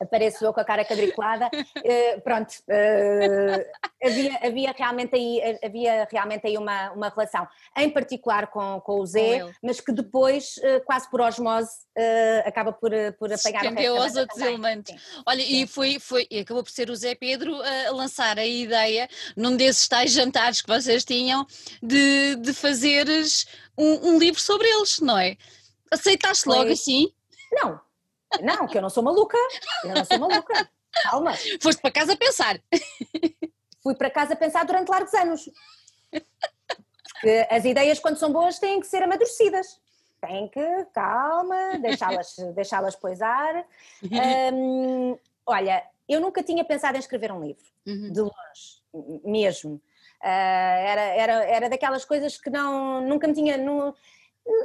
apareço 0.00 0.44
eu 0.44 0.52
com 0.52 0.60
a 0.60 0.64
cara 0.64 0.84
quadriculada, 0.84 1.46
uh, 1.46 2.20
pronto, 2.22 2.52
uh, 2.68 4.06
havia, 4.06 4.38
havia, 4.42 4.74
realmente 4.76 5.14
aí, 5.14 5.58
havia 5.64 6.06
realmente 6.10 6.46
aí 6.46 6.58
uma, 6.58 6.92
uma 6.92 7.08
relação, 7.08 7.46
em 7.76 7.90
particular 7.90 8.48
com, 8.48 8.80
com 8.80 9.00
o 9.00 9.06
Zé, 9.06 9.40
com 9.40 9.50
mas 9.62 9.80
que 9.80 9.92
depois, 9.92 10.56
uh, 10.58 10.84
quase 10.84 11.10
por 11.10 11.20
osmose, 11.20 11.70
acaba 12.44 12.72
por, 12.72 12.90
por 13.18 13.32
apagar 13.32 13.72
o 13.72 13.96
aos 13.96 14.16
outros 14.16 14.38
elementos. 14.40 14.92
Sim. 14.92 15.22
Olha, 15.24 15.42
Sim. 15.42 15.62
e 15.62 15.66
foi, 15.66 15.98
foi, 15.98 16.26
e 16.30 16.40
acabou 16.40 16.62
por 16.62 16.70
ser 16.70 16.90
o 16.90 16.96
Zé 16.96 17.14
Pedro 17.14 17.56
a 17.62 17.90
lançar 17.90 18.38
a 18.38 18.44
ideia, 18.44 19.08
num 19.34 19.56
desses 19.56 19.88
tais 19.88 20.12
jantares 20.12 20.60
que 20.60 20.68
vocês 20.68 21.04
tinham, 21.04 21.46
de, 21.82 22.36
de 22.36 22.52
fazeres 22.52 23.46
um, 23.78 24.10
um 24.10 24.18
livro 24.18 24.40
sobre 24.40 24.68
eles, 24.68 24.98
não 25.00 25.16
é? 25.16 25.36
Aceitaste 25.90 26.44
foi. 26.44 26.54
logo 26.54 26.70
assim? 26.70 27.10
Não, 27.50 27.80
não, 28.42 28.66
que 28.66 28.76
eu 28.76 28.82
não 28.82 28.90
sou 28.90 29.02
maluca. 29.02 29.38
Eu 29.84 29.94
não 29.94 30.04
sou 30.04 30.18
maluca. 30.18 30.68
Calma. 31.02 31.32
Foste 31.60 31.80
para 31.80 31.90
casa 31.90 32.16
pensar. 32.16 32.60
Fui 33.82 33.94
para 33.94 34.10
casa 34.10 34.34
pensar 34.34 34.64
durante 34.64 34.88
largos 34.88 35.14
anos. 35.14 35.48
Porque 36.10 37.46
as 37.50 37.64
ideias, 37.64 37.98
quando 37.98 38.18
são 38.18 38.32
boas, 38.32 38.58
têm 38.58 38.80
que 38.80 38.86
ser 38.86 39.02
amadurecidas. 39.02 39.80
Tem 40.20 40.48
que, 40.48 40.86
calma, 40.92 41.78
deixá-las 41.80 42.36
deixá 42.54 42.82
poisar. 43.00 43.64
Um, 44.52 45.18
olha, 45.46 45.84
eu 46.08 46.20
nunca 46.20 46.42
tinha 46.42 46.64
pensado 46.64 46.96
em 46.96 47.00
escrever 47.00 47.30
um 47.32 47.42
livro, 47.42 47.64
uhum. 47.86 48.12
de 48.12 48.20
longe, 48.20 49.20
mesmo. 49.24 49.74
Uh, 49.74 50.24
era, 50.24 51.00
era, 51.02 51.32
era 51.44 51.68
daquelas 51.68 52.04
coisas 52.04 52.38
que 52.38 52.50
não, 52.50 53.00
nunca 53.02 53.28
me 53.28 53.34
tinha. 53.34 53.56
Não, 53.56 53.94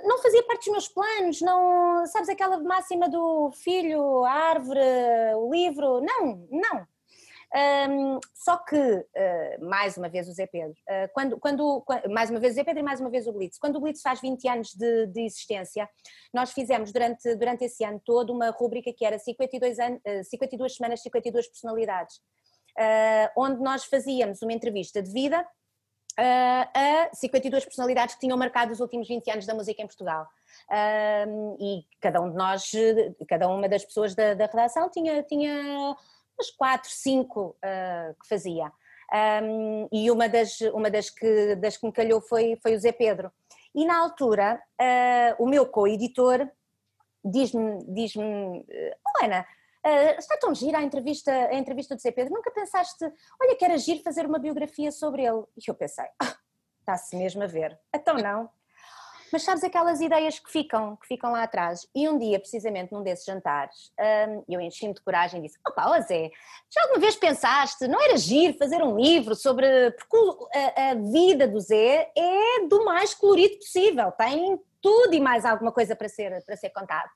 não 0.03 0.19
fazia 0.19 0.43
parte 0.43 0.65
dos 0.65 0.71
meus 0.71 0.87
planos, 0.87 1.41
não, 1.41 2.05
sabes 2.05 2.29
aquela 2.29 2.59
máxima 2.59 3.09
do 3.09 3.51
filho, 3.51 4.23
a 4.23 4.31
árvore, 4.31 4.79
o 5.35 5.51
livro, 5.51 6.01
não, 6.01 6.47
não. 6.49 6.87
Um, 7.53 8.17
só 8.33 8.57
que, 8.57 8.77
uh, 8.77 9.65
mais 9.65 9.97
uma 9.97 10.07
vez 10.07 10.29
o 10.29 10.31
Zé 10.31 10.47
Pedro, 10.47 10.71
uh, 10.71 11.09
quando, 11.13 11.37
quando, 11.37 11.83
mais 12.09 12.29
uma 12.29 12.39
vez 12.39 12.53
o 12.53 12.55
Zé 12.55 12.63
Pedro 12.63 12.79
e 12.79 12.83
mais 12.83 13.01
uma 13.01 13.09
vez 13.09 13.27
o 13.27 13.33
Blitz, 13.33 13.57
quando 13.57 13.75
o 13.75 13.81
Blitz 13.81 14.01
faz 14.01 14.21
20 14.21 14.47
anos 14.47 14.73
de, 14.73 15.07
de 15.07 15.25
existência, 15.25 15.89
nós 16.33 16.53
fizemos 16.53 16.93
durante, 16.93 17.35
durante 17.35 17.65
esse 17.65 17.83
ano 17.83 18.01
todo 18.05 18.31
uma 18.31 18.51
rúbrica 18.51 18.93
que 18.93 19.03
era 19.03 19.19
52, 19.19 19.79
an, 19.79 19.95
uh, 19.95 20.23
52 20.23 20.75
semanas, 20.75 21.01
52 21.01 21.47
personalidades, 21.47 22.21
onde 23.35 23.61
nós 23.61 23.83
fazíamos 23.83 24.41
uma 24.41 24.53
entrevista 24.53 25.03
de 25.03 25.11
vida 25.11 25.45
a 26.23 27.09
52 27.13 27.65
personalidades 27.65 28.15
que 28.15 28.21
tinham 28.21 28.37
marcado 28.37 28.71
os 28.71 28.79
últimos 28.79 29.07
20 29.07 29.31
anos 29.31 29.45
da 29.45 29.53
música 29.53 29.81
em 29.81 29.87
Portugal. 29.87 30.27
e 31.59 31.85
cada 31.99 32.21
um 32.21 32.29
de 32.29 32.35
nós, 32.35 32.71
cada 33.27 33.47
uma 33.47 33.67
das 33.67 33.83
pessoas 33.83 34.13
da, 34.15 34.33
da 34.33 34.45
redação 34.45 34.89
tinha, 34.89 35.23
tinha 35.23 35.95
umas 36.37 36.51
4, 36.51 36.89
5 36.89 37.41
uh, 37.41 37.55
que 38.21 38.27
fazia. 38.27 38.71
Um, 39.43 39.87
e 39.91 40.09
uma 40.09 40.29
das, 40.29 40.61
uma 40.73 40.89
das, 40.89 41.09
que, 41.09 41.55
das 41.55 41.77
que 41.77 41.85
me 41.85 41.91
calhou 41.91 42.21
foi, 42.21 42.57
foi 42.61 42.75
o 42.75 42.79
Zé 42.79 42.91
Pedro. 42.91 43.31
E 43.75 43.85
na 43.85 43.99
altura, 43.99 44.61
uh, 44.81 45.43
o 45.43 45.47
meu 45.47 45.65
co-editor 45.65 46.49
diz-me, 47.23 47.83
diz-me, 47.87 48.65
oh 49.05 49.25
Ana, 49.25 49.45
uh, 49.85 50.17
está 50.17 50.37
tão 50.37 50.53
gira 50.53 50.79
a 50.79 50.83
entrevista, 50.83 51.31
a 51.31 51.55
entrevista 51.55 51.95
do 51.95 52.01
Zé 52.01 52.11
Pedro, 52.11 52.33
nunca 52.33 52.51
pensaste, 52.51 53.03
olha 53.41 53.55
que 53.55 53.65
era 53.65 53.77
giro 53.77 54.01
fazer 54.01 54.25
uma 54.25 54.39
biografia 54.39 54.91
sobre 54.91 55.23
ele? 55.23 55.43
E 55.57 55.61
eu 55.69 55.75
pensei, 55.75 56.05
ah, 56.21 56.35
está-se 56.79 57.15
mesmo 57.15 57.43
a 57.43 57.47
ver, 57.47 57.79
então 57.93 58.15
não. 58.15 58.49
Mas 59.31 59.43
sabes 59.43 59.63
aquelas 59.63 60.01
ideias 60.01 60.37
que 60.37 60.51
ficam, 60.51 60.97
que 60.97 61.07
ficam 61.07 61.31
lá 61.31 61.43
atrás? 61.43 61.87
E 61.95 62.07
um 62.09 62.17
dia, 62.17 62.37
precisamente 62.37 62.91
num 62.91 63.01
desses 63.01 63.25
jantares, 63.25 63.91
um, 64.27 64.43
eu 64.49 64.59
enchi-me 64.59 64.93
de 64.93 65.01
coragem 65.01 65.39
e 65.39 65.43
disse: 65.43 65.57
Opa, 65.65 66.01
Zé, 66.01 66.29
já 66.69 66.81
alguma 66.83 66.99
vez 66.99 67.15
pensaste, 67.15 67.87
não 67.87 68.01
era 68.01 68.17
giro 68.17 68.57
fazer 68.57 68.83
um 68.83 68.99
livro 68.99 69.33
sobre. 69.33 69.91
Porque 69.91 70.17
a, 70.53 70.91
a 70.91 70.95
vida 70.95 71.47
do 71.47 71.61
Zé 71.61 72.11
é 72.15 72.67
do 72.67 72.83
mais 72.83 73.13
colorido 73.13 73.55
possível, 73.57 74.11
tem 74.11 74.59
tudo 74.81 75.13
e 75.13 75.21
mais 75.21 75.45
alguma 75.45 75.71
coisa 75.71 75.95
para 75.95 76.09
ser, 76.09 76.43
para 76.43 76.57
ser 76.57 76.71
contado. 76.71 77.09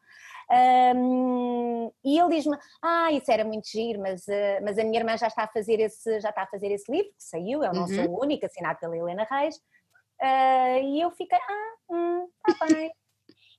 Um, 0.52 1.92
e 2.04 2.20
ele 2.20 2.36
diz-me: 2.36 2.58
Ah, 2.82 3.12
isso 3.12 3.32
era 3.32 3.44
muito 3.44 3.68
giro, 3.68 4.00
mas, 4.00 4.22
uh, 4.28 4.64
mas 4.64 4.78
a 4.78 4.84
minha 4.84 5.00
irmã 5.00 5.18
já 5.18 5.28
está 5.28 5.44
a 5.44 5.48
fazer 5.48 5.80
esse, 5.80 6.20
já 6.20 6.30
está 6.30 6.44
a 6.44 6.48
fazer 6.48 6.72
esse 6.72 6.92
livro, 6.92 7.10
que 7.10 7.24
saiu, 7.24 7.64
eu 7.64 7.74
não 7.74 7.84
uhum. 7.84 7.88
sou 7.88 8.10
o 8.10 8.24
único, 8.24 8.46
assinado 8.46 8.80
pela 8.80 8.96
Helena 8.96 9.28
Reis. 9.30 9.56
Uh, 9.56 10.84
e 10.84 11.02
eu 11.02 11.12
fiquei: 11.12 11.38
Ah, 11.38 11.94
hum, 11.94 12.28
tá 12.46 12.66
bem. 12.68 12.92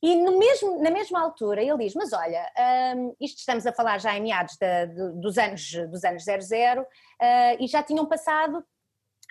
E 0.03 0.15
no 0.15 0.39
mesmo, 0.39 0.83
na 0.83 0.91
mesma 0.91 1.21
altura 1.21 1.63
ele 1.63 1.79
diz: 1.79 1.95
Mas 1.95 2.13
olha, 2.13 2.51
um, 2.97 3.17
isto 3.21 3.39
estamos 3.39 3.67
a 3.67 3.73
falar 3.73 3.99
já 3.99 4.17
em 4.17 4.23
meados 4.23 4.57
dos, 5.15 5.39
anos, 5.39 5.73
dos 5.91 6.05
anos 6.05 6.25
00 6.25 6.83
uh, 6.83 6.87
e 7.59 7.67
já 7.67 7.83
tinham 7.83 8.07
passado 8.07 8.65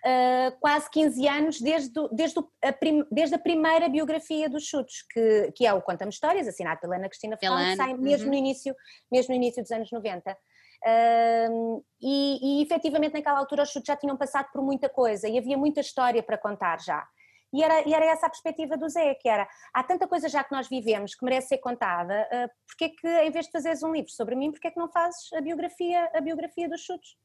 uh, 0.03 0.59
quase 0.59 0.89
15 0.89 1.27
anos 1.27 1.61
desde, 1.61 1.93
desde, 2.11 2.39
a 2.63 2.73
prim, 2.73 3.05
desde 3.11 3.35
a 3.35 3.39
primeira 3.39 3.87
biografia 3.89 4.49
dos 4.49 4.65
Chutos, 4.65 5.05
que, 5.11 5.51
que 5.55 5.65
é 5.65 5.73
o 5.73 5.81
Conta-me 5.81 6.11
Histórias, 6.11 6.47
assinado 6.47 6.79
pela 6.79 6.95
Ana 6.95 7.09
Cristina 7.09 7.37
Ferrão, 7.37 7.57
que 7.57 7.75
sai 7.75 7.93
mesmo, 7.93 8.25
uhum. 8.25 8.31
no 8.31 8.37
início, 8.37 8.75
mesmo 9.11 9.33
no 9.33 9.35
início 9.35 9.61
dos 9.61 9.71
anos 9.71 9.91
90. 9.91 10.31
Uh, 10.31 11.83
e, 12.01 12.59
e 12.59 12.63
efetivamente 12.63 13.13
naquela 13.13 13.39
altura 13.39 13.63
os 13.63 13.69
Chutos 13.69 13.87
já 13.87 13.95
tinham 13.95 14.15
passado 14.17 14.49
por 14.51 14.61
muita 14.61 14.87
coisa 14.87 15.27
e 15.27 15.37
havia 15.37 15.57
muita 15.57 15.81
história 15.81 16.21
para 16.21 16.37
contar 16.37 16.79
já. 16.81 17.07
E 17.53 17.63
era, 17.63 17.87
e 17.87 17.93
era, 17.93 18.05
essa 18.05 18.25
a 18.25 18.29
perspectiva 18.29 18.75
do 18.75 18.89
Zé, 18.89 19.15
que 19.15 19.29
era, 19.29 19.47
há 19.73 19.81
tanta 19.81 20.05
coisa 20.07 20.27
já 20.27 20.43
que 20.43 20.51
nós 20.51 20.67
vivemos 20.67 21.15
que 21.15 21.23
merece 21.23 21.47
ser 21.47 21.59
contada, 21.59 22.27
uh, 22.31 22.49
porque 22.67 22.85
é 22.85 22.89
que 22.89 23.07
em 23.07 23.31
vez 23.31 23.45
de 23.45 23.51
fazeres 23.51 23.81
um 23.81 23.93
livro 23.93 24.11
sobre 24.11 24.35
mim, 24.35 24.51
porque 24.51 24.67
é 24.67 24.71
que 24.71 24.77
não 24.77 24.89
fazes 24.89 25.31
a 25.33 25.39
biografia, 25.39 26.11
a 26.13 26.19
biografia 26.19 26.67
dos 26.67 26.81
chutos? 26.81 27.17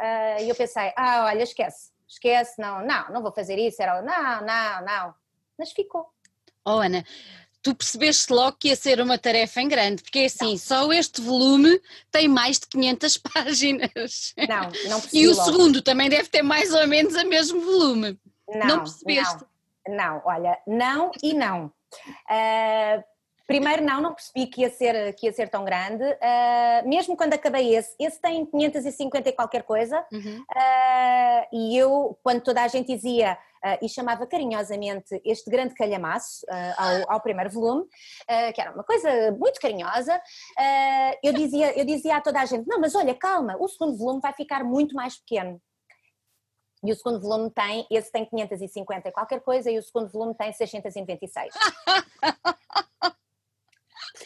Uh, 0.00 0.42
e 0.42 0.48
eu 0.48 0.54
pensei, 0.54 0.92
ah, 0.96 1.26
olha, 1.26 1.42
esquece, 1.42 1.90
esquece, 2.08 2.60
não, 2.60 2.84
não, 2.84 3.10
não 3.12 3.22
vou 3.22 3.32
fazer 3.32 3.58
isso, 3.58 3.82
era, 3.82 4.00
não, 4.02 4.44
não, 4.44 4.84
não, 4.84 5.14
mas 5.58 5.72
ficou. 5.72 6.06
Oh 6.64 6.78
Ana, 6.78 7.04
tu 7.62 7.74
percebeste 7.74 8.32
logo 8.32 8.56
que 8.58 8.68
ia 8.68 8.76
ser 8.76 9.00
uma 9.00 9.18
tarefa 9.18 9.60
em 9.60 9.68
grande, 9.68 10.02
porque 10.02 10.20
é 10.20 10.24
assim, 10.26 10.52
não. 10.52 10.58
só 10.58 10.92
este 10.92 11.20
volume 11.20 11.80
tem 12.10 12.28
mais 12.28 12.58
de 12.58 12.66
500 12.68 13.18
páginas. 13.34 14.34
Não, 14.48 14.62
não 14.88 15.00
percebi 15.00 15.22
E 15.22 15.28
o 15.28 15.34
logo. 15.34 15.44
segundo 15.44 15.82
também 15.82 16.08
deve 16.08 16.28
ter 16.28 16.42
mais 16.42 16.72
ou 16.72 16.86
menos 16.86 17.14
o 17.14 17.26
mesmo 17.26 17.60
volume. 17.60 18.18
Não, 18.48 18.66
não 18.66 18.78
percebeste? 18.78 19.44
Não, 19.88 19.96
não, 19.96 20.22
olha, 20.24 20.58
não 20.66 21.10
e 21.22 21.34
não. 21.34 21.66
Uh, 21.66 23.02
Primeiro 23.46 23.84
não, 23.84 24.00
não 24.00 24.12
percebi 24.12 24.46
que 24.46 24.62
ia 24.62 24.70
ser, 24.70 25.14
que 25.14 25.26
ia 25.26 25.32
ser 25.32 25.48
tão 25.48 25.64
grande, 25.64 26.02
uh, 26.02 26.88
mesmo 26.88 27.16
quando 27.16 27.34
acabei 27.34 27.76
esse, 27.76 27.94
esse 27.98 28.20
tem 28.20 28.44
550 28.44 29.28
e 29.28 29.32
qualquer 29.32 29.62
coisa, 29.62 30.04
uhum. 30.12 30.40
uh, 30.40 31.46
e 31.52 31.78
eu, 31.78 32.18
quando 32.24 32.40
toda 32.42 32.62
a 32.62 32.66
gente 32.66 32.92
dizia, 32.92 33.38
uh, 33.64 33.78
e 33.80 33.88
chamava 33.88 34.26
carinhosamente 34.26 35.20
este 35.24 35.48
grande 35.48 35.74
calhamaço 35.74 36.44
ao, 36.76 37.14
ao, 37.14 37.20
primeiro 37.20 37.50
volume, 37.50 37.84
que 38.54 38.60
era 38.60 38.72
uma 38.72 38.82
coisa 38.82 39.08
muito 39.38 39.60
carinhosa, 39.60 40.20
eu, 41.22 41.32
dizia, 41.32 41.78
eu 41.78 41.84
dizia 41.84 42.16
a 42.16 42.20
toda 42.20 42.40
a 42.40 42.44
gente, 42.44 42.66
não, 42.66 42.80
mas 42.80 42.94
olha, 42.94 43.14
calma, 43.14 43.56
o 43.60 43.68
segundo 43.68 43.96
volume 43.96 44.20
vai 44.20 44.32
ficar 44.32 44.64
muito 44.64 44.94
mais 44.94 45.18
pequeno. 45.18 45.60
E 46.84 46.92
o 46.92 46.96
segundo 46.96 47.20
volume 47.20 47.50
tem, 47.50 47.86
esse 47.90 48.12
tem 48.12 48.24
550 48.24 49.08
e 49.08 49.12
qualquer 49.12 49.40
coisa, 49.40 49.70
e 49.70 49.78
o 49.78 49.82
segundo 49.82 50.08
volume 50.08 50.34
tem 50.34 50.52
696. 50.52 51.54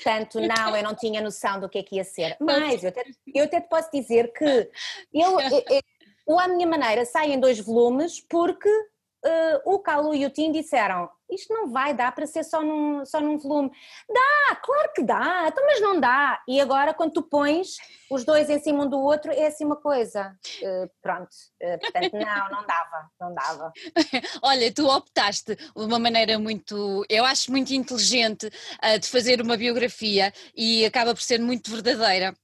Portanto, 0.02 0.40
não, 0.40 0.76
eu 0.76 0.82
não 0.82 0.94
tinha 0.94 1.20
noção 1.20 1.60
do 1.60 1.68
que 1.68 1.78
é 1.78 1.82
que 1.82 1.96
ia 1.96 2.04
ser. 2.04 2.36
Mas 2.40 2.82
eu 2.82 2.88
até, 2.88 3.04
eu 3.34 3.44
até 3.44 3.60
te 3.60 3.68
posso 3.68 3.90
dizer 3.92 4.32
que 4.32 4.44
eu, 4.44 4.70
eu, 5.40 5.64
eu, 5.68 5.82
o 6.26 6.38
A 6.38 6.48
Minha 6.48 6.66
Maneira 6.66 7.04
sai 7.04 7.32
em 7.32 7.40
dois 7.40 7.60
volumes 7.60 8.20
porque 8.28 8.68
uh, 8.68 9.60
o 9.64 9.78
Calu 9.78 10.14
e 10.14 10.24
o 10.24 10.30
Tim 10.30 10.52
disseram 10.52 11.08
isto 11.30 11.52
não 11.52 11.68
vai 11.68 11.94
dar 11.94 12.12
para 12.12 12.26
ser 12.26 12.44
só 12.44 12.62
num, 12.62 13.04
só 13.04 13.20
num 13.20 13.38
volume. 13.38 13.70
Dá, 14.08 14.56
claro 14.56 14.90
que 14.94 15.02
dá, 15.02 15.46
então, 15.48 15.64
mas 15.64 15.80
não 15.80 16.00
dá. 16.00 16.40
E 16.48 16.60
agora, 16.60 16.94
quando 16.94 17.12
tu 17.12 17.22
pões 17.22 17.76
os 18.10 18.24
dois 18.24 18.50
em 18.50 18.58
cima 18.58 18.84
um 18.84 18.88
do 18.88 18.98
outro, 18.98 19.30
é 19.30 19.46
assim 19.46 19.64
uma 19.64 19.76
coisa. 19.76 20.36
Uh, 20.62 20.90
pronto, 21.00 21.30
uh, 21.62 21.78
portanto, 21.80 22.12
não, 22.12 22.50
não 22.50 22.66
dava, 22.66 23.10
não 23.20 23.34
dava. 23.34 23.72
Olha, 24.42 24.72
tu 24.72 24.88
optaste 24.88 25.54
de 25.54 25.70
uma 25.74 25.98
maneira 25.98 26.38
muito, 26.38 27.04
eu 27.08 27.24
acho 27.24 27.50
muito 27.50 27.72
inteligente 27.72 28.46
uh, 28.46 28.98
de 28.98 29.06
fazer 29.06 29.40
uma 29.40 29.56
biografia 29.56 30.32
e 30.54 30.84
acaba 30.84 31.14
por 31.14 31.22
ser 31.22 31.40
muito 31.40 31.70
verdadeira 31.70 32.34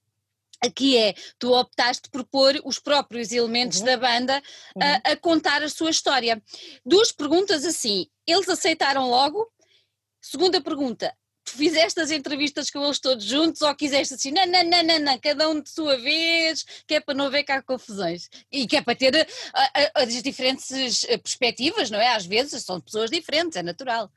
que 0.74 0.96
é, 0.96 1.14
tu 1.38 1.52
optaste 1.52 2.08
por 2.10 2.24
pôr 2.24 2.60
os 2.64 2.78
próprios 2.78 3.32
elementos 3.32 3.80
uhum. 3.80 3.84
da 3.84 3.96
banda 3.96 4.42
uhum. 4.74 4.82
a, 4.82 5.12
a, 5.12 5.16
contar 5.16 5.62
a 5.62 5.68
sua 5.68 5.90
história. 5.90 6.42
Duas 6.84 7.12
perguntas 7.12 7.64
assim, 7.64 8.06
eles 8.26 8.48
aceitaram 8.48 9.08
logo? 9.08 9.50
Segunda 10.20 10.60
pergunta, 10.60 11.14
tu 11.46 11.52
fizeste 11.52 12.00
as 12.00 12.10
entrevistas 12.10 12.70
com 12.70 12.84
eles 12.84 12.98
todos 12.98 13.24
juntos 13.24 13.62
ou 13.62 13.74
quiseste 13.74 14.14
assim, 14.14 14.32
não, 14.32 14.44
não, 14.46 14.64
não, 14.64 14.82
não, 14.82 14.98
não 14.98 15.18
cada 15.18 15.48
um 15.48 15.60
de 15.60 15.70
sua 15.70 15.96
vez, 15.96 16.64
que 16.86 16.96
é 16.96 17.00
para 17.00 17.14
não 17.14 17.26
haver 17.26 17.44
cá 17.44 17.62
confusões 17.62 18.28
e 18.50 18.66
que 18.66 18.76
é 18.76 18.82
para 18.82 18.96
ter 18.96 19.14
a, 19.54 19.62
a, 19.62 20.02
as 20.02 20.22
diferentes 20.22 21.04
eh, 21.04 21.16
perspectivas, 21.16 21.88
não 21.88 22.00
é? 22.00 22.08
Às 22.08 22.26
vezes 22.26 22.64
são 22.64 22.80
pessoas 22.80 23.10
diferentes, 23.10 23.56
é 23.56 23.62
natural. 23.62 24.10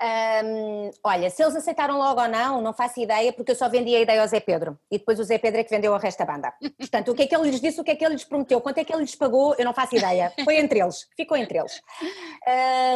Um, 0.00 0.90
olha, 1.04 1.30
se 1.30 1.42
eles 1.42 1.54
aceitaram 1.54 1.98
logo 1.98 2.20
ou 2.20 2.28
não, 2.28 2.60
não 2.60 2.72
faço 2.72 3.00
ideia, 3.00 3.32
porque 3.32 3.52
eu 3.52 3.56
só 3.56 3.68
vendi 3.68 3.94
a 3.94 4.00
ideia 4.00 4.20
ao 4.20 4.26
Zé 4.26 4.40
Pedro 4.40 4.78
e 4.90 4.98
depois 4.98 5.20
o 5.20 5.24
Zé 5.24 5.38
Pedro 5.38 5.60
é 5.60 5.64
que 5.64 5.70
vendeu 5.70 5.92
o 5.92 5.96
resto 5.96 6.18
da 6.18 6.32
banda. 6.32 6.52
Portanto, 6.78 7.12
o 7.12 7.14
que 7.14 7.22
é 7.22 7.26
que 7.26 7.34
ele 7.34 7.50
lhes 7.50 7.60
disse, 7.60 7.80
o 7.80 7.84
que 7.84 7.92
é 7.92 7.96
que 7.96 8.04
ele 8.04 8.14
lhes 8.14 8.24
prometeu, 8.24 8.60
quanto 8.60 8.78
é 8.78 8.84
que 8.84 8.92
ele 8.92 9.02
lhes 9.02 9.14
pagou, 9.14 9.54
eu 9.56 9.64
não 9.64 9.72
faço 9.72 9.96
ideia. 9.96 10.32
Foi 10.44 10.56
entre 10.56 10.80
eles, 10.80 11.08
ficou 11.16 11.36
entre 11.36 11.58
eles. 11.58 11.80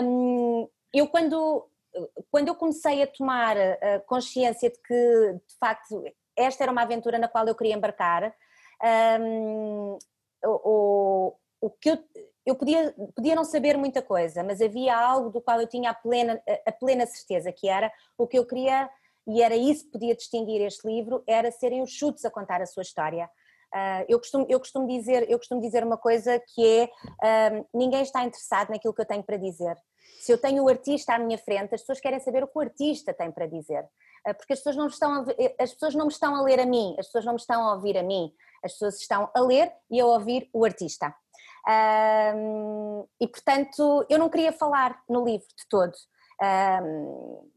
Um, 0.03 0.69
eu, 0.93 1.07
quando, 1.09 1.69
quando 2.31 2.49
eu 2.49 2.55
comecei 2.55 3.03
a 3.03 3.07
tomar 3.07 3.57
a 3.57 4.01
consciência 4.07 4.71
de 4.71 4.79
que, 4.83 5.35
de 5.47 5.59
facto, 5.59 6.03
esta 6.37 6.65
era 6.65 6.73
uma 6.73 6.83
aventura 6.83 7.19
na 7.19 7.29
qual 7.29 7.47
eu 7.47 7.55
queria 7.55 7.75
embarcar, 7.75 8.35
um, 9.21 9.99
o, 10.45 11.35
o 11.61 11.71
que 11.71 11.91
eu 11.91 11.99
eu 12.49 12.55
podia, 12.55 12.95
podia 13.15 13.35
não 13.35 13.45
saber 13.45 13.77
muita 13.77 14.01
coisa, 14.01 14.43
mas 14.43 14.63
havia 14.63 14.97
algo 14.97 15.29
do 15.29 15.39
qual 15.39 15.61
eu 15.61 15.67
tinha 15.67 15.91
a 15.91 15.95
plena, 15.95 16.43
a 16.67 16.73
plena 16.73 17.05
certeza, 17.05 17.53
que 17.53 17.69
era 17.69 17.93
o 18.17 18.27
que 18.27 18.39
eu 18.39 18.47
queria, 18.47 18.89
e 19.27 19.43
era 19.43 19.55
isso 19.55 19.85
que 19.85 19.91
podia 19.91 20.17
distinguir 20.17 20.63
este 20.63 20.89
livro, 20.89 21.23
era 21.27 21.51
serem 21.51 21.83
os 21.83 21.91
chutes 21.91 22.25
a 22.25 22.31
contar 22.31 22.63
a 22.63 22.67
sua 22.67 22.83
história. 22.83 23.29
Uh, 23.75 24.05
eu, 24.09 24.19
costumo, 24.19 24.47
eu, 24.49 24.59
costumo 24.59 24.87
dizer, 24.87 25.31
eu 25.31 25.37
costumo 25.37 25.61
dizer 25.61 25.85
uma 25.85 25.99
coisa 25.99 26.43
que 26.55 26.67
é, 26.67 26.85
uh, 26.87 27.69
ninguém 27.75 28.01
está 28.01 28.25
interessado 28.25 28.71
naquilo 28.71 28.95
que 28.95 29.03
eu 29.03 29.07
tenho 29.07 29.23
para 29.23 29.37
dizer. 29.37 29.77
Se 30.19 30.33
eu 30.33 30.39
tenho 30.39 30.65
o 30.65 30.71
artista 30.71 31.15
à 31.15 31.19
minha 31.19 31.37
frente, 31.37 31.75
as 31.75 31.83
pessoas 31.83 32.01
querem 32.01 32.19
saber 32.19 32.43
o 32.43 32.49
que 32.49 32.57
o 32.57 32.63
artista 32.63 33.13
tem 33.13 33.31
para 33.31 33.47
dizer. 33.47 33.85
Uh, 34.27 34.35
porque 34.35 34.55
as 34.55 34.61
pessoas, 34.61 34.77
não 34.77 34.87
estão 34.87 35.13
a, 35.13 35.63
as 35.63 35.75
pessoas 35.75 35.95
não 35.95 36.07
me 36.07 36.13
estão 36.13 36.35
a 36.35 36.41
ler 36.41 36.61
a 36.61 36.65
mim, 36.65 36.97
as 36.99 37.05
pessoas 37.09 37.27
não 37.27 37.35
me 37.35 37.41
estão 37.41 37.69
a 37.69 37.75
ouvir 37.75 37.99
a 37.99 38.03
mim, 38.03 38.33
as 38.65 38.73
pessoas 38.73 38.99
estão 38.99 39.31
a 39.35 39.41
ler 39.43 39.71
e 39.91 40.01
a 40.01 40.07
ouvir 40.07 40.49
o 40.55 40.65
artista. 40.65 41.15
Um, 41.69 43.07
e 43.21 43.29
portanto, 43.29 44.07
eu 44.09 44.19
não 44.19 44.29
queria 44.29 44.53
falar 44.53 45.03
no 45.09 45.25
livro 45.25 45.47
de 45.49 45.69
todo. 45.69 45.93
Um, 46.43 47.51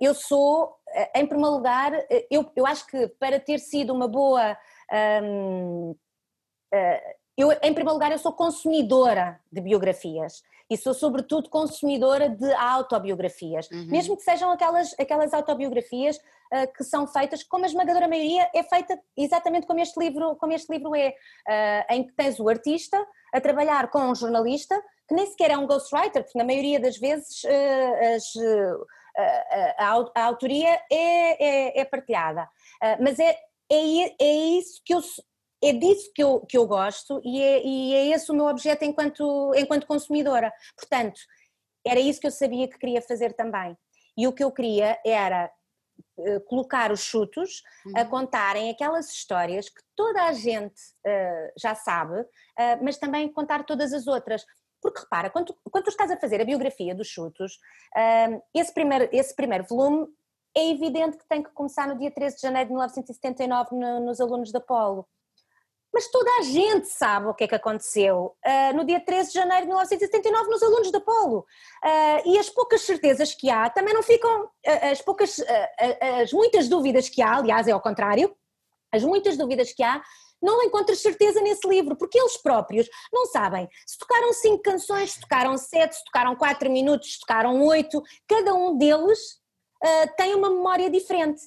eu 0.00 0.14
sou, 0.14 0.76
em 1.14 1.26
primeiro 1.26 1.54
lugar, 1.54 1.92
eu, 2.30 2.50
eu 2.54 2.66
acho 2.66 2.86
que 2.86 3.08
para 3.18 3.40
ter 3.40 3.58
sido 3.58 3.92
uma 3.92 4.06
boa. 4.06 4.56
Um, 5.22 5.94
eu, 7.36 7.50
em 7.52 7.72
primeiro 7.72 7.94
lugar, 7.94 8.12
eu 8.12 8.18
sou 8.18 8.32
consumidora 8.32 9.40
de 9.50 9.60
biografias 9.62 10.42
e 10.70 10.76
sou, 10.76 10.94
sobretudo, 10.94 11.50
consumidora 11.50 12.28
de 12.28 12.52
autobiografias, 12.54 13.68
uhum. 13.70 13.86
mesmo 13.86 14.16
que 14.16 14.22
sejam 14.22 14.52
aquelas, 14.52 14.94
aquelas 14.98 15.34
autobiografias 15.34 16.16
uh, 16.16 16.72
que 16.76 16.84
são 16.84 17.08
feitas, 17.08 17.42
como 17.42 17.64
a 17.64 17.66
esmagadora 17.66 18.06
maioria 18.06 18.48
é 18.54 18.62
feita 18.62 18.96
exatamente 19.16 19.66
como 19.66 19.80
este 19.80 19.98
livro, 19.98 20.36
como 20.36 20.52
este 20.52 20.70
livro 20.72 20.94
é, 20.94 21.08
uh, 21.08 21.94
em 21.94 22.06
que 22.06 22.12
tens 22.12 22.38
o 22.38 22.48
artista 22.48 22.96
a 23.32 23.40
trabalhar 23.40 23.90
com 23.90 24.00
um 24.00 24.14
jornalista 24.14 24.80
que 25.08 25.14
nem 25.14 25.26
sequer 25.26 25.50
é 25.50 25.58
um 25.58 25.66
ghostwriter, 25.66 26.22
porque 26.22 26.38
na 26.38 26.44
maioria 26.44 26.78
das 26.78 26.96
vezes 26.96 27.42
uh, 27.44 28.14
as, 28.14 28.24
a, 29.76 30.04
a, 30.14 30.24
autoria 30.24 30.80
é, 30.90 31.44
é, 31.44 31.80
é 31.80 31.84
partilhada. 31.84 32.48
mas 33.00 33.18
é, 33.18 33.36
é, 33.70 34.14
é 34.20 34.32
isso 34.58 34.80
que 34.84 34.94
eu 34.94 35.00
é 35.62 35.72
disso 35.72 36.10
que 36.14 36.22
eu, 36.22 36.40
que 36.40 36.56
eu 36.56 36.66
gosto 36.66 37.20
e 37.22 37.42
é, 37.42 37.62
e 37.66 37.94
é 37.94 38.06
esse 38.08 38.30
o 38.30 38.34
meu 38.34 38.46
objeto 38.46 38.84
enquanto, 38.84 39.52
enquanto 39.54 39.86
consumidora. 39.86 40.52
Portanto, 40.76 41.20
era 41.86 42.00
isso 42.00 42.20
que 42.20 42.26
eu 42.26 42.30
sabia 42.30 42.68
que 42.68 42.78
queria 42.78 43.02
fazer 43.02 43.34
também. 43.34 43.76
E 44.16 44.26
o 44.26 44.32
que 44.32 44.42
eu 44.42 44.50
queria 44.50 44.98
era 45.04 45.50
uh, 46.20 46.40
colocar 46.46 46.92
os 46.92 47.00
chutos 47.00 47.62
uhum. 47.86 47.92
a 47.96 48.04
contarem 48.04 48.70
aquelas 48.70 49.10
histórias 49.10 49.68
que 49.68 49.80
toda 49.96 50.24
a 50.24 50.32
gente 50.32 50.80
uh, 51.06 51.52
já 51.58 51.74
sabe, 51.74 52.20
uh, 52.20 52.26
mas 52.82 52.98
também 52.98 53.32
contar 53.32 53.64
todas 53.64 53.92
as 53.92 54.06
outras. 54.06 54.44
Porque 54.82 55.00
repara, 55.00 55.28
quando 55.30 55.46
tu, 55.46 55.56
quando 55.70 55.84
tu 55.84 55.90
estás 55.90 56.10
a 56.10 56.16
fazer 56.16 56.40
a 56.40 56.44
biografia 56.44 56.94
dos 56.94 57.06
chutos, 57.06 57.58
esse, 58.54 58.72
primeiro, 58.72 59.10
esse 59.12 59.36
primeiro 59.36 59.66
volume 59.68 60.06
é 60.56 60.70
evidente 60.70 61.18
que 61.18 61.28
tem 61.28 61.42
que 61.42 61.50
começar 61.50 61.86
no 61.86 61.98
dia 61.98 62.10
13 62.10 62.36
de 62.36 62.42
janeiro 62.42 62.68
de 62.68 62.72
1979 62.72 63.76
no, 63.76 64.00
nos 64.00 64.22
alunos 64.22 64.50
da 64.50 64.58
Polo 64.58 65.06
mas 65.92 66.08
toda 66.08 66.30
a 66.38 66.42
gente 66.42 66.88
sabe 66.88 67.26
o 67.26 67.34
que 67.34 67.44
é 67.44 67.48
que 67.48 67.54
aconteceu 67.54 68.36
uh, 68.46 68.76
no 68.76 68.84
dia 68.84 69.00
13 69.00 69.32
de 69.32 69.34
janeiro 69.34 69.62
de 69.62 69.68
1979 69.68 70.50
nos 70.50 70.62
alunos 70.62 70.90
da 70.92 71.00
Polo. 71.00 71.40
Uh, 71.84 72.28
e 72.28 72.38
as 72.38 72.48
poucas 72.48 72.82
certezas 72.82 73.34
que 73.34 73.50
há 73.50 73.68
também 73.68 73.92
não 73.92 74.02
ficam, 74.02 74.44
uh, 74.44 74.90
as 74.92 75.02
poucas, 75.02 75.40
as 76.20 76.32
muitas 76.32 76.68
dúvidas 76.68 77.08
que 77.08 77.20
há, 77.20 77.36
aliás 77.36 77.66
é 77.66 77.72
ao 77.72 77.80
contrário, 77.80 78.34
as 78.92 79.02
muitas 79.02 79.36
dúvidas 79.36 79.72
que 79.72 79.82
há, 79.82 80.00
não 80.40 80.62
encontras 80.62 81.00
certeza 81.00 81.40
nesse 81.40 81.68
livro, 81.68 81.96
porque 81.96 82.18
eles 82.18 82.36
próprios 82.36 82.88
não 83.12 83.26
sabem 83.26 83.68
se 83.86 83.98
tocaram 83.98 84.32
cinco 84.32 84.62
canções, 84.62 85.12
se 85.12 85.20
tocaram 85.20 85.56
sete, 85.58 85.96
se 85.96 86.04
tocaram 86.04 86.34
quatro 86.34 86.70
minutos, 86.70 87.12
se 87.12 87.20
tocaram 87.20 87.62
oito, 87.66 88.02
cada 88.26 88.54
um 88.54 88.76
deles 88.78 89.38
tem 90.16 90.34
uma 90.34 90.48
memória 90.48 90.90
diferente. 90.90 91.42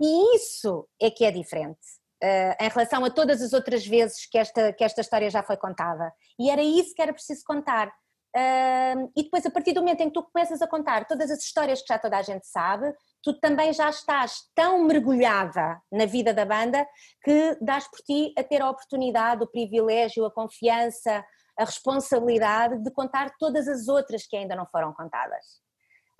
E 0.00 0.36
isso 0.36 0.88
é 0.98 1.10
que 1.10 1.24
é 1.24 1.30
diferente 1.30 1.76
uh, 1.76 1.99
em 2.22 2.68
relação 2.68 3.04
a 3.04 3.10
todas 3.10 3.40
as 3.40 3.52
outras 3.52 3.86
vezes 3.86 4.26
que 4.26 4.38
esta, 4.38 4.72
que 4.72 4.84
esta 4.84 5.00
história 5.00 5.30
já 5.30 5.42
foi 5.42 5.56
contada. 5.56 6.12
E 6.38 6.50
era 6.50 6.62
isso 6.62 6.94
que 6.94 7.02
era 7.02 7.12
preciso 7.12 7.42
contar. 7.44 7.90
Uh, 8.36 9.10
e 9.16 9.24
depois, 9.24 9.44
a 9.44 9.50
partir 9.50 9.72
do 9.72 9.80
momento 9.80 10.02
em 10.02 10.06
que 10.06 10.12
tu 10.12 10.22
começas 10.22 10.62
a 10.62 10.68
contar 10.68 11.04
todas 11.04 11.32
as 11.32 11.40
histórias 11.40 11.82
que 11.82 11.88
já 11.88 11.98
toda 11.98 12.16
a 12.16 12.22
gente 12.22 12.46
sabe, 12.46 12.94
tu 13.22 13.34
também 13.40 13.72
já 13.72 13.90
estás 13.90 14.42
tão 14.54 14.84
mergulhada 14.84 15.80
na 15.90 16.06
vida 16.06 16.32
da 16.32 16.44
banda 16.44 16.86
que 17.24 17.58
dás 17.60 17.88
por 17.88 17.98
ti 18.00 18.32
a 18.38 18.44
ter 18.44 18.62
a 18.62 18.70
oportunidade, 18.70 19.42
o 19.42 19.50
privilégio, 19.50 20.24
a 20.24 20.30
confiança, 20.30 21.24
a 21.58 21.64
responsabilidade 21.64 22.78
de 22.82 22.90
contar 22.92 23.32
todas 23.36 23.66
as 23.66 23.88
outras 23.88 24.24
que 24.26 24.36
ainda 24.36 24.54
não 24.54 24.66
foram 24.66 24.92
contadas. 24.92 25.44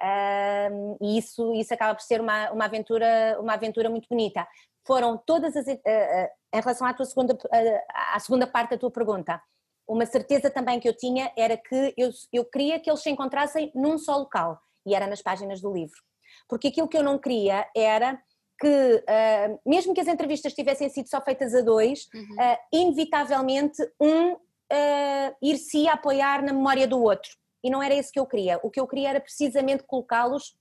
Uh, 0.02 0.96
e 1.00 1.18
isso, 1.18 1.54
isso 1.54 1.72
acaba 1.72 1.94
por 1.94 2.02
ser 2.02 2.20
uma, 2.20 2.50
uma, 2.50 2.64
aventura, 2.64 3.38
uma 3.38 3.52
aventura 3.52 3.88
muito 3.88 4.08
bonita 4.08 4.48
foram 4.90 5.16
todas 5.16 5.56
as. 5.56 5.66
Uh, 5.68 5.70
uh, 5.70 6.28
em 6.52 6.60
relação 6.60 6.84
à, 6.84 6.92
tua 6.92 7.06
segunda, 7.06 7.32
uh, 7.32 7.80
à 8.12 8.18
segunda 8.18 8.44
parte 8.44 8.70
da 8.70 8.78
tua 8.78 8.90
pergunta, 8.90 9.40
uma 9.86 10.04
certeza 10.04 10.50
também 10.50 10.80
que 10.80 10.88
eu 10.88 10.96
tinha 10.96 11.30
era 11.36 11.56
que 11.56 11.94
eu, 11.96 12.10
eu 12.32 12.44
queria 12.44 12.80
que 12.80 12.90
eles 12.90 13.00
se 13.00 13.08
encontrassem 13.08 13.70
num 13.72 13.96
só 13.96 14.16
local, 14.16 14.60
e 14.84 14.92
era 14.92 15.06
nas 15.06 15.22
páginas 15.22 15.60
do 15.60 15.72
livro. 15.72 15.96
Porque 16.48 16.66
aquilo 16.66 16.88
que 16.88 16.98
eu 16.98 17.04
não 17.04 17.20
queria 17.20 17.68
era 17.76 18.20
que, 18.60 19.04
mesmo 19.64 19.94
que 19.94 20.00
as 20.00 20.06
entrevistas 20.06 20.52
tivessem 20.52 20.88
sido 20.88 21.08
só 21.08 21.20
feitas 21.20 21.54
a 21.54 21.60
dois, 21.60 22.06
uhum. 22.14 22.36
inevitavelmente 22.72 23.82
um 24.00 24.36
ir-se 25.42 25.88
apoiar 25.88 26.42
na 26.42 26.52
memória 26.52 26.86
do 26.86 27.02
outro. 27.02 27.30
E 27.64 27.70
não 27.70 27.82
era 27.82 27.94
isso 27.94 28.12
que 28.12 28.20
eu 28.20 28.26
queria. 28.26 28.60
O 28.62 28.70
que 28.70 28.78
eu 28.78 28.86
queria 28.86 29.10
era 29.10 29.20
precisamente 29.20 29.82
colocá-los 29.84 30.54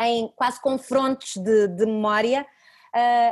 em 0.00 0.28
quase 0.36 0.60
confrontos 0.60 1.36
de, 1.36 1.68
de 1.68 1.86
memória 1.86 2.42
uh, 2.42 2.57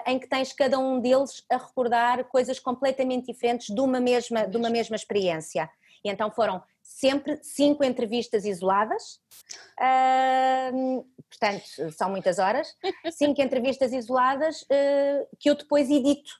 em 0.07 0.19
que 0.19 0.29
tens 0.29 0.53
cada 0.53 0.79
um 0.79 1.01
deles 1.01 1.45
a 1.51 1.57
recordar 1.57 2.25
coisas 2.25 2.59
completamente 2.59 3.27
diferentes 3.27 3.75
de 3.75 3.81
uma 3.81 4.01
mesma, 4.01 4.47
de 4.47 4.57
uma 4.57 4.71
mesma 4.71 4.97
experiência. 4.97 5.69
E 6.05 6.11
então 6.11 6.31
foram 6.31 6.63
sempre 6.87 7.39
cinco 7.43 7.83
entrevistas 7.83 8.45
isoladas, 8.45 9.21
uh, 9.81 11.05
portanto, 11.29 11.93
são 11.93 12.09
muitas 12.09 12.39
horas, 12.39 12.75
cinco 13.13 13.43
entrevistas 13.43 13.93
isoladas 13.93 14.63
uh, 14.63 15.37
que 15.39 15.51
eu 15.51 15.57
depois 15.57 15.91
edito, 15.91 16.31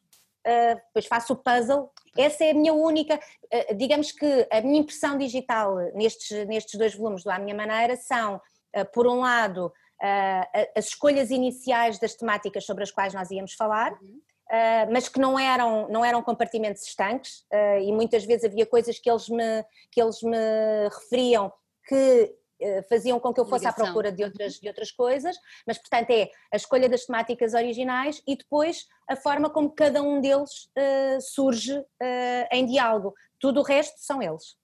uh, 0.47 0.77
depois 0.87 1.07
faço 1.07 1.33
o 1.33 1.37
puzzle. 1.37 1.91
Essa 2.17 2.45
é 2.45 2.53
a 2.53 2.55
minha 2.55 2.73
única, 2.73 3.21
digamos 3.77 4.11
que 4.11 4.49
a 4.51 4.63
minha 4.63 4.81
impressão 4.81 5.19
digital 5.19 5.77
nestes, 5.95 6.47
nestes 6.47 6.79
dois 6.79 6.95
volumes 6.95 7.23
do 7.23 7.31
À 7.31 7.39
Minha 7.39 7.55
Maneira 7.55 7.95
são, 7.95 8.41
por 8.95 9.07
um 9.07 9.21
lado, 9.21 9.71
uh, 10.03 10.69
as 10.77 10.87
escolhas 10.87 11.31
iniciais 11.31 11.99
das 11.99 12.15
temáticas 12.15 12.65
sobre 12.65 12.85
as 12.85 12.91
quais 12.91 13.15
nós 13.15 13.31
íamos 13.31 13.55
falar, 13.55 13.93
uh, 13.93 14.93
mas 14.93 15.09
que 15.09 15.19
não 15.19 15.39
eram, 15.39 15.89
não 15.89 16.05
eram 16.05 16.23
compartimentos 16.23 16.83
estanques 16.87 17.41
uh, 17.53 17.81
e 17.81 17.93
muitas 17.93 18.25
vezes 18.25 18.45
havia 18.45 18.67
coisas 18.67 18.99
que 18.99 19.11
eles 19.11 19.29
me, 19.29 19.65
que 19.91 20.01
eles 20.01 20.23
me 20.23 20.89
referiam 20.89 21.53
que 21.87 22.35
faziam 22.89 23.21
com 23.21 23.35
que 23.35 23.39
eu 23.39 23.45
fosse 23.45 23.67
Ligação. 23.67 23.85
à 23.85 23.87
procura 23.87 24.11
de 24.11 24.25
outras, 24.25 24.55
de 24.55 24.67
outras 24.67 24.91
coisas, 24.91 25.37
mas 25.67 25.77
portanto 25.77 26.11
é 26.11 26.31
a 26.51 26.57
escolha 26.57 26.89
das 26.89 27.05
temáticas 27.05 27.53
originais 27.53 28.23
e 28.27 28.35
depois 28.35 28.87
a 29.07 29.15
forma 29.15 29.51
como 29.51 29.71
cada 29.71 30.03
um 30.03 30.23
deles 30.23 30.71
surge 31.21 31.85
em 32.51 32.65
diálogo. 32.65 33.15
Tudo 33.39 33.61
o 33.61 33.63
resto 33.63 33.99
são 33.99 34.23
eles. 34.23 34.57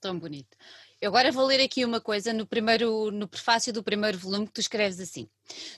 Tão 0.00 0.18
bonito. 0.18 0.56
Eu 1.00 1.10
agora 1.10 1.30
vou 1.30 1.46
ler 1.46 1.60
aqui 1.60 1.84
uma 1.84 2.00
coisa 2.00 2.32
no 2.32 2.44
primeiro, 2.44 3.12
no 3.12 3.28
prefácio 3.28 3.72
do 3.72 3.84
primeiro 3.84 4.18
volume 4.18 4.46
que 4.46 4.54
tu 4.54 4.60
escreves 4.60 4.98
assim: 4.98 5.30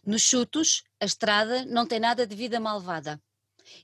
Nos 0.05 0.23
chutos, 0.23 0.83
a 0.99 1.05
estrada 1.05 1.65
não 1.67 1.87
tem 1.87 2.01
nada 2.01 2.27
de 2.27 2.35
vida 2.35 2.59
malvada. 2.59 3.21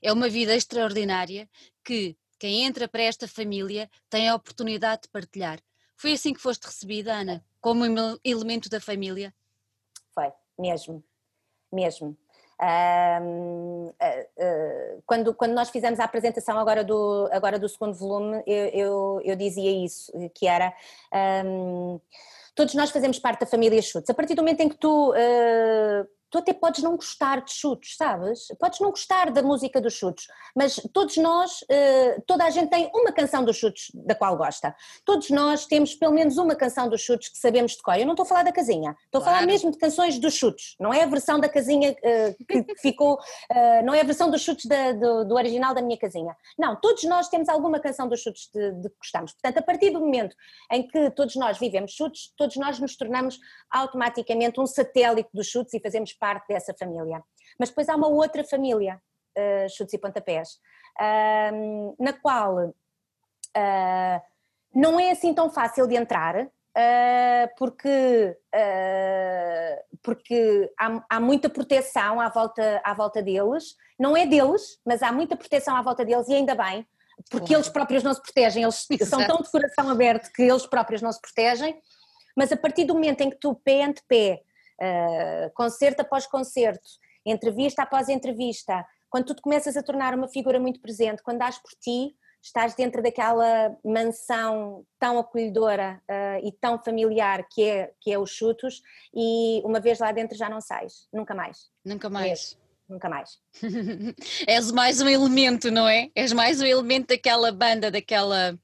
É 0.01 0.11
uma 0.11 0.27
vida 0.27 0.55
extraordinária 0.55 1.47
que 1.83 2.17
quem 2.39 2.63
entra 2.63 2.87
para 2.87 3.03
esta 3.03 3.27
família 3.27 3.89
tem 4.09 4.27
a 4.27 4.35
oportunidade 4.35 5.03
de 5.03 5.09
partilhar. 5.09 5.59
Foi 5.95 6.13
assim 6.13 6.33
que 6.33 6.41
foste 6.41 6.65
recebida, 6.65 7.13
Ana, 7.13 7.45
como 7.61 7.83
elemento 8.23 8.67
da 8.67 8.81
família? 8.81 9.33
Foi, 10.13 10.31
mesmo, 10.57 11.03
mesmo. 11.71 12.17
Uh, 12.59 13.89
uh, 13.89 15.03
quando, 15.05 15.33
quando 15.33 15.53
nós 15.53 15.69
fizemos 15.69 15.99
a 15.99 16.05
apresentação 16.05 16.57
agora 16.57 16.83
do, 16.83 17.29
agora 17.31 17.59
do 17.59 17.69
segundo 17.69 17.93
volume, 17.93 18.41
eu, 18.47 18.65
eu, 18.67 19.21
eu 19.23 19.35
dizia 19.35 19.71
isso, 19.85 20.11
que 20.33 20.47
era 20.47 20.73
um, 21.45 21.99
todos 22.55 22.73
nós 22.73 22.89
fazemos 22.89 23.19
parte 23.19 23.41
da 23.41 23.45
família 23.45 23.81
Chutes. 23.81 24.09
A 24.09 24.13
partir 24.13 24.33
do 24.33 24.41
momento 24.41 24.61
em 24.61 24.69
que 24.69 24.77
tu 24.77 25.11
uh, 25.11 26.07
tu 26.29 26.37
até 26.37 26.53
podes 26.53 26.83
não 26.83 26.95
gostar 26.95 27.43
de 27.43 27.53
chutes, 27.53 27.95
sabes? 27.95 28.47
Podes 28.59 28.79
não 28.79 28.89
gostar 28.89 29.31
da 29.31 29.41
música 29.41 29.79
dos 29.79 29.93
chutes, 29.93 30.27
mas 30.55 30.75
todos 30.93 31.17
nós, 31.17 31.63
eh, 31.69 32.19
toda 32.25 32.43
a 32.43 32.49
gente 32.49 32.69
tem 32.69 32.89
uma 32.93 33.11
canção 33.11 33.43
dos 33.43 33.55
chutes 33.55 33.91
da 33.93 34.13
qual 34.13 34.35
gosta. 34.35 34.75
Todos 35.05 35.29
nós 35.29 35.65
temos 35.65 35.95
pelo 35.95 36.13
menos 36.13 36.37
uma 36.37 36.55
canção 36.55 36.89
dos 36.89 37.01
chutes 37.01 37.29
que 37.29 37.37
sabemos 37.37 37.73
de 37.73 37.81
cor. 37.81 37.97
Eu 37.97 38.05
não 38.05 38.13
estou 38.13 38.23
a 38.23 38.27
falar 38.27 38.43
da 38.43 38.51
casinha, 38.51 38.95
estou 39.05 39.21
claro. 39.21 39.37
a 39.37 39.39
falar 39.39 39.47
mesmo 39.47 39.71
de 39.71 39.77
canções 39.77 40.19
dos 40.19 40.33
chutes. 40.33 40.75
Não 40.79 40.93
é 40.93 41.03
a 41.03 41.05
versão 41.05 41.39
da 41.39 41.47
casinha 41.47 41.95
eh, 42.03 42.35
que 42.47 42.75
ficou, 42.81 43.17
eh, 43.49 43.81
não 43.83 43.93
é 43.93 44.01
a 44.01 44.03
versão 44.03 44.29
dos 44.29 44.41
chutes 44.41 44.65
do, 44.99 45.25
do, 45.25 45.35
original 45.35 45.73
da 45.73 45.81
minha 45.81 45.97
casinha. 45.97 46.35
Não, 46.57 46.75
todos 46.75 47.03
nós 47.03 47.29
temos 47.29 47.47
alguma 47.47 47.79
canção 47.79 48.07
dos 48.07 48.21
chutes 48.21 48.49
de, 48.53 48.71
de 48.73 48.89
que 48.89 48.95
gostamos. 48.97 49.31
Portanto, 49.33 49.59
a 49.59 49.61
partir 49.61 49.91
do 49.91 49.99
momento 49.99 50.35
em 50.71 50.85
que 50.85 51.09
todos 51.11 51.35
nós 51.35 51.57
vivemos 51.57 51.91
chutes, 51.91 52.33
todos 52.35 52.57
nós 52.57 52.79
nos 52.79 52.97
tornamos 52.97 53.39
automaticamente 53.71 54.59
um 54.59 54.65
satélite 54.65 55.29
dos 55.33 55.47
chutes 55.47 55.73
e 55.73 55.79
fazemos 55.79 56.16
parte 56.19 56.47
dessa 56.47 56.73
família. 56.73 57.23
Mas 57.59 57.69
depois 57.69 57.89
há 57.89 57.95
uma 57.95 58.07
outra 58.07 58.43
família, 58.43 59.01
uh, 59.37 59.69
chutes 59.69 59.93
e 59.93 59.97
pontapés, 59.97 60.59
uh, 60.99 61.95
na 61.99 62.13
qual 62.13 62.55
uh, 62.57 64.21
não 64.73 64.99
é 64.99 65.11
assim 65.11 65.33
tão 65.33 65.49
fácil 65.49 65.87
de 65.87 65.95
entrar, 65.95 66.47
Uh, 66.77 67.49
porque, 67.57 68.37
porque 70.03 70.71
há, 70.79 71.03
há, 71.09 71.19
muita 71.19 71.49
proteção 71.49 72.21
à 72.21 72.29
volta, 72.29 72.79
à 72.83 72.93
volta 72.93 73.19
deles, 73.19 73.75
não 73.99 74.15
é 74.15 74.27
deles, 74.27 74.79
mas 74.85 75.01
há 75.01 75.11
muita 75.11 75.35
proteção 75.35 75.75
à 75.75 75.81
volta 75.81 76.05
deles 76.05 76.27
e 76.27 76.35
ainda 76.35 76.53
bem, 76.53 76.85
porque 77.31 77.55
eles 77.55 77.67
próprios 77.67 78.03
não 78.03 78.13
se 78.13 78.21
protegem, 78.21 78.61
eles 78.61 78.85
Exato. 78.91 79.09
são 79.09 79.25
tão 79.25 79.37
de 79.43 79.49
coração 79.49 79.89
aberto 79.89 80.31
que 80.31 80.43
eles 80.43 80.67
próprios 80.67 81.01
não 81.01 81.11
se 81.11 81.19
protegem, 81.19 81.81
mas 82.35 82.51
a 82.51 82.57
partir 82.57 82.85
do 82.85 82.93
momento 82.93 83.21
em 83.21 83.31
que 83.31 83.37
tu, 83.37 83.55
pé 83.55 83.83
ante 83.83 84.03
pé, 84.07 84.43
uh, 84.81 85.51
concerto 85.53 86.01
após 86.01 86.25
concerto, 86.27 86.89
entrevista 87.25 87.83
após 87.83 88.09
entrevista, 88.09 88.85
quando 89.09 89.25
tu 89.25 89.35
te 89.35 89.41
começas 89.41 89.77
a 89.77 89.83
tornar 89.83 90.13
uma 90.13 90.27
figura 90.27 90.59
muito 90.59 90.81
presente, 90.81 91.23
quando 91.23 91.39
dás 91.39 91.57
por 91.57 91.71
ti, 91.79 92.15
estás 92.41 92.75
dentro 92.75 93.01
daquela 93.01 93.75
mansão 93.83 94.85
tão 94.99 95.19
acolhedora 95.19 96.01
uh, 96.09 96.47
e 96.47 96.51
tão 96.51 96.81
familiar 96.81 97.45
que 97.51 97.63
é, 97.63 97.91
que 98.01 98.11
é 98.11 98.19
os 98.19 98.31
chutos 98.31 98.81
e 99.13 99.61
uma 99.65 99.79
vez 99.79 99.99
lá 99.99 100.11
dentro 100.11 100.37
já 100.37 100.49
não 100.49 100.61
sais, 100.61 101.07
nunca 101.13 101.33
mais. 101.35 101.69
Nunca 101.83 102.09
mais. 102.09 102.57
nunca 102.87 103.09
mais. 103.09 103.39
És 104.47 104.71
mais 104.71 105.01
um 105.01 105.09
elemento, 105.09 105.69
não 105.69 105.87
é? 105.87 106.09
És 106.15 106.31
mais 106.31 106.61
um 106.61 106.65
elemento 106.65 107.07
daquela 107.07 107.51
banda, 107.51 107.91
daquela... 107.91 108.57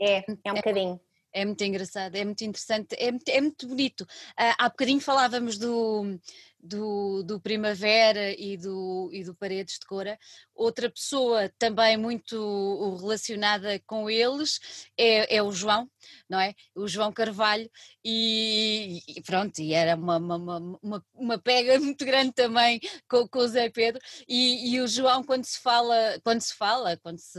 É, 0.00 0.18
é 0.18 0.52
um 0.52 0.56
é. 0.56 0.60
bocadinho. 0.60 1.00
É 1.32 1.44
muito 1.44 1.62
engraçado, 1.62 2.14
é 2.16 2.24
muito 2.24 2.42
interessante, 2.42 2.94
é 2.98 3.10
muito, 3.10 3.28
é 3.28 3.40
muito 3.40 3.68
bonito. 3.68 4.02
Uh, 4.02 4.54
há 4.58 4.68
bocadinho 4.68 5.00
falávamos 5.00 5.58
do, 5.58 6.18
do, 6.60 7.22
do 7.22 7.40
Primavera 7.40 8.32
e 8.32 8.56
do, 8.56 9.10
e 9.12 9.22
do 9.22 9.34
Paredes 9.34 9.78
de 9.78 9.86
Cora. 9.86 10.18
Outra 10.54 10.90
pessoa 10.90 11.52
também 11.58 11.96
muito 11.96 12.96
relacionada 13.00 13.80
com 13.86 14.08
eles 14.10 14.88
é, 14.96 15.36
é 15.36 15.42
o 15.42 15.52
João, 15.52 15.88
não 16.28 16.40
é? 16.40 16.54
O 16.74 16.86
João 16.88 17.12
Carvalho, 17.12 17.70
e, 18.04 19.02
e 19.06 19.22
pronto, 19.22 19.58
e 19.60 19.74
era 19.74 19.96
uma, 19.96 20.16
uma, 20.16 20.78
uma, 20.82 21.04
uma, 21.14 21.38
pega 21.38 21.78
muito 21.80 22.04
grande 22.04 22.32
também 22.32 22.80
com, 23.08 23.26
com 23.28 23.40
o 23.40 23.48
Zé 23.48 23.68
Pedro. 23.70 24.00
E, 24.28 24.74
e, 24.74 24.80
o 24.80 24.88
João, 24.88 25.22
quando 25.22 25.44
se 25.44 25.58
fala, 25.60 26.18
quando 26.22 26.40
se 26.40 26.54
fala, 26.54 26.96
quando 26.96 27.18
se 27.18 27.38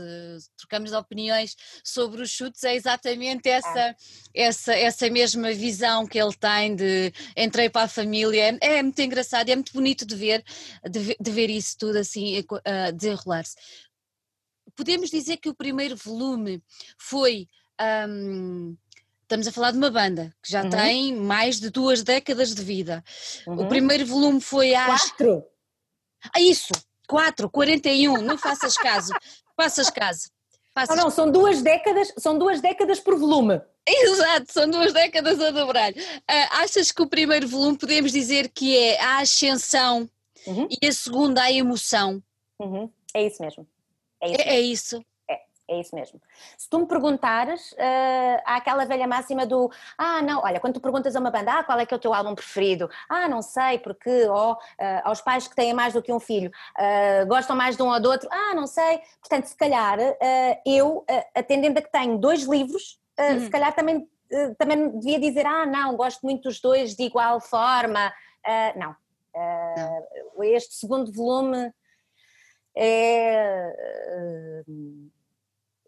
trocamos 0.56 0.92
opiniões 0.92 1.56
sobre 1.84 2.22
os 2.22 2.30
chutes, 2.30 2.64
é 2.64 2.74
exatamente 2.74 3.48
essa, 3.48 3.80
é. 3.80 3.96
essa, 4.34 4.74
essa 4.74 5.10
mesma 5.10 5.52
visão 5.52 6.06
que 6.06 6.20
ele 6.20 6.34
tem 6.34 6.74
de 6.74 7.12
entrei 7.36 7.68
para 7.68 7.82
a 7.82 7.88
família. 7.88 8.58
É, 8.60 8.78
é 8.78 8.82
muito 8.82 9.00
engraçado, 9.00 9.48
é 9.48 9.54
muito 9.54 9.72
bonito 9.72 10.06
de 10.06 10.14
ver, 10.14 10.44
de, 10.88 11.16
de 11.18 11.30
ver 11.30 11.50
isso 11.50 11.76
tudo 11.78 11.98
assim 11.98 12.40
uh, 12.40 12.92
desenrolar-se. 12.94 13.56
Podemos 14.76 15.10
dizer 15.10 15.36
que 15.36 15.48
o 15.48 15.54
primeiro 15.54 15.96
volume 15.96 16.62
foi. 16.98 17.48
Um, 17.80 18.76
estamos 19.22 19.46
a 19.46 19.52
falar 19.52 19.70
de 19.70 19.78
uma 19.78 19.90
banda 19.90 20.34
que 20.42 20.50
já 20.50 20.62
uhum. 20.62 20.70
tem 20.70 21.14
mais 21.14 21.60
de 21.60 21.70
duas 21.70 22.02
décadas 22.02 22.54
de 22.54 22.62
vida. 22.62 23.02
Uhum. 23.46 23.60
O 23.60 23.68
primeiro 23.68 24.04
volume 24.04 24.40
foi 24.40 24.74
às. 24.74 25.10
Quatro! 25.10 25.44
Ah, 26.34 26.40
isso! 26.40 26.72
Quatro, 27.08 27.50
41, 27.50 28.18
não 28.22 28.38
faças 28.38 28.76
caso. 28.76 29.12
faças 29.56 29.90
caso. 29.90 30.30
Faças... 30.74 30.96
Não, 30.96 31.04
não, 31.04 31.10
são 31.10 31.30
duas 31.30 31.62
décadas, 31.62 32.12
são 32.18 32.38
duas 32.38 32.60
décadas 32.60 33.00
por 33.00 33.18
volume. 33.18 33.60
Exato, 33.86 34.52
são 34.52 34.70
duas 34.70 34.92
décadas 34.92 35.40
a 35.40 35.50
dobrar. 35.50 35.90
Uh, 35.92 35.96
achas 36.52 36.92
que 36.92 37.02
o 37.02 37.08
primeiro 37.08 37.48
volume 37.48 37.76
podemos 37.76 38.12
dizer 38.12 38.48
que 38.48 38.76
é 38.76 39.00
a 39.00 39.18
ascensão 39.18 40.08
uhum. 40.46 40.68
e 40.70 40.86
a 40.86 40.92
segunda 40.92 41.42
a 41.42 41.52
emoção? 41.52 42.22
Uhum. 42.60 42.90
É 43.14 43.26
isso 43.26 43.42
mesmo. 43.42 43.66
É 44.22 44.30
isso. 44.30 44.40
É, 44.40 44.48
é 44.48 44.60
isso. 44.60 45.04
É, 45.70 45.78
isso 45.78 45.94
mesmo. 45.94 46.20
Se 46.58 46.68
tu 46.68 46.80
me 46.80 46.86
perguntares, 46.86 47.70
uh, 47.72 48.42
há 48.44 48.56
aquela 48.56 48.84
velha 48.84 49.06
máxima 49.06 49.46
do 49.46 49.70
ah, 49.96 50.20
não, 50.20 50.42
olha, 50.42 50.58
quando 50.58 50.74
tu 50.74 50.80
perguntas 50.80 51.14
a 51.14 51.20
uma 51.20 51.30
banda, 51.30 51.60
ah, 51.60 51.62
qual 51.62 51.78
é 51.78 51.86
que 51.86 51.94
é 51.94 51.96
o 51.96 52.00
teu 52.00 52.12
álbum 52.12 52.34
preferido? 52.34 52.90
Ah, 53.08 53.28
não 53.28 53.40
sei, 53.40 53.78
porque 53.78 54.26
oh, 54.28 54.54
uh, 54.54 54.56
aos 55.04 55.20
pais 55.20 55.46
que 55.46 55.54
têm 55.54 55.72
mais 55.72 55.94
do 55.94 56.02
que 56.02 56.12
um 56.12 56.18
filho 56.18 56.50
uh, 56.76 57.24
gostam 57.28 57.54
mais 57.54 57.76
de 57.76 57.84
um 57.84 57.88
ou 57.88 58.00
do 58.00 58.10
outro, 58.10 58.28
ah, 58.32 58.52
não 58.52 58.66
sei. 58.66 59.00
Portanto, 59.20 59.44
se 59.44 59.56
calhar 59.56 59.96
eu, 60.66 61.04
atendendo 61.36 61.78
a 61.78 61.82
que 61.82 61.92
tenho 61.92 62.18
dois 62.18 62.42
livros, 62.42 63.00
uhum. 63.16 63.40
se 63.40 63.50
calhar 63.50 63.72
também, 63.72 64.08
também 64.58 64.98
devia 64.98 65.20
dizer, 65.20 65.46
ah, 65.46 65.66
não, 65.66 65.94
gosto 65.94 66.22
muito 66.22 66.48
dos 66.48 66.60
dois 66.60 66.96
de 66.96 67.04
igual 67.04 67.40
forma. 67.40 68.12
não. 68.74 68.96
não. 69.36 70.44
Este 70.44 70.74
segundo 70.74 71.12
volume 71.12 71.72
é, 72.74 74.64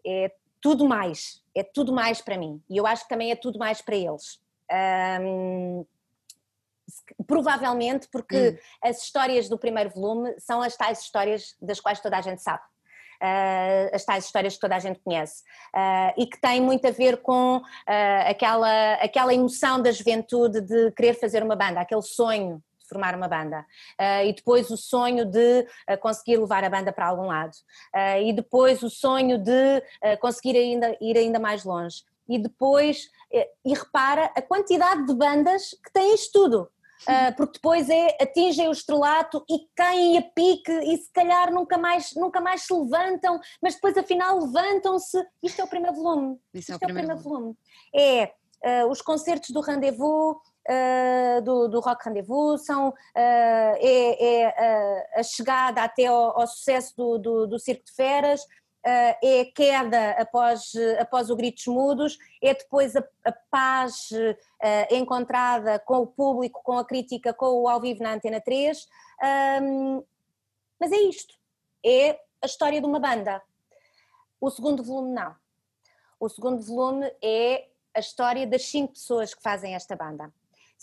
é 0.05 0.31
tudo 0.61 0.87
mais, 0.87 1.43
é 1.55 1.63
tudo 1.63 1.93
mais 1.93 2.21
para 2.21 2.37
mim 2.37 2.61
e 2.69 2.77
eu 2.77 2.87
acho 2.87 3.03
que 3.03 3.09
também 3.09 3.31
é 3.31 3.35
tudo 3.35 3.59
mais 3.59 3.81
para 3.81 3.95
eles. 3.95 4.41
Um, 5.21 5.85
provavelmente 7.27 8.07
porque 8.11 8.49
hum. 8.49 8.57
as 8.81 9.03
histórias 9.03 9.49
do 9.49 9.57
primeiro 9.57 9.89
volume 9.89 10.33
são 10.39 10.61
as 10.61 10.75
tais 10.75 10.99
histórias 10.99 11.55
das 11.61 11.79
quais 11.79 11.99
toda 11.99 12.17
a 12.17 12.21
gente 12.21 12.41
sabe. 12.41 12.63
Uh, 13.21 13.95
as 13.95 14.03
tais 14.03 14.25
histórias 14.25 14.55
que 14.55 14.59
toda 14.59 14.75
a 14.75 14.79
gente 14.79 14.99
conhece 14.99 15.43
uh, 15.73 16.13
e 16.17 16.27
que 16.27 16.37
têm 16.41 16.59
muito 16.59 16.85
a 16.85 16.91
ver 16.91 17.21
com 17.21 17.57
uh, 17.57 17.63
aquela, 18.27 18.95
aquela 18.95 19.33
emoção 19.33 19.81
da 19.81 19.93
juventude 19.93 20.59
de 20.59 20.91
querer 20.91 21.13
fazer 21.13 21.41
uma 21.41 21.55
banda, 21.55 21.79
aquele 21.79 22.01
sonho 22.01 22.61
formar 22.93 23.15
uma 23.15 23.27
banda. 23.27 23.65
Uh, 23.99 24.27
e 24.27 24.33
depois 24.33 24.69
o 24.69 24.77
sonho 24.77 25.25
de 25.25 25.67
uh, 25.89 25.97
conseguir 25.99 26.37
levar 26.37 26.63
a 26.63 26.69
banda 26.69 26.93
para 26.93 27.07
algum 27.07 27.25
lado. 27.25 27.53
Uh, 27.93 28.21
e 28.23 28.33
depois 28.33 28.81
o 28.83 28.89
sonho 28.89 29.37
de 29.37 29.83
conseguir 30.19 30.55
ainda, 30.55 30.95
ir 31.01 31.17
ainda 31.17 31.39
mais 31.39 31.63
longe. 31.63 32.03
E 32.29 32.39
depois, 32.39 33.09
e 33.65 33.73
repara 33.73 34.31
a 34.35 34.41
quantidade 34.41 35.05
de 35.05 35.13
bandas 35.13 35.71
que 35.83 35.91
têm 35.91 36.13
isto 36.13 36.31
tudo. 36.31 36.69
Uh, 37.03 37.35
porque 37.35 37.53
depois 37.53 37.89
é, 37.89 38.15
atingem 38.21 38.69
o 38.69 38.71
estrelato 38.71 39.43
e 39.49 39.67
caem 39.75 40.17
a 40.17 40.21
pique 40.21 40.71
e 40.71 40.95
se 40.95 41.11
calhar 41.11 41.51
nunca 41.51 41.77
mais, 41.77 42.13
nunca 42.15 42.39
mais 42.39 42.61
se 42.61 42.73
levantam, 42.73 43.41
mas 43.61 43.75
depois 43.75 43.97
afinal 43.97 44.39
levantam-se. 44.39 45.21
Isto 45.41 45.61
é 45.61 45.65
o 45.65 45.67
primeiro 45.67 45.95
volume. 45.97 46.39
Isto 46.53 46.71
é 46.71 46.75
o 46.75 46.79
primeiro, 46.79 47.11
é 47.11 47.13
o 47.13 47.17
primeiro 47.17 47.29
volume. 47.29 47.57
volume. 47.93 48.33
É 48.63 48.83
uh, 48.83 48.89
os 48.89 49.01
concertos 49.01 49.49
do 49.49 49.59
Rendezvous, 49.59 50.37
uh, 50.69 51.41
do, 51.41 51.67
do 51.67 51.79
Rock 51.79 52.05
Rendezvous, 52.05 52.65
são, 52.65 52.89
uh, 52.89 52.93
é, 53.15 54.45
é 54.45 55.19
a 55.19 55.23
chegada 55.23 55.83
até 55.83 56.05
ao, 56.05 56.39
ao 56.39 56.47
sucesso 56.47 56.95
do, 56.95 57.17
do, 57.17 57.47
do, 57.47 57.59
Circo 57.59 57.85
de 57.85 57.91
Feras, 57.91 58.41
uh, 58.43 58.47
é 59.23 59.41
a 59.41 59.51
queda 59.53 60.11
após, 60.11 60.73
após 60.99 61.29
o 61.29 61.35
Gritos 61.35 61.67
Mudos, 61.67 62.17
é 62.41 62.53
depois 62.53 62.95
a, 62.95 63.03
a 63.25 63.31
paz 63.49 64.09
encontrada 64.91 65.79
com 65.79 65.99
o 65.99 66.07
público, 66.07 66.61
com 66.63 66.77
a 66.77 66.85
crítica, 66.85 67.33
com 67.33 67.61
o 67.61 67.67
ao 67.67 67.81
vivo 67.81 68.01
na 68.01 68.13
Antena 68.13 68.39
3. 68.39 68.87
Um, 69.61 70.03
mas 70.79 70.91
é 70.91 70.97
isto, 70.97 71.33
é 71.85 72.19
a 72.41 72.45
história 72.45 72.79
de 72.79 72.85
uma 72.85 72.99
banda. 72.99 73.41
O 74.39 74.49
segundo 74.49 74.83
volume 74.83 75.13
não. 75.13 75.35
O 76.19 76.29
segundo 76.29 76.61
volume 76.61 77.09
é 77.21 77.67
a 77.93 77.99
história 77.99 78.47
das 78.47 78.65
cinco 78.65 78.93
pessoas 78.93 79.33
que 79.33 79.41
fazem 79.41 79.75
esta 79.75 79.95
banda. 79.95 80.33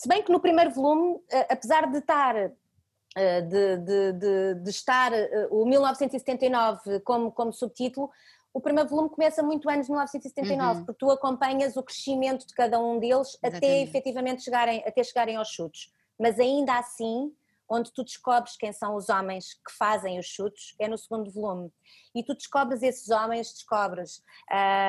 Se 0.01 0.09
bem 0.09 0.22
que 0.22 0.32
no 0.32 0.40
primeiro 0.40 0.70
volume, 0.70 1.20
eh, 1.30 1.46
apesar 1.51 1.86
de 1.90 1.98
estar 1.98 2.34
eh, 2.34 3.40
de, 3.42 3.76
de, 3.76 4.12
de, 4.14 4.55
de, 4.55 4.70
estar 4.70 5.12
eh, 5.12 5.46
o 5.51 5.66
1979 5.66 7.01
como, 7.01 7.30
como 7.30 7.53
subtítulo, 7.53 8.11
o 8.51 8.62
primeiro 8.62 8.88
volume 8.88 9.11
começa 9.11 9.42
muito 9.42 9.68
antes 9.68 9.88
de 9.88 9.92
1979, 9.92 10.78
uhum. 10.78 10.84
porque 10.86 10.98
tu 10.98 11.11
acompanhas 11.11 11.76
o 11.76 11.82
crescimento 11.82 12.46
de 12.46 12.55
cada 12.55 12.80
um 12.80 12.98
deles 12.98 13.28
Exatamente. 13.42 13.57
até 13.57 13.82
efetivamente 13.82 14.42
chegarem, 14.42 14.82
até 14.86 15.05
chegarem 15.05 15.36
aos 15.36 15.48
chutes. 15.48 15.92
Mas 16.18 16.40
ainda 16.40 16.78
assim, 16.78 17.30
onde 17.68 17.92
tu 17.92 18.03
descobres 18.03 18.57
quem 18.57 18.72
são 18.72 18.96
os 18.96 19.11
homens 19.11 19.53
que 19.53 19.70
fazem 19.76 20.18
os 20.18 20.24
chutes, 20.24 20.74
é 20.78 20.88
no 20.88 20.96
segundo 20.96 21.30
volume. 21.30 21.70
E 22.14 22.24
tu 22.24 22.34
descobres 22.34 22.82
esses 22.82 23.11
homens, 23.11 23.53
descobres 23.53 24.22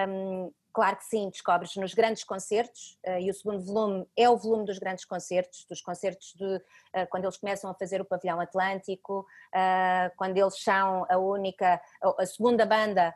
um, 0.07 0.53
Claro 0.73 0.97
que 0.97 1.05
sim, 1.05 1.29
descobres 1.29 1.75
nos 1.75 1.93
grandes 1.93 2.23
concertos, 2.23 2.97
uh, 3.05 3.19
e 3.19 3.29
o 3.29 3.33
segundo 3.33 3.61
volume 3.61 4.07
é 4.15 4.29
o 4.29 4.37
volume 4.37 4.65
dos 4.65 4.79
grandes 4.79 5.03
concertos, 5.03 5.65
dos 5.69 5.81
concertos 5.81 6.33
de 6.33 6.55
uh, 6.55 7.07
quando 7.09 7.25
eles 7.25 7.37
começam 7.37 7.69
a 7.69 7.73
fazer 7.73 7.99
o 7.99 8.05
Pavilhão 8.05 8.39
Atlântico, 8.39 9.19
uh, 9.53 10.15
quando 10.15 10.37
eles 10.37 10.61
são 10.61 11.05
a 11.09 11.17
única, 11.17 11.81
a 12.17 12.25
segunda 12.25 12.65
banda 12.65 13.13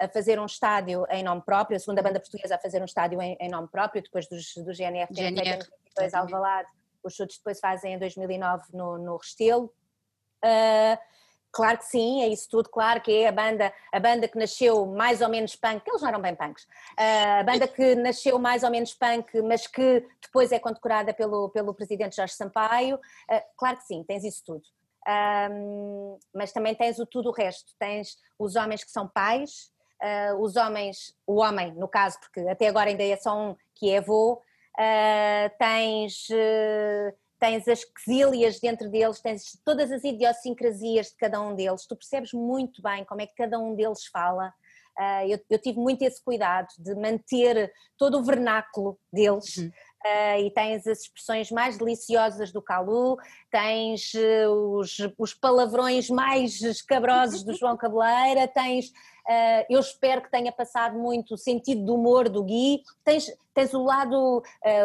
a 0.00 0.08
fazer 0.08 0.40
um 0.40 0.46
estádio 0.46 1.06
em 1.10 1.22
nome 1.22 1.42
próprio, 1.42 1.76
a 1.76 1.78
segunda 1.78 2.02
banda 2.02 2.18
portuguesa 2.18 2.54
a 2.54 2.58
fazer 2.58 2.80
um 2.80 2.86
estádio 2.86 3.20
em, 3.20 3.36
em 3.38 3.50
nome 3.50 3.68
próprio, 3.68 4.02
depois 4.02 4.26
dos, 4.26 4.54
do 4.54 4.72
GNR, 4.72 5.06
GNR. 5.12 5.58
2022 5.58 6.14
Alvalade, 6.14 6.68
os 7.04 7.14
chutes 7.14 7.36
depois 7.36 7.60
fazem 7.60 7.92
em 7.92 7.98
2009 7.98 8.64
no, 8.72 8.96
no 8.96 9.16
Restelo. 9.18 9.70
Uh, 10.42 10.98
Claro 11.56 11.78
que 11.78 11.86
sim, 11.86 12.22
é 12.22 12.28
isso 12.28 12.46
tudo, 12.50 12.68
claro 12.68 13.00
que 13.00 13.10
é 13.10 13.28
a 13.28 13.32
banda, 13.32 13.72
a 13.90 13.98
banda 13.98 14.28
que 14.28 14.36
nasceu 14.36 14.84
mais 14.84 15.22
ou 15.22 15.30
menos 15.30 15.56
punk, 15.56 15.82
eles 15.88 16.02
não 16.02 16.08
eram 16.10 16.20
bem 16.20 16.34
punks, 16.34 16.66
a 16.98 17.42
banda 17.44 17.66
que 17.66 17.94
nasceu 17.94 18.38
mais 18.38 18.62
ou 18.62 18.70
menos 18.70 18.92
punk, 18.92 19.40
mas 19.40 19.66
que 19.66 20.06
depois 20.20 20.52
é 20.52 20.58
condecorada 20.58 21.14
pelo, 21.14 21.48
pelo 21.48 21.72
presidente 21.72 22.16
Jorge 22.16 22.34
Sampaio, 22.34 23.00
claro 23.56 23.78
que 23.78 23.84
sim, 23.84 24.04
tens 24.04 24.22
isso 24.22 24.42
tudo. 24.44 24.64
Um, 25.50 26.18
mas 26.34 26.52
também 26.52 26.74
tens 26.74 26.98
o 26.98 27.06
tudo 27.06 27.30
o 27.30 27.32
resto, 27.32 27.72
tens 27.78 28.18
os 28.38 28.54
homens 28.54 28.84
que 28.84 28.90
são 28.90 29.08
pais, 29.08 29.72
uh, 30.02 30.38
os 30.42 30.56
homens, 30.56 31.16
o 31.26 31.36
homem 31.36 31.72
no 31.72 31.88
caso, 31.88 32.20
porque 32.20 32.40
até 32.50 32.68
agora 32.68 32.90
ainda 32.90 33.02
é 33.02 33.16
só 33.16 33.34
um 33.34 33.56
que 33.74 33.90
é 33.90 33.96
avô, 33.96 34.42
uh, 34.78 35.58
tens... 35.58 36.28
Uh, 36.28 37.25
tens 37.46 37.68
as 37.68 37.84
quesílias 37.84 38.58
dentro 38.58 38.90
deles, 38.90 39.20
tens 39.20 39.56
todas 39.64 39.92
as 39.92 40.02
idiosincrasias 40.02 41.06
de 41.08 41.16
cada 41.16 41.40
um 41.40 41.54
deles, 41.54 41.86
tu 41.86 41.94
percebes 41.94 42.32
muito 42.32 42.82
bem 42.82 43.04
como 43.04 43.20
é 43.20 43.26
que 43.26 43.36
cada 43.36 43.56
um 43.56 43.74
deles 43.76 44.06
fala. 44.06 44.52
Uh, 44.98 45.28
eu, 45.28 45.38
eu, 45.50 45.58
tive 45.58 45.78
muito 45.78 46.02
esse 46.02 46.22
cuidado 46.24 46.68
de 46.78 46.94
manter 46.94 47.70
todo 47.98 48.18
o 48.18 48.24
vernáculo 48.24 48.98
deles. 49.12 49.58
Uhum. 49.58 49.70
Uh, 50.06 50.40
e 50.46 50.50
tens 50.50 50.86
as 50.86 51.00
expressões 51.00 51.50
mais 51.50 51.78
deliciosas 51.78 52.52
do 52.52 52.62
Calu, 52.62 53.16
tens 53.50 54.12
uh, 54.14 54.78
os, 54.78 54.96
os, 55.18 55.34
palavrões 55.34 56.10
mais 56.10 56.60
escabrosos 56.60 57.42
do 57.42 57.54
João 57.54 57.76
Cabeleira, 57.76 58.46
tens 58.46 58.92
Uh, 59.26 59.66
eu 59.68 59.80
espero 59.80 60.22
que 60.22 60.30
tenha 60.30 60.52
passado 60.52 60.96
muito 60.96 61.34
o 61.34 61.36
sentido 61.36 61.84
do 61.84 61.96
humor 61.96 62.28
do 62.28 62.44
Gui. 62.44 62.80
Tens, 63.04 63.26
tens 63.52 63.74
o, 63.74 63.82
lado, 63.82 64.40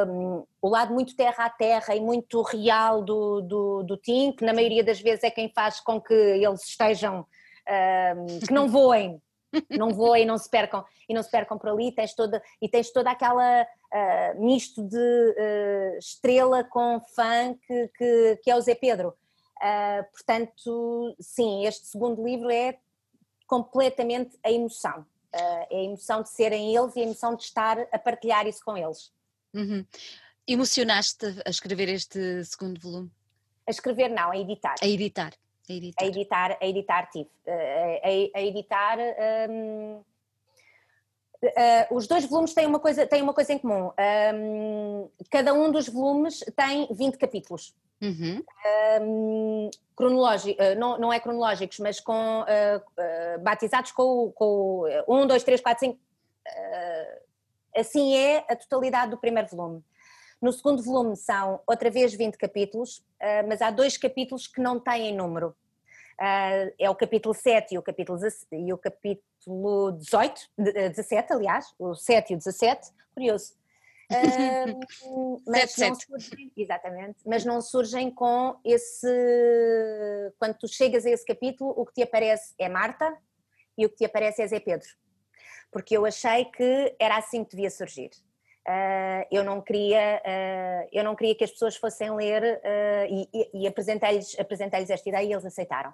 um, 0.08 0.44
o 0.60 0.68
lado 0.68 0.92
muito 0.92 1.16
terra 1.16 1.46
a 1.46 1.50
terra 1.50 1.96
e 1.96 2.00
muito 2.00 2.42
real 2.42 3.04
do, 3.04 3.42
do, 3.42 3.84
do 3.84 3.98
Tim, 3.98 4.32
que 4.32 4.44
na 4.44 4.52
maioria 4.52 4.84
das 4.84 5.00
vezes 5.00 5.24
é 5.24 5.30
quem 5.30 5.52
faz 5.54 5.80
com 5.80 6.02
que 6.02 6.14
eles 6.14 6.68
estejam, 6.68 7.20
um, 7.20 8.40
que 8.40 8.52
não 8.52 8.68
voem, 8.68 9.22
não 9.70 9.92
voem, 9.92 10.26
não 10.26 10.40
se 10.40 10.50
percam 10.50 10.84
e 11.08 11.14
não 11.14 11.22
se 11.22 11.30
percam 11.30 11.60
por 11.60 11.70
ali, 11.70 11.92
tens 11.92 12.16
toda, 12.16 12.42
e 12.60 12.68
tens 12.68 12.92
toda 12.92 13.12
aquela 13.12 13.68
uh, 13.92 14.42
misto 14.42 14.84
de 14.84 14.98
uh, 14.98 15.98
estrela 15.98 16.64
com 16.64 17.00
fã 17.16 17.54
que, 17.66 17.88
que, 17.90 18.40
que, 18.44 18.52
é 18.52 18.56
o 18.56 18.62
Zé 18.62 18.76
Pedro. 18.76 19.10
Uh, 19.58 20.04
portanto, 20.12 21.16
sim, 21.20 21.66
este 21.66 21.88
segundo 21.88 22.24
livro 22.24 22.50
é 22.50 22.80
completamente 23.46 24.38
a 24.44 24.52
emoção. 24.52 25.06
é 25.34 25.78
a 25.78 25.84
emoção 25.84 26.24
de 26.24 26.30
serem 26.30 26.76
eles 26.76 26.96
e 26.96 27.02
a 27.02 27.04
emoção 27.04 27.36
de 27.36 27.44
estar 27.44 27.78
a 27.92 28.00
partilhar 28.00 28.48
isso 28.48 28.64
com 28.64 28.78
eles. 28.78 29.12
Uhum. 29.54 29.86
Emocionaste 30.48 31.26
a 31.46 31.50
escrever 31.50 31.90
este 31.90 32.44
segundo 32.46 32.80
volume? 32.80 33.12
A 33.68 33.72
escrever 33.72 34.10
não, 34.10 34.32
a 34.32 34.38
editar. 34.38 34.76
A 34.82 34.88
editar. 34.88 35.34
A 35.70 35.74
editar, 35.74 36.02
a 36.02 36.06
editar, 36.06 36.58
a 36.60 36.66
editar 36.66 37.10
tive. 37.12 37.30
A, 37.48 38.38
a 38.38 38.42
editar. 38.42 38.98
Um, 39.50 40.04
Uh, 41.44 41.96
os 41.96 42.08
dois 42.08 42.26
volumes 42.26 42.54
têm 42.54 42.68
uma 42.68 42.80
coisa, 42.80 43.08
têm 43.08 43.22
uma 43.22 43.34
coisa 43.34 43.52
em 43.54 43.58
comum. 43.58 43.92
Um, 44.36 45.10
cada 45.30 45.54
um 45.54 45.72
dos 45.72 45.90
volumes 45.90 46.40
tem 46.56 46.88
20 46.92 47.18
capítulos. 47.18 47.76
Uhum. 48.00 48.44
Um, 49.02 49.70
cronológico, 49.96 50.62
uh, 50.62 50.76
não, 50.78 51.00
não 51.00 51.14
é 51.14 51.20
cronológicos, 51.20 51.80
mas 51.80 52.00
com 52.00 52.42
uh, 52.42 53.40
batizados 53.42 53.92
com, 53.92 54.32
com 54.36 54.84
1, 55.08 55.28
2, 55.28 55.44
3, 55.44 55.62
4, 55.62 55.80
5. 55.88 56.00
assim 57.76 58.16
é 58.16 58.46
a 58.48 58.56
totalidade 58.56 59.12
do 59.12 59.18
primeiro 59.18 59.50
volume. 59.50 59.84
No 60.40 60.52
segundo 60.52 60.84
volume 60.84 61.16
são 61.16 61.60
outra 61.68 61.90
vez 61.90 62.14
20 62.14 62.36
capítulos, 62.36 63.04
mas 63.48 63.62
há 63.62 63.70
dois 63.70 63.96
capítulos 63.96 64.48
que 64.48 64.60
não 64.60 64.80
têm 64.80 65.16
número. 65.16 65.56
Uh, 66.22 66.70
é 66.78 66.88
o 66.88 66.94
capítulo 66.94 67.34
7 67.34 67.74
e 67.74 67.78
o 67.80 67.82
capítulo, 67.82 68.20
e 68.52 68.72
o 68.72 68.78
capítulo 68.78 69.94
18, 69.94 70.52
17, 70.56 71.34
aliás, 71.34 71.74
o 71.80 71.96
7 71.96 72.30
e 72.30 72.36
o 72.36 72.38
17, 72.38 72.92
curioso. 73.14 73.54
Uh, 74.12 75.42
mas 75.48 75.72
7, 75.72 75.90
não 75.90 75.96
7. 75.96 76.06
Surgem, 76.06 76.52
exatamente, 76.58 77.20
mas 77.26 77.46
não 77.46 77.62
surgem 77.62 78.12
com 78.12 78.60
esse. 78.66 79.08
Quando 80.38 80.58
tu 80.58 80.68
chegas 80.68 81.06
a 81.06 81.12
esse 81.12 81.26
capítulo, 81.26 81.74
o 81.78 81.86
que 81.86 81.94
te 81.94 82.04
aparece 82.04 82.54
é 82.60 82.68
Marta 82.68 83.18
e 83.78 83.86
o 83.86 83.90
que 83.90 83.96
te 83.96 84.06
aparece 84.06 84.42
é 84.42 84.48
Zé 84.48 84.60
Pedro. 84.60 84.90
Porque 85.72 85.96
eu 85.96 86.06
achei 86.06 86.44
que 86.44 86.94
era 87.00 87.16
assim 87.16 87.46
que 87.46 87.52
devia 87.52 87.70
surgir. 87.70 88.10
Uh, 88.68 89.26
eu 89.32 89.44
não 89.44 89.60
queria 89.60 90.22
uh, 90.24 90.88
eu 90.92 91.04
não 91.04 91.16
queria 91.16 91.34
que 91.34 91.44
as 91.44 91.50
pessoas 91.50 91.76
fossem 91.76 92.16
ler 92.16 92.44
uh, 92.44 93.08
e, 93.34 93.50
e, 93.56 93.68
apresentei-lhes 93.68 94.40
apresentei 94.40 94.84
esta 94.88 95.10
ideia 95.10 95.26
e 95.26 95.34
eles 95.34 95.44
aceitaram. 95.44 95.92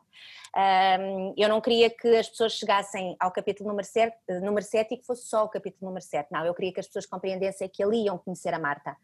Eu 1.37 1.47
não 1.47 1.61
queria 1.61 1.89
que 1.89 2.07
as 2.15 2.27
pessoas 2.27 2.53
chegassem 2.53 3.15
ao 3.19 3.31
capítulo 3.31 3.69
número 3.69 3.87
7, 3.87 4.13
número 4.41 4.65
7 4.65 4.93
e 4.93 4.97
que 4.97 5.05
fosse 5.05 5.27
só 5.27 5.45
o 5.45 5.49
capítulo 5.49 5.87
número 5.87 6.03
7 6.03 6.29
não, 6.31 6.45
eu 6.45 6.53
queria 6.53 6.73
que 6.73 6.79
as 6.79 6.87
pessoas 6.87 7.05
compreendessem 7.05 7.69
que 7.69 7.81
ali 7.81 8.05
iam 8.05 8.17
conhecer 8.17 8.53
a 8.53 8.59
Marta. 8.59 8.97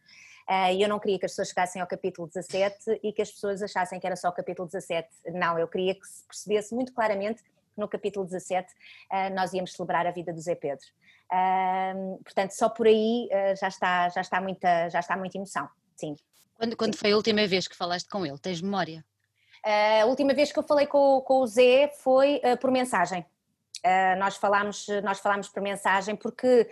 E 0.71 0.81
eu 0.81 0.89
não 0.89 0.99
queria 0.99 1.19
que 1.19 1.25
as 1.25 1.31
pessoas 1.31 1.49
chegassem 1.49 1.81
ao 1.81 1.87
capítulo 1.87 2.27
17 2.27 2.99
e 3.03 3.13
que 3.13 3.21
as 3.21 3.31
pessoas 3.31 3.61
achassem 3.61 3.99
que 3.99 4.07
era 4.07 4.15
só 4.15 4.29
o 4.29 4.33
capítulo 4.33 4.67
17 4.67 5.07
não, 5.27 5.57
eu 5.57 5.67
queria 5.67 5.93
que 5.95 6.05
se 6.05 6.25
percebesse 6.25 6.73
muito 6.73 6.91
claramente 6.91 7.41
no 7.77 7.87
capítulo 7.87 8.25
17 8.25 8.71
nós 9.33 9.53
íamos 9.53 9.73
celebrar 9.73 10.05
a 10.07 10.11
vida 10.11 10.33
do 10.33 10.41
Zé 10.41 10.55
Pedro 10.55 10.85
portanto, 12.23 12.51
só 12.51 12.69
por 12.69 12.87
aí 12.87 13.27
uh, 13.31 13.55
já, 13.59 13.67
está, 13.67 14.09
já, 14.09 14.21
está 14.21 14.41
muita, 14.41 14.89
já 14.89 14.99
está 14.99 15.17
muita 15.17 15.37
emoção, 15.37 15.67
sim. 15.95 16.15
Quando, 16.55 16.77
quando 16.77 16.93
sim. 16.93 16.99
foi 16.99 17.11
a 17.11 17.15
última 17.15 17.45
vez 17.47 17.67
que 17.67 17.75
falaste 17.75 18.09
com 18.09 18.25
ele? 18.25 18.37
Tens 18.37 18.61
memória? 18.61 19.03
Uh, 19.65 20.03
a 20.03 20.05
última 20.05 20.33
vez 20.33 20.51
que 20.51 20.59
eu 20.59 20.63
falei 20.63 20.85
com, 20.85 21.21
com 21.21 21.41
o 21.41 21.47
Zé 21.47 21.91
foi 22.03 22.41
por 22.59 22.69
mensagem. 22.71 23.25
Uh, 23.85 24.17
nós, 24.17 24.37
falámos, 24.37 24.87
nós 25.03 25.19
falámos 25.19 25.49
por 25.49 25.61
mensagem 25.61 26.15
porque 26.15 26.69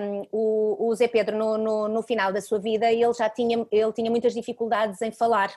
um, 0.00 0.26
o, 0.32 0.88
o 0.88 0.94
Zé 0.94 1.06
Pedro 1.06 1.36
no, 1.36 1.58
no, 1.58 1.88
no, 1.88 2.02
final 2.02 2.32
da 2.32 2.40
sua 2.40 2.58
vida 2.58 2.90
ele 2.90 3.12
já 3.12 3.28
tinha, 3.28 3.66
ele 3.70 3.92
tinha 3.92 4.10
muitas 4.10 4.32
dificuldades 4.32 5.02
em 5.02 5.12
falar 5.12 5.52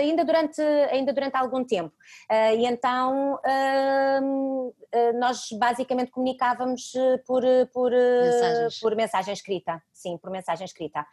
ainda, 0.00 0.24
durante, 0.24 0.60
ainda 0.90 1.12
durante 1.12 1.36
algum 1.36 1.64
tempo. 1.64 1.94
Uh, 2.30 2.56
e 2.56 2.66
então 2.66 3.34
uh, 3.34 4.74
nós 5.18 5.48
basicamente 5.52 6.10
comunicávamos 6.10 6.92
por, 7.26 7.42
por, 7.72 7.90
Mensagens. 7.92 8.80
por 8.80 8.94
mensagem 8.94 9.32
escrita, 9.32 9.82
sim, 9.92 10.18
por 10.18 10.30
mensagem 10.30 10.64
escrita. 10.64 11.06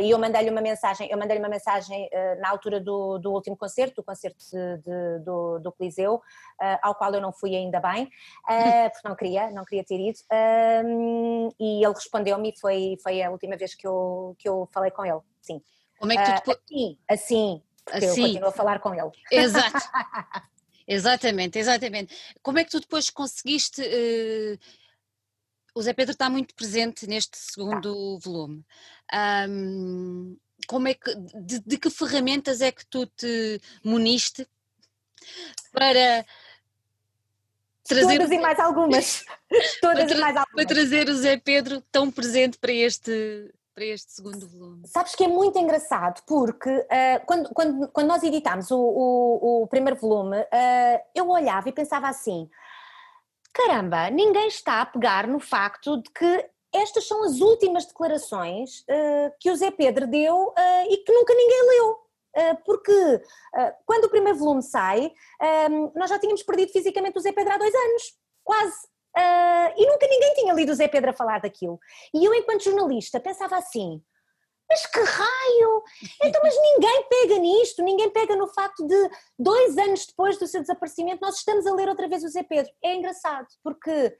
e 0.00 0.10
eu 0.10 0.18
mandei-lhe 0.18 0.50
uma 0.50 0.60
mensagem, 0.60 1.08
eu 1.10 1.18
mandei-lhe 1.18 1.42
uma 1.42 1.48
mensagem 1.48 2.08
na 2.40 2.50
altura 2.50 2.80
do, 2.80 3.18
do 3.18 3.32
último 3.32 3.56
concerto, 3.56 3.96
do 3.96 4.04
concerto 4.04 4.38
de, 4.38 4.76
de, 4.78 5.24
do, 5.24 5.58
do 5.58 5.72
Coliseu, 5.72 6.20
ao 6.82 6.94
qual 6.94 7.12
eu 7.14 7.20
não 7.20 7.32
fui 7.32 7.56
ainda 7.56 7.80
bem, 7.80 8.08
porque 8.92 9.08
não 9.08 9.16
queria, 9.16 9.50
não 9.50 9.64
queria 9.64 9.84
ter 9.84 9.98
ido, 9.98 10.18
e 11.58 11.84
ele 11.84 11.94
respondeu-me 11.94 12.50
e 12.50 12.60
foi, 12.60 12.96
foi 13.02 13.22
a 13.22 13.30
última 13.30 13.56
vez 13.56 13.74
que 13.74 13.86
eu, 13.86 14.36
que 14.38 14.48
eu 14.48 14.68
falei 14.72 14.90
com 14.90 15.04
ele, 15.04 15.20
sim. 15.40 15.60
Como 15.98 16.12
é 16.12 16.16
que 16.16 16.24
tu 16.24 16.30
ah, 16.30 16.34
depois... 16.34 16.58
assim, 16.58 16.98
assim, 17.08 17.62
assim. 17.90 18.06
eu 18.06 18.14
continuo 18.16 18.48
a 18.48 18.52
falar 18.52 18.78
com 18.80 18.94
ele. 18.94 19.10
Exato. 19.30 19.78
exatamente, 20.86 21.58
exatamente. 21.58 22.16
Como 22.42 22.58
é 22.58 22.64
que 22.64 22.70
tu 22.70 22.80
depois 22.80 23.10
conseguiste... 23.10 23.82
Uh... 23.82 24.58
O 25.74 25.82
Zé 25.82 25.92
Pedro 25.92 26.12
está 26.12 26.30
muito 26.30 26.54
presente 26.54 27.06
neste 27.06 27.36
segundo 27.36 28.18
tá. 28.18 28.20
volume. 28.24 28.64
Um, 29.46 30.34
como 30.66 30.88
é 30.88 30.94
que, 30.94 31.14
de, 31.14 31.60
de, 31.60 31.78
que 31.78 31.90
ferramentas 31.90 32.62
é 32.62 32.72
que 32.72 32.86
tu 32.86 33.06
te 33.06 33.60
muniste 33.84 34.46
para 35.72 36.24
trazer 37.84 38.18
todas 38.18 38.32
e 38.32 38.38
mais 38.38 38.58
algumas, 38.58 39.24
todas 39.80 40.10
e 40.10 40.14
mais 40.14 40.36
algumas. 40.36 40.54
Para 40.54 40.66
trazer 40.66 41.08
o 41.08 41.14
Zé 41.14 41.36
Pedro 41.36 41.80
tão 41.92 42.10
presente 42.10 42.58
para 42.58 42.72
este 42.72 43.52
para 43.76 43.84
este 43.84 44.10
segundo 44.10 44.48
volume? 44.48 44.88
Sabes 44.88 45.14
que 45.14 45.22
é 45.22 45.28
muito 45.28 45.58
engraçado, 45.58 46.22
porque 46.26 46.70
uh, 46.70 47.26
quando, 47.26 47.50
quando, 47.50 47.88
quando 47.88 48.06
nós 48.08 48.22
editámos 48.22 48.70
o, 48.70 48.78
o, 48.78 49.62
o 49.62 49.66
primeiro 49.66 50.00
volume, 50.00 50.38
uh, 50.38 51.00
eu 51.14 51.28
olhava 51.28 51.68
e 51.68 51.72
pensava 51.72 52.08
assim: 52.08 52.48
caramba, 53.52 54.08
ninguém 54.08 54.48
está 54.48 54.80
a 54.80 54.86
pegar 54.86 55.26
no 55.26 55.38
facto 55.38 56.00
de 56.00 56.10
que 56.10 56.50
estas 56.72 57.06
são 57.06 57.22
as 57.24 57.38
últimas 57.40 57.84
declarações 57.84 58.80
uh, 58.80 59.30
que 59.38 59.50
o 59.50 59.56
Zé 59.56 59.70
Pedro 59.70 60.06
deu 60.06 60.54
e 60.88 60.96
que 60.98 61.12
nunca 61.12 61.34
ninguém 61.34 61.68
leu. 61.68 62.06
Porque 62.66 63.22
quando 63.86 64.04
o 64.04 64.10
primeiro 64.10 64.38
volume 64.38 64.62
sai, 64.62 65.10
nós 65.94 66.10
já 66.10 66.18
tínhamos 66.18 66.42
perdido 66.42 66.70
fisicamente 66.70 67.16
o 67.16 67.20
Zé 67.20 67.32
Pedro 67.32 67.54
há 67.54 67.56
dois 67.56 67.74
anos, 67.74 68.18
quase. 68.44 68.76
Uh, 69.16 69.72
e 69.76 69.86
nunca 69.86 70.06
ninguém 70.06 70.34
tinha 70.34 70.52
lido 70.52 70.72
o 70.72 70.74
Zé 70.74 70.88
Pedro 70.88 71.10
a 71.10 71.14
falar 71.14 71.40
daquilo. 71.40 71.80
E 72.12 72.24
eu, 72.24 72.34
enquanto 72.34 72.64
jornalista, 72.64 73.18
pensava 73.18 73.56
assim: 73.56 74.02
mas 74.68 74.84
que 74.86 75.00
raio! 75.00 75.82
Então, 76.22 76.40
mas 76.42 76.54
ninguém 76.60 77.04
pega 77.08 77.38
nisto, 77.38 77.82
ninguém 77.82 78.10
pega 78.10 78.36
no 78.36 78.48
facto 78.48 78.86
de 78.86 79.10
dois 79.38 79.78
anos 79.78 80.06
depois 80.06 80.38
do 80.38 80.46
seu 80.46 80.60
desaparecimento 80.60 81.20
nós 81.22 81.36
estamos 81.36 81.66
a 81.66 81.74
ler 81.74 81.88
outra 81.88 82.08
vez 82.08 82.24
o 82.24 82.28
Zé 82.28 82.42
Pedro. 82.42 82.72
É 82.82 82.94
engraçado, 82.94 83.46
porque 83.62 84.16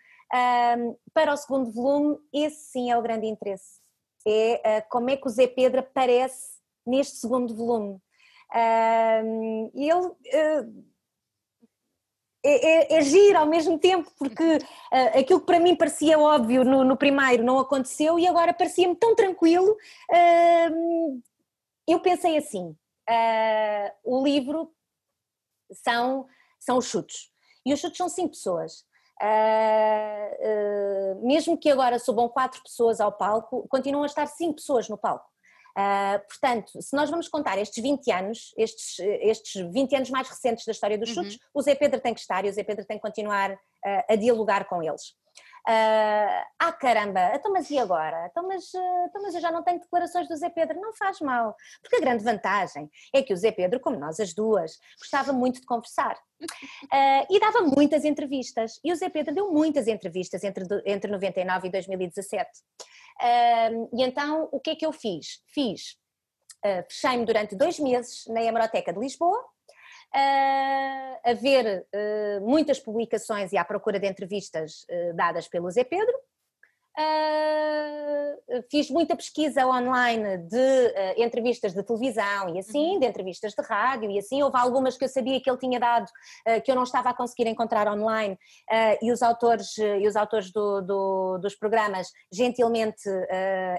um, 0.79 0.97
para 1.13 1.33
o 1.33 1.37
segundo 1.37 1.71
volume, 1.71 2.19
esse 2.33 2.71
sim 2.71 2.91
é 2.91 2.97
o 2.97 3.03
grande 3.03 3.27
interesse. 3.27 3.81
É 4.27 4.81
uh, 4.81 4.89
como 4.89 5.11
é 5.11 5.17
que 5.17 5.27
o 5.27 5.31
Zé 5.31 5.47
Pedro 5.47 5.81
aparece 5.81 6.57
neste 6.87 7.17
segundo 7.17 7.55
volume. 7.55 8.01
Um, 8.55 9.71
e 9.75 9.91
ele. 9.91 10.07
Uh, 10.07 10.96
é, 12.47 12.95
é, 12.95 12.99
é 12.99 13.03
giro 13.03 13.39
ao 13.39 13.47
mesmo 13.47 13.77
tempo, 13.79 14.11
porque 14.17 14.57
uh, 14.57 15.19
aquilo 15.19 15.41
que 15.41 15.47
para 15.47 15.59
mim 15.59 15.75
parecia 15.75 16.19
óbvio 16.19 16.65
no, 16.65 16.85
no 16.85 16.97
primeiro 16.97 17.43
não 17.43 17.59
aconteceu 17.59 18.19
e 18.19 18.27
agora 18.27 18.55
parecia-me 18.55 18.95
tão 18.95 19.17
tranquilo. 19.17 19.77
Uh, 20.11 21.21
eu 21.89 21.99
pensei 22.01 22.37
assim: 22.37 22.69
uh, 22.69 23.91
o 24.05 24.23
livro 24.25 24.73
são, 25.73 26.27
são 26.61 26.79
os 26.79 26.87
chutes, 26.87 27.31
e 27.65 27.73
os 27.73 27.81
chutes 27.81 27.99
são 27.99 28.09
cinco 28.09 28.31
pessoas. 28.31 28.85
mesmo 31.23 31.59
que 31.59 31.71
agora 31.71 31.99
subam 31.99 32.29
quatro 32.29 32.63
pessoas 32.63 33.01
ao 33.01 33.11
palco, 33.11 33.67
continuam 33.69 34.05
a 34.05 34.07
estar 34.07 34.27
cinco 34.27 34.57
pessoas 34.57 34.89
no 34.89 34.97
palco. 34.97 35.36
Uh, 35.77 36.19
portanto, 36.27 36.81
se 36.81 36.97
nós 36.97 37.11
vamos 37.11 37.29
contar 37.29 37.59
estes 37.59 37.83
20 37.83 38.11
anos, 38.11 38.55
estes, 38.57 38.99
estes 38.99 39.71
20 39.71 39.95
anos 39.97 40.11
mais 40.11 40.27
recentes 40.27 40.65
da 40.65 40.73
história 40.73 40.97
dos 40.97 41.11
chutes, 41.11 41.35
uhum. 41.35 41.41
o 41.53 41.61
Zé 41.61 41.75
Pedro 41.75 42.01
tem 42.01 42.15
que 42.15 42.21
estar 42.21 42.47
e 42.47 42.49
o 42.49 42.53
Zé 42.53 42.65
Pedro 42.65 42.87
tem 42.87 42.97
que 42.97 43.03
continuar 43.03 43.53
uh, 43.53 43.57
a 44.09 44.17
dialogar 44.17 44.65
com 44.65 44.83
eles. 44.83 45.15
Uh, 45.69 46.47
ah 46.61 46.73
caramba, 46.73 47.33
então 47.35 47.53
mas 47.53 47.69
e 47.71 47.79
agora? 47.79 48.29
Então 48.31 48.47
mas, 48.47 48.73
então 48.73 49.21
mas 49.21 49.35
eu 49.35 49.41
já 49.41 49.51
não 49.51 49.65
tenho 49.65 49.81
declarações 49.81 50.29
do 50.29 50.37
Zé 50.37 50.49
Pedro, 50.49 50.81
não 50.81 50.95
faz 50.95 51.21
mal, 51.21 51.55
porque 51.83 51.97
a 51.97 52.01
grande 52.01 52.23
vantagem 52.23 52.89
é 53.13 53.21
que 53.21 53.35
o 53.35 53.37
Zé 53.37 53.51
Pedro, 53.51 53.81
como 53.81 53.99
nós 53.99 54.21
as 54.21 54.33
duas, 54.33 54.79
gostava 54.99 55.33
muito 55.33 55.61
de 55.61 55.67
conversar 55.67 56.15
uh, 56.15 57.27
e 57.29 57.41
dava 57.41 57.63
muitas 57.63 58.05
entrevistas, 58.05 58.81
e 58.83 58.93
o 58.93 58.97
Zé 58.97 59.09
Pedro 59.09 59.35
deu 59.35 59.53
muitas 59.53 59.89
entrevistas 59.89 60.45
entre, 60.45 60.65
entre 60.87 61.11
99 61.11 61.67
e 61.67 61.71
2017 61.71 62.49
e 63.23 64.03
então 64.03 64.49
o 64.53 64.61
que 64.61 64.71
é 64.71 64.77
que 64.77 64.87
eu 64.87 64.93
fiz? 64.93 65.43
Fiz, 65.47 65.97
uh, 66.65 66.85
fechei-me 66.89 67.25
durante 67.25 67.57
dois 67.57 67.79
meses 67.79 68.25
na 68.29 68.43
Hemeroteca 68.43 68.93
de 68.93 68.99
Lisboa, 68.99 69.43
a 70.13 71.35
ver 71.35 71.87
muitas 72.41 72.79
publicações 72.79 73.53
e 73.53 73.59
à 73.59 73.65
procura 73.65 73.99
de 73.99 74.09
entrevistas 74.09 74.87
dadas 75.15 75.47
pelo 75.49 75.71
Zé 75.71 75.85
Pedro, 75.85 76.15
Uh, 76.99 78.63
fiz 78.71 78.89
muita 78.89 79.15
pesquisa 79.15 79.67
online 79.67 80.39
de 80.39 80.57
uh, 80.57 81.23
entrevistas 81.23 81.75
de 81.75 81.83
televisão 81.83 82.55
e 82.55 82.59
assim, 82.59 82.95
uhum. 82.95 83.01
de 83.01 83.07
entrevistas 83.07 83.53
de 83.53 83.63
rádio 83.63 84.11
e 84.11 84.19
assim. 84.19 84.43
Houve 84.43 84.57
algumas 84.57 84.97
que 84.97 85.05
eu 85.05 85.09
sabia 85.09 85.39
que 85.39 85.51
ele 85.51 85.59
tinha 85.59 85.79
dado 85.79 86.07
uh, 86.07 86.63
que 86.63 86.71
eu 86.71 86.75
não 86.75 86.85
estava 86.85 87.11
a 87.11 87.15
conseguir 87.15 87.47
encontrar 87.49 87.87
online 87.87 88.39
e 89.03 89.13
os 89.13 89.23
autores, 89.23 89.77
e 89.77 90.07
os 90.07 90.17
autores 90.17 90.51
do, 90.51 90.81
do, 90.81 91.39
dos 91.39 91.55
programas 91.55 92.11
gentilmente 92.33 93.09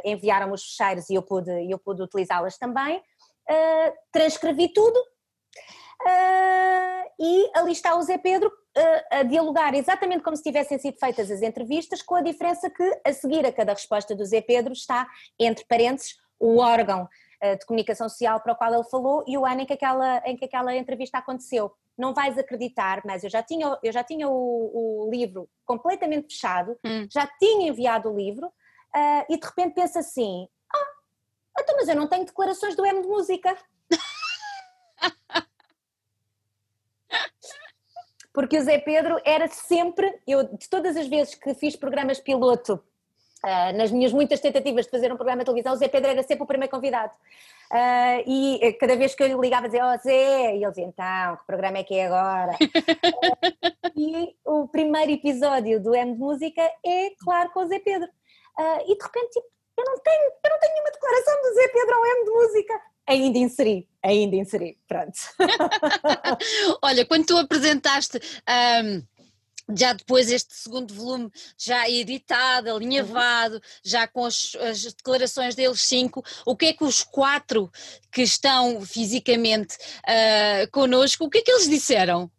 enviaram 0.05 0.51
os 0.51 0.63
fecheiros 0.63 1.09
e 1.09 1.15
eu 1.15 1.23
pude, 1.23 1.51
eu 1.69 1.79
pude 1.79 2.01
utilizá-las 2.03 2.57
também. 2.57 3.01
transcrevi 4.11 4.71
tudo 4.73 4.99
e 7.19 7.51
ali 7.55 7.71
está 7.71 7.95
o 7.95 8.01
Zé 8.01 8.17
Pedro 8.17 8.51
a, 8.77 9.19
a, 9.19 9.23
dialogar 9.23 9.73
exatamente 9.73 10.23
como 10.23 10.37
se 10.37 10.43
tivessem 10.43 10.77
sido 10.77 10.97
feitas 10.97 11.29
as 11.31 11.41
entrevistas, 11.41 12.01
com 12.01 12.15
a 12.15 12.21
diferença 12.21 12.69
que 12.69 13.01
a 13.03 13.13
seguir 13.13 13.45
a 13.45 13.51
cada 13.51 13.73
resposta 13.73 14.15
do 14.15 14.25
Zé 14.25 14.41
Pedro 14.41 14.73
está, 14.73 15.07
entre 15.39 15.65
parênteses, 15.65 16.17
o 16.39 16.59
órgão 16.59 17.09
eh, 17.39 17.55
de 17.55 17.65
comunicação 17.67 18.09
social 18.09 18.39
para 18.39 18.53
o 18.53 18.55
qual 18.55 18.73
ele 18.73 18.83
falou 18.85 19.23
e 19.27 19.37
o 19.37 19.45
ano 19.45 19.61
em 19.61 19.65
que 19.65 19.73
aquela, 19.73 20.17
em 20.25 20.35
que 20.35 20.45
aquela 20.45 20.75
entrevista 20.75 21.19
aconteceu. 21.19 21.71
Não 21.95 22.11
vais 22.11 22.35
acreditar, 22.37 23.01
mas 23.05 23.23
eu 23.23 23.29
já 23.29 23.43
tinha, 23.43 23.77
eu 23.83 23.91
já 23.91 24.03
tinha 24.03 24.27
o, 24.27 25.05
o 25.05 25.09
livro 25.11 25.47
completamente 25.63 26.33
fechado, 26.33 26.77
hum. 26.83 27.07
já 27.11 27.27
tinha 27.39 27.69
enviado 27.69 28.09
o 28.09 28.15
livro 28.15 28.47
uh, 28.47 29.25
e 29.29 29.37
de 29.37 29.45
repente 29.45 29.75
pensa 29.75 29.99
assim: 29.99 30.47
ah, 30.73 30.91
então, 31.59 31.75
mas 31.75 31.87
eu 31.87 31.95
não 31.95 32.07
tenho 32.07 32.25
declarações 32.25 32.75
do 32.75 32.85
M 32.85 33.01
de 33.01 33.07
música. 33.07 33.55
Porque 38.37 38.59
o 38.59 38.63
Zé 38.63 38.77
Pedro 38.77 39.19
era 39.25 39.47
sempre, 39.47 40.13
eu 40.27 40.43
de 40.43 40.69
todas 40.69 40.95
as 40.95 41.07
vezes 41.07 41.33
que 41.33 41.55
fiz 41.55 41.75
programas 41.75 42.19
piloto, 42.19 42.79
Uh, 43.37 43.71
nas 43.77 43.91
minhas 43.91 44.11
muitas 44.11 44.39
tentativas 44.39 44.85
de 44.85 44.91
fazer 44.91 45.13
um 45.13 45.15
programa 45.15 45.43
de 45.43 45.45
televisão, 45.45 45.71
o 45.71 45.75
Zé 45.75 45.87
Pedro 45.87 46.09
era 46.09 46.23
sempre 46.23 46.43
o 46.43 46.47
primeiro 46.47 46.71
convidado. 46.71 47.13
Uh, 47.71 48.23
e 48.25 48.59
eh, 48.63 48.73
cada 48.73 48.95
vez 48.95 49.13
que 49.13 49.21
eu 49.21 49.27
lhe 49.27 49.35
ligava, 49.35 49.67
dizia: 49.67 49.85
Oh 49.85 49.97
Zé, 49.99 50.55
e 50.55 50.63
ele 50.63 50.69
dizia: 50.69 50.85
Então, 50.85 51.37
que 51.37 51.45
programa 51.45 51.77
é 51.77 51.83
que 51.83 51.93
é 51.93 52.07
agora? 52.07 52.53
uh, 52.53 53.93
e 53.95 54.35
o 54.43 54.67
primeiro 54.67 55.11
episódio 55.11 55.79
do 55.79 55.93
M 55.93 56.13
de 56.13 56.19
Música 56.19 56.63
é, 56.83 57.11
claro, 57.23 57.51
com 57.51 57.59
o 57.59 57.67
Zé 57.67 57.77
Pedro. 57.77 58.09
e 58.87 58.97
de 58.97 59.03
repente, 59.03 59.29
tipo, 59.33 59.47
eu 59.77 59.85
não 59.85 59.99
tenho, 59.99 60.23
eu 60.43 60.49
não 60.49 60.59
tenho 60.59 60.73
nenhuma 60.73 60.91
declaração 60.91 61.41
do 61.43 61.53
Zé 61.53 61.67
Pedro 61.67 61.95
ao 61.95 62.05
M 62.07 62.25
de 62.25 62.31
Música 62.31 62.81
ainda 63.07 63.37
inseri, 63.37 63.87
ainda 64.03 64.35
inseri, 64.35 64.77
pronto. 64.87 65.17
Olha, 66.83 67.05
quando 67.05 67.25
tu 67.25 67.37
apresentaste. 67.37 68.19
Um 68.47 69.17
já 69.75 69.93
depois 69.93 70.31
este 70.31 70.53
segundo 70.55 70.93
volume 70.93 71.29
já 71.57 71.89
editado, 71.89 72.71
alinhavado, 72.71 73.61
já 73.83 74.07
com 74.07 74.25
as, 74.25 74.55
as, 74.55 74.93
declarações 74.93 75.55
deles 75.55 75.81
cinco, 75.81 76.23
o 76.45 76.55
que 76.55 76.67
é 76.67 76.73
que 76.73 76.83
os 76.83 77.03
quatro 77.03 77.69
que 78.11 78.21
estão 78.21 78.81
fisicamente 78.85 79.75
uh, 79.75 80.71
connosco, 80.71 81.25
o 81.25 81.29
que 81.29 81.39
é 81.39 81.41
que 81.41 81.51
eles 81.51 81.67
disseram? 81.67 82.31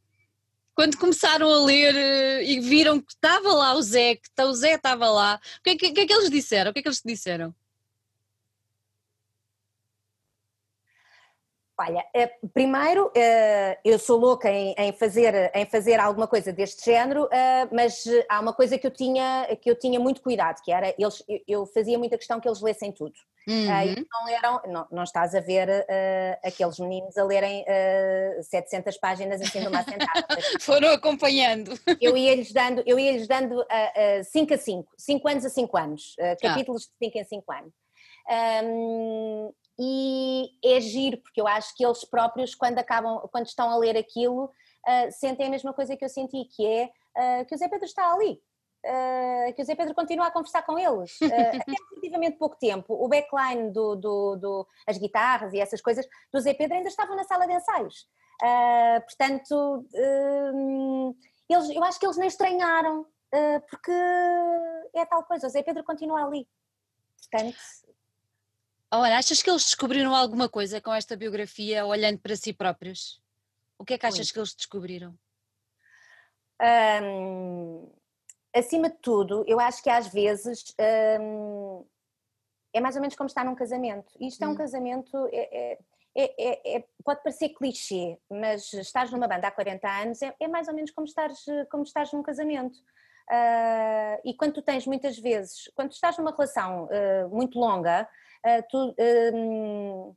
Quando 0.75 0.97
começaram 0.97 1.53
a 1.53 1.65
ler 1.65 1.95
uh, 1.95 2.43
e 2.43 2.61
viram 2.61 3.01
que 3.01 3.13
estava 3.13 3.53
lá 3.53 3.75
o 3.75 3.83
Zé, 3.83 4.15
que 4.17 4.43
o 4.43 4.55
Zé 4.55 4.75
estava 4.75 5.11
lá, 5.11 5.41
o 5.59 5.63
que 5.63 5.71
é 5.71 5.77
que, 5.77 5.93
que, 5.93 6.01
é 6.01 6.07
que 6.07 6.13
eles 6.13 6.31
disseram? 6.31 6.71
O 6.71 6.75
que 6.75 6.81
é 6.81 6.83
que 6.83 6.89
eles 6.89 7.03
disseram? 7.05 7.55
Olha, 11.81 12.05
eh, 12.13 12.29
primeiro, 12.53 13.09
eh, 13.15 13.79
eu 13.85 14.01
sou 14.01 14.19
louca 14.19 14.51
em 14.51 14.93
fazer, 14.95 15.53
em 15.55 15.65
fazer 15.65 16.01
alguma 16.01 16.27
coisa 16.27 16.53
deste 16.53 16.85
género, 16.85 17.29
eh, 17.31 17.69
mas 17.71 18.03
há 18.29 18.41
uma 18.41 18.53
coisa 18.53 18.77
que 18.77 18.85
eu 18.85 18.91
tinha, 18.91 19.47
que 19.63 19.71
eu 19.71 19.79
tinha 19.79 20.01
muito 20.01 20.21
cuidado, 20.21 20.61
que 20.61 20.73
era, 20.73 20.93
eles, 20.99 21.23
eu 21.47 21.65
fazia 21.67 21.97
muita 21.97 22.19
questão 22.19 22.41
que 22.41 22.49
eles 22.49 22.61
lessem 22.61 22.91
tudo. 22.91 23.15
Uhum. 23.47 24.05
Não 24.13 24.29
eram, 24.29 24.63
não, 24.67 24.87
não 24.91 25.03
estás 25.05 25.35
a 25.37 25.41
ver 25.41 25.87
aqueles 26.45 26.79
meninos 26.81 27.17
a 27.17 27.25
lerem 27.25 27.65
700 28.43 28.99
páginas 28.99 29.41
assim 29.41 29.61
de 29.61 29.69
uma 29.69 29.83
sentada. 29.85 30.27
Foram 30.61 30.91
acompanhando. 30.91 31.73
Eu 32.01 32.15
ia-lhes 32.15 32.53
dando, 32.53 32.83
eu 32.85 32.99
ia-lhes 32.99 33.27
dando 33.27 33.65
5 34.25 34.53
a 34.53 34.59
5, 34.59 34.89
5 34.99 35.29
anos 35.29 35.45
a 35.47 35.49
5 35.49 35.77
anos, 35.79 36.17
ah. 36.21 36.37
capítulos 36.43 36.83
de 36.83 37.07
5 37.07 37.19
em 37.19 37.25
5 37.25 37.53
anos. 37.53 37.73
Um, 38.29 39.51
e 39.79 40.51
é 40.65 40.81
giro, 40.81 41.19
porque 41.19 41.41
eu 41.41 41.47
acho 41.47 41.75
que 41.77 41.85
eles 41.85 42.05
próprios, 42.05 42.55
quando 42.55 42.79
acabam, 42.79 43.21
quando 43.31 43.47
estão 43.47 43.71
a 43.71 43.77
ler 43.77 43.97
aquilo, 43.97 44.47
uh, 44.47 45.13
sentem 45.13 45.47
a 45.47 45.51
mesma 45.51 45.73
coisa 45.73 45.97
que 45.97 46.05
eu 46.05 46.09
senti, 46.09 46.45
que 46.47 46.67
é 46.67 46.91
uh, 47.17 47.47
que 47.47 47.55
o 47.55 47.59
Zé 47.59 47.69
Pedro 47.69 47.87
está 47.87 48.13
ali. 48.13 48.43
Uh, 48.85 49.53
que 49.55 49.63
o 49.63 49.65
Zé 49.65 49.75
Pedro 49.75 49.95
continua 49.95 50.27
a 50.27 50.31
conversar 50.31 50.63
com 50.63 50.79
eles. 50.79 51.17
Até 51.23 51.75
relativamente 51.93 52.39
pouco 52.39 52.57
tempo 52.57 52.95
o 52.95 53.09
backline 53.09 53.73
do, 53.73 53.97
do, 53.97 54.37
do, 54.37 54.67
as 54.87 54.99
guitarras 54.99 55.53
e 55.53 55.61
essas 55.61 55.81
coisas 55.81 56.07
do 56.33 56.41
Zé 56.41 56.55
Pedro 56.55 56.77
ainda 56.77 56.89
estavam 56.89 57.17
na 57.17 57.25
sala 57.25 57.47
de 57.47 57.55
ensaios. 57.55 58.09
Portanto 59.05 59.85
eles, 61.51 61.71
eu 61.71 61.83
acho 61.83 61.99
que 61.99 62.07
eles 62.07 62.17
nem 62.17 62.29
estranharam 62.29 63.05
porque 63.69 63.91
é 64.95 65.05
tal 65.07 65.25
coisa, 65.25 65.49
o 65.49 65.51
Zé 65.51 65.61
Pedro 65.61 65.83
continua 65.83 66.25
ali. 66.25 66.49
Portanto 67.21 67.57
Olha, 68.91 69.19
achas 69.19 69.43
que 69.43 69.51
eles 69.51 69.65
descobriram 69.65 70.15
alguma 70.15 70.49
coisa 70.49 70.81
com 70.81 70.93
esta 70.93 71.15
biografia, 71.15 71.85
olhando 71.85 72.19
para 72.19 72.35
si 72.37 72.53
próprios? 72.55 73.21
O 73.79 73.85
que 73.85 73.95
é 73.95 73.99
que 73.99 74.07
achas 74.07 74.19
Muito. 74.19 74.33
que 74.33 74.39
eles 74.39 74.55
descobriram? 74.55 75.15
Um, 77.03 77.93
acima 78.55 78.89
de 78.89 78.97
tudo, 78.97 79.45
eu 79.47 79.61
acho 79.61 79.83
que 79.83 79.91
às 79.91 80.09
vezes 80.09 80.75
um, 81.21 81.87
é 82.73 82.81
mais 82.81 82.97
ou 82.97 83.03
menos 83.03 83.15
como 83.15 83.29
estar 83.29 83.45
num 83.45 83.55
casamento. 83.55 84.11
Isto 84.19 84.43
hum. 84.43 84.47
é 84.47 84.49
um 84.49 84.53
hum. 84.53 84.57
casamento, 84.57 85.29
é, 85.33 85.79
é, 86.17 86.35
é, 86.39 86.77
é, 86.77 86.85
pode 87.05 87.23
parecer 87.23 87.51
clichê, 87.51 88.19
mas 88.31 88.73
estás 88.73 89.13
numa 89.13 89.29
banda 89.29 89.49
há 89.49 89.51
40 89.51 89.89
anos 89.89 90.23
é, 90.23 90.35
é 90.41 90.49
mais 90.49 90.67
ou 90.67 90.75
menos 90.75 90.91
como 90.91 91.07
estás, 91.07 91.45
como 91.71 91.83
estás 91.83 92.13
num 92.13 92.23
casamento. 92.23 92.79
Uh, 93.31 94.17
e 94.25 94.35
quando 94.35 94.55
tu 94.55 94.63
tens 94.63 94.87
muitas 94.87 95.19
vezes, 95.19 95.71
quando 95.75 95.93
estás 95.93 96.17
numa 96.17 96.31
relação 96.31 96.87
uh, 96.87 97.29
muito 97.29 97.59
longa, 97.59 98.09
tu 98.71 98.91
uh, 98.91 100.17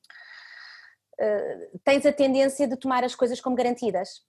tens 1.83 2.05
a 2.05 2.13
tendência 2.13 2.67
de 2.67 2.75
tomar 2.75 3.03
as 3.03 3.15
coisas 3.15 3.39
como 3.39 3.55
garantidas. 3.55 4.21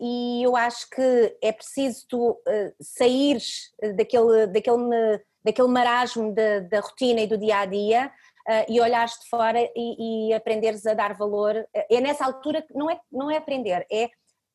e 0.00 0.42
eu 0.42 0.54
acho 0.54 0.88
que 0.90 1.36
é 1.42 1.52
preciso 1.52 2.06
tu 2.08 2.42
saíres 2.80 3.70
daquele, 3.96 4.46
daquele, 4.46 5.24
daquele 5.44 5.68
marasmo 5.68 6.34
da, 6.34 6.80
rotina 6.80 7.20
e 7.22 7.26
do 7.26 7.38
dia 7.38 7.60
a 7.60 7.66
dia 7.66 8.12
e 8.68 8.80
olhares 8.80 9.12
de 9.20 9.28
fora 9.28 9.58
e, 9.74 10.28
e 10.28 10.34
aprenderes 10.34 10.86
a 10.86 10.92
dar 10.92 11.16
valor. 11.16 11.66
É 11.72 12.00
nessa 12.00 12.26
altura 12.26 12.62
que 12.62 12.74
não 12.74 12.90
é, 12.90 13.00
não 13.10 13.30
é 13.30 13.38
aprender, 13.38 13.86
é 13.90 14.10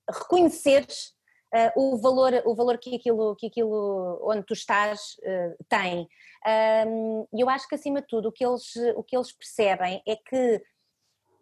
reconheceres 0.10 1.15
uh, 1.56 1.72
o, 1.76 1.98
valor, 1.98 2.34
o 2.46 2.54
valor 2.54 2.78
que 2.78 2.96
aquilo, 2.96 3.36
que 3.36 3.48
aquilo 3.48 4.20
onde 4.24 4.44
tu 4.44 4.54
estás 4.54 5.16
uh, 5.20 5.66
tem. 5.70 6.08
E 6.46 6.88
um, 6.88 7.28
eu 7.34 7.50
acho 7.50 7.68
que 7.68 7.76
acima 7.76 8.02
de 8.02 8.08
tudo 8.08 8.30
o 8.30 8.32
que 8.32 8.46
eles, 8.46 8.76
o 8.96 9.04
que 9.04 9.16
eles 9.16 9.32
percebem 9.32 10.02
é 10.08 10.16
que 10.16 10.62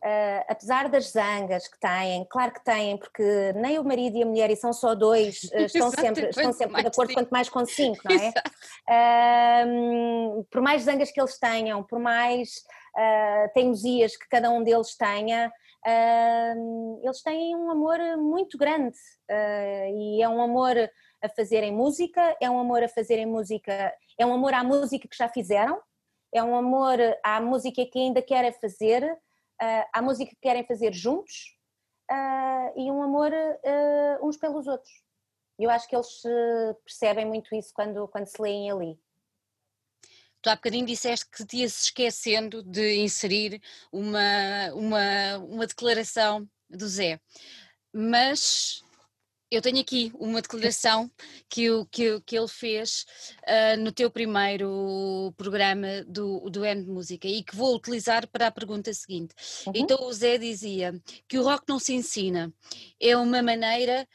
Uh, 0.04 0.44
apesar 0.50 0.90
das 0.90 1.12
zangas 1.12 1.66
que 1.66 1.80
têm, 1.80 2.28
claro 2.30 2.52
que 2.52 2.62
têm, 2.62 2.98
porque 2.98 3.54
nem 3.56 3.80
o 3.80 3.86
marido 3.86 4.18
e 4.18 4.24
a 4.24 4.26
mulher, 4.26 4.52
e 4.52 4.56
são 4.58 4.74
só 4.74 4.94
dois, 4.94 5.44
uh, 5.44 5.60
estão 5.64 5.90
sempre, 5.90 6.28
estão 6.28 6.52
sempre 6.52 6.82
de 6.82 6.88
acordo, 6.90 7.08
cinco. 7.08 7.22
quanto 7.22 7.30
mais 7.30 7.48
com 7.50 7.66
cinco, 7.66 8.02
não 8.04 8.20
é? 8.92 9.66
Uh, 9.66 10.44
por 10.52 10.62
mais 10.62 10.82
zangas 10.82 11.10
que 11.10 11.22
eles 11.22 11.40
tenham, 11.40 11.82
por 11.84 12.00
mais 12.00 12.66
teimosias 13.54 14.18
que 14.18 14.28
cada 14.28 14.52
um 14.52 14.62
deles 14.62 14.96
tenha, 14.98 15.52
eles 17.02 17.22
têm 17.22 17.56
um 17.56 17.70
amor 17.70 18.00
muito 18.18 18.58
grande 18.58 18.98
uh, 19.30 19.98
e 19.98 20.22
é 20.22 20.30
um 20.30 20.42
amor 20.42 20.76
a 21.22 21.30
fazerem 21.30 21.74
música, 21.74 22.36
é 22.42 22.50
um 22.50 22.60
amor 22.60 22.84
a 22.84 22.90
fazerem 22.90 23.26
música, 23.26 23.94
é 24.18 24.26
um 24.26 24.34
amor 24.34 24.54
à 24.54 24.64
música 24.64 25.08
que 25.08 25.18
já 25.18 25.28
fizeram, 25.28 25.82
é 26.34 26.42
um 26.44 26.56
amor 26.56 26.98
à 27.24 27.42
música 27.42 27.86
que 27.86 28.00
ainda 28.00 28.22
querem 28.22 28.52
fazer, 28.54 29.04
uh, 29.04 29.86
à 29.94 30.02
música 30.02 30.32
que 30.32 30.42
querem 30.42 30.66
fazer 30.66 30.94
juntos 30.94 31.58
uh, 32.10 32.80
e 32.80 32.92
um 32.92 33.04
amor 33.04 33.32
uns 34.22 34.38
pelos 34.38 34.68
outros. 34.68 34.92
Eu 35.60 35.70
acho 35.70 35.88
que 35.88 35.96
eles 35.96 36.24
percebem 36.84 37.26
muito 37.26 37.54
isso 37.54 37.72
quando, 37.76 38.08
quando 38.08 38.26
se 38.26 38.42
leem 38.42 38.72
ali. 38.72 39.00
Tu 40.44 40.50
há 40.50 40.56
bocadinho 40.56 40.86
disseste 40.86 41.26
que 41.32 41.46
te 41.46 41.58
ias 41.58 41.84
esquecendo 41.84 42.62
de 42.62 42.98
inserir 42.98 43.62
uma, 43.90 44.74
uma, 44.74 45.38
uma 45.38 45.66
declaração 45.66 46.46
do 46.70 46.86
Zé, 46.86 47.18
mas 47.94 48.84
eu 49.50 49.62
tenho 49.62 49.80
aqui 49.80 50.12
uma 50.16 50.42
declaração 50.42 51.10
que, 51.48 51.72
o, 51.72 51.86
que, 51.86 52.20
que 52.22 52.38
ele 52.38 52.50
fez 52.50 53.06
uh, 53.44 53.80
no 53.80 53.94
teu 53.94 54.12
primeiro 54.12 55.34
programa 55.38 56.04
do, 56.08 56.50
do 56.50 56.66
M 56.66 56.84
de 56.84 56.90
Música 56.90 57.26
e 57.26 57.42
que 57.42 57.56
vou 57.56 57.74
utilizar 57.76 58.28
para 58.28 58.48
a 58.48 58.52
pergunta 58.52 58.94
seguinte. 58.94 59.34
Uhum. 59.66 59.74
Então 59.74 60.04
o 60.04 60.12
Zé 60.12 60.38
dizia 60.38 61.00
que 61.26 61.40
o 61.40 61.44
rock 61.44 61.64
não 61.70 61.80
se 61.80 61.94
ensina, 61.94 62.52
é 63.00 63.16
uma 63.16 63.42
maneira 63.42 64.06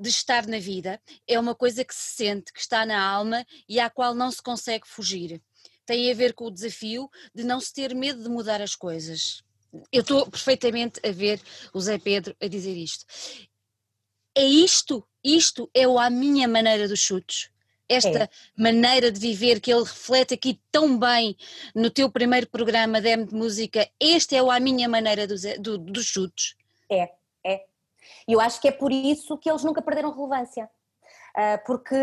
de 0.00 0.08
estar 0.08 0.46
na 0.46 0.58
vida, 0.58 0.98
é 1.26 1.38
uma 1.38 1.54
coisa 1.54 1.84
que 1.84 1.94
se 1.94 2.16
sente, 2.16 2.50
que 2.50 2.60
está 2.60 2.86
na 2.86 2.98
alma 2.98 3.44
e 3.68 3.78
à 3.78 3.90
qual 3.90 4.14
não 4.14 4.30
se 4.30 4.42
consegue 4.42 4.88
fugir. 4.88 5.42
Tem 5.90 6.08
a 6.08 6.14
ver 6.14 6.34
com 6.34 6.44
o 6.44 6.50
desafio 6.52 7.10
de 7.34 7.42
não 7.42 7.60
se 7.60 7.74
ter 7.74 7.96
medo 7.96 8.22
de 8.22 8.28
mudar 8.28 8.62
as 8.62 8.76
coisas. 8.76 9.42
Eu 9.90 10.02
estou 10.02 10.30
perfeitamente 10.30 11.00
a 11.04 11.10
ver 11.10 11.40
o 11.74 11.80
Zé 11.80 11.98
Pedro 11.98 12.36
a 12.40 12.46
dizer 12.46 12.76
isto 12.76 13.04
é 14.36 14.44
isto, 14.44 15.04
isto 15.24 15.68
é 15.74 15.84
a 15.84 16.08
minha 16.10 16.46
maneira 16.46 16.86
dos 16.86 17.00
chutes. 17.00 17.50
Esta 17.88 18.24
é. 18.24 18.28
maneira 18.56 19.10
de 19.10 19.18
viver 19.18 19.60
que 19.60 19.72
ele 19.72 19.82
reflete 19.82 20.34
aqui 20.34 20.60
tão 20.70 20.96
bem 20.96 21.36
no 21.74 21.90
teu 21.90 22.08
primeiro 22.08 22.48
programa 22.48 23.00
de, 23.00 23.24
de 23.24 23.34
música, 23.34 23.90
esta 23.98 24.36
é 24.36 24.38
a 24.38 24.60
minha 24.60 24.88
maneira 24.88 25.26
dos, 25.26 25.42
do, 25.58 25.76
dos 25.76 26.06
chutes. 26.06 26.54
É, 26.88 27.10
é. 27.44 27.64
E 28.28 28.32
eu 28.32 28.40
acho 28.40 28.60
que 28.60 28.68
é 28.68 28.72
por 28.72 28.92
isso 28.92 29.36
que 29.38 29.50
eles 29.50 29.64
nunca 29.64 29.82
perderam 29.82 30.14
relevância. 30.14 30.70
Uh, 31.36 31.64
porque 31.66 31.96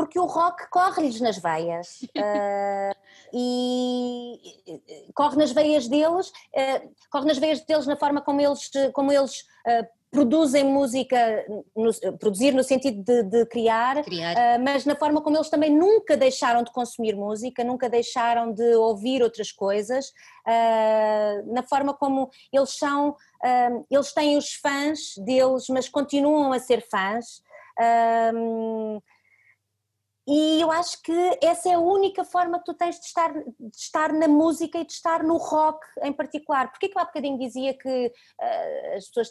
porque 0.00 0.18
o 0.18 0.24
rock 0.24 0.66
corre-lhes 0.70 1.20
nas 1.20 1.36
veias 1.36 2.00
uh, 2.16 2.96
e 3.34 4.40
corre 5.14 5.36
nas 5.36 5.52
veias 5.52 5.86
deles, 5.88 6.28
uh, 6.28 6.90
corre 7.10 7.26
nas 7.26 7.36
veias 7.36 7.60
deles 7.60 7.86
na 7.86 7.96
forma 7.96 8.22
como 8.22 8.40
eles, 8.40 8.70
como 8.94 9.12
eles 9.12 9.40
uh, 9.66 9.86
produzem 10.10 10.64
música, 10.64 11.44
no, 11.76 11.92
produzir 12.18 12.54
no 12.54 12.64
sentido 12.64 13.04
de, 13.04 13.24
de 13.24 13.44
criar, 13.44 14.02
criar. 14.02 14.58
mas 14.58 14.86
na 14.86 14.96
forma 14.96 15.20
como 15.20 15.36
eles 15.36 15.50
também 15.50 15.70
nunca 15.70 16.16
deixaram 16.16 16.64
de 16.64 16.72
consumir 16.72 17.14
música, 17.14 17.62
nunca 17.62 17.86
deixaram 17.86 18.54
de 18.54 18.74
ouvir 18.76 19.22
outras 19.22 19.52
coisas, 19.52 20.12
na 21.46 21.62
forma 21.62 21.94
como 21.94 22.28
eles 22.52 22.76
são, 22.76 23.14
eles 23.88 24.12
têm 24.12 24.36
os 24.36 24.54
fãs 24.54 25.14
deles, 25.18 25.66
mas 25.68 25.88
continuam 25.88 26.52
a 26.52 26.58
ser 26.58 26.84
fãs. 26.90 27.40
E 30.32 30.60
eu 30.60 30.70
acho 30.70 31.02
que 31.02 31.38
essa 31.42 31.68
é 31.68 31.74
a 31.74 31.80
única 31.80 32.22
forma 32.24 32.60
que 32.60 32.66
tu 32.66 32.74
tens 32.74 33.00
de 33.00 33.06
estar, 33.06 33.32
de 33.32 33.76
estar 33.76 34.12
na 34.12 34.28
música 34.28 34.78
e 34.78 34.84
de 34.84 34.92
estar 34.92 35.24
no 35.24 35.36
rock 35.36 35.84
em 36.02 36.12
particular. 36.12 36.70
Porquê 36.70 36.88
que 36.88 36.96
eu 36.96 37.02
há 37.02 37.04
bocadinho 37.04 37.36
dizia 37.36 37.74
que 37.76 38.06
uh, 38.06 38.96
as 38.96 39.08
pessoas 39.08 39.28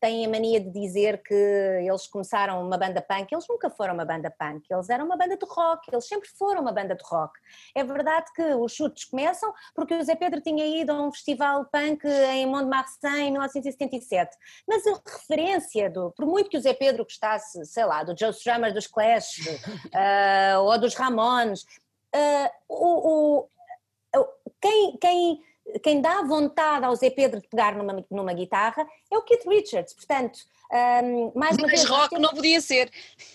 têm 0.00 0.24
a 0.24 0.28
mania 0.28 0.60
de 0.60 0.70
dizer 0.70 1.22
que 1.22 1.34
eles 1.34 2.06
começaram 2.06 2.64
uma 2.64 2.78
banda 2.78 3.02
punk, 3.02 3.32
eles 3.32 3.46
nunca 3.48 3.68
foram 3.68 3.94
uma 3.94 4.04
banda 4.04 4.30
punk, 4.30 4.64
eles 4.70 4.88
eram 4.88 5.06
uma 5.06 5.16
banda 5.16 5.36
de 5.36 5.46
rock, 5.46 5.88
eles 5.92 6.06
sempre 6.06 6.28
foram 6.28 6.60
uma 6.62 6.72
banda 6.72 6.94
de 6.94 7.02
rock. 7.04 7.32
É 7.74 7.82
verdade 7.82 8.26
que 8.34 8.42
os 8.54 8.72
chutes 8.72 9.04
começam 9.04 9.52
porque 9.74 9.94
o 9.94 10.02
Zé 10.02 10.14
Pedro 10.14 10.40
tinha 10.40 10.64
ido 10.80 10.92
a 10.92 11.02
um 11.02 11.12
festival 11.12 11.64
punk 11.66 12.06
em 12.06 12.46
Mont-de-Marsan 12.46 13.18
em 13.18 13.30
1977, 13.32 14.36
mas 14.66 14.86
a 14.86 15.00
referência 15.06 15.90
do, 15.90 16.12
por 16.12 16.26
muito 16.26 16.50
que 16.50 16.56
o 16.56 16.60
Zé 16.60 16.74
Pedro 16.74 17.04
gostasse, 17.04 17.64
sei 17.66 17.84
lá, 17.84 18.04
do 18.04 18.16
Joe 18.18 18.30
Strummer 18.30 18.72
dos 18.72 18.86
Clash 18.86 19.38
uh, 19.38 20.60
ou 20.62 20.78
dos 20.78 20.94
Ramones, 20.94 21.62
uh, 22.14 22.50
o, 22.68 23.38
o, 23.38 23.48
quem, 24.60 24.96
quem 24.98 25.47
quem 25.82 26.00
dá 26.00 26.22
vontade 26.22 26.84
ao 26.84 26.94
Zé 26.96 27.10
Pedro 27.10 27.40
de 27.40 27.48
pegar 27.48 27.76
numa, 27.76 28.04
numa 28.10 28.32
guitarra 28.32 28.86
é 29.10 29.18
o 29.18 29.22
Keith 29.22 29.46
Richards, 29.46 29.94
portanto, 29.94 30.38
um, 31.04 31.32
mais 31.34 31.56
uma 31.56 31.68
vez... 31.68 31.84
rock 31.84 32.10
temos... 32.10 32.22
não 32.22 32.34
podia 32.34 32.60
ser. 32.60 32.90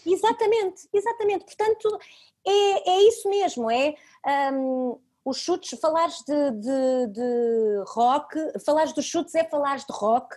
Exatamente, 0.06 0.88
exatamente, 0.94 1.46
portanto, 1.46 2.00
é, 2.46 2.90
é 2.92 3.02
isso 3.08 3.30
mesmo, 3.30 3.70
é... 3.70 3.96
Um, 4.54 5.00
os 5.26 5.38
chutes, 5.38 5.80
falares 5.80 6.22
de, 6.28 6.52
de, 6.52 7.08
de, 7.08 7.84
rock, 7.88 8.36
falares 8.66 8.92
dos 8.92 9.06
chutes 9.06 9.34
é 9.36 9.46
falares 9.46 9.86
de 9.86 9.94
rock, 9.94 10.36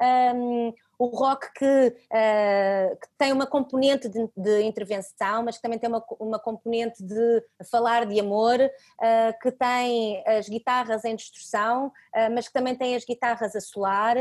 um, 0.00 0.72
o 0.98 1.06
rock 1.06 1.52
que, 1.52 1.64
uh, 1.64 2.96
que, 2.96 3.08
tem 3.16 3.32
uma 3.32 3.46
componente 3.46 4.08
de, 4.08 4.28
de, 4.36 4.62
intervenção, 4.62 5.44
mas 5.44 5.56
que 5.56 5.62
também 5.62 5.78
tem 5.78 5.88
uma, 5.88 6.04
uma 6.18 6.38
componente 6.40 7.02
de 7.02 7.42
falar 7.70 8.04
de 8.04 8.18
amor, 8.18 8.58
uh, 8.60 9.40
que 9.40 9.52
tem 9.52 10.22
as 10.26 10.48
guitarras 10.48 11.04
em 11.04 11.14
distorção, 11.14 11.86
uh, 11.86 12.34
mas 12.34 12.48
que 12.48 12.52
também 12.52 12.74
tem 12.74 12.96
as 12.96 13.04
guitarras 13.04 13.54
a 13.54 13.60
solar, 13.60 14.16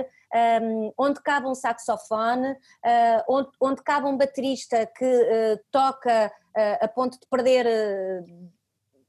um, 0.61 0.93
onde 0.97 1.21
cabe 1.21 1.47
um 1.47 1.55
saxofone, 1.55 2.55
onde, 3.28 3.49
onde 3.61 3.82
cabe 3.82 4.07
um 4.07 4.17
baterista 4.17 4.86
que 4.86 5.61
toca 5.71 6.32
a 6.82 6.88
ponto 6.88 7.17
de 7.17 7.25
perder 7.28 7.65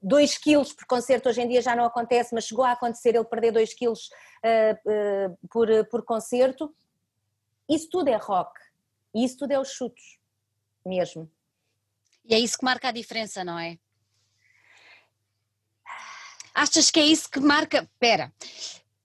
2 0.03 0.39
quilos 0.39 0.73
por 0.73 0.87
concerto, 0.87 1.29
hoje 1.29 1.43
em 1.43 1.49
dia 1.49 1.61
já 1.61 1.75
não 1.75 1.85
acontece, 1.85 2.35
mas 2.35 2.45
chegou 2.45 2.65
a 2.65 2.73
acontecer 2.73 3.15
ele 3.15 3.25
perder 3.25 3.53
2 3.53 3.75
quilos 3.75 4.09
uh, 4.45 5.33
uh, 5.33 5.39
por, 5.51 5.69
por 5.91 6.05
concerto. 6.05 6.73
Isso 7.69 7.89
tudo 7.91 8.09
é 8.09 8.17
rock. 8.17 8.51
E 9.15 9.25
isso 9.25 9.37
tudo 9.39 9.53
é 9.53 9.59
os 9.59 9.71
chutos, 9.71 10.19
mesmo. 10.85 11.31
E 12.25 12.35
é 12.35 12.39
isso 12.39 12.59
que 12.59 12.65
marca 12.65 12.89
a 12.89 12.93
diferença, 12.93 13.45
não 13.45 13.59
é? 13.59 13.79
Achas 16.55 16.91
que 16.91 17.01
é 17.01 17.05
isso 17.05 17.31
que 17.31 17.41
marca. 17.41 17.79
Espera. 17.79 18.33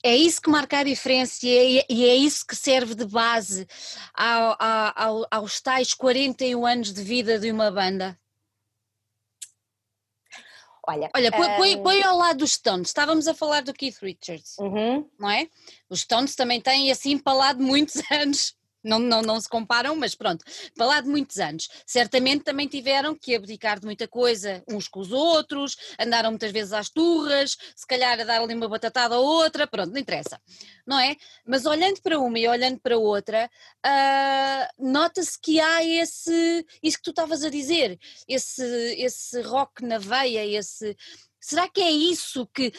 É 0.06 0.16
isso 0.16 0.42
que 0.42 0.50
marca 0.50 0.80
a 0.80 0.84
diferença 0.84 1.48
e 1.48 1.80
é, 1.80 1.86
e 1.90 2.06
é 2.06 2.16
isso 2.16 2.46
que 2.46 2.58
serve 2.58 2.94
de 2.94 3.06
base 3.06 3.66
ao, 4.14 4.58
ao, 4.60 5.28
aos 5.32 5.62
tais 5.62 5.94
41 5.94 6.66
anos 6.66 6.92
de 6.92 7.02
vida 7.02 7.40
de 7.40 7.50
uma 7.50 7.72
banda? 7.72 8.20
Olha, 10.86 11.10
Olha 11.16 11.32
põe, 11.32 11.48
um... 11.48 11.56
põe, 11.56 11.84
põe, 11.84 12.04
ao 12.04 12.18
lado 12.18 12.40
dos 12.40 12.54
Stones, 12.54 12.90
estávamos 12.90 13.28
a 13.28 13.34
falar 13.34 13.64
do 13.64 13.74
Keith 13.74 14.00
Richards, 14.02 14.58
uhum. 14.60 15.08
não 15.18 15.30
é? 15.30 15.48
Os 15.90 16.02
Stones 16.02 16.36
também 16.36 16.60
têm 16.60 16.92
assim 16.92 17.18
palado 17.18 17.64
muitos 17.64 18.02
anos 18.12 18.56
não, 18.84 19.00
não, 19.00 19.22
não 19.22 19.40
se 19.40 19.48
comparam, 19.48 19.96
mas 19.96 20.14
pronto, 20.16 20.44
lá 20.78 21.00
de 21.02 21.08
muitos 21.08 21.40
anos. 21.40 21.70
Certamente 21.86 22.44
também 22.44 22.68
tiveram 22.68 23.16
que 23.16 23.36
abdicar 23.36 23.80
de 23.80 23.86
muita 23.86 24.08
coisa 24.08 24.64
uns 24.68 24.88
com 24.88 25.00
os 25.00 25.12
outros, 25.12 25.78
andaram 26.00 26.32
muitas 26.32 26.52
vezes 26.52 26.74
às 26.74 26.90
turras, 26.90 27.58
se 27.76 27.88
calhar 27.88 28.20
a 28.20 28.24
dar 28.24 28.42
ali 28.42 28.54
uma 28.54 28.68
batatada 28.68 29.18
ou 29.18 29.26
outra, 29.26 29.66
pronto, 29.66 29.92
não 29.92 30.00
interessa, 30.00 30.40
não 30.86 31.00
é? 31.00 31.16
Mas 31.46 31.66
olhando 31.66 32.02
para 32.02 32.20
uma 32.20 32.38
e 32.38 32.48
olhando 32.48 32.80
para 32.80 32.98
outra, 32.98 33.50
uh, 33.86 34.86
nota-se 34.86 35.40
que 35.40 35.60
há 35.60 35.84
esse, 35.84 36.66
isso 36.82 36.98
que 36.98 37.04
tu 37.04 37.12
estavas 37.12 37.44
a 37.44 37.50
dizer, 37.50 38.00
esse, 38.28 38.64
esse 38.98 39.42
rock 39.42 39.84
na 39.84 39.98
veia, 39.98 40.46
esse. 40.46 40.96
Será 41.40 41.70
que 41.70 41.82
é 41.82 41.92
isso 41.92 42.48
que. 42.48 42.72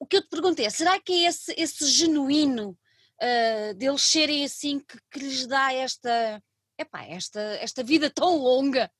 O 0.00 0.06
que 0.06 0.16
eu 0.16 0.22
te 0.22 0.28
perguntei 0.28 0.64
é, 0.64 0.70
será 0.70 1.00
que 1.00 1.12
é 1.12 1.28
esse, 1.28 1.52
esse 1.56 1.84
genuíno 1.86 2.78
uh, 3.22 3.74
deles 3.74 4.02
serem 4.02 4.44
assim 4.44 4.80
que, 4.80 4.98
que 5.10 5.18
lhes 5.18 5.46
dá 5.46 5.72
esta, 5.72 6.42
epá, 6.78 7.04
esta, 7.06 7.40
esta 7.60 7.82
vida 7.82 8.10
tão 8.14 8.36
longa? 8.36 8.90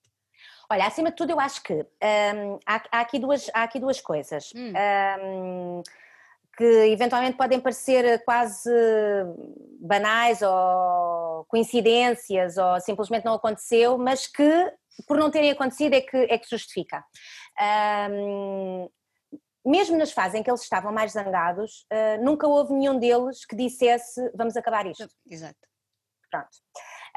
Olha, 0.71 0.87
acima 0.87 1.11
de 1.11 1.17
tudo, 1.17 1.31
eu 1.31 1.41
acho 1.41 1.63
que 1.63 1.87
há, 2.67 2.83
há, 2.93 3.01
aqui 3.01 3.19
duas, 3.19 3.51
há 3.55 3.63
aqui 3.63 3.81
duas 3.81 4.01
coisas. 4.01 4.53
Hum. 4.55 4.73
Um, 5.23 5.83
que 6.59 6.65
eventualmente 6.65 7.37
podem 7.37 7.61
parecer 7.61 8.23
quase 8.25 8.69
banais 9.81 10.43
ou 10.43 11.45
coincidências 11.47 12.59
ou 12.59 12.81
simplesmente 12.81 13.25
não 13.25 13.35
aconteceu, 13.35 13.97
mas 13.97 14.27
que 14.27 14.73
por 15.07 15.17
não 15.17 15.31
terem 15.31 15.53
acontecido 15.53 15.95
é 15.95 16.01
que, 16.01 16.17
é 16.17 16.37
que 16.37 16.51
justifica. 16.51 17.05
Um, 18.11 18.89
mesmo 19.69 19.99
nas 19.99 20.13
fases 20.13 20.35
em 20.35 20.43
que 20.43 20.51
eles 20.51 20.63
estavam 20.63 20.91
mais 20.93 21.13
zangados, 21.13 21.87
uh, 21.93 22.25
nunca 22.25 22.49
houve 22.49 22.73
nenhum 22.73 22.99
deles 22.99 23.45
que 23.45 23.55
dissesse 23.55 24.31
vamos 24.35 24.57
acabar 24.57 24.87
isto. 24.87 25.07
Exato. 25.31 25.59
Pronto. 26.31 26.49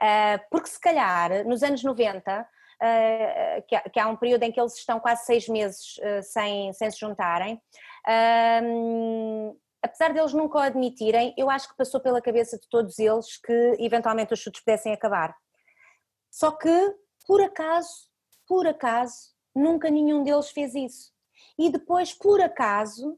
Uh, 0.02 0.39
porque 0.49 0.68
se 0.68 0.80
calhar 0.80 1.45
nos 1.45 1.64
anos 1.64 1.84
90, 1.84 2.41
uh, 2.41 2.45
eh, 2.82 3.64
que, 3.68 3.76
há, 3.76 3.82
que, 3.82 3.99
há, 3.99 4.08
um 4.08 4.18
período 4.18 4.43
em 4.43 4.52
que 4.52 4.60
eles 4.60 4.76
estão 4.76 4.99
quase 4.99 5.26
seis 5.26 5.47
meses 5.47 5.99
sem, 6.24 6.74
sem 6.74 6.89
se 6.89 6.99
juntarem, 6.99 7.62
ehm, 8.08 9.56
apesar 9.82 10.12
deles 10.12 10.34
nunca 10.34 10.58
o 10.58 10.62
admitirem, 10.62 11.34
eu 11.38 11.49
acho 11.49 11.70
que 11.70 11.78
passou 11.78 12.02
pela 12.02 12.22
cabeça 12.22 12.58
de 12.58 12.68
todos 12.70 12.97
eles 12.97 13.38
que 13.38 13.76
eventualmente 13.80 14.34
os 14.34 14.39
chutes 14.39 14.62
pudessem 14.62 14.91
acabar. 14.91 15.36
Só 16.32 16.52
que, 16.52 16.95
por 17.28 17.41
acaso, 17.41 18.10
por 18.47 18.66
acaso, 18.66 19.32
nunca 19.54 19.89
nenhum 19.89 20.24
deles 20.24 20.49
fez 20.49 20.74
isso 20.74 21.12
e 21.62 21.70
depois, 21.70 22.12
por 22.12 22.41
acaso, 22.41 23.12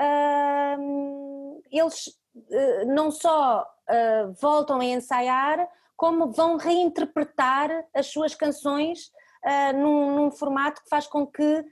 uh, 0.00 1.62
eles 1.70 2.08
uh, 2.34 2.86
não 2.86 3.12
só 3.12 3.62
uh, 3.62 4.32
voltam 4.40 4.80
a 4.80 4.84
ensaiar, 4.84 5.68
como 5.96 6.32
vão 6.32 6.56
reinterpretar 6.56 7.70
as 7.94 8.08
suas 8.08 8.34
canções 8.34 9.12
ah, 9.44 9.72
num, 9.72 10.16
num, 10.16 10.30
formato 10.30 10.82
que 10.82 10.88
faz 10.88 11.06
com 11.06 11.24
que 11.24 11.64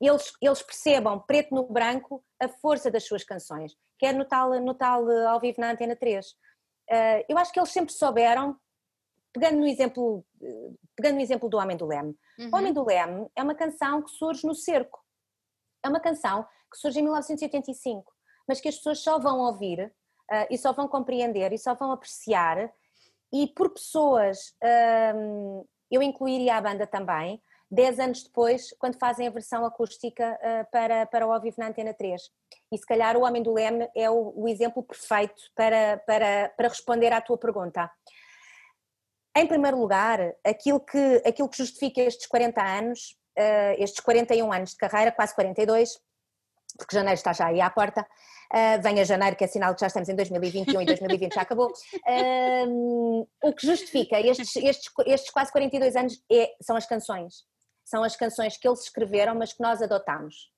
eles, 0.00 0.32
eles 0.42 0.62
percebam, 0.62 1.20
preto 1.20 1.54
no 1.54 1.62
branco, 1.62 2.24
a 2.40 2.48
força 2.48 2.90
das 2.90 3.04
suas 3.04 3.22
canções, 3.22 3.76
quer 3.98 4.12
no 4.14 4.24
tal, 4.24 4.58
no 4.60 4.74
tal 4.74 5.08
ao 5.28 5.38
vivo 5.38 5.60
na 5.60 5.70
Antena 5.70 5.94
3. 5.94 6.26
uh, 6.26 6.34
eu 7.28 7.38
acho 7.38 7.52
que 7.52 7.60
eles 7.60 7.70
sempre 7.70 7.92
souberam, 7.92 8.56
pegando 9.32 9.58
no 9.58 9.66
exemplo, 9.66 10.24
pegando 10.96 11.14
no 11.14 11.20
exemplo 11.20 11.48
do 11.48 11.56
Homem 11.56 11.76
do 11.76 11.86
Leme. 11.86 12.16
Uhum. 12.36 12.50
O 12.52 12.56
Homem 12.56 12.72
do 12.72 12.84
Leme 12.84 13.28
é 13.36 13.42
uma 13.44 13.54
canção 13.54 14.02
que 14.02 14.10
surge 14.10 14.44
no 14.44 14.56
cerco. 14.56 14.98
É 15.84 15.88
uma 15.88 16.00
canção 16.00 16.46
que 16.70 16.78
surge 16.78 17.00
em 17.00 17.02
1985, 17.02 18.12
mas 18.46 18.60
que 18.60 18.68
as 18.68 18.76
pessoas 18.76 19.00
só 19.00 19.18
vão 19.18 19.40
ouvir 19.40 19.92
uh, 20.30 20.46
e 20.50 20.58
só 20.58 20.72
vão 20.72 20.88
compreender 20.88 21.52
e 21.52 21.58
só 21.58 21.74
vão 21.74 21.92
apreciar. 21.92 22.72
E 23.32 23.46
por 23.48 23.70
pessoas, 23.70 24.54
um, 25.14 25.64
eu 25.90 26.02
incluiria 26.02 26.56
a 26.56 26.60
banda 26.60 26.86
também, 26.86 27.42
10 27.70 28.00
anos 28.00 28.22
depois, 28.22 28.74
quando 28.78 28.98
fazem 28.98 29.26
a 29.26 29.30
versão 29.30 29.64
acústica 29.64 30.38
uh, 30.42 30.70
para, 30.70 31.06
para 31.06 31.26
o 31.26 31.32
ao 31.32 31.40
vivo 31.40 31.56
na 31.58 31.68
Antena 31.68 31.92
3. 31.92 32.22
E 32.72 32.78
se 32.78 32.86
calhar 32.86 33.16
o 33.16 33.24
Homem 33.24 33.42
do 33.42 33.52
Leme 33.52 33.88
é 33.94 34.10
o, 34.10 34.32
o 34.34 34.48
exemplo 34.48 34.82
perfeito 34.82 35.42
para, 35.54 35.98
para, 36.06 36.52
para 36.56 36.68
responder 36.68 37.12
à 37.12 37.20
tua 37.20 37.36
pergunta. 37.36 37.90
Em 39.36 39.46
primeiro 39.46 39.78
lugar, 39.78 40.34
aquilo 40.44 40.80
que, 40.80 41.22
aquilo 41.24 41.48
que 41.48 41.58
justifica 41.58 42.00
estes 42.00 42.26
40 42.26 42.62
anos, 42.62 43.16
uh, 43.38 43.82
estes 43.82 44.00
41 44.00 44.52
anos 44.52 44.70
de 44.70 44.76
carreira, 44.76 45.12
quase 45.12 45.34
42, 45.34 45.98
porque 46.76 46.94
janeiro 46.94 47.14
está 47.14 47.32
já 47.32 47.46
aí 47.46 47.60
à 47.60 47.70
porta, 47.70 48.02
uh, 48.02 48.82
venha 48.82 49.04
janeiro, 49.04 49.36
que 49.36 49.44
é 49.44 49.46
sinal 49.46 49.74
que 49.74 49.80
já 49.80 49.86
estamos 49.86 50.08
em 50.08 50.14
2021 50.14 50.82
e 50.82 50.84
2020 50.84 51.34
já 51.34 51.42
acabou. 51.42 51.68
Uh, 51.68 53.28
o 53.42 53.52
que 53.52 53.66
justifica 53.66 54.20
estes, 54.20 54.56
estes, 54.56 54.92
estes 55.06 55.30
quase 55.30 55.50
42 55.52 55.96
anos 55.96 56.22
é, 56.30 56.50
são 56.60 56.76
as 56.76 56.86
canções 56.86 57.46
são 57.88 58.04
as 58.04 58.14
canções 58.14 58.56
que 58.56 58.68
eles 58.68 58.82
escreveram, 58.82 59.34
mas 59.34 59.52
que 59.52 59.62
nós 59.62 59.80
adotamos. 59.80 60.52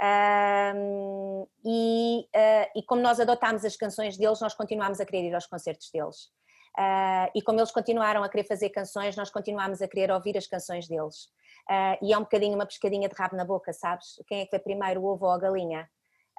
Um, 0.00 1.46
e, 1.64 2.20
uh, 2.36 2.70
e, 2.76 2.82
como 2.84 3.00
nós 3.00 3.18
adotámos 3.18 3.64
as 3.64 3.74
canções 3.74 4.16
deles, 4.16 4.40
nós 4.40 4.54
continuámos 4.54 5.00
a 5.00 5.06
querer 5.06 5.28
ir 5.28 5.34
aos 5.34 5.46
concertos 5.46 5.90
deles. 5.90 6.30
Uh, 6.78 7.28
e 7.34 7.42
como 7.42 7.58
eles 7.58 7.72
continuaram 7.72 8.22
a 8.22 8.28
querer 8.28 8.44
fazer 8.44 8.70
canções, 8.70 9.16
nós 9.16 9.30
continuámos 9.30 9.82
a 9.82 9.88
querer 9.88 10.12
ouvir 10.12 10.38
as 10.38 10.46
canções 10.46 10.86
deles. 10.86 11.24
Uh, 11.68 11.98
e 12.00 12.12
é 12.12 12.16
um 12.16 12.22
bocadinho 12.22 12.54
uma 12.54 12.64
pescadinha 12.64 13.08
de 13.08 13.14
rabo 13.16 13.34
na 13.36 13.44
boca, 13.44 13.72
sabes? 13.72 14.22
Quem 14.28 14.40
é 14.40 14.44
que 14.44 14.50
foi 14.50 14.60
primeiro, 14.60 15.00
o 15.00 15.06
ovo 15.06 15.26
ou 15.26 15.32
a 15.32 15.38
galinha? 15.38 15.90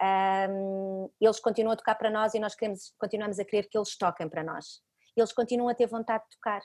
Um, 0.02 1.10
eles 1.20 1.42
continuam 1.42 1.74
a 1.74 1.76
tocar 1.76 1.96
para 1.96 2.10
nós 2.10 2.34
e 2.34 2.40
nós 2.40 2.56
queremos, 2.56 2.94
continuamos 2.98 3.38
a 3.38 3.44
querer 3.44 3.68
que 3.68 3.78
eles 3.78 3.98
toquem 3.98 4.30
para 4.30 4.42
nós. 4.42 4.82
Eles 5.16 5.34
continuam 5.34 5.68
a 5.68 5.76
ter 5.76 5.88
vontade 5.88 6.24
de 6.24 6.38
tocar 6.38 6.62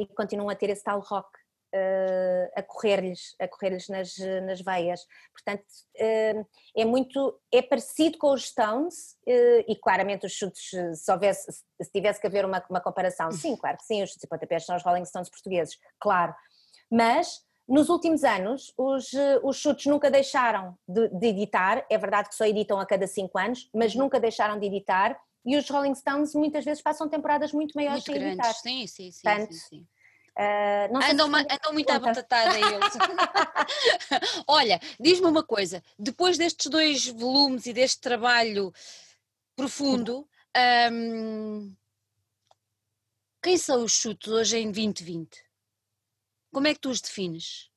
e 0.00 0.06
continuam 0.16 0.48
a 0.48 0.54
ter 0.56 0.70
esse 0.70 0.82
tal 0.82 0.98
rock 0.98 1.28
uh, 1.74 2.52
a 2.56 2.62
correr-lhes 2.62 3.34
a 3.40 3.48
correr-lhes 3.48 3.88
nas, 3.88 4.16
nas 4.44 4.60
veias. 4.60 5.00
Portanto, 5.32 5.64
uh, 5.96 6.46
é 6.76 6.84
muito, 6.84 7.40
é 7.52 7.62
parecido 7.62 8.18
com 8.18 8.32
os 8.32 8.48
Stones 8.48 9.16
uh, 9.26 9.64
e 9.66 9.76
claramente 9.76 10.26
os 10.26 10.32
chutes, 10.32 10.70
se, 10.94 11.12
houvesse, 11.12 11.52
se 11.52 11.92
tivesse 11.92 12.20
que 12.20 12.26
haver 12.26 12.44
uma, 12.44 12.64
uma 12.68 12.80
comparação, 12.80 13.30
sim, 13.32 13.56
claro 13.56 13.76
que 13.76 13.84
sim, 13.84 14.02
os 14.02 14.10
chutes 14.10 14.24
e 14.24 14.28
pontapés 14.28 14.64
são 14.64 14.76
os 14.76 14.82
Rolling 14.82 15.04
Stones 15.04 15.28
portugueses, 15.28 15.78
claro, 16.00 16.34
mas 16.90 17.46
nos 17.68 17.90
últimos 17.90 18.24
anos, 18.24 18.72
os, 18.78 19.10
os 19.42 19.58
chutes 19.58 19.84
nunca 19.84 20.10
deixaram 20.10 20.74
de, 20.88 21.08
de, 21.08 21.26
editar, 21.26 21.84
é 21.90 21.98
verdade 21.98 22.30
que 22.30 22.34
só 22.34 22.46
editam 22.46 22.80
a 22.80 22.86
cada 22.86 23.06
cinco 23.06 23.38
anos, 23.38 23.68
mas 23.74 23.94
nunca 23.94 24.18
deixaram 24.18 24.58
de 24.58 24.66
editar, 24.66 25.20
e 25.44 25.56
os 25.56 25.68
Rolling 25.68 25.94
Stones 25.94 26.34
muitas 26.34 26.64
vezes 26.64 26.82
passam 26.82 27.08
temporadas 27.08 27.52
muito 27.52 27.72
maiores 27.74 28.04
muito 28.04 28.12
sem 28.12 28.14
grandes. 28.14 28.38
editar. 28.38 28.54
Sim, 28.54 28.86
sim, 28.86 29.10
sim. 29.10 29.20
Portanto, 29.22 29.52
sim, 29.52 29.58
sim. 29.58 29.86
Uh, 30.38 30.96
andam, 31.10 31.26
se... 31.34 31.46
andam 31.50 31.72
muito 31.72 31.90
à 31.90 31.98
batatada 31.98 32.56
eles. 32.56 32.92
Olha, 34.46 34.80
diz-me 35.00 35.26
uma 35.26 35.42
coisa: 35.42 35.82
depois 35.98 36.38
destes 36.38 36.70
dois 36.70 37.08
volumes 37.08 37.66
e 37.66 37.72
deste 37.72 38.00
trabalho 38.00 38.72
profundo, 39.56 40.28
um, 40.92 41.74
quem 43.42 43.58
são 43.58 43.82
os 43.82 43.92
chutes 43.92 44.30
hoje 44.30 44.58
em 44.58 44.70
2020? 44.70 45.44
Como 46.52 46.68
é 46.68 46.74
que 46.74 46.80
tu 46.80 46.90
os 46.90 47.00
defines? 47.00 47.68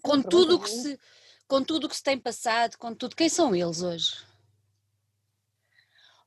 Com 0.00 0.22
tudo, 0.22 0.60
que 0.60 0.70
se, 0.70 0.98
com 1.48 1.62
tudo 1.64 1.86
o 1.86 1.88
que 1.88 1.96
se 1.96 2.02
tem 2.04 2.16
passado, 2.16 2.78
com 2.78 2.94
tudo, 2.94 3.16
quem 3.16 3.28
são 3.28 3.54
eles 3.54 3.82
hoje? 3.82 4.27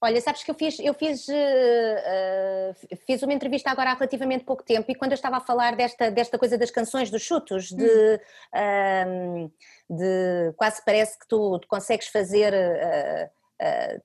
Olha, 0.03 0.19
sabes 0.19 0.43
que 0.43 0.49
eu 0.49 0.55
fiz, 0.55 0.79
eu 0.79 0.95
fiz, 0.95 1.27
uh, 1.27 2.97
fiz 3.05 3.21
uma 3.21 3.33
entrevista 3.33 3.69
agora 3.69 3.91
há 3.91 3.93
relativamente 3.93 4.43
pouco 4.43 4.63
tempo 4.63 4.91
e 4.91 4.95
quando 4.95 5.11
eu 5.11 5.15
estava 5.15 5.37
a 5.37 5.41
falar 5.41 5.75
desta, 5.75 6.09
desta 6.09 6.39
coisa 6.39 6.57
das 6.57 6.71
canções, 6.71 7.11
dos 7.11 7.21
chutos, 7.21 7.69
de, 7.69 8.19
hum. 8.55 9.45
uh, 9.45 9.51
de 9.95 10.53
quase 10.57 10.83
parece 10.83 11.19
que 11.19 11.27
tu, 11.27 11.59
tu 11.59 11.67
consegues 11.67 12.07
fazer. 12.07 12.51
Uh, 12.51 13.40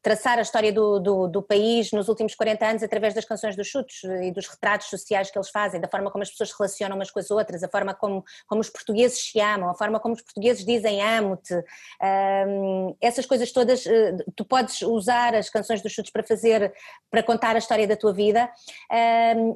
traçar 0.02 0.38
a 0.38 0.42
história 0.42 0.70
do, 0.70 0.98
do, 1.00 1.28
do, 1.28 1.42
país 1.42 1.90
nos 1.90 2.08
últimos 2.08 2.34
40 2.34 2.66
anos 2.66 2.82
através 2.82 3.14
das 3.14 3.24
canções 3.24 3.56
dos 3.56 3.66
chutos 3.66 4.04
e 4.04 4.30
dos 4.30 4.46
retratos 4.46 4.88
sociais 4.88 5.30
que 5.30 5.38
eles 5.38 5.48
fazem, 5.48 5.80
da 5.80 5.88
forma 5.88 6.10
como 6.10 6.22
as 6.22 6.30
pessoas 6.30 6.50
se 6.50 6.56
relacionam 6.58 6.96
umas 6.96 7.10
com 7.10 7.18
as 7.18 7.30
outras, 7.30 7.62
a 7.62 7.68
forma 7.68 7.94
como, 7.94 8.22
como 8.46 8.60
os 8.60 8.68
portugueses 8.68 9.18
se 9.18 9.40
amam, 9.40 9.70
a 9.70 9.74
forma 9.74 9.98
como 9.98 10.14
os 10.14 10.20
portugueses 10.20 10.64
dizem 10.64 11.00
amo-te, 11.00 11.54
essas 13.00 13.24
coisas 13.24 13.50
todas, 13.50 13.86
eh, 13.86 14.16
tu 14.34 14.44
podes 14.44 14.82
usar 14.82 15.34
as 15.34 15.48
canções 15.48 15.80
dos 15.80 15.92
chutos 15.92 16.10
para 16.10 16.22
fazer, 16.22 16.74
para 17.10 17.22
contar 17.22 17.54
a 17.54 17.58
história 17.58 17.86
da 17.86 17.96
tua 17.96 18.12
vida. 18.12 18.50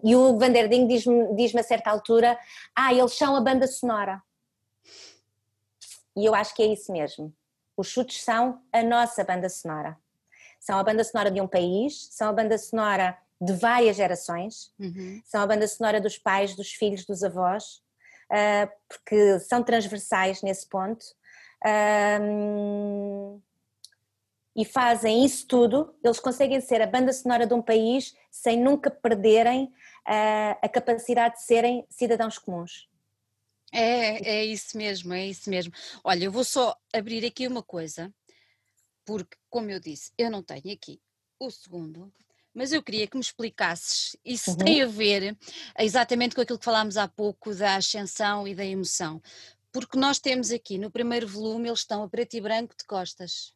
E 0.02 0.16
o 0.16 0.38
Van 0.38 0.50
der 0.50 0.68
Ding 0.68 0.86
diz-me 0.86 1.34
diz 1.34 1.54
a 1.54 1.62
certa 1.62 1.90
altura, 1.90 2.38
ah, 2.74 2.92
eles 2.94 3.12
são 3.12 3.36
a 3.36 3.40
banda 3.40 3.66
sonora. 3.66 4.22
E 6.16 6.24
eu 6.24 6.34
acho 6.34 6.54
que 6.54 6.62
é 6.62 6.66
isso 6.66 6.90
mesmo 6.90 7.34
os 7.80 7.88
chutes 7.88 8.22
são 8.22 8.60
a 8.72 8.82
nossa 8.82 9.24
banda 9.24 9.48
sonora. 9.48 9.96
São 10.60 10.78
a 10.78 10.84
banda 10.84 11.02
sonora 11.02 11.30
de 11.30 11.40
um 11.40 11.48
país, 11.48 12.08
são 12.10 12.28
a 12.28 12.32
banda 12.32 12.58
sonora 12.58 13.16
de 13.40 13.54
várias 13.54 13.96
gerações, 13.96 14.70
uhum. 14.78 15.22
são 15.24 15.40
a 15.40 15.46
banda 15.46 15.66
sonora 15.66 15.98
dos 15.98 16.18
pais, 16.18 16.54
dos 16.54 16.72
filhos, 16.72 17.06
dos 17.06 17.24
avós, 17.24 17.80
uh, 18.30 18.70
porque 18.86 19.38
são 19.40 19.62
transversais 19.62 20.42
nesse 20.42 20.68
ponto. 20.68 21.02
Um, 22.20 23.40
e 24.54 24.64
fazem 24.64 25.24
isso 25.24 25.46
tudo, 25.46 25.94
eles 26.04 26.20
conseguem 26.20 26.60
ser 26.60 26.82
a 26.82 26.86
banda 26.86 27.12
sonora 27.14 27.46
de 27.46 27.54
um 27.54 27.62
país 27.62 28.14
sem 28.30 28.60
nunca 28.60 28.90
perderem 28.90 29.64
uh, 29.64 30.58
a 30.60 30.68
capacidade 30.68 31.36
de 31.36 31.44
serem 31.44 31.86
cidadãos 31.88 32.36
comuns. 32.36 32.89
É, 33.72 34.38
é 34.38 34.44
isso 34.44 34.76
mesmo, 34.76 35.12
é 35.12 35.26
isso 35.26 35.48
mesmo. 35.48 35.72
Olha, 36.02 36.24
eu 36.24 36.32
vou 36.32 36.44
só 36.44 36.76
abrir 36.92 37.24
aqui 37.24 37.46
uma 37.46 37.62
coisa, 37.62 38.12
porque, 39.04 39.36
como 39.48 39.70
eu 39.70 39.78
disse, 39.78 40.12
eu 40.18 40.30
não 40.30 40.42
tenho 40.42 40.72
aqui 40.72 41.00
o 41.38 41.50
segundo, 41.50 42.12
mas 42.52 42.72
eu 42.72 42.82
queria 42.82 43.06
que 43.06 43.16
me 43.16 43.22
explicasses, 43.22 44.16
isso 44.24 44.50
uhum. 44.50 44.56
tem 44.56 44.82
a 44.82 44.86
ver 44.86 45.38
exatamente 45.78 46.34
com 46.34 46.40
aquilo 46.40 46.58
que 46.58 46.64
falámos 46.64 46.96
há 46.96 47.06
pouco 47.06 47.54
da 47.54 47.76
ascensão 47.76 48.46
e 48.46 48.54
da 48.54 48.64
emoção. 48.64 49.22
Porque 49.72 49.96
nós 49.96 50.18
temos 50.18 50.50
aqui 50.50 50.76
no 50.76 50.90
primeiro 50.90 51.28
volume, 51.28 51.68
eles 51.68 51.80
estão 51.80 52.02
a 52.02 52.08
preto 52.08 52.34
e 52.34 52.40
branco 52.40 52.74
de 52.76 52.84
costas. 52.84 53.54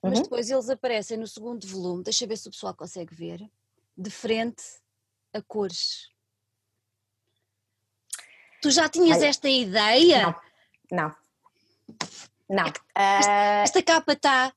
Mas 0.00 0.18
uhum. 0.18 0.22
depois 0.22 0.48
eles 0.48 0.70
aparecem 0.70 1.18
no 1.18 1.26
segundo 1.26 1.66
volume, 1.66 2.04
deixa 2.04 2.24
eu 2.24 2.28
ver 2.28 2.36
se 2.36 2.48
o 2.48 2.52
pessoal 2.52 2.74
consegue 2.74 3.14
ver, 3.14 3.40
de 3.96 4.10
frente 4.10 4.62
a 5.32 5.42
cores. 5.42 6.08
Tu 8.60 8.70
já 8.70 8.88
tinhas 8.88 9.22
Ai, 9.22 9.28
esta 9.28 9.48
ideia? 9.48 10.22
Não, 10.22 10.34
não. 10.92 11.14
Não. 12.48 12.66
Esta, 12.94 13.62
esta 13.62 13.82
capa 13.82 14.12
está 14.12 14.52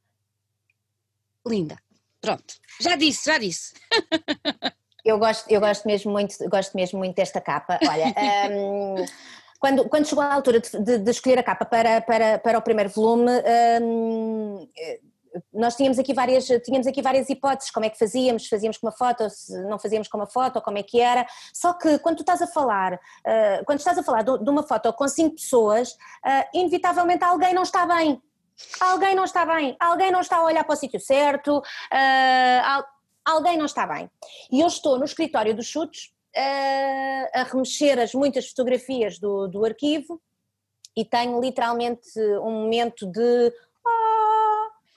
linda. 1.45 1.77
Pronto, 2.19 2.55
já 2.79 2.95
disse, 2.95 3.29
já 3.29 3.37
disse. 3.37 3.73
eu 5.05 5.19
gosto, 5.19 5.49
eu 5.49 5.59
gosto 5.59 5.85
mesmo 5.85 6.11
muito, 6.11 6.35
gosto 6.49 6.75
mesmo 6.75 6.99
muito 6.99 7.15
desta 7.15 7.39
capa. 7.39 7.77
Olha, 7.87 8.13
um, 8.51 8.95
quando, 9.59 9.87
quando 9.89 10.07
chegou 10.07 10.23
a 10.23 10.33
altura 10.33 10.59
de, 10.59 10.79
de, 10.79 10.97
de, 10.99 11.11
escolher 11.11 11.39
a 11.39 11.43
capa 11.43 11.65
para, 11.65 12.01
para, 12.01 12.39
para 12.39 12.57
o 12.57 12.61
primeiro 12.61 12.89
volume, 12.89 13.31
um, 13.81 14.67
nós 15.53 15.75
tínhamos 15.75 15.97
aqui 15.99 16.13
várias 16.13 16.45
tínhamos 16.63 16.87
aqui 16.87 17.01
várias 17.01 17.29
hipóteses 17.29 17.71
como 17.71 17.85
é 17.85 17.89
que 17.89 17.97
fazíamos 17.97 18.47
fazíamos 18.47 18.77
com 18.77 18.87
uma 18.87 18.93
foto 18.93 19.29
se 19.29 19.61
não 19.63 19.79
fazíamos 19.79 20.07
com 20.07 20.17
uma 20.17 20.27
foto 20.27 20.61
como 20.61 20.77
é 20.77 20.83
que 20.83 20.99
era. 20.99 21.25
Só 21.53 21.73
que 21.73 21.99
quando 21.99 22.17
tu 22.17 22.21
estás 22.21 22.41
a 22.41 22.47
falar 22.47 22.93
uh, 22.93 23.65
quando 23.65 23.79
estás 23.79 23.97
a 23.97 24.03
falar 24.03 24.23
de, 24.23 24.49
uma 24.49 24.63
foto 24.63 24.91
com 24.93 25.07
cinco 25.07 25.35
pessoas 25.35 25.91
uh, 25.91 26.45
inevitavelmente 26.53 27.23
alguém 27.23 27.53
não 27.53 27.63
está 27.63 27.85
bem. 27.85 28.21
Alguém 28.79 29.15
não 29.15 29.23
está 29.23 29.45
bem. 29.45 29.75
Alguém 29.79 30.11
não 30.11 30.21
está 30.21 30.37
a 30.37 30.43
olhar 30.43 30.63
para 30.63 30.73
o 30.73 30.77
sítio 30.77 30.99
certo 30.99 31.57
uh, 31.57 32.83
alguém 33.25 33.57
não 33.57 33.65
está 33.65 33.87
bem. 33.87 34.09
E 34.51 34.61
eu 34.61 34.67
estou 34.67 34.97
no 34.97 35.05
escritório 35.05 35.55
dos 35.55 35.65
chutes 35.65 36.11
a 36.35 37.43
remexer 37.43 37.99
as 37.99 38.11
muitas 38.15 38.49
fotografias 38.49 39.19
do, 39.19 39.47
do 39.47 39.63
arquivo 39.63 40.19
e 40.95 41.03
tenho 41.03 41.39
literalmente 41.39 42.19
um 42.41 42.51
momento 42.51 43.05
de 43.05 43.53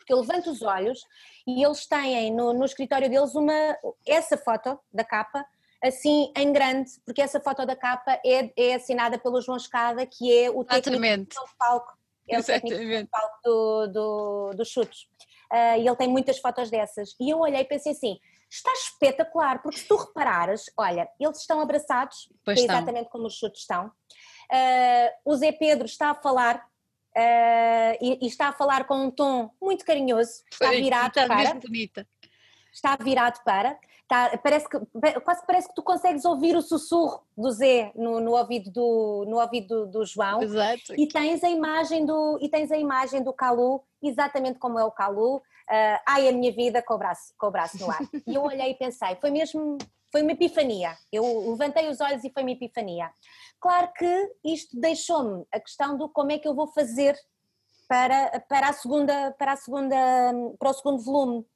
porque 0.07 0.12
eu 0.12 0.20
levanto 0.20 0.51
os 0.51 0.62
olhos 0.62 1.01
e 1.45 1.65
eles 1.65 1.85
têm 1.87 2.33
no, 2.33 2.55
no 2.55 2.65
escritório 2.65 3.11
deles 3.11 3.35
uma, 3.35 3.77
essa 4.07 4.39
foto 4.39 4.78
da 4.93 5.05
capa 5.05 5.45
assim 5.83 6.33
em 6.37 6.53
grande, 6.53 6.91
porque 7.05 7.20
essa 7.20 7.41
foto 7.41 7.66
da 7.66 7.74
capa 7.74 8.20
é, 8.24 8.53
é 8.57 8.74
assinada 8.74 9.19
pelo 9.19 9.41
João 9.43 9.57
Escada, 9.57 10.07
que 10.07 10.33
é 10.33 10.49
o 10.49 10.65
técnico 10.65 11.35
do 11.35 11.57
palco. 11.59 11.99
É 12.28 12.39
o 12.39 12.45
técnico 12.45 12.78
do 12.78 13.09
palco 13.09 13.39
do, 13.45 13.87
do, 13.89 14.51
dos 14.55 14.69
chutes. 14.69 15.03
uh, 15.53 15.78
e 15.78 15.87
ele 15.87 15.97
tem 15.97 16.09
muitas 16.09 16.39
fotos 16.39 16.70
dessas. 16.70 17.15
E 17.20 17.31
eu 17.31 17.39
olhei 17.39 17.61
e 17.61 17.65
pensei 17.65 17.93
assim: 17.93 18.19
está 18.49 18.73
espetacular, 18.73 19.61
porque 19.61 19.78
se 19.78 19.87
tu 19.87 19.97
reparares, 19.97 20.70
olha, 20.77 21.09
eles 21.20 21.39
estão 21.39 21.61
abraçados, 21.61 22.33
pois 22.45 22.61
é 22.61 22.62
exatamente 22.62 23.11
como 23.11 23.27
os 23.27 23.35
chutes 23.35 23.62
estão. 23.62 23.87
Uh, 23.87 25.33
o 25.33 25.37
Zé 25.37 25.53
Pedro 25.53 25.85
está 25.85 26.11
a 26.11 26.15
falar. 26.15 26.65
Uh, 27.17 27.97
e, 27.99 28.19
e, 28.23 28.27
está 28.27 28.49
a 28.49 28.53
falar 28.53 28.85
com 28.85 29.07
um 29.07 29.11
tom 29.11 29.51
muito 29.61 29.87
carinhoso, 29.87 30.43
está 30.53 30.71
virado 30.71 31.09
está 31.09 31.27
para. 31.27 31.55
Bonita. 31.55 32.07
Está 32.71 32.97
virado 32.97 33.43
para. 33.43 33.79
Está, 34.03 34.37
parece 34.37 34.69
que, 34.69 34.79
quase 35.25 35.47
parece 35.47 35.69
que 35.69 35.75
tu 35.75 35.83
consegues 35.83 36.27
ouvir 36.27 36.55
o 36.55 36.61
sussurro 36.61 37.27
do 37.35 37.51
Zé 37.51 37.91
no, 37.97 38.21
no 38.21 38.33
ouvido, 38.33 38.71
do, 38.71 39.25
no 39.27 39.41
ouvido 39.41 39.87
do, 39.87 39.87
do, 39.87 40.05
João 40.05 40.43
Exato. 40.43 40.95
e 40.97 41.09
tens 41.09 41.43
a 41.43 41.49
imagem 41.49 42.05
do 42.05 42.39
e 42.41 42.49
tens 42.51 42.71
a 42.71 42.77
imagem 42.77 43.23
do 43.23 43.33
Calu 43.33 43.83
exatamente 44.01 44.61
como 44.61 44.79
é 44.79 44.85
o 44.85 44.93
Calu 44.93 45.39
uh, 45.39 45.43
ai 46.07 46.29
a 46.29 46.33
minha 46.33 46.53
vida 46.53 46.81
com 46.83 46.95
o 46.95 46.99
braço 46.99 47.35
com 47.37 47.49
o 47.49 47.51
braço 47.51 47.79
no 47.81 47.91
ar 47.91 47.99
e 48.25 48.33
eu 48.33 48.45
olhei 48.45 48.71
e 48.71 48.75
pensei 48.75 49.17
foi 49.21 49.33
mesmo 49.33 49.77
foi 50.17 50.23
uma 50.23 50.33
epifania. 50.33 50.97
Eu 51.13 51.51
levantei 51.51 51.91
os 51.91 52.01
olhos 52.01 52.25
e 52.25 52.31
foi 52.31 52.43
uma 52.43 52.53
epifania. 52.53 53.13
Claro 53.61 53.93
que 53.93 54.33
isto 54.43 54.81
deixou-me 54.81 55.45
a 55.53 55.61
questão 55.61 55.99
do 55.99 56.09
como 56.09 56.33
é 56.33 56.39
que 56.39 56.49
eu 56.49 56.55
vou 56.55 56.69
fazer 56.69 57.15
para 57.87 58.41
para 58.49 58.71
a 58.71 58.73
segunda 58.73 59.33
para 59.33 59.53
a 59.53 59.57
segunda 59.57 59.97
para 60.59 60.71
o 60.71 60.73
segundo 60.73 61.03
volume. 61.03 61.47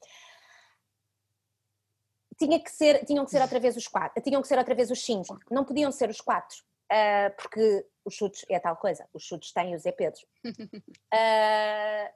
Tinha 2.39 2.62
que 2.62 2.70
ser, 2.70 3.03
tinham 3.07 3.24
que 3.24 3.31
ser 3.31 3.41
outra 3.41 3.59
vez 3.59 3.78
os 3.78 3.89
quatro, 3.89 4.23
tinham 4.23 4.43
que 4.43 4.49
ser 4.49 4.59
outra 4.59 4.74
vez 4.74 4.91
os 4.91 5.03
cinco, 5.03 5.39
não 5.51 5.65
podiam 5.65 5.91
ser 5.91 6.11
os 6.11 6.20
quatro, 6.20 6.59
uh, 6.93 7.35
porque 7.37 7.87
os 8.05 8.15
chutes 8.15 8.45
é 8.51 8.59
tal 8.59 8.77
coisa, 8.77 9.09
os 9.15 9.23
chutes 9.23 9.53
têm 9.53 9.74
o 9.74 9.78
Zé 9.78 9.93
Pedro. 9.93 10.20
Uh, 10.45 12.09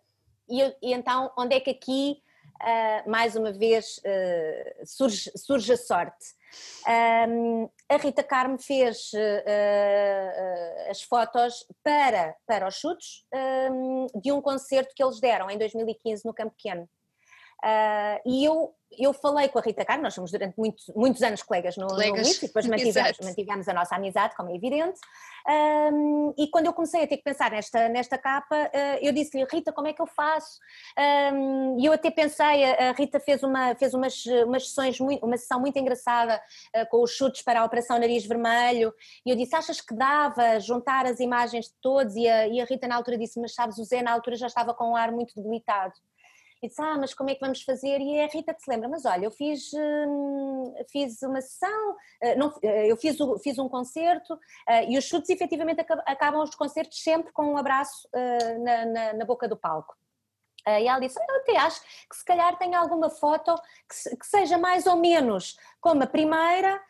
e, 0.49 0.63
e, 0.83 0.93
então, 0.93 1.33
onde 1.39 1.57
é 1.57 1.61
que 1.61 1.71
aqui, 1.71 2.23
uh, 2.61 3.11
mais 3.11 3.37
uma 3.37 3.53
vez, 3.53 4.01
surge, 4.85 5.31
surge 5.37 5.73
a 5.73 5.77
sorte? 5.77 6.35
Um, 7.29 7.69
a 7.89 7.97
Rita 7.97 8.23
Carmo 8.23 8.59
fez 8.59 9.11
as 10.89 11.03
fotos 11.03 11.67
para, 11.83 12.37
para 12.47 12.69
os 12.69 12.77
chutes 12.77 13.25
um, 13.73 14.07
de 14.21 14.31
um 14.31 14.41
concerto 14.41 14.95
que 14.95 15.03
eles 15.03 15.21
deram 15.21 15.51
em 15.51 15.59
2015 15.59 16.25
no 16.25 16.33
Campo 16.33 16.55
Pequeno. 16.55 16.89
Uh, 17.65 18.21
e 18.27 18.45
eu, 18.45 18.75
eu 18.99 19.15
falei 19.15 19.49
com 19.49 19.59
a 19.59 19.63
Rita 19.63 19.87
Carmo, 19.87 20.03
nós 20.03 20.13
somos 20.13 20.31
durante 20.31 20.55
muitos, 20.59 20.87
muitos 20.95 21.23
anos 21.23 21.43
colegas 21.43 21.79
no, 21.79 21.87
colegas. 21.87 22.29
no 22.29 22.35
e 22.35 22.41
depois 22.47 22.67
mantivemos, 22.67 23.19
mantivemos, 23.23 23.69
a 23.69 23.73
nossa 23.73 23.97
amizade, 23.97 24.37
como 24.37 24.51
é 24.51 24.55
evidente, 24.55 25.01
um, 25.91 26.35
e 26.37 26.47
quando 26.49 26.67
eu 26.67 26.75
comecei 26.75 27.05
a 27.05 27.07
ter 27.07 27.17
que 27.17 27.23
pensar 27.23 27.51
nesta, 27.51 27.89
nesta 27.89 28.19
capa, 28.19 28.55
uh, 28.55 28.99
eu 29.01 29.15
disse-lhe, 29.15 29.47
Rita, 29.51 29.73
como 29.73 29.89
é 29.89 29.95
que 29.95 30.03
eu 30.03 30.07
faço? 30.07 30.59
Um, 31.33 31.81
e 31.81 31.87
eu 31.87 31.93
até 31.95 32.11
pensei, 32.11 32.65
a, 32.65 32.93
Rita 32.93 33.19
fez, 33.19 33.43
uma, 33.43 33.75
fez 33.75 33.95
umas, 33.95 34.27
umas 34.27 34.69
sessões, 34.69 35.01
muito, 35.01 35.25
uma 35.25 35.39
sessão 35.39 35.59
muito 35.59 35.79
engraçada 35.79 36.39
uh, 36.77 36.87
com 36.91 37.03
os 37.03 37.13
chutes 37.13 37.41
para 37.41 37.63
a 37.63 37.65
Operação 37.65 37.99
Nariz 37.99 38.27
Vermelho, 38.27 38.93
e 39.25 39.31
eu 39.31 39.37
disse, 39.37 39.57
achas 39.57 39.81
que 39.81 39.95
dava 39.95 40.61
juntar 40.61 41.07
as 41.07 41.19
imagens 41.19 41.69
de 41.69 41.75
todos? 41.81 42.15
E 42.15 42.29
a, 42.29 42.47
e 42.47 42.61
a 42.61 42.65
Rita 42.67 42.87
na 42.87 42.97
altura 42.97 43.17
disse, 43.17 43.41
mas 43.41 43.55
sabes, 43.55 43.79
o 43.79 43.85
Zé 43.85 44.03
na 44.03 44.13
altura 44.13 44.37
já 44.37 44.49
estava 44.49 44.75
com 44.75 44.91
um 44.91 44.97
ar 44.97 45.11
muito 45.11 45.35
debilitado 45.35 45.95
e 46.65 46.69
disse, 46.69 46.81
ah, 46.81 46.97
mas 46.97 47.13
como 47.13 47.29
é 47.29 47.35
que 47.35 47.41
vamos 47.41 47.63
fazer? 47.63 48.01
E 48.01 48.21
a 48.21 48.27
Rita 48.27 48.55
que 48.55 48.63
se 48.63 48.71
lembra, 48.71 48.89
mas 48.89 49.05
olha, 49.05 49.27
eu 49.27 49.31
fiz, 49.31 49.71
hum, 49.75 50.75
fiz 50.91 51.21
uma 51.23 51.41
sessão, 51.43 51.97
eh, 52.23 52.35
não, 52.37 52.55
eh, 52.63 52.91
eu 52.91 52.97
fiz, 52.97 53.19
fiz 53.43 53.59
um 53.59 53.69
concerto 53.69 54.39
eh, 54.67 54.91
e 54.91 54.97
os 54.97 55.05
chutes 55.05 55.29
efetivamente 55.29 55.81
acabam 55.81 56.43
os 56.43 56.55
concertos 56.55 57.03
sempre 57.03 57.33
com 57.33 57.53
um 57.53 57.59
abraço 57.59 58.09
na, 58.61 58.87
na, 58.87 59.13
na 59.13 59.25
boca 59.25 59.47
do 59.47 59.57
palco. 59.57 59.95
E 60.67 60.89
ela 60.89 60.99
disse: 60.99 61.19
Eu 61.21 61.37
até 61.37 61.59
acho 61.59 61.83
que 61.83 62.17
se 62.17 62.25
calhar 62.25 62.57
tem 62.57 62.75
alguma 62.75 63.11
foto 63.11 63.55
que, 63.87 64.17
que 64.17 64.27
seja 64.27 64.57
mais 64.57 64.87
ou 64.87 64.97
menos 64.97 65.59
como 65.79 66.03
a 66.03 66.07
primeira. 66.07 66.81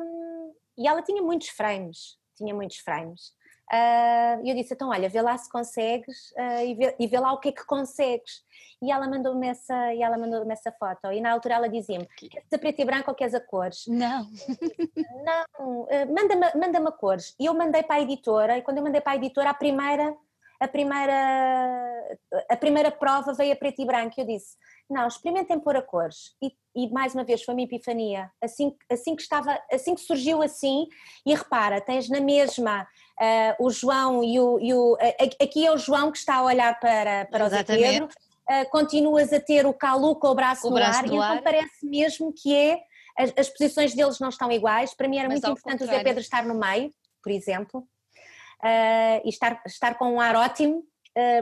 Hum, 0.00 0.54
e 0.78 0.86
ela 0.86 1.02
tinha 1.02 1.20
muitos 1.20 1.48
frames, 1.48 2.16
tinha 2.36 2.54
muitos 2.54 2.76
frames. 2.76 3.32
Uh, 3.72 4.44
e 4.44 4.50
eu 4.50 4.56
disse, 4.56 4.74
então 4.74 4.88
olha, 4.88 5.08
vê 5.08 5.22
lá 5.22 5.38
se 5.38 5.48
consegues 5.48 6.32
uh, 6.32 6.64
e, 6.64 6.74
vê, 6.74 6.96
e, 6.98 7.06
vê, 7.06 7.20
lá 7.20 7.32
o 7.32 7.38
que 7.38 7.50
é 7.50 7.52
que 7.52 7.64
consegues. 7.64 8.42
E 8.82 8.90
ela 8.90 9.06
mandou-me 9.06 9.46
essa, 9.46 9.94
e 9.94 10.02
ela 10.02 10.18
mandou 10.18 10.50
essa 10.50 10.72
foto. 10.72 11.12
E 11.12 11.20
na 11.20 11.30
altura 11.30 11.54
ela 11.54 11.68
dizia-me, 11.68 12.08
queres 12.16 12.52
a 12.52 12.58
preto 12.58 12.80
e 12.80 12.84
branco 12.84 13.10
ou 13.10 13.14
queres 13.14 13.32
a 13.32 13.40
cores? 13.40 13.84
Não. 13.86 14.26
Não, 15.24 15.82
uh, 15.82 15.88
manda-me 16.12 16.58
manda 16.58 16.88
a 16.88 16.92
cores. 16.92 17.36
E 17.38 17.46
eu 17.46 17.54
mandei 17.54 17.84
para 17.84 17.96
a 17.96 18.00
editora, 18.00 18.58
e 18.58 18.62
quando 18.62 18.78
eu 18.78 18.82
mandei 18.82 19.00
para 19.00 19.12
a 19.12 19.16
editora, 19.16 19.50
a 19.50 19.54
primeira, 19.54 20.16
a 20.58 20.66
primeira, 20.66 22.18
a 22.48 22.56
primeira 22.56 22.90
prova 22.90 23.32
veio 23.34 23.52
a 23.52 23.56
preto 23.56 23.82
e 23.82 23.86
branco. 23.86 24.14
E 24.18 24.22
eu 24.22 24.26
disse, 24.26 24.56
não, 24.90 25.06
experimentem 25.06 25.60
pôr 25.60 25.76
a 25.76 25.82
cores. 25.82 26.34
E, 26.42 26.52
e, 26.74 26.90
mais 26.90 27.14
uma 27.14 27.22
vez 27.22 27.44
foi 27.44 27.54
uma 27.54 27.62
epifania. 27.62 28.32
Assim, 28.42 28.76
assim 28.90 29.14
que 29.14 29.22
estava, 29.22 29.62
assim 29.72 29.94
que 29.94 30.00
surgiu 30.00 30.42
assim, 30.42 30.88
e 31.24 31.32
repara, 31.32 31.80
tens 31.80 32.08
na 32.08 32.20
mesma 32.20 32.88
uh, 33.20 33.64
o 33.64 33.70
João 33.70 34.24
e 34.24 34.40
o, 34.40 34.58
e 34.58 34.74
o, 34.74 34.96
Aqui 35.40 35.66
é 35.66 35.72
o 35.72 35.76
João 35.76 36.10
que 36.10 36.18
está 36.18 36.36
a 36.36 36.44
olhar 36.44 36.78
para, 36.80 37.26
para 37.26 37.46
o 37.46 37.48
Zé 37.48 37.62
Pedro. 37.62 38.06
Uh, 38.06 38.68
continuas 38.70 39.32
a 39.32 39.38
ter 39.38 39.66
o 39.66 39.72
Calu 39.72 40.16
com 40.16 40.28
o 40.28 40.34
braço, 40.34 40.66
o 40.66 40.70
no, 40.70 40.76
braço 40.76 40.98
ar, 40.98 41.06
no 41.06 41.20
ar, 41.20 41.36
e 41.36 41.38
então 41.38 41.44
parece 41.44 41.86
mesmo 41.86 42.32
que 42.32 42.54
é. 42.54 42.80
As, 43.16 43.32
as, 43.36 43.48
posições 43.50 43.94
deles 43.94 44.18
não 44.18 44.30
estão 44.30 44.50
iguais. 44.50 44.94
Para 44.94 45.06
mim 45.06 45.18
era 45.18 45.28
Mas 45.28 45.40
muito 45.40 45.52
importante 45.52 45.80
contrário. 45.80 45.94
o 45.94 45.98
Zé 45.98 46.04
Pedro 46.04 46.20
estar 46.20 46.44
no 46.44 46.54
meio, 46.54 46.90
por 47.22 47.30
exemplo, 47.30 47.80
uh, 47.80 49.20
e 49.24 49.28
estar, 49.28 49.60
estar 49.66 49.94
com 49.98 50.14
um 50.14 50.20
ar 50.20 50.36
ótimo, 50.36 50.84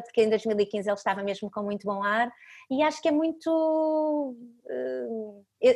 porque 0.02 0.22
em 0.22 0.30
2015 0.30 0.88
ele 0.88 0.96
estava 0.96 1.22
mesmo 1.22 1.50
com 1.50 1.62
muito 1.62 1.86
bom 1.86 2.02
ar 2.02 2.32
e 2.70 2.82
acho 2.82 3.00
que 3.00 3.08
é 3.08 3.12
muito 3.12 4.34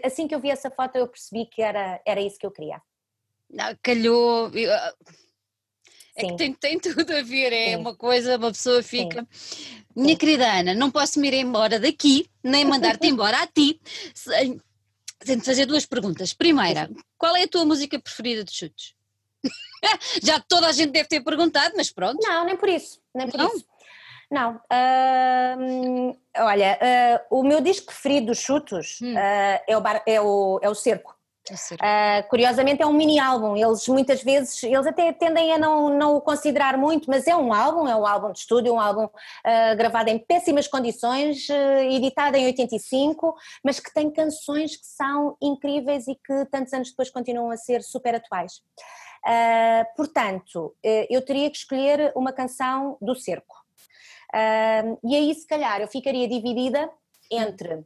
assim 0.03 0.27
que 0.27 0.35
eu 0.35 0.41
vi 0.41 0.51
essa 0.51 0.70
foto 0.70 0.97
eu 0.97 1.07
percebi 1.07 1.47
que 1.47 1.62
era, 1.62 2.01
era 2.05 2.20
isso 2.20 2.39
que 2.39 2.47
eu 2.47 2.51
queria. 2.51 2.83
Não, 3.49 3.77
calhou, 3.83 4.51
é 6.16 6.26
que 6.26 6.36
tem, 6.36 6.52
tem 6.52 6.78
tudo 6.78 7.10
a 7.10 7.22
ver, 7.22 7.52
é 7.52 7.70
Sim. 7.70 7.76
uma 7.76 7.94
coisa, 7.94 8.36
uma 8.36 8.52
pessoa 8.52 8.82
fica. 8.82 9.26
Sim. 9.30 9.82
Minha 9.97 10.10
Sim. 10.10 10.16
querida 10.16 10.52
Ana, 10.52 10.74
não 10.74 10.90
posso 10.90 11.18
me 11.20 11.28
ir 11.28 11.34
embora 11.34 11.78
daqui, 11.78 12.28
nem 12.43 12.64
mandar-te 12.64 13.06
embora 13.09 13.43
a 13.43 13.47
ti, 13.47 13.80
sem, 14.14 14.60
sem 15.22 15.39
te 15.39 15.44
fazer 15.44 15.66
duas 15.66 15.86
perguntas. 15.86 16.32
Primeira, 16.32 16.90
qual 17.16 17.36
é 17.36 17.44
a 17.44 17.48
tua 17.48 17.64
música 17.64 17.98
preferida 17.98 18.44
de 18.44 18.52
chutes? 18.52 18.94
Já 20.22 20.39
toda 20.40 20.68
a 20.68 20.72
gente 20.72 20.93
deve 20.93 21.09
ter 21.09 21.20
perguntado, 21.22 21.74
mas 21.76 21.90
pronto. 21.90 22.18
Não, 22.22 22.44
nem 22.44 22.56
por 22.56 22.68
isso, 22.68 23.01
nem 23.14 23.28
por 23.28 23.39
não? 23.39 23.48
isso. 23.48 23.66
Não, 24.30 24.55
uh, 24.55 26.18
olha, 26.39 26.78
uh, 27.30 27.39
o 27.39 27.43
meu 27.43 27.60
disco 27.60 27.86
preferido 27.86 28.28
dos 28.28 28.39
chutos 28.39 28.98
hum. 29.02 29.12
uh, 29.12 29.60
é, 29.66 29.76
o 29.76 29.80
bar, 29.82 30.02
é, 30.06 30.20
o, 30.22 30.59
é 30.62 30.70
o 30.70 30.74
Cerco. 30.74 31.14
Uh, 31.53 32.29
curiosamente 32.29 32.83
é 32.83 32.87
um 32.87 32.93
mini 32.93 33.19
álbum, 33.19 33.57
eles 33.57 33.87
muitas 33.89 34.23
vezes, 34.23 34.62
eles 34.62 34.87
até 34.87 35.12
tendem 35.12 35.53
a 35.53 35.59
não, 35.59 35.91
não 35.91 36.16
o 36.16 36.20
considerar 36.20 36.77
muito, 36.77 37.09
mas 37.09 37.27
é 37.27 37.37
um 37.37 37.53
álbum, 37.53 37.87
é 37.87 37.95
um 37.95 38.07
álbum 38.07 38.33
de 38.33 38.39
estúdio, 38.39 38.73
um 38.73 38.81
álbum 38.81 39.05
uh, 39.05 39.77
gravado 39.77 40.11
em 40.11 40.19
péssimas 40.19 40.66
condições, 40.66 41.49
uh, 41.49 41.83
editado 41.91 42.37
em 42.37 42.47
85, 42.47 43.35
mas 43.62 43.79
que 43.79 43.93
tem 43.93 44.11
canções 44.11 44.77
que 44.77 44.87
são 44.87 45.37
incríveis 45.41 46.09
e 46.09 46.15
que 46.15 46.45
tantos 46.51 46.73
anos 46.73 46.91
depois 46.91 47.11
continuam 47.11 47.51
a 47.51 47.57
ser 47.57 47.83
super 47.83 48.15
atuais. 48.15 48.62
portanto, 49.97 50.74
eu 50.83 51.24
teria 51.24 51.51
que 51.51 51.57
escolher 51.57 52.12
uma 52.16 52.33
canção 52.33 52.97
do 53.01 53.15
Cerco. 53.15 53.57
e 55.05 55.16
aí 55.16 55.35
se 55.35 55.47
calhar 55.47 55.81
eu 55.81 55.89
ficaria 55.89 56.27
dividida 56.29 56.91
entre 57.31 57.85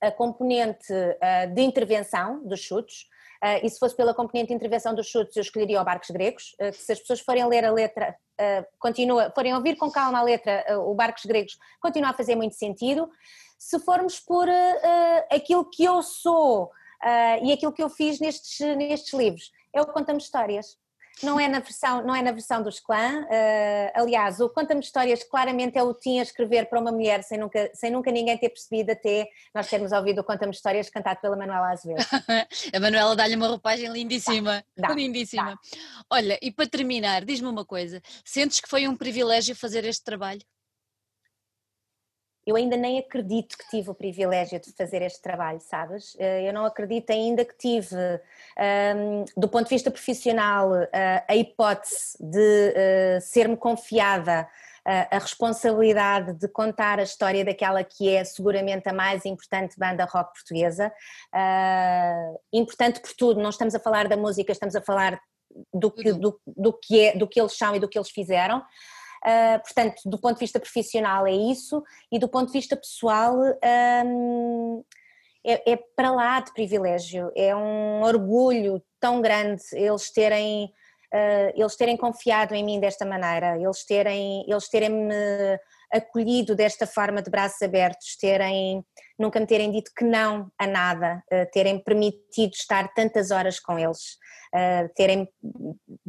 a 0.00 0.10
componente 0.10 0.92
uh, 0.92 1.54
de 1.54 1.62
intervenção 1.62 2.44
dos 2.44 2.60
chutes, 2.60 3.02
uh, 3.42 3.64
e 3.64 3.68
se 3.68 3.78
fosse 3.78 3.96
pela 3.96 4.14
componente 4.14 4.48
de 4.48 4.54
intervenção 4.54 4.94
dos 4.94 5.06
chutes, 5.06 5.36
eu 5.36 5.42
escolheria 5.42 5.80
o 5.80 5.84
Barcos 5.84 6.10
Gregos, 6.10 6.54
uh, 6.60 6.72
se 6.72 6.92
as 6.92 7.00
pessoas 7.00 7.20
forem 7.20 7.46
ler 7.46 7.64
a 7.64 7.72
letra, 7.72 8.16
continua, 8.78 9.32
forem 9.34 9.52
ouvir 9.52 9.74
com 9.74 9.90
calma 9.90 10.20
a 10.20 10.22
letra, 10.22 10.64
o 10.78 10.94
Barcos 10.94 11.24
Gregos 11.24 11.58
continua 11.80 12.10
a 12.10 12.14
fazer 12.14 12.36
muito 12.36 12.54
sentido. 12.54 13.10
Se 13.58 13.80
formos 13.80 14.20
por 14.20 14.46
aquilo 15.28 15.68
que 15.68 15.82
eu 15.82 16.00
sou 16.04 16.70
e 17.42 17.52
aquilo 17.52 17.72
que 17.72 17.82
eu 17.82 17.90
fiz 17.90 18.20
nestes, 18.20 18.60
nestes 18.76 19.12
livros, 19.12 19.50
é 19.74 19.82
o 19.82 19.86
Conta-me 19.86 20.20
Histórias. 20.20 20.78
Não 21.22 21.38
é 21.38 21.48
na 21.48 21.60
versão, 21.60 22.02
não 22.02 22.14
é 22.14 22.22
na 22.22 22.32
versão 22.32 22.62
dos 22.62 22.80
clã. 22.80 23.22
Uh, 23.22 24.00
aliás, 24.00 24.40
o 24.40 24.48
Conta-me 24.48 24.80
Histórias 24.80 25.22
claramente 25.24 25.76
é 25.76 25.82
o 25.82 25.92
Tim 25.92 26.20
a 26.20 26.22
escrever 26.22 26.66
para 26.66 26.80
uma 26.80 26.92
mulher 26.92 27.22
sem 27.22 27.38
nunca, 27.38 27.70
sem 27.74 27.90
nunca 27.90 28.10
ninguém 28.10 28.36
ter 28.38 28.48
percebido 28.48 28.92
até 28.92 29.28
nós 29.54 29.68
termos 29.68 29.92
ouvido 29.92 30.20
o 30.20 30.24
Conta-me 30.24 30.52
Histórias 30.52 30.88
cantado 30.90 31.20
pela 31.20 31.36
Manuela 31.36 31.70
Azevedo. 31.70 32.04
a 32.72 32.80
Manuela 32.80 33.16
dá-lhe 33.16 33.36
uma 33.36 33.48
roupagem 33.48 33.90
lindíssima. 33.90 34.64
Dá, 34.76 34.88
dá, 34.88 34.94
lindíssima. 34.94 35.52
Dá. 35.52 35.78
Olha, 36.10 36.38
e 36.40 36.50
para 36.52 36.68
terminar, 36.68 37.24
diz-me 37.24 37.48
uma 37.48 37.64
coisa: 37.64 38.00
sentes 38.24 38.60
que 38.60 38.68
foi 38.68 38.86
um 38.86 38.96
privilégio 38.96 39.56
fazer 39.56 39.84
este 39.84 40.04
trabalho? 40.04 40.40
Eu 42.48 42.56
ainda 42.56 42.78
nem 42.78 42.98
acredito 42.98 43.58
que 43.58 43.68
tive 43.68 43.90
o 43.90 43.94
privilégio 43.94 44.58
de 44.58 44.72
fazer 44.72 45.02
este 45.02 45.20
trabalho, 45.20 45.60
sabes? 45.60 46.16
Eh, 46.18 46.48
eu 46.48 46.52
não 46.54 46.64
acredito 46.64 47.10
ainda 47.10 47.44
que 47.44 47.54
tive, 47.54 47.94
um, 47.94 48.62
ehm, 48.62 49.24
do 49.36 49.46
ponto 49.48 49.64
de 49.64 49.74
vista 49.74 49.90
profissional, 49.90 50.72
uh, 50.72 50.88
a 51.28 51.36
hipótese 51.36 52.16
de 52.18 52.38
uh, 53.18 53.20
ser-me 53.20 53.56
confiada 53.56 54.48
a 55.10 55.18
responsabilidade 55.18 56.32
de 56.32 56.48
contar 56.48 56.98
a 56.98 57.02
história 57.02 57.44
daquela 57.44 57.84
que 57.84 58.08
é 58.08 58.24
seguramente 58.24 58.88
a 58.88 58.92
mais 58.94 59.26
importante 59.26 59.78
banda 59.78 60.06
rock 60.06 60.32
portuguesa. 60.32 60.90
Uh, 61.34 62.40
importante 62.50 62.98
por 62.98 63.12
tudo, 63.12 63.38
não 63.38 63.50
estamos 63.50 63.74
a 63.74 63.80
falar 63.80 64.08
da 64.08 64.16
música, 64.16 64.50
estamos 64.50 64.74
a 64.74 64.80
falar 64.80 65.20
do 65.74 65.90
que, 65.90 66.10
do, 66.14 66.40
do 66.46 66.72
que, 66.72 67.00
é, 67.00 67.18
do 67.18 67.28
que 67.28 67.38
eles 67.38 67.52
são 67.52 67.76
e 67.76 67.78
do 67.78 67.86
que 67.86 67.98
eles 67.98 68.08
fizeram. 68.08 68.62
Uh, 69.24 69.60
portanto, 69.62 70.02
do 70.06 70.18
ponto 70.18 70.34
de 70.34 70.40
vista 70.40 70.60
profissional 70.60 71.26
é 71.26 71.32
isso, 71.32 71.82
e 72.10 72.18
do 72.18 72.28
ponto 72.28 72.46
de 72.46 72.52
vista 72.52 72.76
pessoal 72.76 73.36
um, 74.06 74.84
é, 75.44 75.72
é, 75.72 75.78
para 75.96 76.10
lá 76.10 76.40
de 76.40 76.52
privilégio, 76.52 77.30
é 77.36 77.54
um 77.54 78.02
orgulho 78.02 78.82
tão 79.00 79.20
grande 79.20 79.62
eles 79.72 80.10
terem 80.10 80.72
uh, 81.12 81.52
eles 81.54 81.76
terem 81.76 81.96
confiado 81.96 82.54
em 82.54 82.64
mim 82.64 82.80
desta 82.80 83.04
maneira, 83.04 83.56
eles 83.56 83.84
terem, 83.84 84.44
eles 84.48 84.68
terem 84.68 84.90
me 84.90 85.58
acolhido 85.92 86.54
desta 86.54 86.86
forma 86.86 87.22
de 87.22 87.30
braços 87.30 87.60
abertos, 87.62 88.16
terem, 88.16 88.84
nunca 89.18 89.40
me 89.40 89.46
terem 89.46 89.70
dito 89.72 89.90
que 89.96 90.04
não 90.04 90.50
a 90.58 90.66
nada, 90.66 91.22
uh, 91.32 91.50
terem 91.52 91.82
permitido 91.82 92.52
estar 92.52 92.92
tantas 92.94 93.30
horas 93.30 93.58
com 93.58 93.78
eles, 93.78 94.18
uh, 94.54 94.92
terem, 94.94 95.28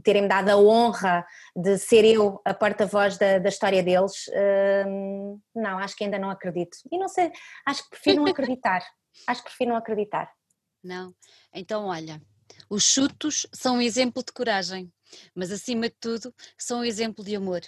terem 0.04 0.24
me 0.24 0.28
dado 0.28 0.50
a 0.50 0.58
honra 0.58 1.26
de 1.56 1.78
ser 1.78 2.04
eu 2.04 2.42
a 2.44 2.54
porta-voz 2.54 3.18
da, 3.18 3.40
da, 3.40 3.50
história 3.50 3.82
deles, 3.82 4.28
uh, 4.28 5.42
não, 5.56 5.80
acho 5.80 5.96
que 5.96 6.04
ainda 6.04 6.20
não 6.20 6.30
acredito. 6.30 6.78
E 6.92 6.98
não 6.98 7.08
sei, 7.08 7.32
acho 7.66 7.84
que 7.84 7.90
prefiro 7.92 8.18
não 8.18 8.28
acreditar, 8.32 8.84
acho 9.28 9.42
que 9.42 9.50
prefiro 9.50 9.72
não 9.72 9.78
acreditar. 9.78 10.32
Não, 10.84 11.14
então 11.54 11.86
olha, 11.86 12.22
os 12.70 12.84
chutos 12.84 13.48
são 13.54 13.78
um 13.78 13.82
exemplo 13.82 14.24
de 14.24 14.32
coragem, 14.32 14.92
mas 15.34 15.52
acima 15.52 15.90
de 15.90 15.96
tudo 16.00 16.34
são 16.58 16.80
um 16.80 16.84
exemplo 16.84 17.24
de 17.24 17.36
amor. 17.36 17.62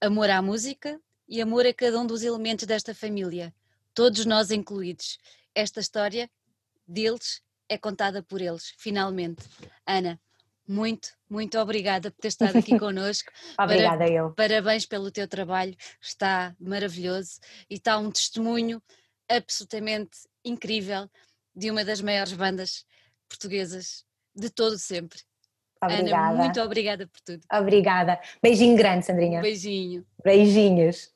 Amor 0.00 0.30
à 0.30 0.42
música 0.42 1.00
e 1.32 1.40
amor 1.40 1.66
a 1.66 1.72
cada 1.72 1.98
um 1.98 2.06
dos 2.06 2.22
elementos 2.22 2.66
desta 2.66 2.94
família, 2.94 3.54
todos 3.94 4.26
nós 4.26 4.50
incluídos. 4.50 5.16
Esta 5.54 5.80
história 5.80 6.30
deles 6.86 7.40
é 7.70 7.78
contada 7.78 8.22
por 8.22 8.42
eles, 8.42 8.74
finalmente. 8.76 9.42
Ana, 9.86 10.20
muito, 10.68 11.08
muito 11.30 11.58
obrigada 11.58 12.10
por 12.10 12.20
ter 12.20 12.28
estado 12.28 12.58
aqui 12.58 12.76
connosco. 12.78 13.32
obrigada 13.58 14.04
Para, 14.04 14.12
eu. 14.12 14.34
Parabéns 14.34 14.84
pelo 14.84 15.10
teu 15.10 15.26
trabalho, 15.26 15.74
está 16.02 16.54
maravilhoso 16.60 17.40
e 17.70 17.76
está 17.76 17.96
um 17.96 18.10
testemunho 18.10 18.82
absolutamente 19.26 20.18
incrível 20.44 21.08
de 21.56 21.70
uma 21.70 21.82
das 21.82 22.02
maiores 22.02 22.34
bandas 22.34 22.84
portuguesas 23.26 24.04
de 24.36 24.50
todo 24.50 24.76
sempre. 24.76 25.20
Obrigada. 25.82 26.28
Ana, 26.28 26.44
muito 26.44 26.60
obrigada 26.60 27.06
por 27.06 27.20
tudo. 27.22 27.42
Obrigada. 27.50 28.20
Beijinho 28.42 28.76
grande, 28.76 29.06
Sandrinha. 29.06 29.40
Beijinho. 29.40 30.06
Beijinhos. 30.22 31.11